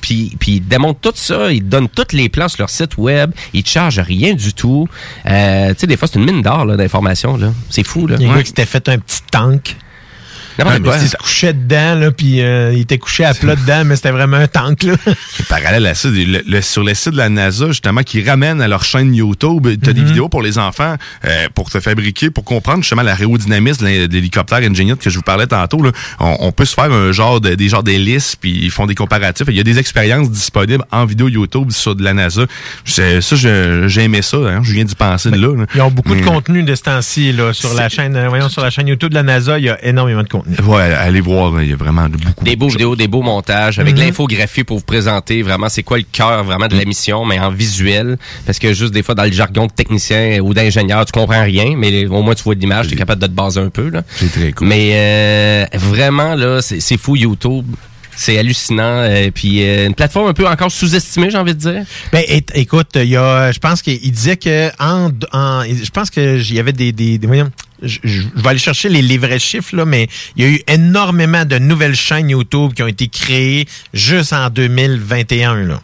Puis 0.00 0.36
puis 0.38 0.52
ils 0.56 0.60
démontrent 0.60 1.00
tout 1.00 1.12
ça, 1.14 1.50
ils 1.52 1.66
donnent 1.66 1.88
tous 1.88 2.12
les 2.14 2.28
plans 2.28 2.48
sur 2.48 2.60
leur 2.62 2.70
site 2.70 2.96
web, 2.98 3.30
ils 3.52 3.62
te 3.62 3.68
chargent 3.70 4.00
rien 4.00 4.34
du 4.34 4.52
tout. 4.52 4.88
Euh, 5.26 5.74
sais 5.80 5.86
des 5.86 5.96
fois 5.96 6.08
c'est 6.10 6.18
une 6.18 6.24
mine 6.24 6.42
d'or 6.42 6.64
là, 6.64 6.76
d'informations 6.76 7.36
là. 7.36 7.52
C'est 7.70 7.84
fou 7.86 8.06
là. 8.06 8.16
Il 8.18 8.22
y 8.22 8.26
a 8.26 8.28
un 8.28 8.32
Ouais. 8.32 8.38
gars 8.38 8.42
qui 8.42 8.48
s'était 8.48 8.66
fait 8.66 8.88
un 8.88 8.98
petit 8.98 9.20
tank. 9.30 9.76
N'importe 10.58 10.82
quoi. 10.82 10.98
Il 11.02 11.08
se 11.08 11.16
couchait 11.16 11.52
dedans, 11.52 11.94
là, 11.94 12.10
puis 12.10 12.40
euh, 12.42 12.72
il 12.74 12.80
était 12.80 12.98
couché 12.98 13.24
à 13.24 13.34
plat 13.34 13.56
dedans, 13.56 13.82
mais 13.84 13.96
c'était 13.96 14.10
vraiment 14.10 14.36
un 14.36 14.46
tank, 14.48 14.82
là. 14.82 14.94
parallèle 15.48 15.86
à 15.86 15.94
ça, 15.94 16.08
le- 16.08 16.42
le- 16.46 16.60
sur 16.62 16.84
le 16.84 16.94
site 16.94 17.12
de 17.12 17.16
la 17.18 17.28
NASA, 17.28 17.68
justement, 17.68 18.02
qui 18.02 18.22
ramène 18.22 18.60
à 18.60 18.68
leur 18.68 18.84
chaîne 18.84 19.14
YouTube, 19.14 19.66
tu 19.82 19.90
as 19.90 19.92
des 19.92 20.02
vidéos 20.04 20.28
pour 20.28 20.42
les 20.42 20.58
enfants 20.58 20.96
euh, 21.24 21.46
pour 21.54 21.70
te 21.70 21.80
fabriquer, 21.80 22.30
pour 22.30 22.44
comprendre 22.44 22.82
justement 22.82 23.02
l'aérodynamisme 23.02 23.82
de 23.84 23.86
l'hé- 23.88 24.08
de 24.08 24.12
l'hélicoptère 24.12 24.58
Engineer 24.58 24.96
que 24.96 25.10
je 25.10 25.16
vous 25.16 25.22
parlais 25.22 25.46
tantôt. 25.46 25.82
Là. 25.82 25.92
On, 26.20 26.36
on 26.40 26.52
peut 26.52 26.64
se 26.64 26.74
faire 26.74 26.92
un 26.92 27.12
genre 27.12 27.40
de, 27.40 27.54
des 27.54 27.68
genres 27.68 27.82
d'hélices, 27.82 28.36
puis 28.36 28.58
ils 28.62 28.70
font 28.70 28.86
des 28.86 28.94
comparatifs. 28.94 29.46
Il 29.48 29.56
y 29.56 29.60
a 29.60 29.64
des 29.64 29.78
expériences 29.78 30.30
disponibles 30.30 30.84
en 30.90 31.04
vidéo 31.06 31.28
YouTube 31.28 31.70
sur 31.70 31.94
de 31.94 32.02
la 32.02 32.14
NASA. 32.14 32.42
Ça, 32.84 33.02
j'ai 33.36 34.02
aimé 34.02 34.22
ça. 34.22 34.36
Hein, 34.38 34.60
je 34.62 34.72
viens 34.72 34.84
d'y 34.84 34.94
penser 34.94 35.30
de 35.30 35.36
là. 35.36 35.54
là. 35.56 35.66
Ils 35.74 35.80
ont 35.80 35.90
beaucoup 35.90 36.14
de 36.14 36.24
contenu 36.24 36.62
de 36.62 36.74
ce 36.74 36.82
temps-ci, 36.82 37.32
là, 37.32 37.52
sur 37.52 37.74
la 37.74 37.88
chaîne, 37.88 38.16
euh, 38.16 38.28
voyons, 38.28 38.48
sur 38.48 38.62
la 38.62 38.70
chaîne 38.70 38.88
YouTube 38.88 39.10
de 39.10 39.14
la 39.14 39.22
NASA, 39.22 39.58
il 39.58 39.64
y 39.64 39.68
a 39.70 39.84
énormément 39.84 40.22
de 40.22 40.28
contenu. 40.28 40.47
Ouais, 40.64 40.80
allez 40.80 41.20
voir, 41.20 41.62
il 41.62 41.70
y 41.70 41.72
a 41.72 41.76
vraiment 41.76 42.08
beaucoup. 42.08 42.44
Des 42.44 42.56
beaux 42.56 42.68
vidéos, 42.68 42.96
des 42.96 43.08
beaux 43.08 43.22
montages, 43.22 43.78
avec 43.78 43.94
Mhm. 43.96 44.00
l'infographie 44.04 44.64
pour 44.64 44.78
vous 44.78 44.84
présenter 44.84 45.42
vraiment 45.42 45.68
c'est 45.68 45.82
quoi 45.82 45.98
le 45.98 46.04
cœur 46.10 46.42
vraiment 46.44 46.68
de 46.68 46.76
la 46.76 46.84
mission, 46.84 47.24
mais 47.24 47.38
en 47.38 47.50
visuel. 47.50 48.16
Parce 48.46 48.58
que 48.58 48.72
juste 48.72 48.92
des 48.94 49.02
fois, 49.02 49.14
dans 49.14 49.24
le 49.24 49.32
jargon 49.32 49.66
de 49.66 49.72
technicien 49.72 50.40
ou 50.40 50.54
d'ingénieur, 50.54 51.04
tu 51.04 51.12
comprends 51.12 51.42
rien, 51.42 51.74
mais 51.76 52.06
au 52.06 52.22
moins 52.22 52.34
tu 52.34 52.42
vois 52.44 52.54
l'image, 52.54 52.88
tu 52.88 52.94
es 52.94 52.96
capable 52.96 53.20
de 53.22 53.26
te 53.26 53.32
baser 53.32 53.60
un 53.60 53.70
peu. 53.70 53.88
Là. 53.90 54.02
C'est 54.16 54.32
très 54.32 54.52
cool. 54.52 54.68
Mais 54.68 54.90
euh, 54.94 55.64
vraiment, 55.74 56.34
là, 56.34 56.60
c'est 56.62 56.96
fou 56.96 57.16
YouTube. 57.16 57.66
C'est 58.16 58.36
hallucinant. 58.36 58.82
euh, 58.82 59.30
puis 59.32 59.62
euh, 59.62 59.86
une 59.86 59.94
plateforme 59.94 60.28
un 60.28 60.32
peu 60.32 60.44
encore 60.48 60.72
sous-estimée, 60.72 61.30
j'ai 61.30 61.38
envie 61.38 61.54
de 61.54 61.60
dire. 61.60 61.84
Ben, 62.12 62.24
écoute, 62.54 62.88
il 62.96 63.04
y 63.10 63.16
a, 63.16 63.52
je 63.52 63.60
pense 63.60 63.80
qu'il 63.80 64.10
disait 64.10 64.36
que 64.36 64.70
en, 64.82 65.10
en- 65.32 65.62
je 65.62 65.90
pense 65.90 66.10
que 66.10 66.36
il 66.36 66.54
y 66.54 66.58
avait 66.58 66.72
des, 66.72 66.90
des, 66.90 67.16
des- 67.18 67.26
voyons, 67.28 67.48
je, 67.82 68.22
vais 68.34 68.48
aller 68.48 68.58
chercher 68.58 68.88
les, 68.88 69.02
les 69.02 69.18
vrais 69.18 69.38
chiffres 69.38 69.76
là, 69.76 69.84
mais 69.84 70.08
il 70.36 70.44
y 70.44 70.46
a 70.46 70.50
eu 70.50 70.60
énormément 70.68 71.44
de 71.44 71.58
nouvelles 71.58 71.96
chaînes 71.96 72.30
YouTube 72.30 72.72
qui 72.74 72.82
ont 72.82 72.88
été 72.88 73.08
créées 73.08 73.66
juste 73.92 74.32
en 74.32 74.50
2021 74.50 75.64
là. 75.64 75.80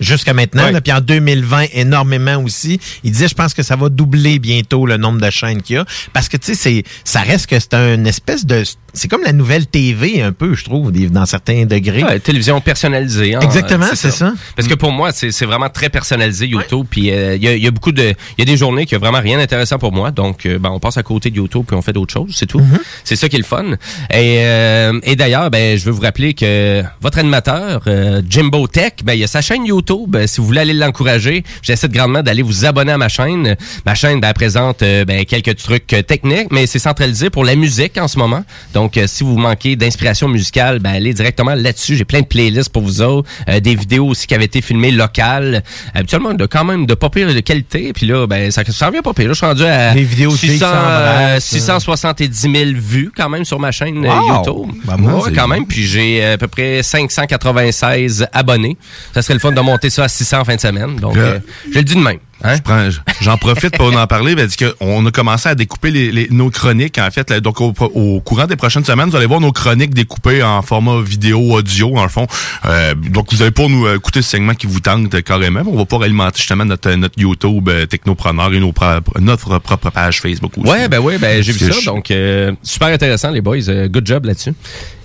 Jusqu'à 0.00 0.32
maintenant, 0.32 0.70
là, 0.70 0.80
puis 0.80 0.92
en 0.92 1.02
2020, 1.02 1.66
énormément 1.74 2.42
aussi. 2.42 2.80
Il 3.04 3.12
disait, 3.12 3.28
je 3.28 3.34
pense 3.34 3.52
que 3.52 3.62
ça 3.62 3.76
va 3.76 3.90
doubler 3.90 4.38
bientôt 4.38 4.86
le 4.86 4.96
nombre 4.96 5.20
de 5.20 5.28
chaînes 5.28 5.60
qu'il 5.60 5.76
y 5.76 5.78
a. 5.78 5.84
Parce 6.14 6.30
que, 6.30 6.38
tu 6.38 6.46
sais, 6.46 6.54
c'est, 6.54 6.84
ça 7.04 7.20
reste 7.20 7.48
que 7.48 7.60
c'est 7.60 7.74
une 7.74 8.06
espèce 8.06 8.46
de... 8.46 8.62
C'est 8.92 9.08
comme 9.08 9.22
la 9.22 9.32
nouvelle 9.32 9.66
TV, 9.66 10.22
un 10.22 10.32
peu, 10.32 10.54
je 10.54 10.64
trouve, 10.64 10.90
dans 10.92 11.26
certains 11.26 11.64
degrés. 11.66 12.02
Ouais, 12.04 12.18
télévision 12.18 12.60
personnalisée. 12.60 13.34
hein, 13.34 13.40
Exactement, 13.40 13.86
euh, 13.86 13.94
c'est 13.94 14.10
ça. 14.10 14.32
Parce 14.56 14.68
que 14.68 14.74
pour 14.74 14.92
moi, 14.92 15.10
c'est 15.12 15.44
vraiment 15.44 15.68
très 15.68 15.88
personnalisé 15.88 16.46
YouTube. 16.46 16.86
Puis 16.90 17.10
euh, 17.12 17.36
il 17.36 17.42
y, 17.42 17.48
a, 17.48 17.56
y 17.56 17.66
a 17.66 17.70
beaucoup 17.70 17.92
de, 17.92 18.02
il 18.02 18.38
y 18.38 18.42
a 18.42 18.44
des 18.44 18.56
journées 18.56 18.86
qui 18.86 18.94
a 18.94 18.98
vraiment 18.98 19.20
rien 19.20 19.38
d'intéressant 19.38 19.78
pour 19.78 19.92
moi. 19.92 20.10
Donc, 20.10 20.46
euh, 20.46 20.58
ben, 20.58 20.70
on 20.70 20.80
passe 20.80 20.96
à 20.98 21.02
côté 21.02 21.30
de 21.30 21.36
YouTube 21.36 21.64
puis 21.66 21.76
on 21.76 21.82
fait 21.82 21.92
d'autres 21.92 22.12
choses, 22.12 22.34
c'est 22.34 22.46
tout. 22.46 22.60
C'est 23.04 23.16
ça 23.16 23.28
qui 23.28 23.36
est 23.36 23.38
le 23.38 23.44
fun. 23.44 23.72
Et, 24.12 24.38
euh, 24.44 24.98
et 25.02 25.16
d'ailleurs, 25.16 25.50
ben, 25.50 25.76
je 25.78 25.84
veux 25.84 25.90
vous 25.92 26.02
rappeler 26.02 26.34
que 26.34 26.82
votre 27.00 27.18
animateur, 27.18 27.82
euh, 27.86 28.22
Jimbo 28.28 28.66
Tech, 28.66 28.92
ben, 29.04 29.12
il 29.14 29.20
y 29.20 29.24
a 29.24 29.26
sa 29.28 29.40
chaîne 29.40 29.64
YouTube. 29.66 30.16
Euh, 30.16 30.26
Si 30.26 30.40
vous 30.40 30.46
voulez 30.46 30.60
aller 30.60 30.74
l'encourager, 30.74 31.44
j'essaie 31.62 31.88
grandement 31.88 32.22
d'aller 32.22 32.42
vous 32.42 32.64
abonner 32.66 32.92
à 32.92 32.98
ma 32.98 33.08
chaîne. 33.08 33.56
Ma 33.86 33.94
chaîne 33.94 34.20
ben, 34.20 34.28
elle 34.28 34.34
présente 34.34 34.82
euh, 34.82 35.04
ben, 35.04 35.24
quelques 35.24 35.56
trucs 35.56 35.92
euh, 35.92 36.02
techniques, 36.02 36.48
mais 36.50 36.66
c'est 36.66 36.78
centralisé 36.78 37.30
pour 37.30 37.44
la 37.44 37.54
musique 37.56 37.96
en 37.98 38.08
ce 38.08 38.18
moment. 38.18 38.44
Donc, 38.74 38.79
euh, 38.96 39.06
si 39.06 39.24
vous 39.24 39.36
manquez 39.36 39.76
d'inspiration 39.76 40.28
musicale, 40.28 40.78
ben, 40.78 40.90
allez 40.90 41.12
directement 41.14 41.54
là-dessus. 41.54 41.96
J'ai 41.96 42.04
plein 42.04 42.20
de 42.20 42.26
playlists 42.26 42.70
pour 42.70 42.82
vous 42.82 43.02
autres, 43.02 43.28
euh, 43.48 43.60
des 43.60 43.74
vidéos 43.74 44.06
aussi 44.06 44.26
qui 44.26 44.34
avaient 44.34 44.44
été 44.44 44.60
filmées 44.60 44.90
locales, 44.90 45.62
habituellement 45.94 46.34
de 46.34 46.46
quand 46.46 46.64
même 46.64 46.86
de 46.86 46.94
pas 46.94 47.10
pire 47.10 47.32
de 47.32 47.40
qualité. 47.40 47.92
Puis 47.92 48.06
là, 48.06 48.26
ben 48.26 48.50
ça 48.50 48.62
ça 48.68 48.86
revient 48.86 49.02
pas 49.02 49.12
pire. 49.12 49.26
Là, 49.26 49.32
je 49.32 49.38
suis 49.38 49.46
rendu 49.46 49.64
à 49.64 49.92
Des 49.92 50.02
vidéos 50.02 50.32
de 50.32 50.36
filles 50.36 50.50
qui 50.50 50.54
600, 50.58 50.66
s'embrassent, 50.66 51.54
euh, 51.54 51.58
670 51.58 52.40
000 52.40 52.54
vues 52.76 53.10
quand 53.14 53.28
même 53.28 53.44
sur 53.44 53.58
ma 53.58 53.72
chaîne 53.72 54.04
euh, 54.04 54.08
Wow! 54.08 54.36
YouTube. 54.36 54.74
Ben, 54.84 54.96
moi, 54.96 55.20
Ouais, 55.24 55.32
quand 55.34 55.48
même. 55.48 55.66
Puis 55.66 55.86
j'ai 55.86 56.24
euh, 56.24 56.34
à 56.34 56.38
peu 56.38 56.48
près 56.48 56.82
596 56.82 58.26
abonnés. 58.32 58.76
Ça 59.14 59.22
serait 59.22 59.34
le 59.34 59.40
fun 59.40 59.52
de 59.52 59.60
monter 59.60 59.90
ça 59.90 60.04
à 60.04 60.08
600 60.08 60.40
en 60.40 60.44
fin 60.44 60.56
de 60.56 60.60
semaine. 60.60 60.96
Donc, 60.96 61.16
euh, 61.16 61.38
je 61.72 61.78
le 61.78 61.84
dis 61.84 61.94
de 61.94 62.00
même. 62.00 62.18
Hein? 62.42 62.56
Je 62.90 62.98
J'en 63.20 63.36
profite 63.36 63.76
pour 63.76 63.94
en 63.96 64.06
parler. 64.06 64.34
Ben, 64.34 64.48
que 64.48 64.74
on 64.80 65.04
a 65.06 65.10
commencé 65.10 65.48
à 65.48 65.54
découper 65.54 65.90
les, 65.90 66.10
les- 66.10 66.28
nos 66.30 66.50
chroniques, 66.50 66.98
en 66.98 67.10
fait. 67.10 67.28
là. 67.30 67.40
donc, 67.40 67.60
au, 67.60 67.72
au 67.94 68.20
courant 68.20 68.46
des 68.46 68.56
prochaines 68.56 68.84
semaines, 68.84 69.10
vous 69.10 69.16
allez 69.16 69.26
voir 69.26 69.40
nos 69.40 69.52
chroniques 69.52 69.94
découpées 69.94 70.42
en 70.42 70.62
format 70.62 71.00
vidéo, 71.02 71.38
audio, 71.52 71.92
le 72.02 72.08
fond. 72.08 72.26
Euh, 72.66 72.94
donc, 72.94 73.32
vous 73.32 73.42
allez 73.42 73.50
pas 73.50 73.66
nous 73.68 73.86
euh, 73.86 73.96
écouter 73.96 74.22
ce 74.22 74.30
segment 74.30 74.54
qui 74.54 74.66
vous 74.66 74.80
tente 74.80 75.14
euh, 75.14 75.20
carrément. 75.20 75.62
On 75.66 75.76
va 75.76 75.84
pas 75.84 76.02
alimenter 76.04 76.38
justement 76.38 76.64
notre, 76.64 76.90
notre 76.92 77.18
YouTube 77.18 77.68
euh, 77.68 77.86
Technopreneur 77.86 78.52
et 78.54 78.60
nos 78.60 78.72
notre 79.20 79.58
propre 79.58 79.90
page 79.90 80.20
Facebook 80.20 80.56
aussi. 80.56 80.68
Ouais, 80.70 80.88
ben 80.88 80.98
ouais, 81.00 81.18
ben 81.18 81.42
j'ai 81.42 81.52
vu 81.52 81.58
ça. 81.58 81.78
je- 81.80 81.86
Donc, 81.86 82.10
euh, 82.10 82.52
super 82.62 82.88
intéressant, 82.88 83.30
les 83.30 83.40
boys. 83.40 83.68
Euh, 83.68 83.88
good 83.88 84.06
job 84.06 84.24
là-dessus. 84.24 84.54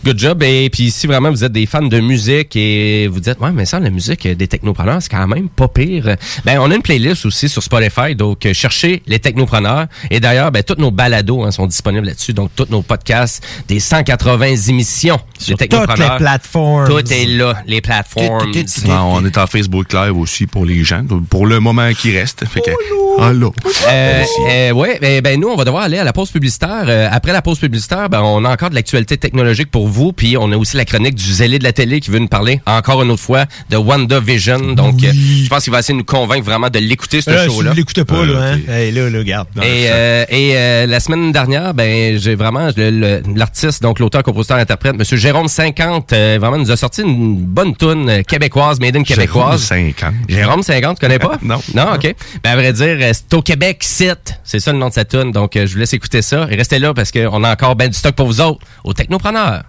Good 0.05 0.19
job. 0.19 0.43
Et 0.43 0.69
puis, 0.69 0.91
si 0.91 1.07
vraiment 1.07 1.31
vous 1.31 1.43
êtes 1.43 1.51
des 1.51 1.65
fans 1.65 1.81
de 1.81 1.99
musique 1.99 2.55
et 2.55 3.07
vous 3.07 3.19
dites, 3.19 3.39
ouais, 3.39 3.51
mais 3.51 3.65
ça, 3.65 3.79
la 3.79 3.89
musique 3.89 4.27
des 4.27 4.47
technopreneurs, 4.47 5.01
c'est 5.01 5.09
quand 5.09 5.27
même 5.27 5.49
pas 5.49 5.67
pire. 5.67 6.15
Ben, 6.45 6.59
on 6.59 6.69
a 6.69 6.75
une 6.75 6.83
playlist 6.83 7.25
aussi 7.25 7.49
sur 7.49 7.63
Spotify. 7.63 8.13
Donc, 8.13 8.45
euh, 8.45 8.53
cherchez 8.53 9.01
les 9.07 9.17
technopreneurs. 9.17 9.87
Et 10.11 10.19
d'ailleurs, 10.19 10.51
ben, 10.51 10.61
tous 10.61 10.79
nos 10.79 10.91
balados 10.91 11.43
hein, 11.43 11.49
sont 11.49 11.65
disponibles 11.65 12.05
là-dessus. 12.05 12.33
Donc, 12.33 12.51
tous 12.55 12.67
nos 12.69 12.83
podcasts, 12.83 13.43
des 13.67 13.79
180 13.79 14.69
émissions 14.69 15.19
Sur 15.39 15.57
des 15.57 15.67
toutes 15.67 15.79
technopreneurs. 15.79 16.13
les 16.13 16.17
plateformes. 16.19 16.87
Tout 16.87 17.11
est 17.11 17.25
là, 17.25 17.55
les 17.65 17.81
plateformes. 17.81 18.51
Ah, 18.87 19.05
on 19.05 19.25
est 19.25 19.37
en 19.39 19.47
Facebook 19.47 19.91
Live 19.91 20.15
aussi 20.15 20.45
pour 20.45 20.65
les 20.65 20.83
gens, 20.83 21.03
pour 21.31 21.47
le 21.47 21.59
moment 21.59 21.91
qui 21.93 22.15
reste. 22.15 22.45
Fait 22.45 22.61
que, 22.61 22.69
allô? 23.23 23.55
Euh, 23.89 24.23
euh, 24.51 24.71
ouais, 24.71 24.99
ben, 25.01 25.21
ben, 25.21 25.39
nous, 25.39 25.47
on 25.47 25.55
va 25.55 25.65
devoir 25.65 25.81
aller 25.81 25.97
à 25.97 26.03
la 26.03 26.13
pause 26.13 26.29
publicitaire. 26.29 27.09
Après 27.11 27.33
la 27.33 27.41
pause 27.41 27.57
publicitaire, 27.57 28.07
ben, 28.07 28.21
on 28.21 28.45
a 28.45 28.51
encore 28.51 28.69
de 28.69 28.75
l'actualité 28.75 29.17
technologique 29.17 29.71
pour 29.71 29.87
vous, 29.87 29.94
puis 30.13 30.37
on 30.37 30.51
a 30.51 30.57
aussi 30.57 30.77
la 30.77 30.85
chronique 30.85 31.15
du 31.15 31.23
zélé 31.33 31.59
de 31.59 31.63
la 31.63 31.73
télé 31.73 31.99
qui 31.99 32.09
veut 32.11 32.19
nous 32.19 32.27
parler 32.27 32.61
encore 32.65 33.01
une 33.03 33.11
autre 33.11 33.21
fois 33.21 33.45
de 33.69 33.77
WandaVision. 33.77 34.73
Donc, 34.73 35.03
euh, 35.03 35.11
je 35.13 35.47
pense 35.47 35.63
qu'il 35.63 35.71
va 35.73 35.79
essayer 35.79 35.93
de 35.93 35.99
nous 35.99 36.05
convaincre 36.05 36.45
vraiment 36.45 36.69
de 36.69 36.79
l'écouter, 36.79 37.21
ce 37.21 37.29
Euh, 37.29 37.47
si 37.47 37.55
show-là. 37.55 37.71
vous 37.71 37.75
l'écoutez 37.75 38.05
pas, 38.05 38.25
là, 38.25 38.53
hein? 38.53 38.59
Hey, 38.67 38.91
là, 38.91 39.09
là, 39.09 39.19
regarde. 39.19 39.47
Et, 39.57 39.85
euh, 39.89 40.25
et 40.29 40.51
euh, 40.55 40.85
la 40.85 40.99
semaine 40.99 41.31
dernière, 41.31 41.73
ben 41.73 42.17
j'ai 42.17 42.35
vraiment 42.35 42.69
l'artiste, 43.35 43.81
donc 43.81 43.99
l'auteur, 43.99 44.23
compositeur, 44.23 44.57
interprète, 44.57 44.95
Monsieur 44.97 45.17
Jérôme 45.17 45.47
50, 45.47 46.13
euh, 46.13 46.37
vraiment 46.39 46.57
nous 46.57 46.71
a 46.71 46.77
sorti 46.77 47.01
une 47.01 47.35
bonne 47.37 47.75
toune 47.75 48.09
euh, 48.09 48.21
québécoise, 48.23 48.79
made 48.79 48.95
in 48.97 49.03
québécoise. 49.03 49.61
50. 49.63 50.13
Jérôme 50.29 50.63
50, 50.63 50.97
tu 50.99 51.05
connais 51.05 51.19
pas? 51.19 51.37
Non. 51.41 51.61
Non, 51.75 51.93
ok. 51.95 52.15
Ben 52.43 52.51
à 52.51 52.55
vrai 52.55 52.73
dire, 52.73 52.97
euh, 52.99 53.11
c'est 53.13 53.33
au 53.35 53.41
Québec 53.41 53.83
site, 53.83 54.39
c'est 54.43 54.59
ça 54.59 54.71
le 54.71 54.77
nom 54.79 54.89
de 54.89 54.93
sa 54.93 55.05
tune. 55.05 55.31
Donc 55.31 55.55
euh, 55.55 55.65
je 55.67 55.73
vous 55.73 55.79
laisse 55.79 55.93
écouter 55.93 56.21
ça 56.21 56.47
et 56.49 56.55
restez 56.55 56.79
là 56.79 56.93
parce 56.93 57.11
qu'on 57.11 57.43
a 57.43 57.51
encore 57.51 57.75
ben 57.75 57.89
du 57.89 57.97
stock 57.97 58.15
pour 58.15 58.27
vous 58.27 58.41
autres, 58.41 58.59
aux 58.83 58.93
technopreneurs. 58.93 59.63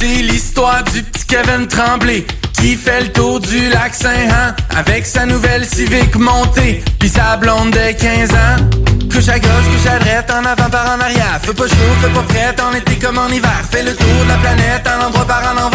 C'est 0.00 0.22
l'histoire 0.22 0.82
du 0.94 1.02
petit 1.02 1.26
Kevin 1.26 1.66
Tremblay 1.66 2.24
qui 2.54 2.74
fait 2.74 3.02
le 3.02 3.12
tour 3.12 3.38
du 3.38 3.68
lac 3.68 3.94
Saint-Han 3.94 4.54
avec 4.74 5.04
sa 5.04 5.26
nouvelle 5.26 5.66
Civic 5.66 6.16
montée 6.16 6.82
puis 6.98 7.10
sa 7.10 7.36
blonde 7.36 7.70
de 7.72 7.92
15 7.92 8.30
ans. 8.30 8.70
Couche 9.12 9.28
à 9.28 9.38
gauche, 9.38 9.68
couche 9.70 9.90
à 9.92 9.98
droite, 9.98 10.30
en 10.30 10.46
avant 10.46 10.70
par 10.70 10.96
en 10.96 11.00
arrière. 11.00 11.38
Fais 11.42 11.52
pas 11.52 11.68
chaud, 11.68 11.92
fais 12.00 12.08
pas 12.08 12.22
frais, 12.30 12.56
en 12.62 12.74
été 12.74 12.96
comme 12.96 13.18
en 13.18 13.28
hiver. 13.28 13.60
Fais 13.70 13.82
le 13.82 13.94
tour 13.94 14.24
de 14.24 14.28
la 14.28 14.38
planète 14.38 14.88
en 14.88 15.06
endroit 15.06 15.26
par 15.26 15.42
en 15.42 15.66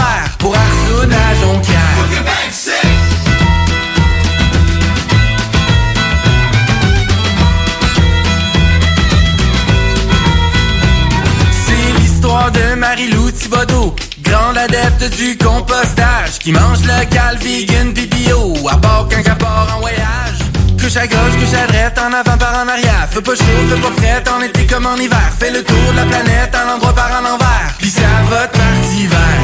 du 15.17 15.37
compostage, 15.37 16.39
qui 16.39 16.51
mange 16.51 16.81
local, 16.81 17.37
vegan, 17.41 17.93
pis 17.93 18.07
bio, 18.07 18.53
à 18.69 18.77
part 18.77 19.07
quand 19.09 19.37
part 19.37 19.67
en 19.75 19.79
voyage. 19.79 20.39
Couche 20.79 20.97
à 20.97 21.07
gauche, 21.07 21.35
couche 21.39 21.53
à 21.53 21.67
droite, 21.67 21.99
en 21.99 22.13
avant 22.13 22.37
par 22.37 22.53
en 22.63 22.67
arrière. 22.67 23.07
Fais 23.09 23.21
pas 23.21 23.35
chaud, 23.35 23.43
fais 23.69 23.81
pas 23.81 23.91
frais, 23.97 24.23
en 24.29 24.41
été 24.41 24.65
comme 24.65 24.85
en 24.85 24.95
hiver. 24.95 25.31
Fais 25.39 25.51
le 25.51 25.63
tour 25.63 25.91
de 25.91 25.97
la 25.97 26.05
planète, 26.05 26.55
en 26.55 26.75
endroit 26.75 26.93
par 26.93 27.11
en 27.11 27.33
envers. 27.33 27.73
Pis 27.79 27.89
ça 27.89 28.01
va 28.29 28.47
te 28.47 28.57
partir 28.57 28.99
hiver. 28.99 29.37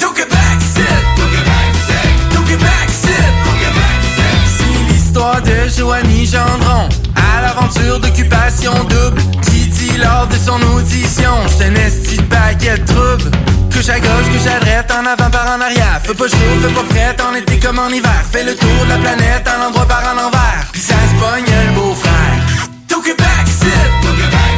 Took 0.00 0.18
it 0.18 0.28
back, 0.28 0.60
sit. 0.60 0.84
Took 1.16 1.32
it 1.32 1.44
back, 1.44 1.72
sit. 1.86 2.34
Took 2.34 2.50
it 2.50 2.58
back, 2.58 2.88
sit. 2.90 3.32
Took 3.44 3.62
it 3.62 3.74
back. 3.74 4.42
C'est 4.56 4.92
l'histoire 4.92 5.42
de 5.42 5.68
Joanie 5.76 6.26
Gendron 6.26 6.88
à 7.14 7.42
l'aventure 7.42 8.00
d'occupation 8.00 8.72
double 8.84 9.22
qui 9.42 9.66
dit 9.68 9.98
lors 9.98 10.26
de 10.26 10.36
son 10.36 10.60
audition 10.74 11.30
J'étais 11.48 11.66
un 11.66 11.74
esti 11.86 12.16
de 12.16 12.22
paquet 12.22 12.78
de 12.78 12.84
troubles? 12.84 13.51
Couche 13.82 13.94
à 13.94 13.98
gauche, 13.98 14.28
couche 14.30 14.46
à 14.46 14.60
droite, 14.60 14.92
en 14.92 15.04
avant 15.04 15.28
par 15.28 15.56
en 15.56 15.60
arrière. 15.60 16.00
Fais 16.04 16.14
pas 16.14 16.28
chaud, 16.28 16.36
fais 16.62 16.72
pas 16.72 16.84
frais, 16.88 17.16
en 17.20 17.34
été 17.34 17.58
comme 17.58 17.80
en 17.80 17.88
hiver. 17.88 18.22
Fais 18.30 18.44
le 18.44 18.54
tour 18.54 18.68
de 18.84 18.88
la 18.90 18.96
planète, 18.96 19.44
en 19.48 19.66
endroit 19.66 19.86
par 19.86 20.04
en 20.04 20.28
envers 20.28 20.68
Pis 20.72 20.78
ça 20.78 20.94
se 20.94 21.14
pogne 21.18 21.52
le 21.66 21.72
back, 23.16 23.48
sit 23.48 23.66
Took 24.06 24.18
it 24.18 24.30
back, 24.30 24.56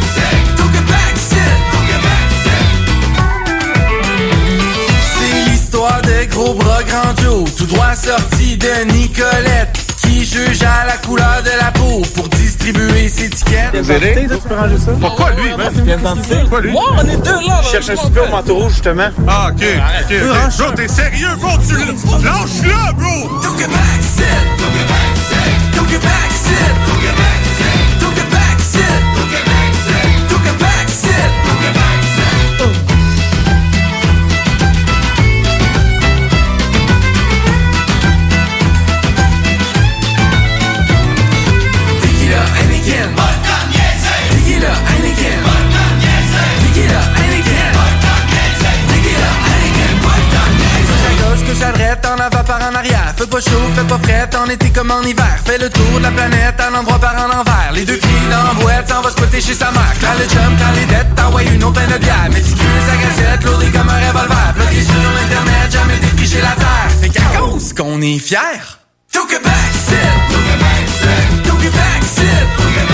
de 6.02 6.24
gros 6.30 6.52
bras 6.52 6.82
grand 6.82 7.16
Joe, 7.22 7.44
tout 7.56 7.64
droit 7.64 7.94
sorti 7.94 8.59
de 8.59 8.92
Nicolette, 8.92 9.78
qui 10.02 10.22
juge 10.26 10.62
à 10.64 10.84
la 10.86 10.98
couleur 10.98 11.42
de 11.42 11.64
la 11.64 11.70
peau 11.72 12.02
pour 12.14 12.28
distribuer 12.65 13.09
ses 13.09 13.31
tickets. 13.31 13.73
tu 13.73 14.49
peux 14.49 14.55
ranger 14.55 14.78
ça? 14.78 14.93
Pourquoi 15.01 15.31
lui, 15.32 15.51
man? 15.57 15.73
Pourquoi 16.41 16.61
lui? 16.61 16.70
Moi, 16.73 16.85
on 16.97 17.09
est 17.09 17.16
deux 17.16 17.47
là! 17.47 17.61
Je 17.62 17.69
cherche 17.70 17.91
un 17.91 17.97
super 17.97 18.28
au 18.28 18.31
manteau 18.31 18.57
rouge, 18.57 18.73
justement. 18.73 19.09
Ah, 19.28 19.51
ok, 19.51 19.62
ok, 19.62 20.15
ok. 20.15 20.59
Bro, 20.59 20.73
t'es 20.74 20.89
sérieux, 20.89 21.28
bro? 21.41 21.51
Tu 21.66 21.74
lâche-le, 21.74 22.93
bro! 22.95 23.41
Back, 23.41 24.03
sit. 24.03 24.24
Back, 24.24 25.16
sit. 25.28 25.78
Took 25.78 25.91
it 25.91 26.03
back, 26.03 26.31
sit. 26.31 26.55
Took 26.86 27.05
it 27.05 27.16
back, 27.16 27.23
à 51.65 51.69
à 51.69 51.73
droite, 51.73 52.07
en 52.07 52.20
avant 52.20 52.45
par 52.45 52.61
en 52.62 52.74
arrière. 52.74 53.15
Fais 53.16 53.27
pas 53.27 53.41
chaud, 53.41 53.65
fais 53.74 53.85
pas 53.85 53.99
frais, 53.99 54.28
en 54.36 54.49
été 54.49 54.70
comme 54.70 54.91
en 54.91 55.03
hiver? 55.03 55.36
Fais 55.45 55.59
le 55.59 55.70
tour 55.70 55.99
de 55.99 56.03
la 56.03 56.11
planète, 56.11 56.61
en 56.61 56.78
endroit 56.78 56.99
par 56.99 57.15
en 57.15 57.41
envers. 57.41 57.73
Les 57.73 57.85
deux 57.85 57.97
filles 57.97 58.28
dans 58.31 58.45
la 58.49 58.55
boîte, 58.55 58.89
s'en 58.89 59.01
va 59.01 59.11
spotter 59.11 59.41
chez 59.41 59.55
sa 59.55 59.70
mère. 59.70 59.95
Quand 60.01 60.15
le 60.19 60.27
chum, 60.27 60.53
quand 60.59 60.73
les 60.74 60.86
dettes, 60.86 61.15
t'envoies 61.16 61.45
une 61.45 61.65
autre 61.65 61.81
de 61.81 61.99
bière. 61.99 62.28
Méticuleuse 62.32 62.89
à 62.93 62.97
gazette, 62.97 63.45
lourdée 63.45 63.70
comme 63.70 63.89
un 63.89 64.01
revolver. 64.07 64.53
Bloqué 64.55 64.82
sur 64.82 65.11
l'internet, 65.16 65.73
jamais 65.73 65.99
défriché 65.99 66.41
la 66.41 66.55
terre. 66.57 66.91
C'est 67.01 67.09
qu'à 67.09 67.39
cause 67.39 67.73
qu'on 67.73 68.01
est 68.03 68.19
fiers. 68.19 68.78
Took 69.12 69.32
it 69.32 69.43
back, 69.43 69.73
sit. 69.73 69.97
Took 70.31 70.47
it 70.53 70.59
back. 70.61 70.85
Took 71.45 71.65
it 71.65 71.73
back. 71.73 72.01
Took 72.57 72.77
it 72.77 72.89
back, 72.89 72.94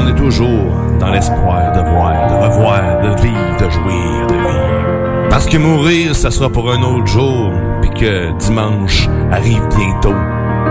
On 0.00 0.08
est 0.08 0.14
toujours 0.14 0.72
dans 0.98 1.10
l'espoir 1.10 1.72
de 1.72 1.80
voir, 1.80 2.26
de 2.28 2.34
revoir, 2.44 3.00
de 3.02 3.20
vivre, 3.20 3.56
de 3.58 3.70
jouir, 3.70 4.26
de 4.26 4.34
vivre. 4.34 5.28
Parce 5.28 5.46
que 5.46 5.58
mourir, 5.58 6.14
ça 6.14 6.30
sera 6.30 6.48
pour 6.48 6.72
un 6.72 6.82
autre 6.82 7.06
jour, 7.06 7.52
puis 7.80 7.90
que 7.90 8.32
dimanche 8.38 9.08
arrive 9.30 9.62
bientôt. 9.76 10.14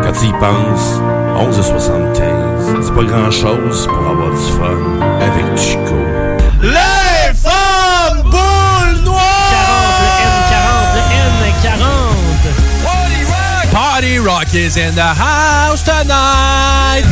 Quand 0.01 0.11
tu 0.11 0.27
y 0.27 0.31
penses, 0.33 0.99
11h75, 1.37 2.81
c'est 2.81 2.93
pas 2.93 3.03
grand-chose 3.03 3.87
pour 3.87 3.97
avoir 3.97 4.31
du 4.31 4.51
fun 4.57 4.79
avec 5.21 5.57
Chico. 5.57 5.95
Les 6.61 7.33
femmes 7.35 8.23
boules 8.23 9.03
noires! 9.05 9.21
40, 10.49 10.95
le 10.95 11.01
N40, 11.65 11.81
le 12.45 12.51
N40. 13.25 13.71
Party 13.71 14.19
Rock 14.19 14.53
is 14.53 14.77
in 14.77 14.95
the 14.95 15.01
house 15.01 15.83
tonight. 15.83 17.05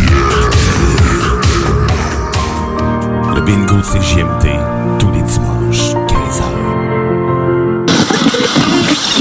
Bingo 3.47 3.77
de 3.77 3.81
CGMT, 3.81 4.47
tous 4.99 5.09
les 5.11 5.21
dimanches, 5.21 5.93
15h. 6.09 6.43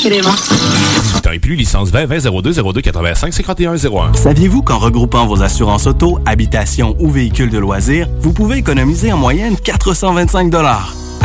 18 0.02 1.26
ans 1.28 1.30
et 1.30 1.38
plus, 1.38 1.54
licence 1.54 1.90
20 1.90 2.06
20 2.06 2.42
02 2.42 2.72
02 2.72 2.80
85 2.80 3.32
51 3.32 3.76
01. 3.76 4.14
Saviez-vous 4.14 4.62
qu'en 4.62 4.78
regroupant 4.78 5.26
vos 5.26 5.44
assurances 5.44 5.86
auto, 5.86 6.18
habitation 6.26 6.96
ou 6.98 7.08
véhicules 7.08 7.50
de 7.50 7.58
loisirs, 7.58 8.08
vous 8.18 8.32
pouvez 8.32 8.58
économiser 8.58 9.12
en 9.12 9.16
moyenne 9.16 9.56
425 9.56 10.50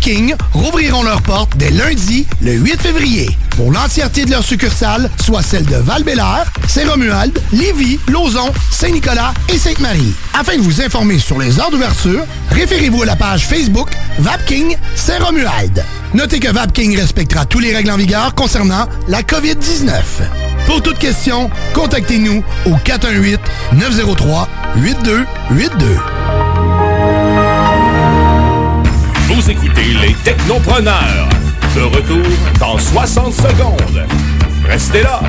Vapking 0.00 0.34
rouvriront 0.54 1.02
leurs 1.02 1.20
portes 1.20 1.54
dès 1.56 1.70
lundi, 1.70 2.26
le 2.40 2.52
8 2.52 2.80
février, 2.80 3.36
pour 3.50 3.70
l'entièreté 3.70 4.24
de 4.24 4.30
leurs 4.30 4.42
succursales, 4.42 5.10
soit 5.22 5.42
celles 5.42 5.66
de 5.66 5.76
val 5.76 6.02
Saint-Romuald, 6.66 7.38
Lévis, 7.52 8.00
Lauson, 8.08 8.50
Saint-Nicolas 8.70 9.34
et 9.52 9.58
Sainte-Marie. 9.58 10.14
Afin 10.32 10.56
de 10.56 10.62
vous 10.62 10.80
informer 10.80 11.18
sur 11.18 11.38
les 11.38 11.60
heures 11.60 11.70
d'ouverture, 11.70 12.24
référez-vous 12.50 13.02
à 13.02 13.06
la 13.06 13.16
page 13.16 13.46
Facebook 13.46 13.90
Vapking 14.20 14.74
Saint-Romuald. 14.94 15.84
Notez 16.14 16.40
que 16.40 16.50
Vapking 16.50 16.96
respectera 16.96 17.44
tous 17.44 17.58
les 17.58 17.76
règles 17.76 17.90
en 17.90 17.98
vigueur 17.98 18.34
concernant 18.34 18.88
la 19.06 19.20
COVID-19. 19.20 19.90
Pour 20.66 20.80
toute 20.80 20.98
question, 20.98 21.50
contactez-nous 21.74 22.42
au 22.64 22.74
418-903-8282. 23.74 26.39
Vous 29.32 29.48
écoutez 29.48 29.94
les 30.02 30.12
Technopreneurs. 30.24 31.28
De 31.76 31.82
retour 31.82 32.26
dans 32.58 32.76
60 32.76 33.32
secondes. 33.32 34.04
Restez 34.66 35.02
là. 35.02 35.20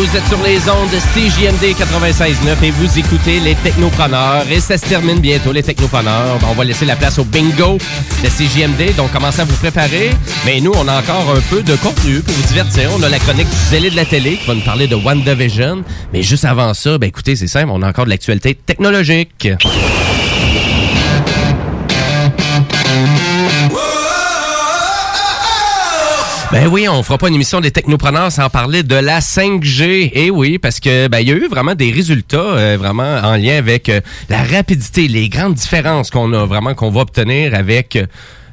Vous 0.00 0.16
êtes 0.16 0.26
sur 0.28 0.42
les 0.42 0.56
ondes 0.70 0.88
de 0.88 0.96
CJMD 0.96 1.76
96.9 1.78 2.64
et 2.64 2.70
vous 2.70 2.98
écoutez 2.98 3.38
les 3.38 3.54
Technopreneurs. 3.54 4.50
Et 4.50 4.58
ça 4.58 4.78
se 4.78 4.86
termine 4.86 5.20
bientôt, 5.20 5.52
les 5.52 5.62
Technopreneurs. 5.62 6.38
On 6.50 6.54
va 6.54 6.64
laisser 6.64 6.86
la 6.86 6.96
place 6.96 7.18
au 7.18 7.24
bingo 7.24 7.76
de 8.24 8.28
CJMD, 8.30 8.96
donc 8.96 9.12
commencez 9.12 9.42
à 9.42 9.44
vous 9.44 9.56
préparer. 9.56 10.12
Mais 10.46 10.62
nous, 10.62 10.72
on 10.74 10.88
a 10.88 11.00
encore 11.00 11.36
un 11.36 11.40
peu 11.50 11.62
de 11.62 11.76
contenu 11.76 12.20
pour 12.20 12.34
vous 12.34 12.48
divertir. 12.48 12.88
On 12.98 13.02
a 13.02 13.10
la 13.10 13.18
chronique 13.18 13.50
du 13.50 13.56
zélé 13.68 13.90
de 13.90 13.96
la 13.96 14.06
télé 14.06 14.38
qui 14.38 14.46
va 14.46 14.54
nous 14.54 14.62
parler 14.62 14.86
de 14.86 14.94
WandaVision. 14.94 15.84
Mais 16.14 16.22
juste 16.22 16.46
avant 16.46 16.72
ça, 16.72 16.96
ben 16.96 17.08
écoutez, 17.08 17.36
c'est 17.36 17.46
simple, 17.46 17.68
on 17.70 17.82
a 17.82 17.88
encore 17.90 18.06
de 18.06 18.10
l'actualité 18.10 18.54
technologique. 18.54 19.50
Ben 26.52 26.66
oui, 26.66 26.88
on 26.88 27.00
fera 27.04 27.16
pas 27.16 27.28
une 27.28 27.36
émission 27.36 27.60
des 27.60 27.70
technopreneurs 27.70 28.32
sans 28.32 28.50
parler 28.50 28.82
de 28.82 28.96
la 28.96 29.20
5G. 29.20 29.84
Et 29.84 30.26
Eh 30.26 30.30
oui, 30.30 30.58
parce 30.58 30.80
que 30.80 31.06
ben 31.06 31.20
il 31.20 31.28
y 31.28 31.30
a 31.30 31.36
eu 31.36 31.46
vraiment 31.46 31.76
des 31.76 31.92
résultats 31.92 32.38
euh, 32.38 32.76
vraiment 32.76 33.18
en 33.22 33.36
lien 33.36 33.56
avec 33.56 33.88
euh, 33.88 34.00
la 34.28 34.42
rapidité, 34.42 35.06
les 35.06 35.28
grandes 35.28 35.54
différences 35.54 36.10
qu'on 36.10 36.32
a 36.32 36.46
vraiment 36.46 36.74
qu'on 36.74 36.90
va 36.90 37.02
obtenir 37.02 37.54
avec 37.54 37.94
euh, 37.94 38.06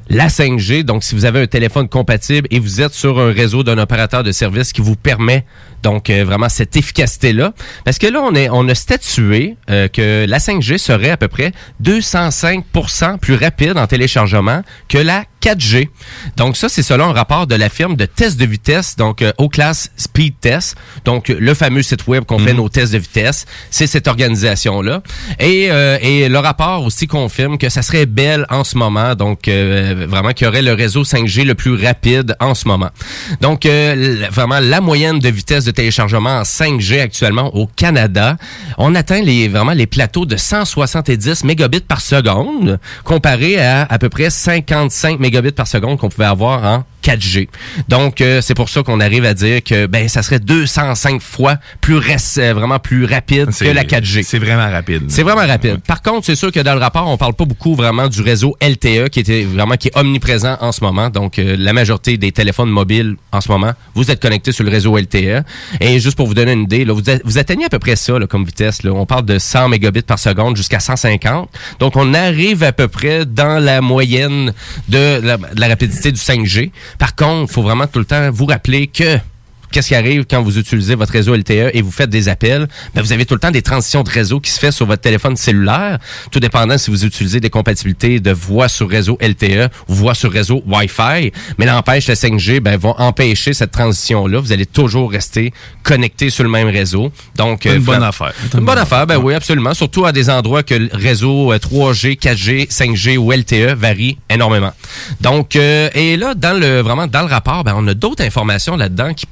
la 0.08 0.28
5G. 0.28 0.84
Donc, 0.84 1.04
si 1.04 1.14
vous 1.14 1.24
avez 1.24 1.42
un 1.42 1.46
téléphone 1.46 1.88
compatible 1.88 2.48
et 2.50 2.58
vous 2.58 2.80
êtes 2.80 2.94
sur 2.94 3.18
un 3.18 3.32
réseau 3.32 3.62
d'un 3.62 3.78
opérateur 3.78 4.22
de 4.22 4.32
service 4.32 4.72
qui 4.72 4.80
vous 4.80 4.96
permet 4.96 5.44
donc 5.82 6.10
euh, 6.10 6.24
vraiment 6.24 6.48
cette 6.48 6.76
efficacité-là. 6.76 7.52
Parce 7.84 7.98
que 7.98 8.06
là, 8.06 8.20
on, 8.22 8.34
est, 8.34 8.48
on 8.50 8.68
a 8.68 8.74
statué 8.74 9.56
euh, 9.70 9.88
que 9.88 10.26
la 10.26 10.38
5G 10.38 10.78
serait 10.78 11.10
à 11.10 11.16
peu 11.16 11.28
près 11.28 11.52
205% 11.82 13.18
plus 13.18 13.34
rapide 13.34 13.76
en 13.76 13.86
téléchargement 13.86 14.62
que 14.88 14.98
la 14.98 15.24
4G. 15.42 15.88
Donc 16.36 16.56
ça, 16.56 16.68
c'est 16.68 16.82
selon 16.82 17.10
un 17.10 17.12
rapport 17.12 17.46
de 17.46 17.54
la 17.54 17.68
firme 17.68 17.96
de 17.96 18.06
test 18.06 18.38
de 18.38 18.46
vitesse, 18.46 18.96
donc 18.96 19.22
euh, 19.22 19.32
O-Class 19.38 19.90
Speed 19.96 20.34
Test. 20.40 20.76
Donc 21.04 21.28
le 21.28 21.54
fameux 21.54 21.82
site 21.82 22.06
web 22.06 22.24
qu'on 22.24 22.38
fait 22.38 22.54
nos 22.54 22.68
tests 22.68 22.92
de 22.92 22.98
vitesse, 22.98 23.46
c'est 23.70 23.86
cette 23.86 24.08
organisation-là. 24.08 25.02
Et, 25.38 25.68
euh, 25.70 25.98
et 26.00 26.28
le 26.28 26.38
rapport 26.38 26.84
aussi 26.84 27.06
confirme 27.06 27.58
que 27.58 27.68
ça 27.68 27.82
serait 27.82 28.06
belle 28.06 28.46
en 28.50 28.64
ce 28.64 28.76
moment, 28.76 29.14
donc 29.14 29.48
euh, 29.48 30.06
vraiment 30.08 30.32
qu'il 30.32 30.46
y 30.46 30.48
aurait 30.48 30.62
le 30.62 30.72
réseau 30.72 31.04
5G 31.04 31.44
le 31.44 31.54
plus 31.54 31.74
rapide 31.74 32.36
en 32.40 32.54
ce 32.54 32.66
moment. 32.68 32.90
Donc 33.40 33.66
euh, 33.66 34.26
vraiment 34.30 34.60
la 34.60 34.80
moyenne 34.80 35.18
de 35.18 35.28
vitesse 35.28 35.64
de 35.64 35.70
téléchargement 35.70 36.38
en 36.38 36.42
5G 36.42 37.00
actuellement 37.00 37.54
au 37.54 37.66
Canada, 37.66 38.36
on 38.76 38.94
atteint 38.94 39.22
les 39.22 39.48
vraiment 39.48 39.72
les 39.72 39.86
plateaux 39.86 40.26
de 40.26 40.36
170 40.36 41.44
mégabits 41.44 41.80
par 41.80 42.00
seconde 42.00 42.78
comparé 43.04 43.60
à 43.60 43.86
à 43.88 43.98
peu 43.98 44.08
près 44.08 44.30
55 44.30 45.18
mégabits 45.20 45.27
par 45.56 45.66
seconde 45.66 45.98
qu'on 45.98 46.08
pouvait 46.08 46.26
avoir 46.26 46.64
en 46.64 46.84
4G. 47.12 47.48
Donc 47.88 48.20
euh, 48.20 48.40
c'est 48.42 48.54
pour 48.54 48.68
ça 48.68 48.82
qu'on 48.82 49.00
arrive 49.00 49.24
à 49.24 49.34
dire 49.34 49.62
que 49.62 49.86
ben 49.86 50.08
ça 50.08 50.22
serait 50.22 50.38
205 50.40 51.20
fois 51.22 51.56
plus 51.80 51.98
euh, 52.38 52.52
vraiment 52.54 52.78
plus 52.78 53.04
rapide 53.04 53.46
que 53.46 53.70
la 53.74 53.84
4G. 53.84 54.22
C'est 54.24 54.38
vraiment 54.38 54.70
rapide. 54.70 55.04
C'est 55.08 55.22
vraiment 55.22 55.46
rapide. 55.46 55.78
Par 55.86 56.02
contre, 56.02 56.26
c'est 56.26 56.36
sûr 56.36 56.52
que 56.52 56.60
dans 56.60 56.74
le 56.74 56.80
rapport, 56.80 57.06
on 57.08 57.16
parle 57.16 57.34
pas 57.34 57.44
beaucoup 57.44 57.74
vraiment 57.74 58.08
du 58.08 58.20
réseau 58.22 58.56
LTE 58.60 59.08
qui 59.10 59.20
était 59.20 59.44
vraiment 59.44 59.76
qui 59.76 59.88
est 59.88 59.96
omniprésent 59.96 60.56
en 60.60 60.72
ce 60.72 60.82
moment. 60.82 61.08
Donc 61.10 61.38
euh, 61.38 61.56
la 61.58 61.72
majorité 61.72 62.16
des 62.18 62.32
téléphones 62.32 62.70
mobiles 62.70 63.16
en 63.32 63.40
ce 63.40 63.50
moment, 63.50 63.72
vous 63.94 64.10
êtes 64.10 64.20
connectés 64.20 64.52
sur 64.52 64.64
le 64.64 64.70
réseau 64.70 64.96
LTE. 64.96 65.44
Et 65.80 66.00
juste 66.00 66.16
pour 66.16 66.26
vous 66.26 66.34
donner 66.34 66.52
une 66.52 66.62
idée, 66.62 66.84
là, 66.84 66.92
vous, 66.92 67.08
a- 67.10 67.18
vous 67.24 67.38
atteignez 67.38 67.64
à 67.66 67.68
peu 67.68 67.78
près 67.78 67.96
ça 67.96 68.18
là, 68.18 68.26
comme 68.26 68.44
vitesse. 68.44 68.82
Là. 68.82 68.92
On 68.92 69.06
parle 69.06 69.24
de 69.24 69.38
100 69.38 69.68
mégabits 69.68 70.02
par 70.02 70.18
seconde 70.18 70.56
jusqu'à 70.56 70.80
150. 70.80 71.48
Donc 71.78 71.96
on 71.96 72.14
arrive 72.14 72.62
à 72.62 72.72
peu 72.72 72.88
près 72.88 73.24
dans 73.26 73.58
la 73.62 73.80
moyenne 73.80 74.52
de 74.88 75.20
la, 75.22 75.36
de 75.36 75.60
la 75.60 75.68
rapidité 75.68 76.12
du 76.12 76.20
5G. 76.20 76.70
Par 76.98 77.14
contre, 77.14 77.50
il 77.50 77.54
faut 77.54 77.62
vraiment 77.62 77.86
tout 77.86 78.00
le 78.00 78.04
temps 78.04 78.30
vous 78.30 78.46
rappeler 78.46 78.88
que 78.88 79.18
Qu'est-ce 79.70 79.88
qui 79.88 79.94
arrive 79.94 80.24
quand 80.28 80.42
vous 80.42 80.58
utilisez 80.58 80.94
votre 80.94 81.12
réseau 81.12 81.34
LTE 81.34 81.70
et 81.74 81.82
vous 81.82 81.90
faites 81.90 82.10
des 82.10 82.28
appels? 82.28 82.66
Ben, 82.94 83.02
vous 83.02 83.12
avez 83.12 83.26
tout 83.26 83.34
le 83.34 83.40
temps 83.40 83.50
des 83.50 83.62
transitions 83.62 84.02
de 84.02 84.10
réseau 84.10 84.40
qui 84.40 84.50
se 84.50 84.58
fait 84.58 84.72
sur 84.72 84.86
votre 84.86 85.02
téléphone 85.02 85.36
cellulaire, 85.36 85.98
tout 86.30 86.40
dépendant 86.40 86.78
si 86.78 86.90
vous 86.90 87.04
utilisez 87.04 87.40
des 87.40 87.50
compatibilités 87.50 88.20
de 88.20 88.30
voix 88.32 88.68
sur 88.68 88.88
réseau 88.88 89.18
LTE 89.20 89.68
ou 89.88 89.94
voix 89.94 90.14
sur 90.14 90.32
réseau 90.32 90.62
Wi-Fi. 90.66 91.32
Mais 91.58 91.66
n'empêche, 91.66 92.08
le 92.08 92.14
5G 92.14 92.60
ben, 92.60 92.76
va 92.78 92.94
empêcher 92.98 93.52
cette 93.52 93.70
transition-là. 93.72 94.40
Vous 94.40 94.52
allez 94.52 94.66
toujours 94.66 95.10
rester 95.10 95.52
connecté 95.82 96.30
sur 96.30 96.44
le 96.44 96.50
même 96.50 96.68
réseau. 96.68 97.12
Donc, 97.36 97.64
Une 97.64 97.72
euh, 97.72 97.78
bonne 97.80 97.96
fra- 97.98 98.08
affaire. 98.08 98.32
Une 98.54 98.64
bonne 98.64 98.78
affaire, 98.78 99.06
ben 99.06 99.16
oui, 99.18 99.34
absolument. 99.34 99.74
Surtout 99.74 100.04
à 100.06 100.12
des 100.12 100.30
endroits 100.30 100.62
que 100.62 100.74
le 100.74 100.88
réseau 100.92 101.52
euh, 101.52 101.58
3G, 101.58 102.18
4G, 102.18 102.68
5G 102.68 103.16
ou 103.16 103.32
LTE 103.32 103.74
varie 103.76 104.18
énormément. 104.30 104.72
Donc, 105.20 105.56
euh, 105.56 105.88
et 105.94 106.16
là, 106.16 106.34
dans 106.34 106.58
le 106.58 106.80
vraiment 106.80 107.06
dans 107.06 107.22
le 107.22 107.28
rapport, 107.28 107.64
ben, 107.64 107.74
on 107.76 107.86
a 107.88 107.94
d'autres 107.94 108.24
informations 108.24 108.76
là-dedans 108.76 109.14
qui 109.14 109.26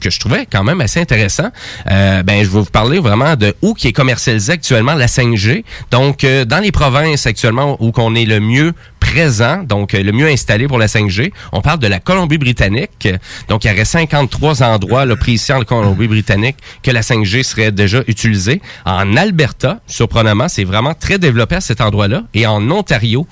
que 0.00 0.10
je 0.10 0.20
trouvais 0.20 0.46
quand 0.50 0.64
même 0.64 0.80
assez 0.80 1.00
intéressant. 1.00 1.50
Euh, 1.90 2.22
ben, 2.22 2.44
je 2.44 2.50
vais 2.50 2.58
vous 2.58 2.64
parler 2.64 2.98
vraiment 2.98 3.36
de 3.36 3.54
où 3.62 3.74
qui 3.74 3.88
est 3.88 3.92
commercialisé 3.92 4.52
actuellement 4.52 4.94
la 4.94 5.06
5G. 5.06 5.64
Donc, 5.90 6.24
euh, 6.24 6.44
dans 6.44 6.58
les 6.58 6.72
provinces 6.72 7.26
actuellement 7.26 7.76
où 7.80 7.92
qu'on 7.92 8.14
est 8.14 8.24
le 8.24 8.40
mieux 8.40 8.72
présent, 9.00 9.62
donc 9.62 9.94
euh, 9.94 10.02
le 10.02 10.12
mieux 10.12 10.28
installé 10.28 10.68
pour 10.68 10.78
la 10.78 10.86
5G, 10.86 11.32
on 11.52 11.62
parle 11.62 11.78
de 11.78 11.86
la 11.86 11.98
Colombie-Britannique. 11.98 13.08
Donc, 13.48 13.64
il 13.64 13.70
y 13.70 13.74
aurait 13.74 13.84
53 13.84 14.62
endroits 14.62 15.04
là, 15.04 15.16
pris 15.16 15.32
ici 15.32 15.52
en 15.52 15.62
Colombie-Britannique 15.62 16.56
que 16.82 16.90
la 16.90 17.00
5G 17.00 17.42
serait 17.42 17.72
déjà 17.72 18.02
utilisée. 18.06 18.60
En 18.84 19.16
Alberta, 19.16 19.80
surprenamment, 19.86 20.48
c'est 20.48 20.64
vraiment 20.64 20.94
très 20.94 21.18
développé 21.18 21.56
à 21.56 21.60
cet 21.60 21.80
endroit-là. 21.80 22.24
Et 22.34 22.46
en 22.46 22.70
Ontario, 22.70 23.26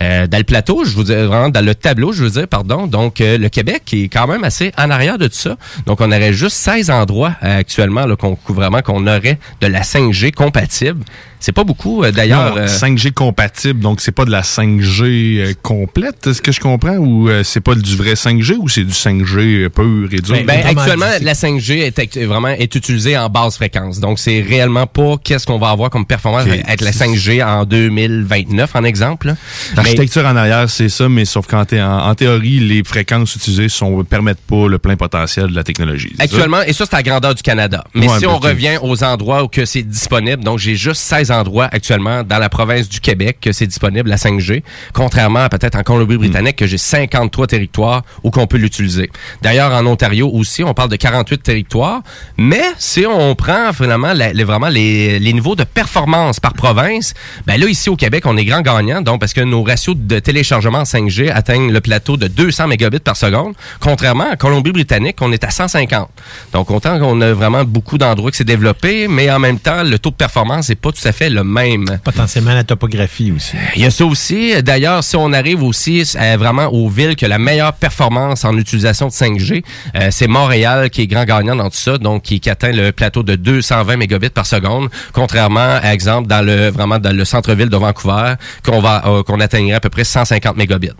euh, 0.00 0.26
dans 0.26 0.38
le 0.38 0.44
plateau, 0.44 0.84
je 0.84 0.94
vous 0.94 1.04
dis 1.04 1.14
vraiment 1.14 1.48
dans 1.48 1.64
le 1.64 1.74
tableau, 1.74 2.12
je 2.12 2.22
veux 2.24 2.30
dire, 2.30 2.46
pardon. 2.48 2.86
Donc 2.86 3.20
euh, 3.20 3.36
le 3.38 3.48
Québec 3.48 3.82
est 3.92 4.08
quand 4.08 4.26
même 4.26 4.44
assez 4.44 4.72
en 4.78 4.90
arrière 4.90 5.18
de 5.18 5.26
tout 5.26 5.34
ça. 5.34 5.56
Donc 5.86 6.00
on 6.00 6.06
aurait 6.12 6.32
juste 6.32 6.56
16 6.56 6.90
endroits 6.90 7.34
euh, 7.42 7.58
actuellement 7.58 8.04
qu'on- 8.16 8.38
vraiment 8.48 8.80
qu'on 8.82 9.06
aurait 9.06 9.38
de 9.60 9.66
la 9.66 9.82
5G 9.82 10.32
compatible. 10.32 11.04
C'est 11.40 11.52
pas 11.52 11.64
beaucoup, 11.64 12.02
euh, 12.02 12.10
d'ailleurs. 12.10 12.56
Non, 12.56 12.62
euh, 12.62 12.66
5G 12.66 13.12
compatible, 13.12 13.80
donc 13.80 14.00
c'est 14.00 14.12
pas 14.12 14.24
de 14.24 14.30
la 14.30 14.42
5G 14.42 15.02
euh, 15.40 15.52
complète, 15.62 16.26
est-ce 16.26 16.42
que 16.42 16.50
je 16.52 16.60
comprends, 16.60 16.96
ou 16.96 17.28
euh, 17.28 17.42
c'est 17.44 17.60
pas 17.60 17.74
du 17.74 17.96
vrai 17.96 18.14
5G 18.14 18.56
ou 18.58 18.68
c'est 18.68 18.84
du 18.84 18.92
5G 18.92 19.68
pur 19.68 20.08
et 20.12 20.20
dur? 20.20 20.36
Ben, 20.44 20.62
actuellement, 20.66 21.06
la 21.20 21.32
5G 21.34 21.92
est 21.92 22.24
vraiment 22.24 22.48
est 22.48 22.74
utilisée 22.74 23.16
en 23.16 23.28
basse 23.28 23.56
fréquence. 23.56 24.00
Donc, 24.00 24.18
c'est 24.18 24.40
réellement 24.40 24.86
pas 24.86 25.16
qu'est-ce 25.22 25.46
qu'on 25.46 25.58
va 25.58 25.70
avoir 25.70 25.90
comme 25.90 26.06
performance 26.06 26.42
avec 26.42 26.80
la 26.80 26.90
5G 26.92 27.44
en 27.44 27.64
2029, 27.64 28.74
en 28.74 28.84
exemple. 28.84 29.28
Mais- 29.28 29.76
L'architecture 29.76 30.26
en 30.26 30.36
arrière, 30.36 30.68
c'est 30.70 30.88
ça, 30.88 31.08
mais 31.08 31.24
sauf 31.24 31.46
qu'en 31.46 31.64
thé- 31.64 31.80
en, 31.82 31.98
en 32.08 32.14
théorie, 32.14 32.60
les 32.60 32.82
fréquences 32.84 33.34
utilisées 33.36 33.68
sont 33.68 34.02
permettent 34.04 34.40
pas 34.40 34.68
le 34.68 34.78
plein 34.78 34.96
potentiel 34.96 35.48
de 35.48 35.54
la 35.54 35.64
technologie. 35.64 36.12
ça? 36.16 36.24
Actuellement, 36.24 36.62
et 36.62 36.72
ça, 36.72 36.84
c'est 36.88 36.94
à 36.94 36.98
la 36.98 37.02
grandeur 37.02 37.34
du 37.34 37.42
Canada. 37.42 37.84
Mais 37.94 38.08
Ouais, 38.08 38.18
si 38.18 38.24
ben, 38.24 38.30
on 38.32 38.38
revient 38.38 38.78
aux 38.82 39.04
endroits 39.04 39.44
où 39.44 39.48
que 39.48 39.64
c'est 39.64 39.82
disponible, 39.82 40.42
donc 40.44 40.58
j'ai 40.58 40.74
juste 40.76 41.00
16 41.02 41.27
endroits 41.30 41.68
actuellement 41.70 42.22
dans 42.22 42.38
la 42.38 42.48
province 42.48 42.88
du 42.88 43.00
Québec 43.00 43.38
que 43.40 43.52
c'est 43.52 43.66
disponible, 43.66 44.08
la 44.08 44.16
5G, 44.16 44.62
contrairement 44.92 45.40
à 45.40 45.48
peut-être 45.48 45.76
en 45.76 45.82
Colombie-Britannique 45.82 46.56
que 46.56 46.66
j'ai 46.66 46.78
53 46.78 47.46
territoires 47.46 48.02
où 48.22 48.30
qu'on 48.30 48.46
peut 48.46 48.56
l'utiliser. 48.58 49.10
D'ailleurs, 49.42 49.72
en 49.72 49.84
Ontario 49.86 50.30
aussi, 50.32 50.62
on 50.64 50.74
parle 50.74 50.88
de 50.90 50.96
48 50.96 51.42
territoires, 51.42 52.02
mais 52.36 52.62
si 52.78 53.04
on 53.06 53.34
prend 53.34 53.72
finalement 53.72 54.12
la- 54.12 54.32
les, 54.32 54.44
vraiment 54.44 54.68
les, 54.68 55.18
les 55.18 55.32
niveaux 55.32 55.56
de 55.56 55.64
performance 55.64 56.40
par 56.40 56.52
province, 56.54 57.14
ben 57.46 57.58
là, 57.60 57.66
ici 57.66 57.88
au 57.90 57.96
Québec, 57.96 58.24
on 58.26 58.36
est 58.36 58.44
grand 58.44 58.62
gagnant, 58.62 59.00
donc 59.02 59.20
parce 59.20 59.32
que 59.32 59.40
nos 59.40 59.62
ratios 59.62 59.96
de 59.96 60.18
téléchargement 60.18 60.78
en 60.78 60.82
5G 60.84 61.30
atteignent 61.30 61.72
le 61.72 61.80
plateau 61.80 62.16
de 62.16 62.26
200 62.28 62.68
mégabits 62.68 62.98
par 62.98 63.16
seconde, 63.16 63.54
contrairement 63.80 64.30
à 64.30 64.36
Colombie-Britannique, 64.36 65.16
on 65.20 65.32
est 65.32 65.44
à 65.44 65.50
150. 65.50 66.08
Donc, 66.52 66.70
autant 66.70 66.98
qu'on 66.98 67.20
a 67.20 67.32
vraiment 67.32 67.64
beaucoup 67.64 67.98
d'endroits 67.98 68.30
qui 68.30 68.38
s'est 68.38 68.44
développé, 68.44 69.08
mais 69.08 69.30
en 69.30 69.38
même 69.38 69.58
temps, 69.58 69.82
le 69.82 69.98
taux 69.98 70.10
de 70.10 70.14
performance 70.14 70.68
n'est 70.68 70.74
pas 70.74 70.92
tout 70.92 71.06
à 71.06 71.12
fait 71.12 71.17
le 71.28 71.44
même. 71.44 71.98
Potentiellement 72.04 72.54
la 72.54 72.64
topographie 72.64 73.32
aussi. 73.32 73.56
Il 73.74 73.82
y 73.82 73.84
a 73.84 73.90
ça 73.90 74.04
aussi. 74.04 74.62
D'ailleurs, 74.62 75.02
si 75.02 75.16
on 75.16 75.32
arrive 75.32 75.62
aussi 75.62 76.04
euh, 76.16 76.36
vraiment 76.38 76.66
aux 76.66 76.88
villes 76.88 77.16
qui 77.16 77.24
ont 77.24 77.28
la 77.28 77.38
meilleure 77.38 77.72
performance 77.72 78.44
en 78.44 78.56
utilisation 78.56 79.06
de 79.08 79.12
5G, 79.12 79.64
euh, 79.96 80.08
c'est 80.10 80.28
Montréal 80.28 80.90
qui 80.90 81.02
est 81.02 81.06
grand 81.06 81.24
gagnant 81.24 81.56
dans 81.56 81.70
tout 81.70 81.76
ça, 81.76 81.98
donc 81.98 82.22
qui, 82.22 82.40
qui 82.40 82.50
atteint 82.50 82.72
le 82.72 82.92
plateau 82.92 83.22
de 83.22 83.34
220 83.34 83.96
mégabits 83.96 84.30
par 84.30 84.46
seconde, 84.46 84.88
contrairement, 85.12 85.78
à 85.82 85.92
exemple, 85.92 86.28
dans 86.28 86.44
le 86.44 86.68
vraiment 86.68 86.98
dans 86.98 87.14
le 87.14 87.24
centre-ville 87.24 87.68
de 87.68 87.76
Vancouver, 87.76 88.34
qu'on 88.64 88.80
va 88.80 89.02
euh, 89.06 89.22
qu'on 89.22 89.40
atteindrait 89.40 89.74
à 89.74 89.80
peu 89.80 89.90
près 89.90 90.04
150 90.04 90.56
mégabits. 90.56 90.92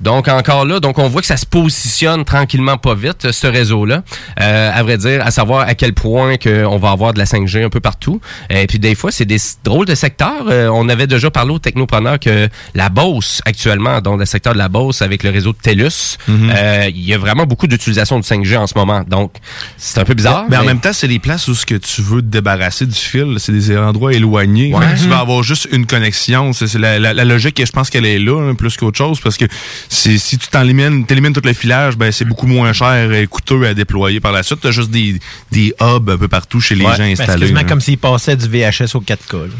Donc 0.00 0.28
encore 0.28 0.64
là, 0.64 0.80
donc 0.80 0.98
on 0.98 1.08
voit 1.08 1.20
que 1.20 1.26
ça 1.26 1.36
se 1.36 1.44
positionne 1.46 2.24
tranquillement 2.24 2.78
pas 2.78 2.94
vite 2.94 3.30
ce 3.32 3.46
réseau-là. 3.46 4.02
Euh, 4.40 4.70
à 4.74 4.82
vrai 4.82 4.96
dire, 4.96 5.24
à 5.24 5.30
savoir 5.30 5.68
à 5.68 5.74
quel 5.74 5.92
point 5.92 6.36
que 6.36 6.64
on 6.64 6.78
va 6.78 6.90
avoir 6.90 7.12
de 7.12 7.18
la 7.18 7.26
5G 7.26 7.64
un 7.64 7.68
peu 7.68 7.80
partout. 7.80 8.20
Et 8.48 8.66
puis 8.66 8.78
des 8.78 8.94
fois, 8.94 9.12
c'est 9.12 9.24
des 9.26 9.38
drôles 9.64 9.86
de 9.86 9.94
secteurs. 9.94 10.46
Euh, 10.48 10.68
on 10.72 10.88
avait 10.88 11.06
déjà 11.06 11.30
parlé 11.30 11.52
aux 11.52 11.58
technopreneurs 11.58 12.18
que 12.18 12.48
la 12.74 12.88
Beauce 12.88 13.42
actuellement, 13.44 14.00
dans 14.00 14.16
le 14.16 14.24
secteur 14.24 14.54
de 14.54 14.58
la 14.58 14.68
Beauce 14.68 15.02
avec 15.02 15.22
le 15.22 15.30
réseau 15.30 15.52
de 15.52 15.58
TELUS, 15.58 16.16
euh, 16.28 16.86
il 16.88 17.04
y 17.04 17.12
a 17.14 17.18
vraiment 17.18 17.44
beaucoup 17.44 17.66
d'utilisation 17.66 18.18
du 18.18 18.26
5G 18.26 18.56
en 18.56 18.66
ce 18.66 18.74
moment. 18.76 19.02
Donc 19.06 19.34
c'est 19.76 20.00
un 20.00 20.04
peu 20.04 20.14
bizarre. 20.14 20.44
Mais 20.48 20.56
en 20.56 20.64
même 20.64 20.80
temps, 20.80 20.92
c'est 20.92 21.06
les 21.08 21.18
places 21.18 21.46
où 21.48 21.54
ce 21.54 21.66
que 21.66 21.74
tu 21.74 22.00
veux 22.02 22.22
te 22.22 22.26
débarrasser 22.26 22.86
du 22.86 22.94
fil, 22.94 23.34
c'est 23.38 23.52
des 23.52 23.76
endroits 23.76 24.12
éloignés. 24.14 24.74
Ouais. 24.74 24.94
Tu 24.96 25.04
Mhm. 25.04 25.10
vas 25.10 25.18
avoir 25.18 25.42
juste 25.42 25.68
une 25.72 25.86
connexion. 25.86 26.52
C'est 26.52 26.72
la, 26.78 26.98
la- 26.98 27.12
la 27.14 27.24
logique, 27.24 27.60
et 27.60 27.66
je 27.66 27.72
pense 27.72 27.90
qu'elle 27.90 28.06
est 28.06 28.18
là, 28.18 28.40
hein, 28.50 28.54
plus 28.54 28.76
qu'autre 28.76 28.96
chose, 28.98 29.20
parce 29.20 29.36
que 29.36 29.44
si 29.92 30.38
tu 30.38 30.48
t'élimines, 30.48 31.04
t'élimines 31.04 31.32
tout 31.32 31.40
le 31.44 31.52
filage, 31.52 31.96
ben 31.96 32.12
c'est 32.12 32.24
beaucoup 32.24 32.46
moins 32.46 32.72
cher 32.72 33.12
et 33.12 33.26
coûteux 33.26 33.66
à 33.66 33.74
déployer 33.74 34.20
par 34.20 34.32
la 34.32 34.42
suite. 34.42 34.60
T'as 34.62 34.70
juste 34.70 34.90
des, 34.90 35.18
des 35.50 35.74
hubs 35.80 36.08
un 36.08 36.16
peu 36.16 36.28
partout 36.28 36.60
chez 36.60 36.74
les 36.76 36.84
Ouais. 36.84 36.92
gens 36.92 36.98
Ben, 36.98 37.16
C'est 37.16 37.22
installés. 37.22 37.40
quasiment 37.40 37.60
hein. 37.60 37.64
comme 37.64 37.80
s'ils 37.80 37.98
passaient 37.98 38.36
du 38.36 38.46
VHS 38.48 38.94
au 38.94 39.00
4K. 39.00 39.32
là. 39.34 39.54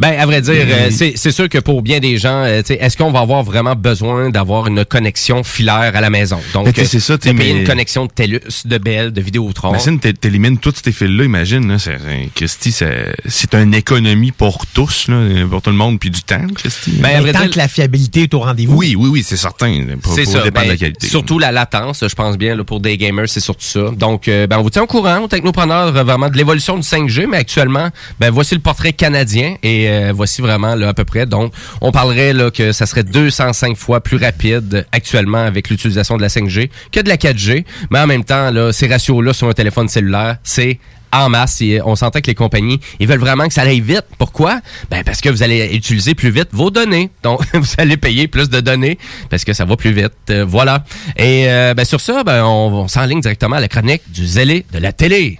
Ben, 0.00 0.18
à 0.18 0.26
vrai 0.26 0.42
dire, 0.42 0.66
Mhm. 0.66 0.72
euh, 0.72 0.88
c'est 0.90 1.12
c'est 1.16 1.30
sûr 1.30 1.48
que 1.48 1.58
pour 1.58 1.82
bien 1.82 2.00
des 2.00 2.18
gens, 2.18 2.42
euh, 2.44 2.60
tu 2.62 2.68
sais, 2.68 2.74
est-ce 2.80 2.96
qu'on 2.96 3.10
va 3.12 3.20
avoir 3.20 3.42
vraiment 3.44 3.74
besoin 3.76 4.30
d'avoir 4.30 4.66
une 4.66 4.84
connexion 4.84 5.44
filaire 5.44 5.92
à 5.94 6.00
la 6.00 6.10
maison? 6.10 6.40
Donc, 6.52 6.72
tu 6.72 6.80
sais, 6.80 6.86
c'est 6.86 7.00
ça, 7.00 7.14
euh, 7.14 7.18
tu 7.18 7.32
mais- 7.32 7.50
une 7.50 7.64
connexion 7.64 8.06
de 8.06 8.10
TELUS, 8.10 8.66
de 8.66 8.78
Bell, 8.78 9.12
de 9.12 9.20
Vidéotron. 9.20 9.70
Imagine, 9.70 10.00
t'é- 10.00 10.12
t'élimines 10.12 10.58
tous 10.58 10.74
ces 10.84 10.92
fils-là, 10.92 11.24
imagine, 11.24 11.68
là, 11.68 11.78
c'est, 11.78 11.96
c'est- 11.98 12.28
Christy, 12.34 12.72
c'est, 12.72 13.14
c'est 13.26 13.54
une 13.54 13.72
économie 13.74 14.32
pour 14.32 14.66
tous, 14.66 15.06
là, 15.08 15.46
pour 15.48 15.62
tout 15.62 15.70
le 15.70 15.76
monde, 15.76 15.98
puis 16.00 16.10
du 16.10 16.22
temps, 16.22 16.44
Christy. 16.56 16.92
Ben, 17.00 17.16
à 17.16 17.20
vrai 17.20 17.32
tant 17.32 17.40
dire- 17.42 17.50
que 17.50 17.58
la 17.58 17.68
fiabilité 17.68 18.22
est 18.24 18.34
au 18.34 18.40
rendez-vous. 18.40 18.76
Oui, 18.76 18.94
oui, 18.98 19.08
oui, 19.08 19.22
c'est 19.24 19.36
certain. 19.36 19.75
C'est 20.14 20.44
de 20.44 20.50
ben, 20.50 20.68
la 20.68 20.76
qualité. 20.76 21.06
Surtout 21.06 21.38
la 21.38 21.52
latence, 21.52 22.04
je 22.06 22.14
pense 22.14 22.36
bien, 22.36 22.54
là, 22.54 22.64
pour 22.64 22.80
des 22.80 22.96
gamers, 22.96 23.28
c'est 23.28 23.40
surtout 23.40 23.64
ça. 23.64 23.90
Donc, 23.96 24.28
euh, 24.28 24.46
ben, 24.46 24.58
on 24.58 24.62
vous 24.62 24.70
tient 24.70 24.82
au 24.82 24.86
courant, 24.86 25.20
aux 25.20 25.28
technopreneurs, 25.28 25.96
euh, 25.96 26.04
vraiment 26.04 26.28
de 26.28 26.36
l'évolution 26.36 26.76
du 26.76 26.82
5G, 26.82 27.26
mais 27.26 27.38
actuellement, 27.38 27.88
ben, 28.20 28.30
voici 28.30 28.54
le 28.54 28.60
portrait 28.60 28.92
canadien 28.92 29.56
et 29.62 29.88
euh, 29.88 30.12
voici 30.14 30.40
vraiment 30.40 30.74
là, 30.74 30.88
à 30.88 30.94
peu 30.94 31.04
près. 31.04 31.26
Donc, 31.26 31.52
on 31.80 31.92
parlerait 31.92 32.32
là, 32.32 32.50
que 32.50 32.72
ça 32.72 32.86
serait 32.86 33.04
205 33.04 33.76
fois 33.76 34.00
plus 34.00 34.16
rapide 34.16 34.86
actuellement 34.92 35.44
avec 35.44 35.70
l'utilisation 35.70 36.16
de 36.16 36.22
la 36.22 36.28
5G 36.28 36.70
que 36.92 37.00
de 37.00 37.08
la 37.08 37.16
4G. 37.16 37.64
Mais 37.90 38.00
en 38.00 38.06
même 38.06 38.24
temps, 38.24 38.50
là, 38.50 38.72
ces 38.72 38.86
ratios-là 38.86 39.32
sur 39.32 39.48
un 39.48 39.52
téléphone 39.52 39.88
cellulaire, 39.88 40.36
c'est 40.42 40.78
en 41.24 41.28
masse. 41.28 41.60
Et 41.60 41.80
on 41.84 41.96
s'entend 41.96 42.20
que 42.20 42.26
les 42.26 42.34
compagnies, 42.34 42.80
ils 43.00 43.06
veulent 43.06 43.20
vraiment 43.20 43.46
que 43.46 43.54
ça 43.54 43.62
aille 43.62 43.80
vite. 43.80 44.04
Pourquoi? 44.18 44.60
Ben 44.90 45.02
parce 45.04 45.20
que 45.20 45.28
vous 45.28 45.42
allez 45.42 45.74
utiliser 45.74 46.14
plus 46.14 46.30
vite 46.30 46.48
vos 46.52 46.70
données. 46.70 47.10
Donc, 47.22 47.40
vous 47.54 47.74
allez 47.78 47.96
payer 47.96 48.28
plus 48.28 48.48
de 48.48 48.60
données 48.60 48.98
parce 49.30 49.44
que 49.44 49.52
ça 49.52 49.64
va 49.64 49.76
plus 49.76 49.92
vite. 49.92 50.12
Euh, 50.30 50.44
voilà. 50.46 50.84
Et 51.16 51.48
euh, 51.48 51.74
ben, 51.74 51.84
sur 51.84 52.00
ça, 52.00 52.22
ben, 52.24 52.44
on, 52.44 52.72
on 52.72 52.88
s'enligne 52.88 53.20
directement 53.20 53.56
à 53.56 53.60
la 53.60 53.68
chronique 53.68 54.02
du 54.08 54.26
zélé 54.26 54.64
de 54.72 54.78
la 54.78 54.92
télé. 54.92 55.38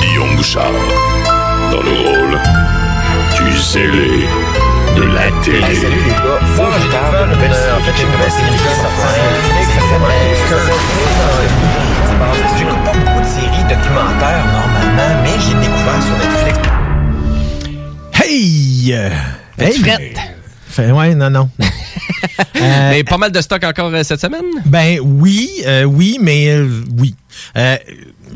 Guillaume 0.00 0.36
Bouchard, 0.36 0.72
dans 1.70 1.82
le 1.82 1.90
rôle 1.90 2.40
du 3.36 3.58
zélé 3.58 4.26
de 4.96 5.02
la 5.02 5.30
télé. 5.42 5.60
salut 5.60 6.02
les 6.06 6.12
gars, 6.12 6.40
faut 6.56 6.62
que 6.62 6.80
je 6.80 6.88
parle 6.90 7.28
d'une 7.28 7.36
en 7.36 7.80
fait 7.80 8.02
une 8.02 8.10
nouvelle 8.12 8.30
série 8.30 8.56
qui 8.56 8.66
est 8.66 8.80
sortie 8.82 9.08
sur 9.14 9.24
Netflix. 9.30 9.66
J'écoute 12.66 12.84
pas 12.84 12.92
beaucoup 12.94 13.20
de 13.20 13.26
séries 13.26 13.62
documentaires 13.68 14.44
normalement, 14.52 15.22
mais 15.22 15.30
j'ai 15.40 15.54
découvert 15.54 16.02
sur 16.02 16.16
Netflix. 16.18 16.58
Hey! 18.12 18.92
Hey! 19.58 19.72
frette? 19.78 20.16
Fait- 20.68 20.90
ouais, 20.90 21.14
non, 21.14 21.30
non. 21.30 21.48
Euh, 22.60 22.90
Mais 22.90 23.04
pas 23.04 23.18
mal 23.18 23.30
de 23.32 23.40
stock 23.40 23.62
encore 23.64 23.90
euh, 23.92 24.02
cette 24.02 24.20
semaine? 24.20 24.44
Ben 24.64 24.98
oui, 25.02 25.50
euh, 25.66 25.84
oui, 25.84 26.18
mais 26.20 26.48
euh, 26.48 26.68
oui. 26.98 27.14
Euh, 27.56 27.76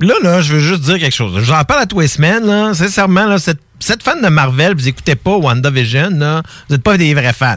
là, 0.00 0.14
là, 0.22 0.40
je 0.42 0.54
veux 0.54 0.60
juste 0.60 0.82
dire 0.82 0.98
quelque 0.98 1.14
chose. 1.14 1.42
J'en 1.42 1.62
parle 1.64 1.80
à 1.82 1.86
tous 1.86 2.00
les 2.00 2.08
semaines, 2.08 2.44
là. 2.46 2.72
Sincèrement, 2.74 3.26
là, 3.26 3.38
cette, 3.38 3.60
cette 3.78 4.02
fan 4.02 4.20
de 4.22 4.28
Marvel, 4.28 4.74
vous 4.74 4.88
écoutez 4.88 5.14
pas 5.16 5.36
WandaVision, 5.36 6.10
là, 6.18 6.42
vous 6.68 6.74
n'êtes 6.74 6.82
pas 6.82 6.96
des 6.98 7.14
vrais 7.14 7.32
fans. 7.32 7.56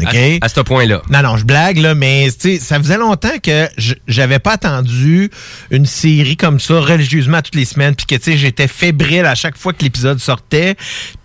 OK? 0.00 0.14
À, 0.40 0.46
à 0.46 0.48
ce 0.48 0.60
point-là. 0.60 1.02
Non, 1.10 1.22
non, 1.22 1.36
je 1.36 1.44
blague, 1.44 1.78
là, 1.78 1.94
mais 1.94 2.28
tu 2.32 2.56
sais, 2.56 2.58
ça 2.58 2.78
faisait 2.78 2.98
longtemps 2.98 3.38
que 3.42 3.68
j'avais 4.06 4.38
pas 4.38 4.52
attendu 4.52 5.30
une 5.70 5.86
série 5.86 6.36
comme 6.36 6.60
ça 6.60 6.80
religieusement 6.80 7.42
toutes 7.42 7.54
les 7.54 7.64
semaines, 7.64 7.94
puis 7.94 8.06
que 8.06 8.14
tu 8.14 8.32
sais, 8.32 8.36
j'étais 8.36 8.68
fébrile 8.68 9.26
à 9.26 9.34
chaque 9.34 9.56
fois 9.56 9.72
que 9.72 9.82
l'épisode 9.82 10.18
sortait, 10.18 10.76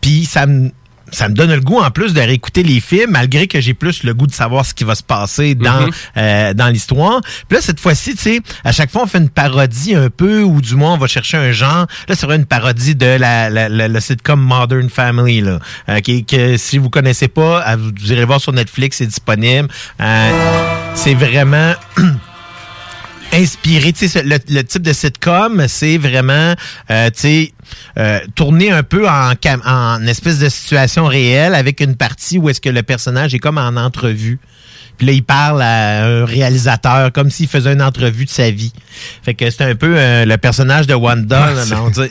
puis 0.02 0.26
ça 0.26 0.46
me 0.46 0.72
ça 1.12 1.30
me 1.30 1.34
donne 1.36 1.52
le 1.54 1.62
goût 1.62 1.80
en 1.80 1.92
plus 1.92 2.14
de 2.14 2.20
réécouter 2.20 2.64
les 2.64 2.80
films, 2.80 3.12
malgré 3.12 3.48
que 3.48 3.62
j'ai 3.62 3.74
plus 3.74 4.04
le 4.04 4.14
goût 4.14 4.28
de 4.28 4.34
savoir 4.34 4.66
ce 4.66 4.74
qui 4.74 4.84
va 4.84 4.96
se 4.96 5.04
passer 5.04 5.56
dans 5.56 5.82
Mhm. 5.86 5.92
euh, 6.18 6.54
dans 6.54 6.68
l'histoire. 6.68 7.22
Puis 7.48 7.56
là, 7.58 7.62
cette 7.62 7.80
fois-ci, 7.80 8.16
tu 8.16 8.22
sais, 8.24 8.42
à 8.64 8.72
chaque 8.72 8.92
fois, 8.92 9.04
on 9.04 9.08
fait 9.08 9.20
une 9.20 9.30
parodie 9.30 9.96
un 9.96 10.10
peu, 10.10 10.42
ou 10.44 10.62
du 10.62 10.76
moins, 10.76 10.94
on 10.94 10.98
va 10.98 11.08
chercher 11.08 11.38
un 11.38 11.52
genre. 11.52 11.86
Là, 12.08 12.16
c'est 12.16 12.26
vrai 12.26 12.36
une 12.38 12.46
parodie 12.46 12.96
de 12.96 13.06
la, 13.06 13.50
la, 13.50 13.70
la- 13.70 13.88
le 13.88 14.00
sitcom 14.00 14.40
Modern 14.42 14.90
Family, 14.90 15.42
là, 15.42 15.60
euh, 15.90 16.00
qui, 16.00 16.26
que 16.26 16.58
si 16.58 16.78
vous 16.78 16.90
connaissez 16.90 17.28
pas, 17.28 17.76
vous 17.76 17.92
irez 18.12 18.26
voir 18.26 18.42
sur 18.42 18.54
Netflix, 18.54 18.98
c'est 18.98 19.06
disponible. 19.08 19.68
Euh, 20.02 20.32
c'est 20.96 21.14
vraiment... 21.14 21.74
inspiré, 23.34 23.92
tu 23.92 24.08
sais, 24.08 24.24
le, 24.24 24.38
le 24.50 24.62
type 24.64 24.82
de 24.82 24.94
sitcom, 24.94 25.66
c'est 25.68 25.98
vraiment, 25.98 26.54
euh, 26.90 27.08
tu 27.08 27.20
sais, 27.20 27.54
euh, 27.98 28.20
tourné 28.36 28.72
un 28.72 28.84
peu 28.84 29.08
en, 29.08 29.34
en 29.66 30.08
espèce 30.08 30.40
de 30.40 30.50
situation 30.50 31.06
réelle 31.06 31.56
avec 31.56 31.80
une 31.82 31.96
partie 31.96 32.38
où 32.38 32.50
est-ce 32.50 32.62
que 32.62 32.70
le 32.70 32.84
personnage 32.84 33.34
est 33.34 33.40
comme 33.40 33.58
en 33.58 33.76
entrevue. 33.76 34.40
Puis 34.98 35.08
là, 35.08 35.14
il 35.14 35.24
parle 35.24 35.62
à 35.62 36.06
un 36.06 36.26
réalisateur 36.26 37.12
comme 37.12 37.30
s'il 37.30 37.48
faisait 37.48 37.74
une 37.74 37.82
entrevue 37.82 38.26
de 38.26 38.30
sa 38.30 38.50
vie. 38.50 38.72
Fait 39.24 39.34
que 39.34 39.50
c'est 39.50 39.64
un 39.64 39.76
peu 39.76 39.96
euh, 39.98 40.26
le 40.26 40.38
personnage 40.38 40.88
de 40.88 40.94
Wanda. 40.94 41.50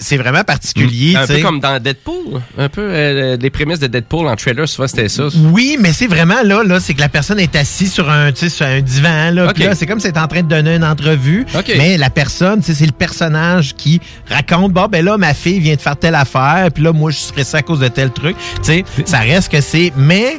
c'est 0.01 0.16
vraiment 0.16 0.44
particulier. 0.44 1.16
Un 1.16 1.27
tu 1.27 1.35
peu 1.35 1.40
comme 1.40 1.61
dans 1.61 1.81
Deadpool. 1.81 2.43
Un 2.59 2.69
peu 2.69 2.82
euh, 2.82 3.36
les 3.36 3.51
prémices 3.51 3.78
de 3.78 3.86
Deadpool 3.86 4.27
en 4.27 4.36
trailer, 4.36 4.69
souvent 4.69 4.86
c'était 4.86 5.09
ça. 5.09 5.28
Oui, 5.52 5.77
mais 5.81 5.93
c'est 5.93 6.06
vraiment 6.06 6.43
là, 6.43 6.62
là, 6.62 6.81
c'est 6.81 6.94
que 6.94 7.01
la 7.01 7.09
personne 7.09 7.39
est 7.39 7.56
assise 7.56 7.93
sur 7.93 8.11
un, 8.11 8.35
sur 8.35 8.66
un 8.66 8.81
divan, 8.81 9.31
là. 9.31 9.52
Là, 9.56 9.74
c'est 9.74 9.86
comme 9.86 10.01
si 10.01 10.09
elle 10.09 10.19
en 10.19 10.28
train 10.28 10.43
de 10.43 10.48
donner 10.48 10.77
une 10.77 10.85
entrevue. 10.85 11.47
Mais 11.77 11.97
la 11.97 12.11
personne, 12.11 12.61
tu 12.61 12.66
sais, 12.66 12.74
c'est 12.74 12.86
le 12.86 12.93
personnage 12.93 13.74
qui 13.74 14.01
raconte, 14.28 14.73
bon, 14.73 14.86
ben 14.86 15.05
là, 15.05 15.16
ma 15.16 15.35
fille 15.35 15.61
vient 15.61 15.74
de 15.74 15.81
faire 15.81 15.97
telle 15.97 16.15
affaire, 16.15 16.69
puis 16.73 16.82
là, 16.82 16.93
moi, 16.93 17.11
je 17.11 17.19
serais 17.19 17.44
ça 17.44 17.59
à 17.59 17.62
cause 17.62 17.81
de 17.81 17.89
tel 17.89 18.11
truc. 18.11 18.36
Sais, 18.62 18.85
ça 19.05 19.19
reste 19.19 19.51
que 19.51 19.61
c'est, 19.61 19.93
mais 19.97 20.39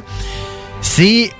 c'est, 0.80 1.30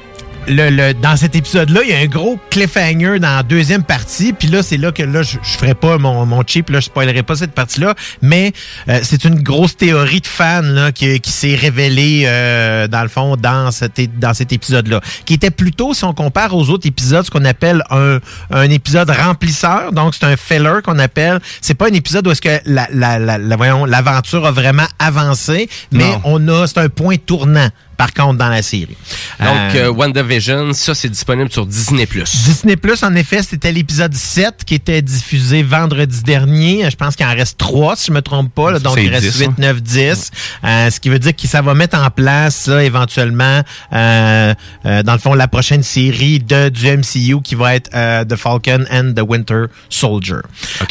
le, 0.48 0.70
le- 0.70 0.94
dans 0.94 1.16
cet 1.16 1.34
épisode-là, 1.36 1.80
il 1.84 1.90
y 1.90 1.92
a 1.92 1.98
un 1.98 2.06
gros 2.06 2.38
cliffhanger 2.50 3.18
dans 3.18 3.36
la 3.36 3.42
deuxième 3.42 3.82
partie. 3.82 4.32
Puis 4.32 4.48
là, 4.48 4.62
c'est 4.62 4.76
là 4.76 4.92
que 4.92 5.02
là, 5.02 5.22
je, 5.22 5.38
je 5.42 5.58
ferai 5.58 5.74
pas 5.74 5.98
mon, 5.98 6.24
mon 6.26 6.42
cheap, 6.46 6.70
là, 6.70 6.80
je 6.80 6.86
spoilerai 6.86 7.22
pas 7.22 7.36
cette 7.36 7.52
partie-là. 7.52 7.94
Mais 8.22 8.52
euh, 8.88 9.00
c'est 9.02 9.24
une 9.24 9.42
grosse 9.42 9.76
théorie 9.76 10.20
de 10.20 10.26
fans 10.26 10.60
là, 10.62 10.92
qui, 10.92 11.20
qui 11.20 11.30
s'est 11.32 11.54
révélée, 11.54 12.24
euh, 12.26 12.86
dans 12.88 13.02
le 13.02 13.08
fond, 13.08 13.36
dans 13.36 13.70
cet, 13.70 13.98
é- 13.98 14.06
dans 14.06 14.34
cet 14.34 14.52
épisode-là. 14.52 15.00
Qui 15.24 15.34
était 15.34 15.50
plutôt, 15.50 15.94
si 15.94 16.04
on 16.04 16.14
compare 16.14 16.54
aux 16.54 16.70
autres 16.70 16.86
épisodes, 16.86 17.24
ce 17.24 17.30
qu'on 17.30 17.44
appelle 17.44 17.82
un, 17.90 18.18
un 18.50 18.70
épisode 18.70 19.10
remplisseur. 19.10 19.92
Donc, 19.92 20.14
c'est 20.14 20.26
un 20.26 20.36
filler 20.36 20.80
qu'on 20.84 20.98
appelle. 20.98 21.40
C'est 21.60 21.74
pas 21.74 21.86
un 21.86 21.94
épisode 21.94 22.26
où 22.26 22.30
est-ce 22.30 22.42
que 22.42 22.60
la, 22.66 22.86
la, 22.92 23.18
la, 23.18 23.38
la- 23.38 23.56
voyons, 23.56 23.84
l'aventure 23.84 24.46
a 24.46 24.50
vraiment 24.52 24.86
avancé, 24.98 25.68
mais 25.92 26.04
Non. 26.10 26.20
on 26.24 26.48
a, 26.48 26.66
c'est 26.66 26.78
un 26.78 26.88
point 26.88 27.16
tournant, 27.16 27.68
par 27.96 28.12
contre, 28.12 28.38
dans 28.38 28.48
la 28.48 28.62
série. 28.62 28.96
Donc, 29.40 29.48
Euh, 29.74 29.86
euh, 29.86 29.90
WandaVision, 29.90 30.72
ça, 30.72 30.94
c'est 30.94 31.08
disponible 31.08 31.50
sur 31.50 31.66
Disney+. 31.66 32.06
Disney 32.06 32.76
Plus, 32.76 33.02
en 33.02 33.14
effet, 33.14 33.42
c'était 33.42 33.72
l'épisode 33.72 34.14
7 34.14 34.64
qui 34.64 34.74
était 34.74 35.02
diffusé 35.02 35.62
vendredi 35.62 36.22
dernier. 36.22 36.88
Je 36.90 36.96
pense 36.96 37.16
qu'il 37.16 37.26
en 37.26 37.34
reste 37.34 37.58
3, 37.58 37.96
si 37.96 38.06
je 38.08 38.12
me 38.12 38.22
trompe 38.22 38.52
pas. 38.54 38.70
là. 38.72 38.78
donc, 38.78 38.96
il 38.98 39.08
reste 39.08 39.26
10, 39.32 39.38
8, 39.40 39.46
hein? 39.46 39.54
9, 39.58 39.82
10. 39.82 40.30
Euh, 40.64 40.90
ce 40.90 41.00
qui 41.00 41.08
veut 41.08 41.18
dire 41.18 41.34
que 41.34 41.46
ça 41.46 41.62
va 41.62 41.74
mettre 41.74 41.98
en 41.98 42.10
place, 42.10 42.66
là, 42.66 42.82
éventuellement, 42.84 43.62
euh, 43.92 44.54
euh, 44.84 45.02
dans 45.02 45.12
le 45.12 45.18
fond, 45.18 45.34
la 45.34 45.48
prochaine 45.48 45.82
série 45.82 46.38
de, 46.40 46.68
du 46.68 46.86
MCU 46.86 47.40
qui 47.42 47.54
va 47.54 47.74
être 47.74 47.90
euh, 47.94 48.24
The 48.24 48.36
Falcon 48.36 48.84
and 48.90 49.12
the 49.14 49.22
Winter 49.26 49.64
Soldier. 49.90 50.36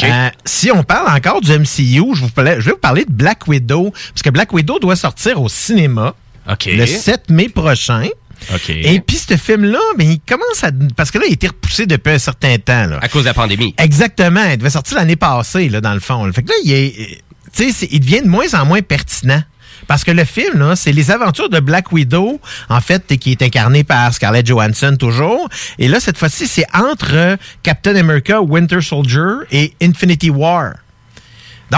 Euh, 0.04 0.30
si 0.46 0.72
on 0.72 0.84
parle 0.84 1.16
encore 1.16 1.42
du 1.42 1.52
MCU, 1.52 2.14
je, 2.16 2.22
vous 2.22 2.30
parlais- 2.30 2.56
je 2.60 2.66
vais 2.66 2.72
vous 2.72 2.78
parler 2.78 3.06
de 3.06 3.12
Black 3.12 3.48
Widow, 3.48 3.92
parce 3.92 4.22
que 4.24 4.30
Black 4.30 4.52
Widow 4.54 4.80
doit 4.80 4.96
sortir 4.96 5.42
au 5.42 5.50
cinéma 5.50 6.14
le 6.68 6.86
7 6.86 7.30
mai 7.30 7.50
prochain. 7.50 8.08
Et 8.70 9.00
puis 9.00 9.18
ce 9.18 9.38
film-là, 9.38 9.80
ben, 9.98 10.10
il 10.10 10.20
commence 10.20 10.64
à... 10.64 10.72
Parce 10.96 11.10
que 11.10 11.18
là, 11.18 11.26
il 11.26 11.32
a 11.32 11.34
été 11.34 11.48
repoussé 11.48 11.86
depuis 11.86 12.14
un 12.14 12.20
certain 12.20 12.58
temps. 12.58 12.86
Là. 12.86 13.00
À 13.02 13.08
cause 13.08 13.24
de 13.24 13.30
la 13.30 13.34
pandémie. 13.34 13.74
Exactement. 13.78 14.44
Il 14.52 14.58
devait 14.58 14.70
sortir 14.70 14.98
l'année 14.98 15.16
passée, 15.16 15.70
là, 15.70 15.82
dans 15.82 15.94
le 15.94 16.00
fond. 16.00 16.32
Fait 16.34 16.44
que 16.44 16.50
là, 16.50 16.56
il, 16.64 16.72
est, 16.72 17.22
il 17.92 18.00
devient 18.00 18.22
de 18.22 18.28
moins 18.28 18.54
en 18.54 18.66
moins 18.66 18.82
pertinent. 18.82 19.42
Parce 19.88 20.04
que 20.04 20.12
le 20.12 20.26
film, 20.26 20.60
là, 20.60 20.76
c'est 20.76 20.92
les 20.92 21.12
aventures 21.12 21.50
de 21.50 21.60
Black 21.60 21.92
Widow, 21.92 22.40
en 22.70 22.82
fait, 22.82 23.18
qui 23.18 23.32
est 23.32 23.42
incarné 23.42 23.84
par 23.84 24.14
Scarlett 24.14 24.46
Johansson 24.46 24.96
toujours. 24.98 25.48
Et 25.78 25.88
là, 25.88 26.00
cette 26.00 26.18
fois-ci, 26.18 26.48
c'est 26.48 26.66
entre 26.74 27.38
Captain 27.62 27.96
America, 27.96 28.42
Winter 28.42 28.82
Soldier 28.82 29.46
et 29.52 29.74
Infinity 29.82 30.30
War. 30.30 30.74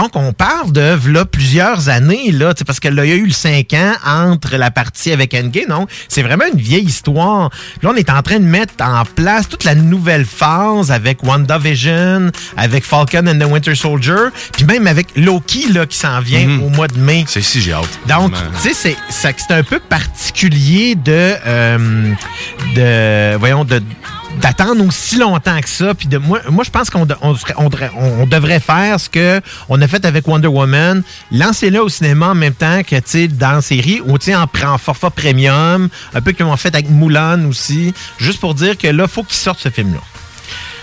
Donc, 0.00 0.14
on 0.14 0.32
parle 0.32 0.70
de 0.70 0.96
là, 1.08 1.24
plusieurs 1.24 1.88
années, 1.88 2.30
là, 2.30 2.54
tu 2.54 2.60
sais, 2.60 2.64
parce 2.64 2.78
que 2.78 2.86
là, 2.86 3.04
il 3.04 3.08
y 3.08 3.12
a 3.12 3.16
eu 3.16 3.26
le 3.26 3.32
5 3.32 3.72
ans 3.72 3.94
entre 4.06 4.56
la 4.56 4.70
partie 4.70 5.10
avec 5.10 5.34
Endgame. 5.34 5.68
Non, 5.68 5.88
c'est 6.06 6.22
vraiment 6.22 6.44
une 6.52 6.60
vieille 6.60 6.84
histoire. 6.84 7.50
Là, 7.82 7.90
on 7.92 7.96
est 7.96 8.08
en 8.08 8.22
train 8.22 8.38
de 8.38 8.44
mettre 8.44 8.74
en 8.80 9.02
place 9.04 9.48
toute 9.48 9.64
la 9.64 9.74
nouvelle 9.74 10.24
phase 10.24 10.92
avec 10.92 11.24
WandaVision, 11.24 12.30
avec 12.56 12.84
Falcon 12.84 13.26
and 13.26 13.40
the 13.40 13.50
Winter 13.50 13.74
Soldier, 13.74 14.28
puis 14.52 14.64
même 14.66 14.86
avec 14.86 15.08
Loki, 15.16 15.72
là, 15.72 15.84
qui 15.84 15.98
s'en 15.98 16.20
vient 16.20 16.60
au 16.60 16.68
mois 16.68 16.86
de 16.86 16.98
mai. 16.98 17.24
C'est 17.26 17.42
si 17.42 17.60
j'ai 17.60 17.72
hâte. 17.72 17.98
Donc, 18.08 18.32
tu 18.62 18.72
sais, 18.72 18.96
c'est 19.08 19.50
un 19.50 19.64
peu 19.64 19.80
particulier 19.80 20.94
de, 20.94 21.34
euh, 21.44 22.12
de 22.76 23.36
voyons, 23.36 23.64
de 23.64 23.82
d'attendre 24.38 24.84
aussi 24.86 25.16
longtemps 25.18 25.60
que 25.60 25.68
ça. 25.68 25.94
Puis 25.94 26.08
de 26.08 26.18
moi, 26.18 26.40
moi 26.50 26.64
je 26.64 26.70
pense 26.70 26.90
qu'on 26.90 27.06
on, 27.22 27.32
devrait- 27.32 27.90
faire 28.60 28.98
ce 28.98 29.08
que 29.08 29.40
on 29.68 29.80
a 29.82 29.86
fait 29.88 30.04
avec 30.04 30.26
Wonder 30.26 30.48
Woman, 30.48 31.02
lancer-le 31.32 31.82
au 31.82 31.88
cinéma 31.88 32.28
en 32.28 32.34
même 32.34 32.54
temps 32.54 32.82
que 32.82 32.96
dans 33.28 33.52
la 33.52 33.62
série 33.62 34.00
ou 34.06 34.18
en, 34.34 34.46
en 34.66 34.78
forfait 34.78 35.10
premium, 35.14 35.88
un 36.14 36.20
peu 36.20 36.32
comme 36.32 36.48
on 36.48 36.56
fait 36.56 36.74
avec 36.74 36.88
Mulan 36.90 37.44
aussi, 37.46 37.92
juste 38.18 38.40
pour 38.40 38.54
dire 38.54 38.76
que 38.78 38.88
là, 38.88 39.06
faut 39.08 39.22
qu'il 39.24 39.36
sorte 39.36 39.60
ce 39.60 39.68
film-là. 39.70 40.00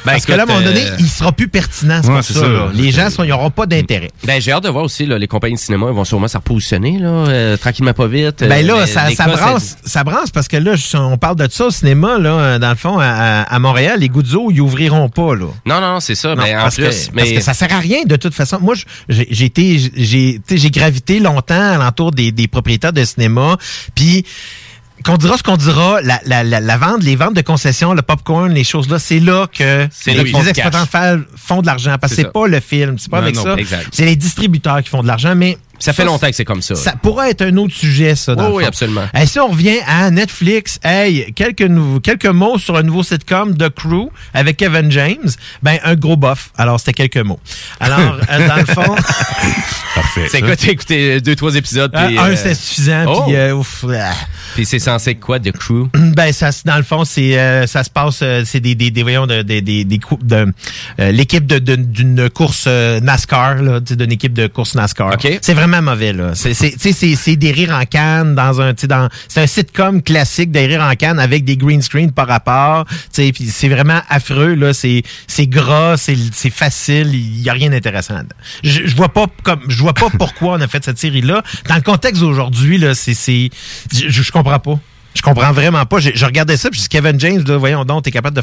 Ben, 0.05 0.11
Parce 0.13 0.25
que 0.25 0.33
là, 0.33 0.41
à 0.41 0.43
un 0.43 0.45
moment 0.45 0.61
donné, 0.61 0.85
euh, 0.85 0.95
il 0.99 1.07
sera 1.09 1.31
plus 1.31 1.47
pertinent, 1.47 1.99
c'est 2.03 2.09
Ouais, 2.11 2.21
ça. 2.21 2.33
ça. 2.33 2.47
là. 2.47 2.69
Les 2.73 2.91
gens, 2.91 3.07
ils 3.23 3.27
n'auront 3.29 3.49
pas 3.49 3.65
d'intérêt. 3.65 4.11
Ben, 4.23 4.39
j'ai 4.41 4.51
hâte 4.51 4.63
de 4.63 4.69
voir 4.69 4.83
aussi, 4.83 5.05
là, 5.05 5.17
les 5.17 5.27
compagnies 5.27 5.55
de 5.55 5.59
cinéma, 5.59 5.87
ils 5.89 5.95
vont 5.95 6.05
sûrement 6.05 6.27
se 6.27 6.37
repositionner, 6.37 6.99
là, 6.99 7.07
euh, 7.09 7.57
tranquillement 7.57 7.93
pas 7.93 8.07
vite. 8.07 8.39
Ben 8.41 8.63
Euh, 8.63 8.75
là, 8.79 8.87
ça, 8.87 9.09
ça 9.09 9.25
cas, 9.25 9.31
brasse, 9.35 9.77
ça 9.83 10.03
brasse 10.03 10.29
parce 10.31 10.47
que 10.47 10.57
là, 10.57 10.73
on 10.95 11.17
parle 11.17 11.35
de 11.37 11.47
ça 11.51 11.65
au 11.65 11.71
cinéma, 11.71 12.17
là, 12.19 12.59
dans 12.59 12.69
le 12.69 12.75
fond, 12.75 12.97
à, 12.99 13.59
Montréal, 13.59 13.99
les 13.99 14.09
Goudzo, 14.09 14.49
ils 14.51 14.61
ouvriront 14.61 15.09
pas, 15.09 15.35
là. 15.35 15.47
Non, 15.65 15.81
non, 15.81 15.99
c'est 15.99 16.15
ça. 16.15 16.35
Non, 16.35 16.43
mais 16.43 16.55
en 16.55 16.61
parce, 16.61 16.75
plus, 16.75 16.83
que, 16.85 17.15
mais... 17.15 17.21
parce 17.23 17.33
que 17.33 17.41
ça 17.41 17.53
sert 17.53 17.73
à 17.73 17.79
rien 17.79 18.03
de 18.05 18.15
toute 18.15 18.33
façon. 18.33 18.59
Moi, 18.61 18.75
j'ai 19.09 19.27
j'ai 19.31 19.45
été, 19.45 19.79
j'ai 19.97 20.69
gravité 20.69 21.19
longtemps 21.19 21.73
alentour 21.73 22.11
des, 22.11 22.31
des 22.31 22.47
propriétaires 22.47 22.93
de 22.93 23.03
cinéma, 23.03 23.57
puis 23.95 24.25
qu'on 25.05 25.17
dira 25.17 25.37
ce 25.37 25.43
qu'on 25.43 25.57
dira, 25.57 26.01
la, 26.01 26.19
la, 26.25 26.43
la, 26.43 26.59
la 26.59 26.77
vente, 26.77 27.03
les 27.03 27.15
ventes 27.15 27.35
de 27.35 27.41
concessions, 27.41 27.93
le 27.93 28.01
popcorn, 28.01 28.51
les 28.51 28.63
choses 28.63 28.89
là, 28.89 28.97
c'est 28.97 29.19
là 29.19 29.47
que 29.47 29.87
les, 30.07 30.49
exploitants 30.49 30.85
font 31.35 31.61
de 31.61 31.67
l'argent. 31.67 31.95
Parce 32.01 32.13
que 32.13 32.21
C'est 32.23 32.31
pas 32.31 32.47
le 32.47 32.59
film, 32.59 32.97
c'est 32.97 33.11
pas 33.11 33.17
Non, 33.17 33.23
avec 33.23 33.35
non, 33.35 33.43
ça. 33.43 33.55
C'est 33.91 34.05
les 34.05 34.15
distributeurs 34.15 34.81
qui 34.81 34.89
font 34.89 35.03
de 35.03 35.07
l'argent, 35.07 35.35
mais 35.35 35.57
Ça 35.79 35.93
fait 35.93 36.05
longtemps 36.05 36.27
que 36.27 36.35
c'est 36.35 36.45
comme 36.45 36.61
ça. 36.61 36.75
Ça 36.75 36.93
pourrait 37.01 37.31
être 37.31 37.41
un 37.41 37.55
autre 37.57 37.73
sujet, 37.73 38.15
ça. 38.15 38.35
Dans 38.35 38.43
Oui, 38.45 38.49
le 38.49 38.55
oui, 38.55 38.63
fond. 38.63 38.67
absolument. 38.69 39.03
Hey, 39.13 39.27
si 39.27 39.39
on 39.39 39.47
revient 39.47 39.77
à 39.87 40.09
Netflix, 40.11 40.79
hey, 40.83 41.31
quelques, 41.33 41.61
nouveaux, 41.61 41.99
quelques 41.99 42.25
mots 42.25 42.57
sur 42.57 42.75
un 42.77 42.83
nouveau 42.83 43.03
sitcom 43.03 43.55
The 43.57 43.69
Crew 43.69 44.09
avec 44.33 44.57
Kevin 44.57 44.91
James. 44.91 45.29
Ben, 45.63 45.77
un 45.83 45.95
gros 45.95 46.15
bof. 46.17 46.51
Alors, 46.57 46.79
c'était 46.79 46.93
quelques 46.93 47.25
mots. 47.25 47.39
Alors, 47.79 47.99
euh, 48.31 48.47
dans 48.47 48.55
le 48.55 48.65
fond. 48.65 48.95
Parfait. 49.95 50.27
C'est 50.29 50.41
quoi, 50.41 50.55
t'as 50.55 50.67
écouté 50.67 51.21
deux, 51.21 51.35
trois 51.35 51.55
épisodes? 51.55 51.91
puis, 51.93 52.17
un, 52.17 52.25
euh, 52.29 52.35
c'était 52.35 52.55
suffisant. 52.55 53.05
oh! 53.07 53.23
Puis, 53.25 53.35
euh, 53.35 53.55
ouf, 53.55 53.85
ah. 53.93 54.13
Puis 54.55 54.65
c'est 54.65 54.79
censé 54.79 55.11
être 55.11 55.19
quoi, 55.19 55.39
The 55.39 55.51
Crew? 55.51 55.87
Ben 56.15 56.31
ça, 56.31 56.49
dans 56.65 56.77
le 56.77 56.83
fond, 56.83 57.03
c'est 57.05 57.37
euh, 57.37 57.67
ça 57.67 57.83
se 57.83 57.89
passe, 57.89 58.19
euh, 58.21 58.43
c'est 58.45 58.59
des 58.61 58.75
des 58.75 58.89
des 58.91 59.03
voyons 59.03 59.27
de 59.27 59.41
des 59.41 59.61
des 59.61 59.83
des 59.83 59.99
cou- 59.99 60.19
de 60.21 60.47
euh, 60.99 61.11
l'équipe 61.11 61.45
de 61.45 61.59
d'une 61.75 62.29
course 62.29 62.65
euh, 62.67 62.99
NASCAR 63.01 63.55
là, 63.55 63.79
d'une 63.79 64.11
équipe 64.11 64.33
de 64.33 64.47
course 64.47 64.75
NASCAR. 64.75 65.11
C'est 65.41 65.53
vraiment 65.67 65.91
mauvais 65.91 66.13
là. 66.13 66.33
C'est 66.35 66.53
c'est 66.53 67.15
c'est 67.15 67.35
des 67.35 67.51
rires 67.51 67.73
en 67.73 67.85
canne 67.85 68.35
dans 68.35 68.61
un 68.61 68.73
tu 68.73 68.87
dans 68.87 69.09
c'est 69.27 69.41
un 69.41 69.47
sitcom 69.47 70.01
classique 70.01 70.51
des 70.51 70.65
rires 70.65 70.81
en 70.81 70.95
canne 70.95 71.19
avec 71.19 71.43
des 71.43 71.57
green 71.57 71.81
screen 71.81 72.11
par 72.11 72.27
rapport. 72.27 72.85
Tu 72.85 72.95
sais 73.11 73.31
puis 73.31 73.45
c'est 73.45 73.69
vraiment 73.69 74.01
affreux 74.09 74.55
là. 74.55 74.73
C'est 74.73 75.03
c'est 75.27 75.47
gras, 75.47 75.97
c'est 75.97 76.17
c'est 76.31 76.49
facile. 76.49 77.13
Il 77.13 77.41
y 77.41 77.49
a 77.49 77.53
rien 77.53 77.69
d'intéressant. 77.69 78.21
Je, 78.63 78.85
je 78.85 78.95
vois 78.95 79.09
pas 79.09 79.25
comme 79.43 79.61
je 79.67 79.79
vois 79.81 79.93
pas 79.93 80.09
pourquoi 80.09 80.53
on 80.53 80.61
a 80.61 80.67
fait 80.67 80.83
cette 80.83 80.99
série 80.99 81.21
là. 81.21 81.43
Dans 81.67 81.75
le 81.75 81.81
contexte 81.81 82.21
d'aujourd'hui 82.21 82.77
là, 82.77 82.93
c'est 82.95 83.49
je, 83.93 84.09
je 84.09 84.31
comprends 84.31 84.59
pas. 84.59 84.79
Je 85.15 85.21
comprends 85.21 85.51
vraiment 85.53 85.85
pas. 85.85 85.99
Je 85.99 86.25
regardais 86.25 86.57
ça, 86.57 86.69
puis 86.69 86.79
je 86.81 86.89
Kevin 86.89 87.19
James, 87.19 87.43
là, 87.47 87.57
voyons 87.57 87.85
donc, 87.85 88.03
t'es 88.03 88.11
capable 88.11 88.35
de 88.35 88.41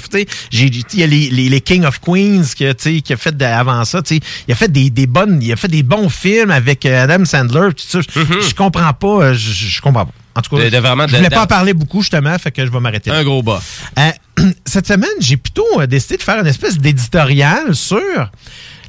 dit, 0.71 0.85
il 0.95 1.01
y 1.01 1.03
a 1.03 1.07
les, 1.07 1.31
les, 1.31 1.49
les 1.49 1.61
King 1.61 1.85
of 1.85 2.01
Queens 2.01 2.43
qui, 2.57 2.67
a, 2.67 2.75
qui 2.75 3.13
fait 3.17 3.37
de- 3.37 3.45
avant 3.45 3.85
ça. 3.85 4.01
Il 4.11 4.53
a 4.53 4.55
fait 4.55 4.73
des, 4.73 4.91
des 4.91 5.07
bonnes, 5.07 5.39
il 5.43 5.53
a 5.53 5.57
fait 5.57 5.69
des 5.69 5.83
bons 5.83 6.09
films 6.09 6.51
avec 6.51 6.85
euh, 6.87 7.05
Adam 7.05 7.25
Sandler. 7.25 7.69
Tout 7.77 7.85
ça. 7.87 8.01
Je, 8.01 8.49
je 8.49 8.55
comprends 8.55 8.93
pas. 8.95 9.07
euh, 9.27 9.35
Je, 9.35 9.53
je 9.69 9.81
comprends 9.81 10.07
pas. 10.07 10.13
En 10.35 10.41
tout 10.41 10.57
cas. 10.57 10.65
De- 10.65 10.71
de 10.71 10.79
vraiment 10.79 11.07
je 11.07 11.15
voulais 11.17 11.29
pas 11.29 11.43
en 11.43 11.47
parler 11.47 11.75
beaucoup 11.75 12.01
justement, 12.01 12.37
fait 12.39 12.51
que 12.51 12.65
je 12.65 12.71
vais 12.73 12.81
m'arrêter. 12.81 13.11
Un 13.11 13.23
gros 13.23 13.43
bof. 13.43 13.83
Euh, 13.99 14.11
cette 14.65 14.87
semaine, 14.87 15.11
j'ai 15.21 15.37
plutôt 15.37 15.67
décidé 15.87 16.17
de 16.17 16.23
faire 16.23 16.41
une 16.41 16.47
espèce 16.47 16.79
d'éditorial 16.79 17.75
sur 17.75 18.01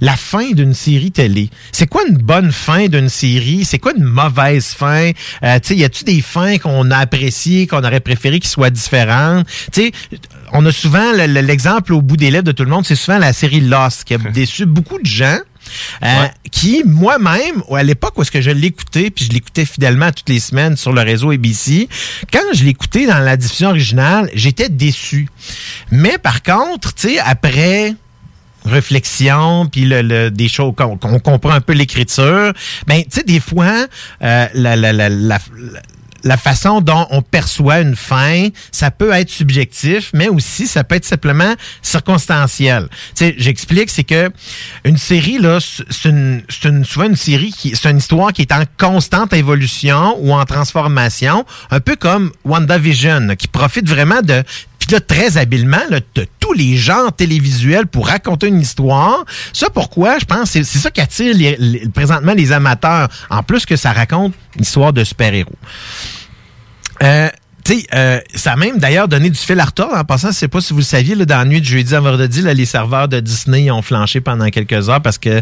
la 0.02 0.16
fin 0.16 0.52
d'une 0.52 0.74
série 0.74 1.12
télé. 1.12 1.50
C'est 1.72 1.88
quoi 1.88 2.02
une 2.08 2.18
bonne 2.18 2.52
fin 2.52 2.88
d'une 2.88 3.10
série? 3.10 3.66
C'est 3.66 3.80
quoi 3.80 3.94
une 3.96 4.04
mauvaise 4.04 4.68
fin? 4.68 5.12
Euh, 5.44 5.60
tu 5.60 5.68
sais, 5.70 5.76
y 5.76 5.84
a-tu 5.84 6.04
des 6.04 6.22
fins 6.22 6.58
qu'on 6.58 6.92
a 6.92 6.98
appréciées, 6.98 7.68
qu'on 7.68 7.84
aurait 7.84 8.00
préféré 8.00 8.40
qu'ils 8.40 8.50
soient 8.50 8.70
différentes? 8.70 9.48
Tu 9.72 9.82
sais, 9.84 9.92
on 10.52 10.66
a 10.66 10.72
souvent 10.72 11.12
le- 11.14 11.28
le- 11.28 11.42
l'exemple 11.42 11.94
au 11.94 12.02
bout 12.02 12.18
des 12.18 12.32
lèvres 12.32 12.44
de 12.44 12.52
tout 12.52 12.64
le 12.64 12.70
monde, 12.70 12.86
c'est 12.86 12.96
souvent 12.96 13.18
la 13.20 13.34
série 13.34 13.62
Lost 13.62 14.04
qui 14.04 14.14
a 14.14 14.18
déçu 14.34 14.66
beaucoup 14.66 15.00
de 15.00 15.06
gens. 15.06 15.38
euh, 16.04 16.26
qui 16.52 16.84
moi-même 16.86 17.64
à 17.74 17.84
l'époque 17.84 18.18
où 18.18 18.22
est-ce 18.22 18.32
que 18.32 18.42
je 18.42 18.52
l'écoutais 18.52 19.10
puis 19.10 19.24
je 19.26 19.32
l'écoutais 19.32 19.64
fidèlement 19.64 20.12
toutes 20.12 20.28
les 20.28 20.42
semaines 20.42 20.76
sur 20.76 20.92
le 20.92 21.00
réseau 21.02 21.32
ABC 21.32 21.88
quand 22.34 22.44
je 22.54 22.66
l'écoutais 22.66 23.08
dans 23.08 23.20
la 23.20 23.38
diffusion 23.38 23.70
originale 23.70 24.30
j'étais 24.34 24.68
déçu 24.68 25.30
mais 25.90 26.18
par 26.18 26.44
contre 26.44 26.94
tu 26.94 27.12
sais 27.12 27.20
après 27.20 27.96
réflexion 28.66 29.66
puis 29.68 29.86
le, 29.86 30.02
le- 30.02 30.32
des 30.32 30.48
choses 30.50 30.74
qu'on 30.78 30.98
qu'on 30.98 31.20
comprend 31.20 31.52
un 31.52 31.62
peu 31.62 31.74
l'écriture 31.74 32.54
ben 32.88 33.02
tu 33.04 33.10
sais 33.12 33.24
des 33.24 33.40
fois 33.40 33.88
euh, 34.24 34.48
la, 34.54 34.76
la, 34.76 34.94
la, 34.94 35.10
la, 35.10 35.40
la 36.24 36.38
façon 36.38 36.80
dont 36.80 37.06
on 37.12 37.22
perçoit 37.22 37.82
une 37.82 37.98
fin, 37.98 38.48
ça 38.72 38.92
peut 38.92 39.12
être 39.12 39.30
subjectif, 39.30 40.12
mais 40.14 40.30
aussi 40.30 40.68
ça 40.68 40.86
peut 40.86 40.96
être 40.96 41.04
simplement 41.04 41.54
circonstanciel. 41.82 42.88
Tu 42.90 43.26
sais, 43.26 43.36
j'explique, 43.38 43.90
c'est 43.90 44.06
que 44.06 44.32
une 44.86 44.96
série 44.96 45.38
là, 45.38 45.60
c'est 45.60 46.08
une, 46.10 46.42
une, 46.64 46.86
souvent 46.86 47.08
une 47.08 47.18
série 47.18 47.52
qui, 47.52 47.76
c'est 47.76 47.90
une 47.92 47.98
histoire 47.98 48.32
qui 48.32 48.42
est 48.44 48.54
en 48.54 48.64
constante 48.78 49.34
évolution 49.34 50.16
ou 50.20 50.34
en 50.34 50.46
transformation, 50.46 51.46
un 51.72 51.82
peu 51.82 51.98
comme 51.98 52.32
WandaVision, 52.46 53.36
qui 53.38 53.50
profite 53.50 53.90
vraiment 53.90 54.22
de 54.22 54.44
très 55.00 55.38
habilement, 55.38 55.82
là, 55.90 56.00
tous 56.40 56.54
les 56.54 56.78
genres 56.78 57.14
télévisuels 57.14 57.88
pour 57.88 58.08
raconter 58.08 58.48
une 58.48 58.62
histoire. 58.62 59.26
Ça, 59.52 59.70
pourquoi? 59.70 60.20
Je 60.20 60.26
pense 60.26 60.52
c'est 60.52 60.64
c'est 60.64 60.80
ça 60.80 60.92
qui 60.92 61.02
attire 61.02 61.36
présentement 61.94 62.34
les 62.34 62.52
amateurs, 62.52 63.10
en 63.30 63.44
plus 63.44 63.66
que 63.66 63.76
ça 63.76 63.92
raconte 63.92 64.34
une 64.58 64.66
de 64.94 65.04
super-héros. 65.04 65.52
Euh, 67.02 67.30
tu 67.64 67.80
sais, 67.80 67.88
euh, 67.94 68.20
ça 68.36 68.54
a 68.54 68.56
même 68.56 68.78
d'ailleurs 68.78 69.08
donné 69.08 69.30
du 69.30 69.40
fil 69.40 69.60
à 69.60 69.66
retordre. 69.66 69.96
En 69.96 70.04
passant, 70.04 70.30
je 70.30 70.34
sais 70.34 70.48
pas 70.48 70.60
si 70.60 70.74
vous 70.74 70.80
le 70.80 70.86
saviez, 70.86 71.16
là, 71.16 71.26
dans 71.26 71.38
la 71.38 71.46
nuit 71.46 71.62
de 71.62 71.66
jeudi 71.66 71.96
à 71.96 72.00
vendredi, 72.00 72.42
là, 72.42 72.54
les 72.54 72.66
serveurs 72.66 73.08
de 73.08 73.20
Disney 73.20 73.72
ont 73.72 73.82
flanché 73.82 74.22
pendant 74.22 74.50
quelques 74.50 74.90
heures 74.90 75.02
parce 75.02 75.18
que 75.18 75.42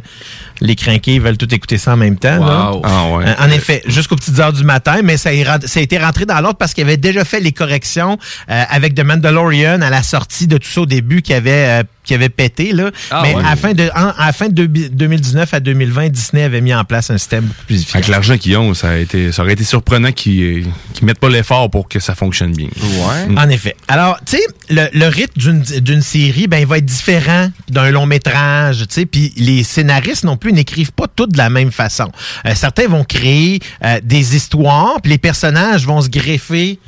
les 0.60 0.76
crinqués 0.76 1.20
veulent 1.20 1.38
tout 1.38 1.54
écouter 1.54 1.78
ça 1.78 1.94
en 1.94 1.98
même 1.98 2.18
temps. 2.18 2.46
là. 2.46 2.72
Ah 2.84 3.08
ouais. 3.10 3.26
Euh, 3.28 3.34
en 3.40 3.50
effet, 3.50 3.82
jusqu'aux 3.88 4.16
petites 4.16 4.40
heures 4.40 4.54
du 4.54 4.64
matin, 4.64 5.02
mais 5.04 5.18
ça, 5.18 5.30
a 5.30 5.80
été 5.82 5.98
rentré 5.98 6.26
dans 6.26 6.40
l'ordre 6.42 6.58
parce 6.58 6.74
qu'il 6.74 6.84
avait 6.84 6.98
déjà 6.98 7.26
fait 7.26 7.40
les 7.40 7.52
corrections 7.52 8.18
euh, 8.50 8.64
avec 8.70 8.94
The 8.94 9.04
Mandalorian 9.04 9.82
à 9.82 9.90
la 9.90 10.04
sortie 10.04 10.48
de 10.48 10.58
tout 10.58 10.70
ça 10.70 10.82
au 10.82 10.86
début 10.86 11.22
qui 11.22 11.34
avait, 11.34 11.82
euh, 11.82 11.84
qui 12.04 12.14
avait 12.14 12.30
pété. 12.30 12.72
Là. 12.72 12.92
Ah 13.12 13.22
mais 13.24 13.36
ouais. 13.36 13.44
à 13.46 13.50
la 13.52 13.56
fin 13.56 13.74
de, 13.74 13.90
en- 13.96 14.14
à 14.18 14.32
fin 14.34 14.48
de 14.50 14.66
deux- 14.66 14.90
2019 14.90 15.54
à 15.54 15.60
2020, 15.60 16.10
Disney 16.10 16.44
avait 16.44 16.62
mis 16.62 16.74
en 16.74 16.84
place 16.84 17.10
un 17.10 17.18
système 17.18 17.46
beaucoup 17.46 17.66
plus 17.68 17.76
efficace. 17.78 17.96
Avec 17.96 18.08
l'argent 18.08 18.38
qu'ils 18.38 18.58
ont, 18.58 18.74
ça, 18.74 18.90
a 18.92 18.96
été, 18.98 19.32
ça 19.32 19.44
aurait 19.44 19.54
été 19.54 19.64
surprenant 19.64 20.12
qu'ils 20.12 20.66
ne 21.02 21.06
mettent 21.06 21.20
pas 21.20 21.30
l'effort 21.30 21.70
pour 21.70 21.88
que 21.88 22.00
ça 22.00 22.16
fonctionne 22.16 22.54
bien. 22.54 22.68
Ouais. 22.68 23.38
En 23.38 23.50
effet. 23.50 23.76
Alors, 23.88 24.18
tu 24.26 24.38
sais, 24.38 24.44
le, 24.70 24.88
le 24.94 25.08
rythme 25.08 25.40
d'une- 25.40 25.80
d'une 25.82 26.02
série, 26.02 26.48
ben, 26.48 26.58
il 26.58 26.66
va 26.68 26.78
être 26.80 26.86
différent 26.86 27.50
d'un 27.70 27.92
long 27.92 28.06
métrage, 28.06 28.80
tu 28.80 28.86
sais, 28.90 29.06
puis 29.06 29.34
les 29.38 29.64
scénaristes 29.64 30.24
non 30.24 30.38
plus 30.38 30.54
n'écrivent 30.54 30.92
pas 30.94 31.08
tout 31.14 31.28
de 31.28 31.38
la 31.38 31.50
même 31.50 31.72
façon. 31.72 32.12
Euh, 32.46 32.54
certains 32.56 32.88
vont 32.88 33.04
créer 33.04 33.60
euh, 33.86 34.00
des 34.04 34.36
histoires, 34.36 35.02
puis 35.02 35.12
les 35.12 35.18
personnages 35.18 35.86
vont 35.86 36.02
se 36.02 36.10
greffer 36.10 36.80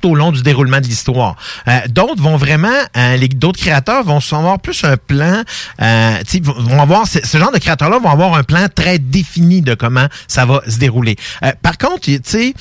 tout 0.00 0.08
au 0.10 0.14
long 0.14 0.32
du 0.32 0.42
déroulement 0.42 0.80
de 0.80 0.86
l'histoire. 0.86 1.36
Euh, 1.68 1.78
d'autres 1.88 2.22
vont 2.22 2.36
vraiment, 2.36 2.68
euh, 2.96 3.16
les 3.16 3.28
d'autres 3.28 3.60
créateurs 3.60 4.04
vont 4.04 4.18
avoir 4.32 4.58
plus 4.58 4.84
un 4.84 4.96
plan, 4.96 5.42
euh, 5.80 6.18
vont 6.42 6.80
avoir 6.80 7.06
ce, 7.06 7.38
genre 7.38 7.52
de 7.52 7.58
créateurs-là 7.58 7.98
vont 7.98 8.10
avoir 8.10 8.34
un 8.34 8.42
plan 8.42 8.66
très 8.74 8.98
défini 8.98 9.62
de 9.62 9.74
comment 9.74 10.06
ça 10.28 10.44
va 10.46 10.62
se 10.68 10.78
dérouler. 10.78 11.16
Euh, 11.44 11.52
par 11.62 11.78
contre, 11.78 12.00
tu 12.02 12.18
sais, 12.24 12.54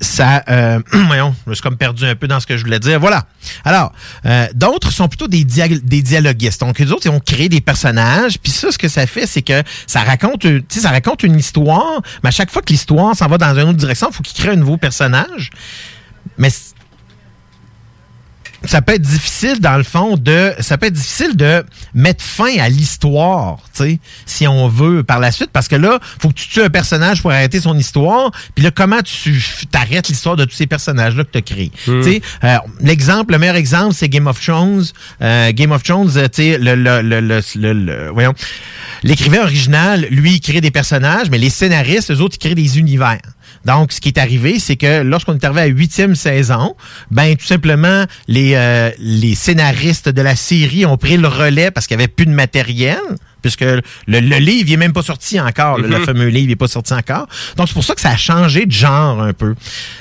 ça, 0.00 0.44
voyons, 1.06 1.34
je 1.46 1.54
suis 1.54 1.62
comme 1.62 1.76
perdu 1.76 2.04
un 2.04 2.14
peu 2.14 2.28
dans 2.28 2.40
ce 2.40 2.46
que 2.46 2.56
je 2.56 2.64
voulais 2.64 2.80
dire. 2.80 3.00
Voilà. 3.00 3.24
Alors, 3.64 3.92
d'autres 4.54 4.90
sont 4.90 5.08
plutôt 5.08 5.28
des, 5.28 5.44
dia- 5.44 5.68
des 5.68 6.02
dialoguistes. 6.02 6.60
Donc, 6.60 6.78
les 6.78 6.92
autres, 6.92 7.06
ils 7.06 7.12
vont 7.12 7.20
créer 7.20 7.48
des 7.48 7.60
personnages. 7.60 8.38
Puis 8.38 8.52
ça, 8.52 8.70
ce 8.70 8.78
que 8.78 8.88
ça 8.88 9.06
fait, 9.06 9.26
c'est 9.26 9.42
que 9.42 9.62
ça 9.86 10.00
raconte, 10.00 10.40
tu 10.40 10.64
sais, 10.68 10.80
ça 10.80 10.90
raconte 10.90 11.22
une 11.22 11.38
histoire. 11.38 12.00
Mais 12.22 12.28
à 12.28 12.32
chaque 12.32 12.50
fois 12.50 12.62
que 12.62 12.72
l'histoire 12.72 13.14
s'en 13.16 13.26
va 13.26 13.38
dans 13.38 13.54
une 13.54 13.68
autre 13.68 13.72
direction, 13.78 14.08
il 14.10 14.14
faut 14.14 14.22
qu'ils 14.22 14.42
créent 14.42 14.52
un 14.52 14.56
nouveau 14.56 14.76
personnage. 14.76 15.50
Mais 16.40 16.50
ça 18.64 18.82
peut 18.82 18.92
être 18.92 19.00
difficile 19.02 19.58
dans 19.60 19.78
le 19.78 19.82
fond 19.82 20.18
de 20.18 20.52
ça 20.58 20.76
peut 20.76 20.84
être 20.86 20.92
difficile 20.92 21.34
de 21.34 21.64
mettre 21.94 22.22
fin 22.22 22.58
à 22.58 22.68
l'histoire, 22.68 23.56
tu 23.74 23.84
sais, 23.84 23.98
si 24.26 24.46
on 24.46 24.68
veut 24.68 25.02
par 25.02 25.18
la 25.18 25.32
suite 25.32 25.48
parce 25.50 25.66
que 25.66 25.76
là, 25.76 25.98
faut 26.20 26.28
que 26.28 26.34
tu 26.34 26.46
tues 26.48 26.60
un 26.62 26.68
personnage 26.68 27.22
pour 27.22 27.30
arrêter 27.30 27.58
son 27.58 27.76
histoire, 27.78 28.30
puis 28.54 28.62
là 28.62 28.70
comment 28.70 29.00
tu 29.00 29.42
t'arrêtes 29.70 30.08
l'histoire 30.08 30.36
de 30.36 30.44
tous 30.44 30.54
ces 30.56 30.66
personnages 30.66 31.16
là 31.16 31.24
que 31.24 31.30
tu 31.30 31.38
as 31.38 31.42
créés? 31.42 31.72
Hmm. 31.86 32.02
Tu 32.02 32.12
sais, 32.12 32.22
euh, 32.44 32.56
l'exemple, 32.80 33.32
le 33.32 33.38
meilleur 33.38 33.56
exemple, 33.56 33.94
c'est 33.94 34.10
Game 34.10 34.26
of 34.26 34.38
Thrones. 34.38 34.84
Euh, 35.22 35.52
Game 35.52 35.72
of 35.72 35.82
Thrones, 35.82 36.10
euh, 36.18 36.28
tu 36.28 36.42
sais, 36.42 36.58
le, 36.58 36.74
le, 36.74 37.00
le, 37.00 37.20
le, 37.20 37.40
le- 37.54 37.72
le- 37.72 38.10
voyons, 38.10 38.34
l'écrivain 39.02 39.40
original, 39.40 40.06
lui, 40.10 40.32
il 40.34 40.40
crée 40.40 40.60
des 40.60 40.70
personnages, 40.70 41.30
mais 41.30 41.38
les 41.38 41.48
scénaristes, 41.50 42.10
eux 42.10 42.20
autres, 42.20 42.36
ils 42.38 42.44
créent 42.44 42.54
des 42.54 42.78
univers. 42.78 43.20
Donc, 43.64 43.92
ce 43.92 44.00
qui 44.00 44.08
est 44.08 44.18
arrivé, 44.18 44.58
c'est 44.58 44.76
que 44.76 45.02
lorsqu'on 45.02 45.34
est 45.34 45.44
arrivé 45.44 45.60
à 45.62 45.66
huitième 45.66 46.14
saison, 46.14 46.74
ben 47.10 47.36
tout 47.36 47.46
simplement, 47.46 48.04
les, 48.28 48.54
euh, 48.54 48.90
les 48.98 49.34
scénaristes 49.34 50.08
de 50.08 50.22
la 50.22 50.36
série 50.36 50.86
ont 50.86 50.96
pris 50.96 51.16
le 51.16 51.28
relais 51.28 51.70
parce 51.70 51.86
qu'il 51.86 51.96
n'y 51.96 52.02
avait 52.04 52.08
plus 52.12 52.26
de 52.26 52.30
matériel, 52.32 52.98
puisque 53.42 53.62
le, 53.62 53.82
le 54.06 54.18
livre 54.36 54.68
il 54.68 54.72
est 54.74 54.76
même 54.76 54.92
pas 54.92 55.02
sorti 55.02 55.40
encore, 55.40 55.78
le 55.78 55.88
Mhm. 55.88 56.04
fameux 56.04 56.28
livre 56.28 56.48
n'est 56.48 56.56
pas 56.56 56.68
sorti 56.68 56.92
encore. 56.92 57.26
Donc, 57.56 57.68
c'est 57.68 57.74
pour 57.74 57.84
ça 57.84 57.94
que 57.94 58.00
ça 58.00 58.10
a 58.10 58.16
changé 58.16 58.66
de 58.66 58.72
genre 58.72 59.22
un 59.22 59.32
peu. 59.32 59.54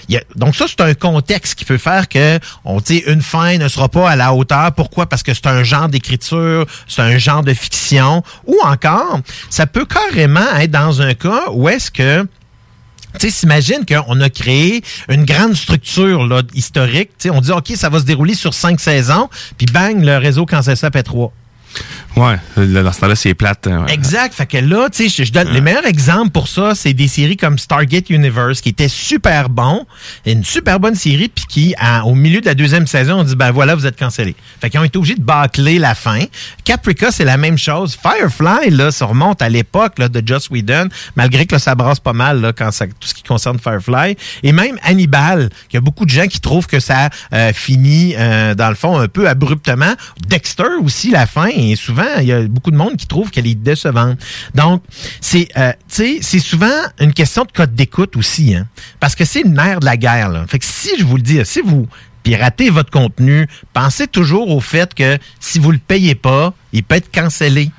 Il 0.09 0.15
y 0.15 0.17
a- 0.17 0.23
donc, 0.35 0.55
ça, 0.55 0.65
c'est 0.67 0.81
un 0.81 0.93
contexte 0.93 1.55
qui 1.55 1.63
peut 1.65 1.77
faire 1.77 2.09
que 2.09 2.39
on 2.65 2.79
dit 2.81 3.01
une 3.07 3.21
fin 3.21 3.57
ne 3.57 3.67
sera 3.67 3.87
pas 3.89 4.09
à 4.09 4.15
la 4.15 4.33
hauteur. 4.33 4.73
Pourquoi? 4.73 5.07
Parce 5.07 5.23
que 5.23 5.33
c'est 5.33 5.47
un 5.47 5.63
genre 5.63 5.87
d'écriture, 5.87 6.65
c'est 6.87 7.01
un 7.01 7.17
genre 7.17 7.43
de 7.43 7.53
fiction, 7.53 8.23
ou 8.45 8.57
encore, 8.63 9.19
ça 9.49 9.65
peut 9.67 9.85
carrément 9.85 10.55
être 10.59 10.71
dans 10.71 11.01
un 11.01 11.13
cas 11.13 11.43
où 11.51 11.69
est-ce 11.69 11.91
que 11.91 12.25
tu 13.17 13.31
s'imagine 13.31 13.85
qu'on 13.85 14.21
a 14.21 14.29
créé 14.29 14.83
une 15.09 15.25
grande 15.25 15.55
structure 15.55 16.27
là, 16.27 16.41
historique. 16.53 17.09
Tu 17.17 17.29
sais, 17.29 17.29
on 17.29 17.41
dit, 17.41 17.51
OK, 17.51 17.71
ça 17.75 17.89
va 17.89 17.99
se 17.99 18.05
dérouler 18.05 18.35
sur 18.35 18.53
cinq 18.53 18.79
saisons, 18.79 19.29
puis 19.57 19.67
bang, 19.67 20.03
le 20.03 20.17
réseau 20.17 20.45
cancelle 20.45 20.77
ça 20.77 20.87
après 20.87 21.03
trois. 21.03 21.33
Ouais, 22.19 22.35
dans 22.57 22.91
ce 22.91 22.99
temps-là, 22.99 23.15
c'est 23.15 23.33
plate. 23.33 23.67
hein, 23.67 23.85
ouais. 23.85 23.93
Exact. 23.93 24.33
Fait 24.33 24.45
que 24.45 24.57
là, 24.57 24.89
tu 24.89 25.09
sais, 25.09 25.23
je, 25.23 25.27
je 25.27 25.31
donne 25.31 25.49
les 25.49 25.61
meilleurs 25.61 25.85
exemples 25.85 26.31
pour 26.31 26.47
ça, 26.47 26.75
c'est 26.75 26.93
des 26.93 27.07
séries 27.07 27.37
comme 27.37 27.57
Stargate 27.57 28.09
Universe 28.09 28.61
qui 28.61 28.69
était 28.69 28.87
super 28.89 29.49
bon, 29.49 29.85
une 30.25 30.43
super 30.43 30.79
bonne 30.79 30.95
série, 30.95 31.29
puis 31.29 31.45
qui, 31.47 31.75
à- 31.77 32.05
au 32.05 32.15
milieu 32.15 32.41
de 32.41 32.45
la 32.45 32.55
deuxième 32.55 32.87
saison, 32.87 33.19
on 33.19 33.23
dit 33.23 33.35
ben 33.35 33.51
voilà, 33.51 33.75
vous 33.75 33.85
êtes 33.85 33.97
cancellé. 33.97 34.35
Fait 34.59 34.69
qu'ils 34.69 34.79
ont 34.79 34.83
été 34.83 34.97
obligés 34.97 35.15
de 35.15 35.21
bâcler 35.21 35.79
la 35.79 35.95
fin. 35.95 36.19
Caprica, 36.65 37.11
c'est 37.11 37.25
la 37.25 37.37
même 37.37 37.57
chose. 37.57 37.97
Firefly, 38.01 38.69
là, 38.71 38.91
ça 38.91 39.05
remonte 39.05 39.41
à 39.41 39.49
l'époque 39.49 39.97
là, 39.99 40.09
de 40.09 40.21
Joss 40.25 40.49
Whedon, 40.49 40.89
malgré 41.15 41.45
que 41.45 41.55
là, 41.55 41.59
ça 41.59 41.75
brasse 41.75 41.99
pas 41.99 42.13
mal 42.13 42.41
là, 42.41 42.51
quand 42.53 42.71
ça, 42.71 42.85
tout 42.87 43.07
ce 43.07 43.13
qui 43.13 43.23
concerne 43.23 43.59
Firefly. 43.59 44.17
Et 44.43 44.51
même 44.51 44.77
Hannibal, 44.83 45.49
qu'il 45.69 45.75
y 45.75 45.77
a 45.77 45.81
beaucoup 45.81 46.05
de 46.05 46.09
gens 46.11 46.27
qui 46.27 46.39
trouvent 46.41 46.67
que 46.67 46.79
ça 46.79 47.09
euh, 47.33 47.53
finit 47.53 48.15
euh, 48.17 48.55
dans 48.55 48.69
le 48.69 48.75
fond 48.75 48.97
un 48.99 49.07
peu 49.07 49.29
abruptement. 49.29 49.93
Dexter 50.27 50.63
aussi, 50.83 51.11
la 51.11 51.25
fin, 51.27 51.47
et 51.47 51.75
souvent, 51.75 52.03
il 52.19 52.27
y 52.27 52.33
a 52.33 52.41
beaucoup 52.47 52.71
de 52.71 52.75
monde 52.75 52.97
qui 52.97 53.07
trouve 53.07 53.29
qu'elle 53.31 53.47
est 53.47 53.55
décevante. 53.55 54.19
Donc, 54.55 54.83
c'est 55.21 55.47
euh, 55.57 55.73
souvent 56.39 56.67
une 56.99 57.13
question 57.13 57.43
de 57.43 57.51
code 57.51 57.75
d'écoute 57.75 58.15
aussi, 58.17 58.55
hein, 58.55 58.67
parce 58.99 59.15
que 59.15 59.25
c'est 59.25 59.43
le 59.43 59.49
nerf 59.49 59.79
de 59.79 59.85
la 59.85 59.97
guerre. 59.97 60.45
Fait 60.47 60.59
que 60.59 60.65
si 60.65 60.97
je 60.97 61.03
vous 61.03 61.17
le 61.17 61.21
dis, 61.21 61.39
si 61.43 61.61
vous 61.61 61.87
piratez 62.23 62.69
votre 62.69 62.91
contenu, 62.91 63.47
pensez 63.73 64.07
toujours 64.07 64.49
au 64.49 64.59
fait 64.59 64.93
que 64.93 65.17
si 65.39 65.59
vous 65.59 65.71
le 65.71 65.77
payez 65.77 66.15
pas, 66.15 66.53
il 66.73 66.83
peut 66.83 66.95
être 66.95 67.11
cancellé. 67.11 67.71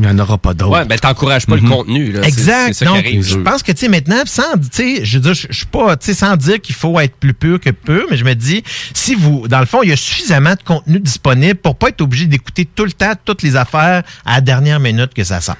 Il 0.00 0.06
n'y 0.06 0.12
en 0.12 0.18
aura 0.18 0.38
pas 0.38 0.54
d'autres. 0.54 0.72
Ouais, 0.72 0.84
ben 0.86 0.98
t'encourages 0.98 1.46
pas 1.46 1.56
le 1.56 1.68
contenu. 1.68 2.10
Là. 2.10 2.22
Exact. 2.22 2.72
Ça 2.72 2.86
Donc, 2.86 3.04
je 3.04 3.36
pense 3.36 3.62
que, 3.62 3.70
tu 3.72 3.80
sais, 3.80 3.88
maintenant, 3.88 4.22
sans, 4.24 4.54
tu 4.54 4.68
sais, 4.72 5.04
je 5.04 5.18
veux 5.18 5.22
dire, 5.22 5.34
je 5.34 5.52
suis 5.52 5.66
pas, 5.66 5.94
tu 5.98 6.06
sais, 6.06 6.14
sans 6.14 6.36
dire 6.36 6.58
qu'il 6.60 6.74
faut 6.74 6.98
être 7.00 7.14
plus 7.16 7.34
pur 7.34 7.60
que 7.60 7.68
peu, 7.68 8.06
mais 8.10 8.16
je 8.16 8.24
me 8.24 8.34
dis, 8.34 8.64
si 8.94 9.14
vous, 9.14 9.46
dans 9.46 9.60
le 9.60 9.66
fond, 9.66 9.82
il 9.82 9.90
y 9.90 9.92
a 9.92 9.96
suffisamment 9.96 10.54
de 10.54 10.62
contenu 10.64 11.00
disponible 11.00 11.56
pour 11.56 11.76
pas 11.76 11.90
être 11.90 12.00
obligé 12.00 12.26
d'écouter 12.26 12.64
tout 12.64 12.86
le 12.86 12.92
temps 12.92 13.12
toutes 13.24 13.42
les 13.42 13.56
affaires 13.56 14.02
à 14.24 14.36
la 14.36 14.40
dernière 14.40 14.80
minute 14.80 15.12
que 15.12 15.22
ça 15.22 15.42
sort. 15.42 15.56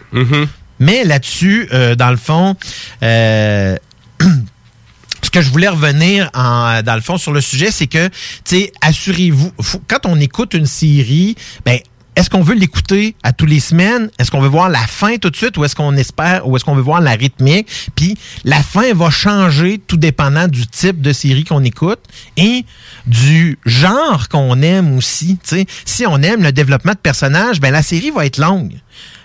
Mais 0.78 1.04
là-dessus, 1.04 1.68
euh, 1.74 1.94
dans 1.94 2.10
le 2.10 2.16
fond, 2.16 2.56
euh, 3.02 3.76
ce 5.22 5.30
que 5.30 5.42
je 5.42 5.50
voulais 5.50 5.68
revenir 5.68 6.30
en, 6.32 6.82
dans 6.82 6.94
le 6.94 7.02
fond 7.02 7.18
sur 7.18 7.32
le 7.32 7.42
sujet, 7.42 7.70
c'est 7.70 7.86
que, 7.86 8.08
tu 8.08 8.14
sais, 8.44 8.72
assurez-vous, 8.80 9.52
quand 9.86 10.06
on 10.06 10.18
écoute 10.18 10.54
une 10.54 10.64
série, 10.64 11.36
ben, 11.66 11.78
est-ce 12.16 12.28
qu'on 12.28 12.43
veut 12.43 12.55
l'écouter 12.55 13.15
à 13.23 13.32
tous 13.32 13.47
les 13.47 13.61
semaines? 13.61 14.11
Est-ce 14.19 14.31
qu'on 14.31 14.41
veut 14.41 14.49
voir 14.49 14.69
la 14.69 14.87
fin 14.87 15.16
tout 15.16 15.31
de 15.31 15.37
suite 15.37 15.57
ou 15.57 15.65
est-ce 15.65 15.77
qu'on 15.77 15.97
espère 15.97 16.47
ou 16.47 16.57
est-ce 16.57 16.65
qu'on 16.65 16.74
veut 16.74 16.82
voir 16.82 17.01
la 17.01 17.12
rythmique? 17.12 17.69
Puis 17.95 18.16
la 18.45 18.62
fin 18.62 18.93
va 18.95 19.11
changer 19.11 19.78
tout 19.78 19.97
dépendant 19.97 20.49
du 20.49 20.66
type 20.66 21.01
de 21.01 21.12
série 21.12 21.45
qu'on 21.45 21.65
écoute 21.65 22.01
et 22.37 22.65
du 23.07 23.59
genre 23.65 24.28
qu'on 24.28 24.61
aime 24.62 24.97
aussi. 24.97 25.39
Si 25.85 26.07
on 26.07 26.20
aime 26.23 26.43
le 26.43 26.53
développement 26.53 26.93
de 26.93 26.99
personnages, 26.99 27.61
ben 27.61 27.70
la 27.70 27.82
série 27.82 28.11
va 28.11 28.27
être 28.27 28.39
longue 28.39 28.81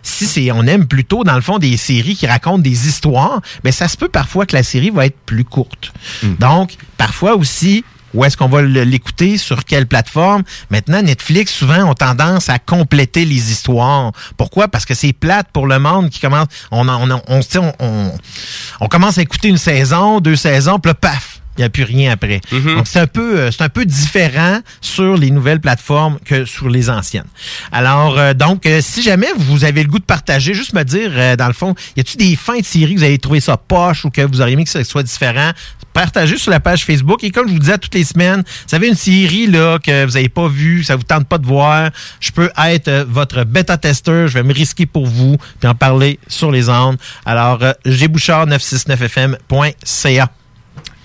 si 0.06 0.28
c'est 0.28 0.52
on 0.52 0.68
aime 0.68 0.88
plutôt 0.88 1.24
dans 1.24 1.36
le 1.36 1.41
fond 1.41 1.57
des 1.57 1.76
séries 1.78 2.16
qui 2.16 2.28
racontent 2.28 2.60
des 2.60 2.88
histoires, 2.88 3.41
ben 3.64 3.74
ça 3.74 3.88
se 3.88 3.98
peut 3.98 4.07
parfois 4.07 4.45
que 4.45 4.56
la 4.56 4.62
série 4.62 4.91
va 4.91 5.07
être 5.07 5.18
plus 5.26 5.44
courte. 5.44 5.91
Donc 6.40 6.76
parfois 6.98 7.36
aussi 7.36 7.84
où 8.15 8.25
est-ce 8.25 8.37
qu'on 8.37 8.47
va 8.47 8.61
l'écouter? 8.61 9.37
Sur 9.37 9.65
quelle 9.65 9.85
plateforme? 9.85 10.43
Maintenant 10.69 11.01
Netflix 11.01 11.53
souvent 11.53 11.89
ont 11.89 11.93
tendance 11.93 12.49
à 12.49 12.59
compléter 12.59 13.25
les 13.25 13.51
histoires. 13.51 14.11
Pourquoi? 14.37 14.67
Parce 14.67 14.85
que 14.85 14.93
c'est 14.93 15.13
plate 15.13 15.47
pour 15.53 15.67
le 15.67 15.79
monde 15.79 16.09
qui 16.09 16.19
commence 16.19 16.47
on 16.71 18.87
commence 18.87 19.17
à 19.17 19.21
écouter 19.21 19.49
une 19.49 19.57
saison, 19.57 20.19
deux 20.19 20.35
saisons, 20.35 20.79
puis 20.79 20.89
là 20.89 20.93
paf, 20.93 21.41
il 21.57 21.61
n'y 21.61 21.65
a 21.65 21.69
plus 21.69 21.83
rien 21.83 22.11
après. 22.11 22.41
Donc, 22.51 22.87
c'est 22.87 22.99
un 22.99 23.07
peu, 23.07 23.39
euh, 23.39 23.51
c'est 23.51 23.63
un 23.63 23.69
peu 23.69 23.85
différent 23.85 24.59
sur 24.81 25.15
les 25.15 25.31
nouvelles 25.31 25.61
plateformes 25.61 26.19
que 26.25 26.45
sur 26.45 26.69
les 26.69 26.89
anciennes. 26.89 27.27
Alors, 27.71 28.17
euh, 28.17 28.33
donc, 28.33 28.65
euh, 28.65 28.79
si 28.81 29.01
jamais 29.01 29.27
vous 29.37 29.63
avez 29.63 29.83
le 29.83 29.89
goût 29.89 29.99
de 29.99 30.05
partager, 30.05 30.53
juste 30.53 30.73
me 30.73 30.83
dire, 30.83 31.11
euh, 31.13 31.35
dans 31.35 31.47
le 31.47 31.53
fond, 31.53 31.75
y 31.95 32.01
a-t-il 32.01 32.17
des 32.17 32.35
fins 32.35 32.59
de 32.59 32.65
série 32.65 32.95
que 32.95 32.99
vous 32.99 33.05
avez 33.05 33.19
trouvé 33.19 33.39
ça 33.39 33.57
poche 33.57 34.05
ou 34.05 34.09
que 34.09 34.21
vous 34.21 34.41
auriez 34.41 34.53
aimé 34.53 34.65
que 34.65 34.69
ça 34.69 34.83
soit 34.83 35.03
différent? 35.03 35.51
Partagez 35.95 36.38
sur 36.38 36.51
la 36.51 36.59
page 36.59 36.84
Facebook. 36.84 37.23
Et 37.23 37.31
comme 37.31 37.47
je 37.47 37.53
vous 37.53 37.59
disais 37.59 37.77
toutes 37.77 37.95
les 37.95 38.03
semaines, 38.03 38.43
vous 38.67 38.76
avez 38.76 38.89
une 38.89 38.95
série 38.95 39.47
là 39.47 39.80
que 39.80 40.05
vous 40.05 40.11
n'avez 40.11 40.27
pas 40.27 40.49
vue, 40.49 40.84
ça 40.84 40.97
vous 40.97 41.03
tente 41.03 41.26
pas 41.26 41.38
de 41.38 41.45
voir, 41.45 41.89
je 42.19 42.31
peux 42.31 42.51
être 42.65 42.89
euh, 42.89 43.05
votre 43.07 43.45
bêta-testeur, 43.45 44.27
je 44.27 44.34
vais 44.34 44.43
me 44.43 44.53
risquer 44.53 44.85
pour 44.85 45.07
vous, 45.07 45.38
puis 45.59 45.69
en 45.69 45.73
parler 45.73 46.19
sur 46.27 46.51
les 46.51 46.67
ondes. 46.67 46.97
Alors, 47.26 47.63
euh, 47.63 47.72
gbouchard969fm.ca. 47.85 50.30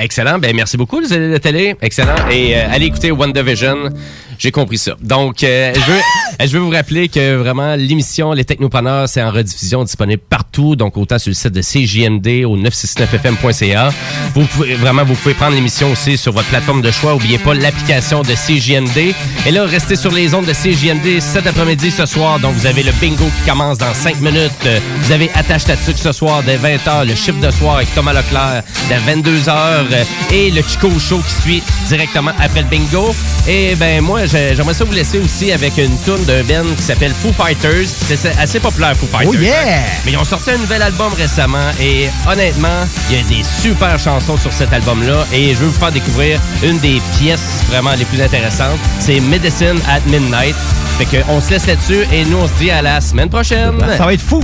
Excellent. 0.01 0.39
Ben, 0.39 0.57
merci 0.57 0.79
beaucoup, 0.79 0.99
les 0.99 1.13
élèves 1.13 1.33
de 1.33 1.39
télé. 1.39 1.77
Excellent. 1.83 2.15
Et 2.31 2.57
euh, 2.57 2.65
allez 2.71 2.87
écouter 2.87 3.11
WandaVision. 3.11 3.91
J'ai 4.39 4.51
compris 4.51 4.79
ça. 4.79 4.93
Donc, 5.03 5.45
euh, 5.45 5.75
je, 5.75 5.93
veux, 5.93 6.01
je 6.47 6.53
veux 6.53 6.61
vous 6.61 6.71
rappeler 6.71 7.09
que 7.09 7.37
vraiment, 7.37 7.77
l'émission 7.77 8.33
Les 8.33 8.47
Technopreneurs, 8.47 9.07
c'est 9.07 9.23
en 9.23 9.31
rediffusion 9.31 9.85
disponible 9.85 10.23
partout. 10.27 10.77
Donc, 10.77 10.97
autant 10.97 11.19
sur 11.19 11.29
le 11.29 11.35
site 11.35 11.53
de 11.53 11.61
CJMD 11.61 12.47
au 12.47 12.57
969fm.ca. 12.57 13.93
Vous 14.35 14.47
pouvez, 14.47 14.75
vraiment, 14.77 15.05
vous 15.05 15.15
pouvez 15.15 15.35
prendre 15.35 15.55
l'émission 15.55 15.93
aussi 15.93 16.17
sur 16.17 16.33
votre 16.33 16.49
plateforme 16.49 16.81
de 16.81 16.91
choix. 16.91 17.13
N'oubliez 17.13 17.37
pas 17.37 17.53
l'application 17.53 18.23
de 18.23 18.33
CJMD. 18.33 19.15
Et 19.47 19.51
là, 19.51 19.67
restez 19.67 19.97
sur 19.97 20.13
les 20.13 20.35
ondes 20.35 20.47
de 20.47 20.55
CJMD 20.55 21.21
cet 21.21 21.47
après-midi 21.47 21.91
ce 21.91 22.07
soir. 22.07 22.41
Donc, 22.41 22.55
vous 22.55 22.67
avez 22.67 22.83
le 22.83 22.93
bingo 22.93 23.27
qui 23.27 23.51
commence 23.51 23.77
dans 23.77 23.93
5 23.93 24.23
minutes. 24.23 24.69
Vous 25.03 25.13
avez 25.13 25.31
Attache 25.35 25.65
ta 25.65 25.77
tuque 25.77 25.99
ce 25.99 26.13
soir 26.13 26.43
dès 26.43 26.57
20h. 26.57 27.07
Le 27.07 27.15
chiffre 27.15 27.41
de 27.41 27.51
soir 27.51 27.77
avec 27.77 27.95
Thomas 27.95 28.15
Leclerc 28.15 28.63
dès 28.89 29.13
22h. 29.13 29.90
Euh, 29.93 30.05
Et 30.33 30.51
le 30.51 30.63
Chico 30.63 30.91
Show 30.99 31.21
qui 31.27 31.35
suit 31.43 31.63
directement 31.89 32.33
après 32.41 32.63
le 32.63 32.69
bingo. 32.69 33.15
Et 33.49 33.75
ben 33.77 34.01
moi, 34.03 34.27
j'ai- 34.27 34.55
j'aimerais 34.55 34.75
ça 34.75 34.85
vous 34.85 34.93
laisser 34.93 35.19
aussi 35.19 35.51
avec 35.53 35.77
une 35.79 35.97
tune 36.05 36.25
d'un 36.27 36.43
band 36.45 36.69
qui 36.77 36.83
s'appelle 36.83 37.13
Foo 37.15 37.33
Fighters. 37.33 37.87
C'est 37.87 38.39
assez 38.39 38.61
populaire, 38.61 38.95
Foo 38.97 39.07
Fighters. 39.07 39.29
Oh, 39.39 39.43
yeah! 39.43 39.55
hein. 39.79 39.81
Mais 40.05 40.13
ils 40.13 40.19
ont 40.19 40.25
sorti 40.25 40.51
un 40.51 40.59
nouvel 40.59 40.83
album 40.83 41.13
récemment 41.15 41.71
et 41.81 42.09
honnêtement, 42.31 42.85
il 43.11 43.17
y 43.17 43.21
a 43.21 43.23
des 43.25 43.43
super 43.63 43.99
chansons 43.99 44.37
sur 44.37 44.53
cet 44.53 44.73
album-là 44.73 45.27
et 45.33 45.55
je 45.55 45.59
veux 45.61 45.67
vous 45.69 45.79
faire 45.79 45.93
découvrir 45.93 46.41
une 46.63 46.79
des 46.79 47.01
pièces 47.19 47.63
vraiment 47.71 47.93
les 47.99 48.05
plus 48.05 48.21
intéressantes. 48.23 48.79
C'est 48.99 49.21
Medicine 49.21 49.79
at 49.89 50.01
Midnight. 50.07 50.55
Fait 50.99 51.05
que 51.07 51.17
on 51.29 51.41
se 51.41 51.51
laisse 51.51 51.67
là-dessus 51.67 52.05
et 52.13 52.25
nous 52.27 52.39
on 52.39 52.47
se 52.47 52.53
dit 52.61 52.71
à 52.71 52.83
la 52.83 53.01
semaine 53.01 53.29
prochaine. 53.31 53.75
Ça 53.97 54.05
va 54.05 54.13
être 54.15 54.21
fou. 54.23 54.43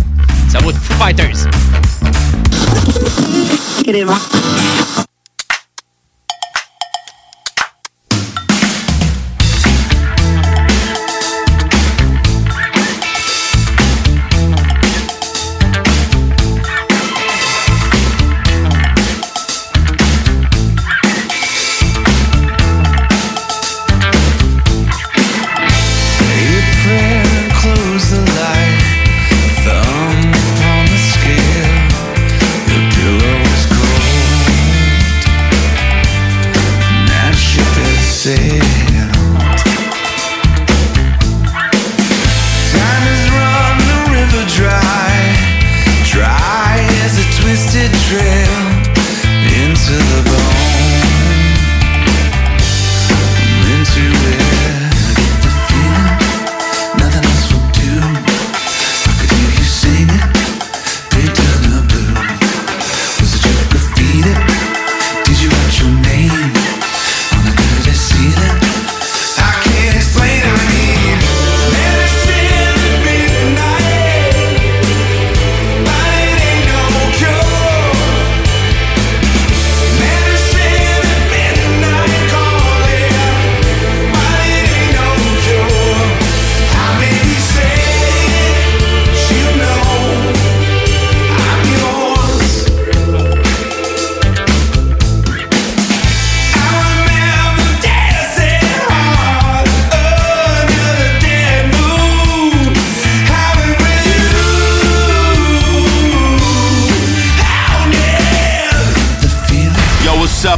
Ça 0.48 0.58
va 0.58 0.70
être 0.70 0.78
Foo 0.82 0.94
Fighters. 1.04 1.46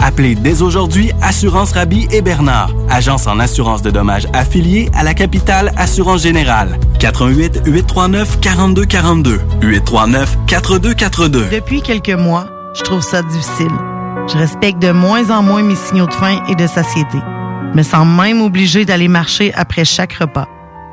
Appelez 0.00 0.34
dès 0.34 0.62
aujourd'hui 0.62 1.10
Assurance 1.22 1.72
Rabi 1.72 2.06
et 2.12 2.22
Bernard, 2.22 2.70
agence 2.88 3.26
en 3.26 3.38
assurance 3.40 3.82
de 3.82 3.90
dommages 3.90 4.28
affiliée 4.32 4.90
à 4.94 5.02
la 5.02 5.14
capitale 5.14 5.72
Assurance 5.76 6.22
Générale. 6.22 6.78
88 7.00 7.62
839 7.66 8.40
4242 8.40 9.40
839 9.62 10.38
4242. 10.46 11.48
Depuis 11.50 11.82
quelques 11.82 12.10
mois, 12.10 12.46
je 12.74 12.82
trouve 12.82 13.02
ça 13.02 13.22
difficile. 13.22 13.72
Je 14.28 14.36
respecte 14.36 14.80
de 14.80 14.92
moins 14.92 15.30
en 15.30 15.42
moins 15.42 15.62
mes 15.62 15.74
signaux 15.74 16.06
de 16.06 16.14
faim 16.14 16.42
et 16.48 16.54
de 16.54 16.66
satiété. 16.66 17.18
Me 17.74 17.82
sens 17.82 18.06
même 18.06 18.40
obligée 18.42 18.84
d'aller 18.84 19.08
marcher 19.08 19.52
après 19.54 19.84
chaque 19.84 20.14
repas. 20.14 20.46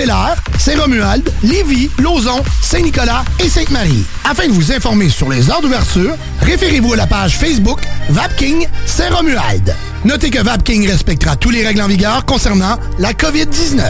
Saint-Romuald, 0.58 1.30
Lévis, 1.42 1.90
Lauson, 1.98 2.42
Saint-Nicolas 2.62 3.24
et 3.38 3.48
Sainte-Marie. 3.48 4.04
Afin 4.24 4.46
de 4.46 4.52
vous 4.52 4.72
informer 4.72 5.08
sur 5.08 5.28
les 5.28 5.50
heures 5.50 5.60
d'ouverture, 5.60 6.16
référez-vous 6.40 6.94
à 6.94 6.96
la 6.96 7.06
page 7.06 7.36
Facebook 7.36 7.80
Vapking 8.08 8.66
Saint-Romuald. 8.86 9.74
Notez 10.04 10.28
que 10.28 10.42
Vapking 10.42 10.86
respectera 10.86 11.34
tous 11.34 11.48
les 11.48 11.66
règles 11.66 11.80
en 11.80 11.86
vigueur 11.86 12.26
concernant 12.26 12.76
la 12.98 13.14
COVID-19. 13.14 13.80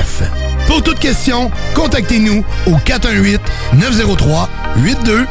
Pour 0.68 0.80
toute 0.80 1.00
question, 1.00 1.50
contactez-nous 1.74 2.44
au 2.66 2.76
418-903-8282. 2.76 5.26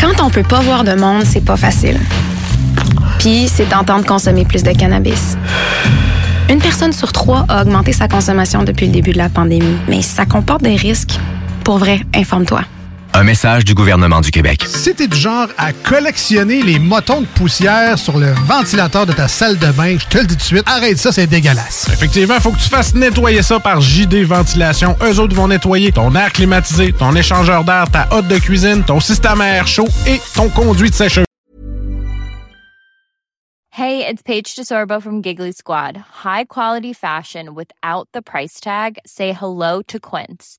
Quand 0.00 0.20
on 0.20 0.28
peut 0.28 0.42
pas 0.42 0.60
voir 0.60 0.82
de 0.82 0.94
monde, 0.94 1.22
c'est 1.24 1.44
pas 1.44 1.56
facile. 1.56 2.00
Puis, 3.20 3.46
c'est 3.46 3.68
tentant 3.68 4.00
de 4.00 4.04
consommer 4.04 4.44
plus 4.44 4.64
de 4.64 4.72
cannabis. 4.72 5.36
Une 6.50 6.58
personne 6.58 6.92
sur 6.92 7.12
trois 7.12 7.44
a 7.48 7.62
augmenté 7.62 7.92
sa 7.92 8.08
consommation 8.08 8.64
depuis 8.64 8.86
le 8.86 8.92
début 8.92 9.12
de 9.12 9.18
la 9.18 9.28
pandémie, 9.28 9.76
mais 9.88 10.02
ça 10.02 10.26
comporte 10.26 10.62
des 10.62 10.74
risques. 10.74 11.16
Pour 11.62 11.78
vrai, 11.78 12.00
informe-toi. 12.12 12.62
Un 13.14 13.24
message 13.24 13.66
du 13.66 13.74
gouvernement 13.74 14.22
du 14.22 14.30
Québec. 14.30 14.64
Si 14.66 14.94
t'es 14.94 15.06
du 15.06 15.16
genre 15.16 15.48
à 15.58 15.74
collectionner 15.74 16.62
les 16.62 16.78
motons 16.78 17.20
de 17.20 17.26
poussière 17.26 17.98
sur 17.98 18.16
le 18.16 18.32
ventilateur 18.46 19.04
de 19.04 19.12
ta 19.12 19.28
salle 19.28 19.58
de 19.58 19.70
bain, 19.72 19.98
je 19.98 20.06
te 20.06 20.16
le 20.16 20.24
dis 20.24 20.34
tout 20.34 20.38
de 20.38 20.42
suite, 20.42 20.62
arrête 20.66 20.96
ça, 20.96 21.12
c'est 21.12 21.26
dégueulasse. 21.26 21.88
Effectivement, 21.92 22.40
faut 22.40 22.52
que 22.52 22.58
tu 22.58 22.70
fasses 22.70 22.94
nettoyer 22.94 23.42
ça 23.42 23.60
par 23.60 23.82
JD 23.82 24.24
Ventilation. 24.24 24.96
Eux 25.02 25.20
autres 25.20 25.36
vont 25.36 25.48
nettoyer 25.48 25.92
ton 25.92 26.14
air 26.14 26.32
climatisé, 26.32 26.94
ton 26.94 27.14
échangeur 27.14 27.64
d'air, 27.64 27.90
ta 27.90 28.08
hotte 28.12 28.28
de 28.28 28.38
cuisine, 28.38 28.82
ton 28.82 28.98
système 28.98 29.42
à 29.42 29.48
air 29.48 29.66
chaud 29.66 29.88
et 30.06 30.18
ton 30.34 30.48
conduit 30.48 30.88
de 30.88 30.94
sécheuse. 30.94 31.26
Hey, 33.72 34.06
it's 34.06 34.22
Paige 34.22 34.54
DeSorbo 34.54 35.02
from 35.02 35.22
Giggly 35.22 35.52
Squad. 35.52 35.98
High 36.24 36.44
quality 36.44 36.94
fashion 36.94 37.54
without 37.54 38.08
the 38.14 38.22
price 38.22 38.58
tag. 38.60 38.98
Say 39.06 39.32
hello 39.32 39.82
to 39.88 39.98
Quince. 39.98 40.58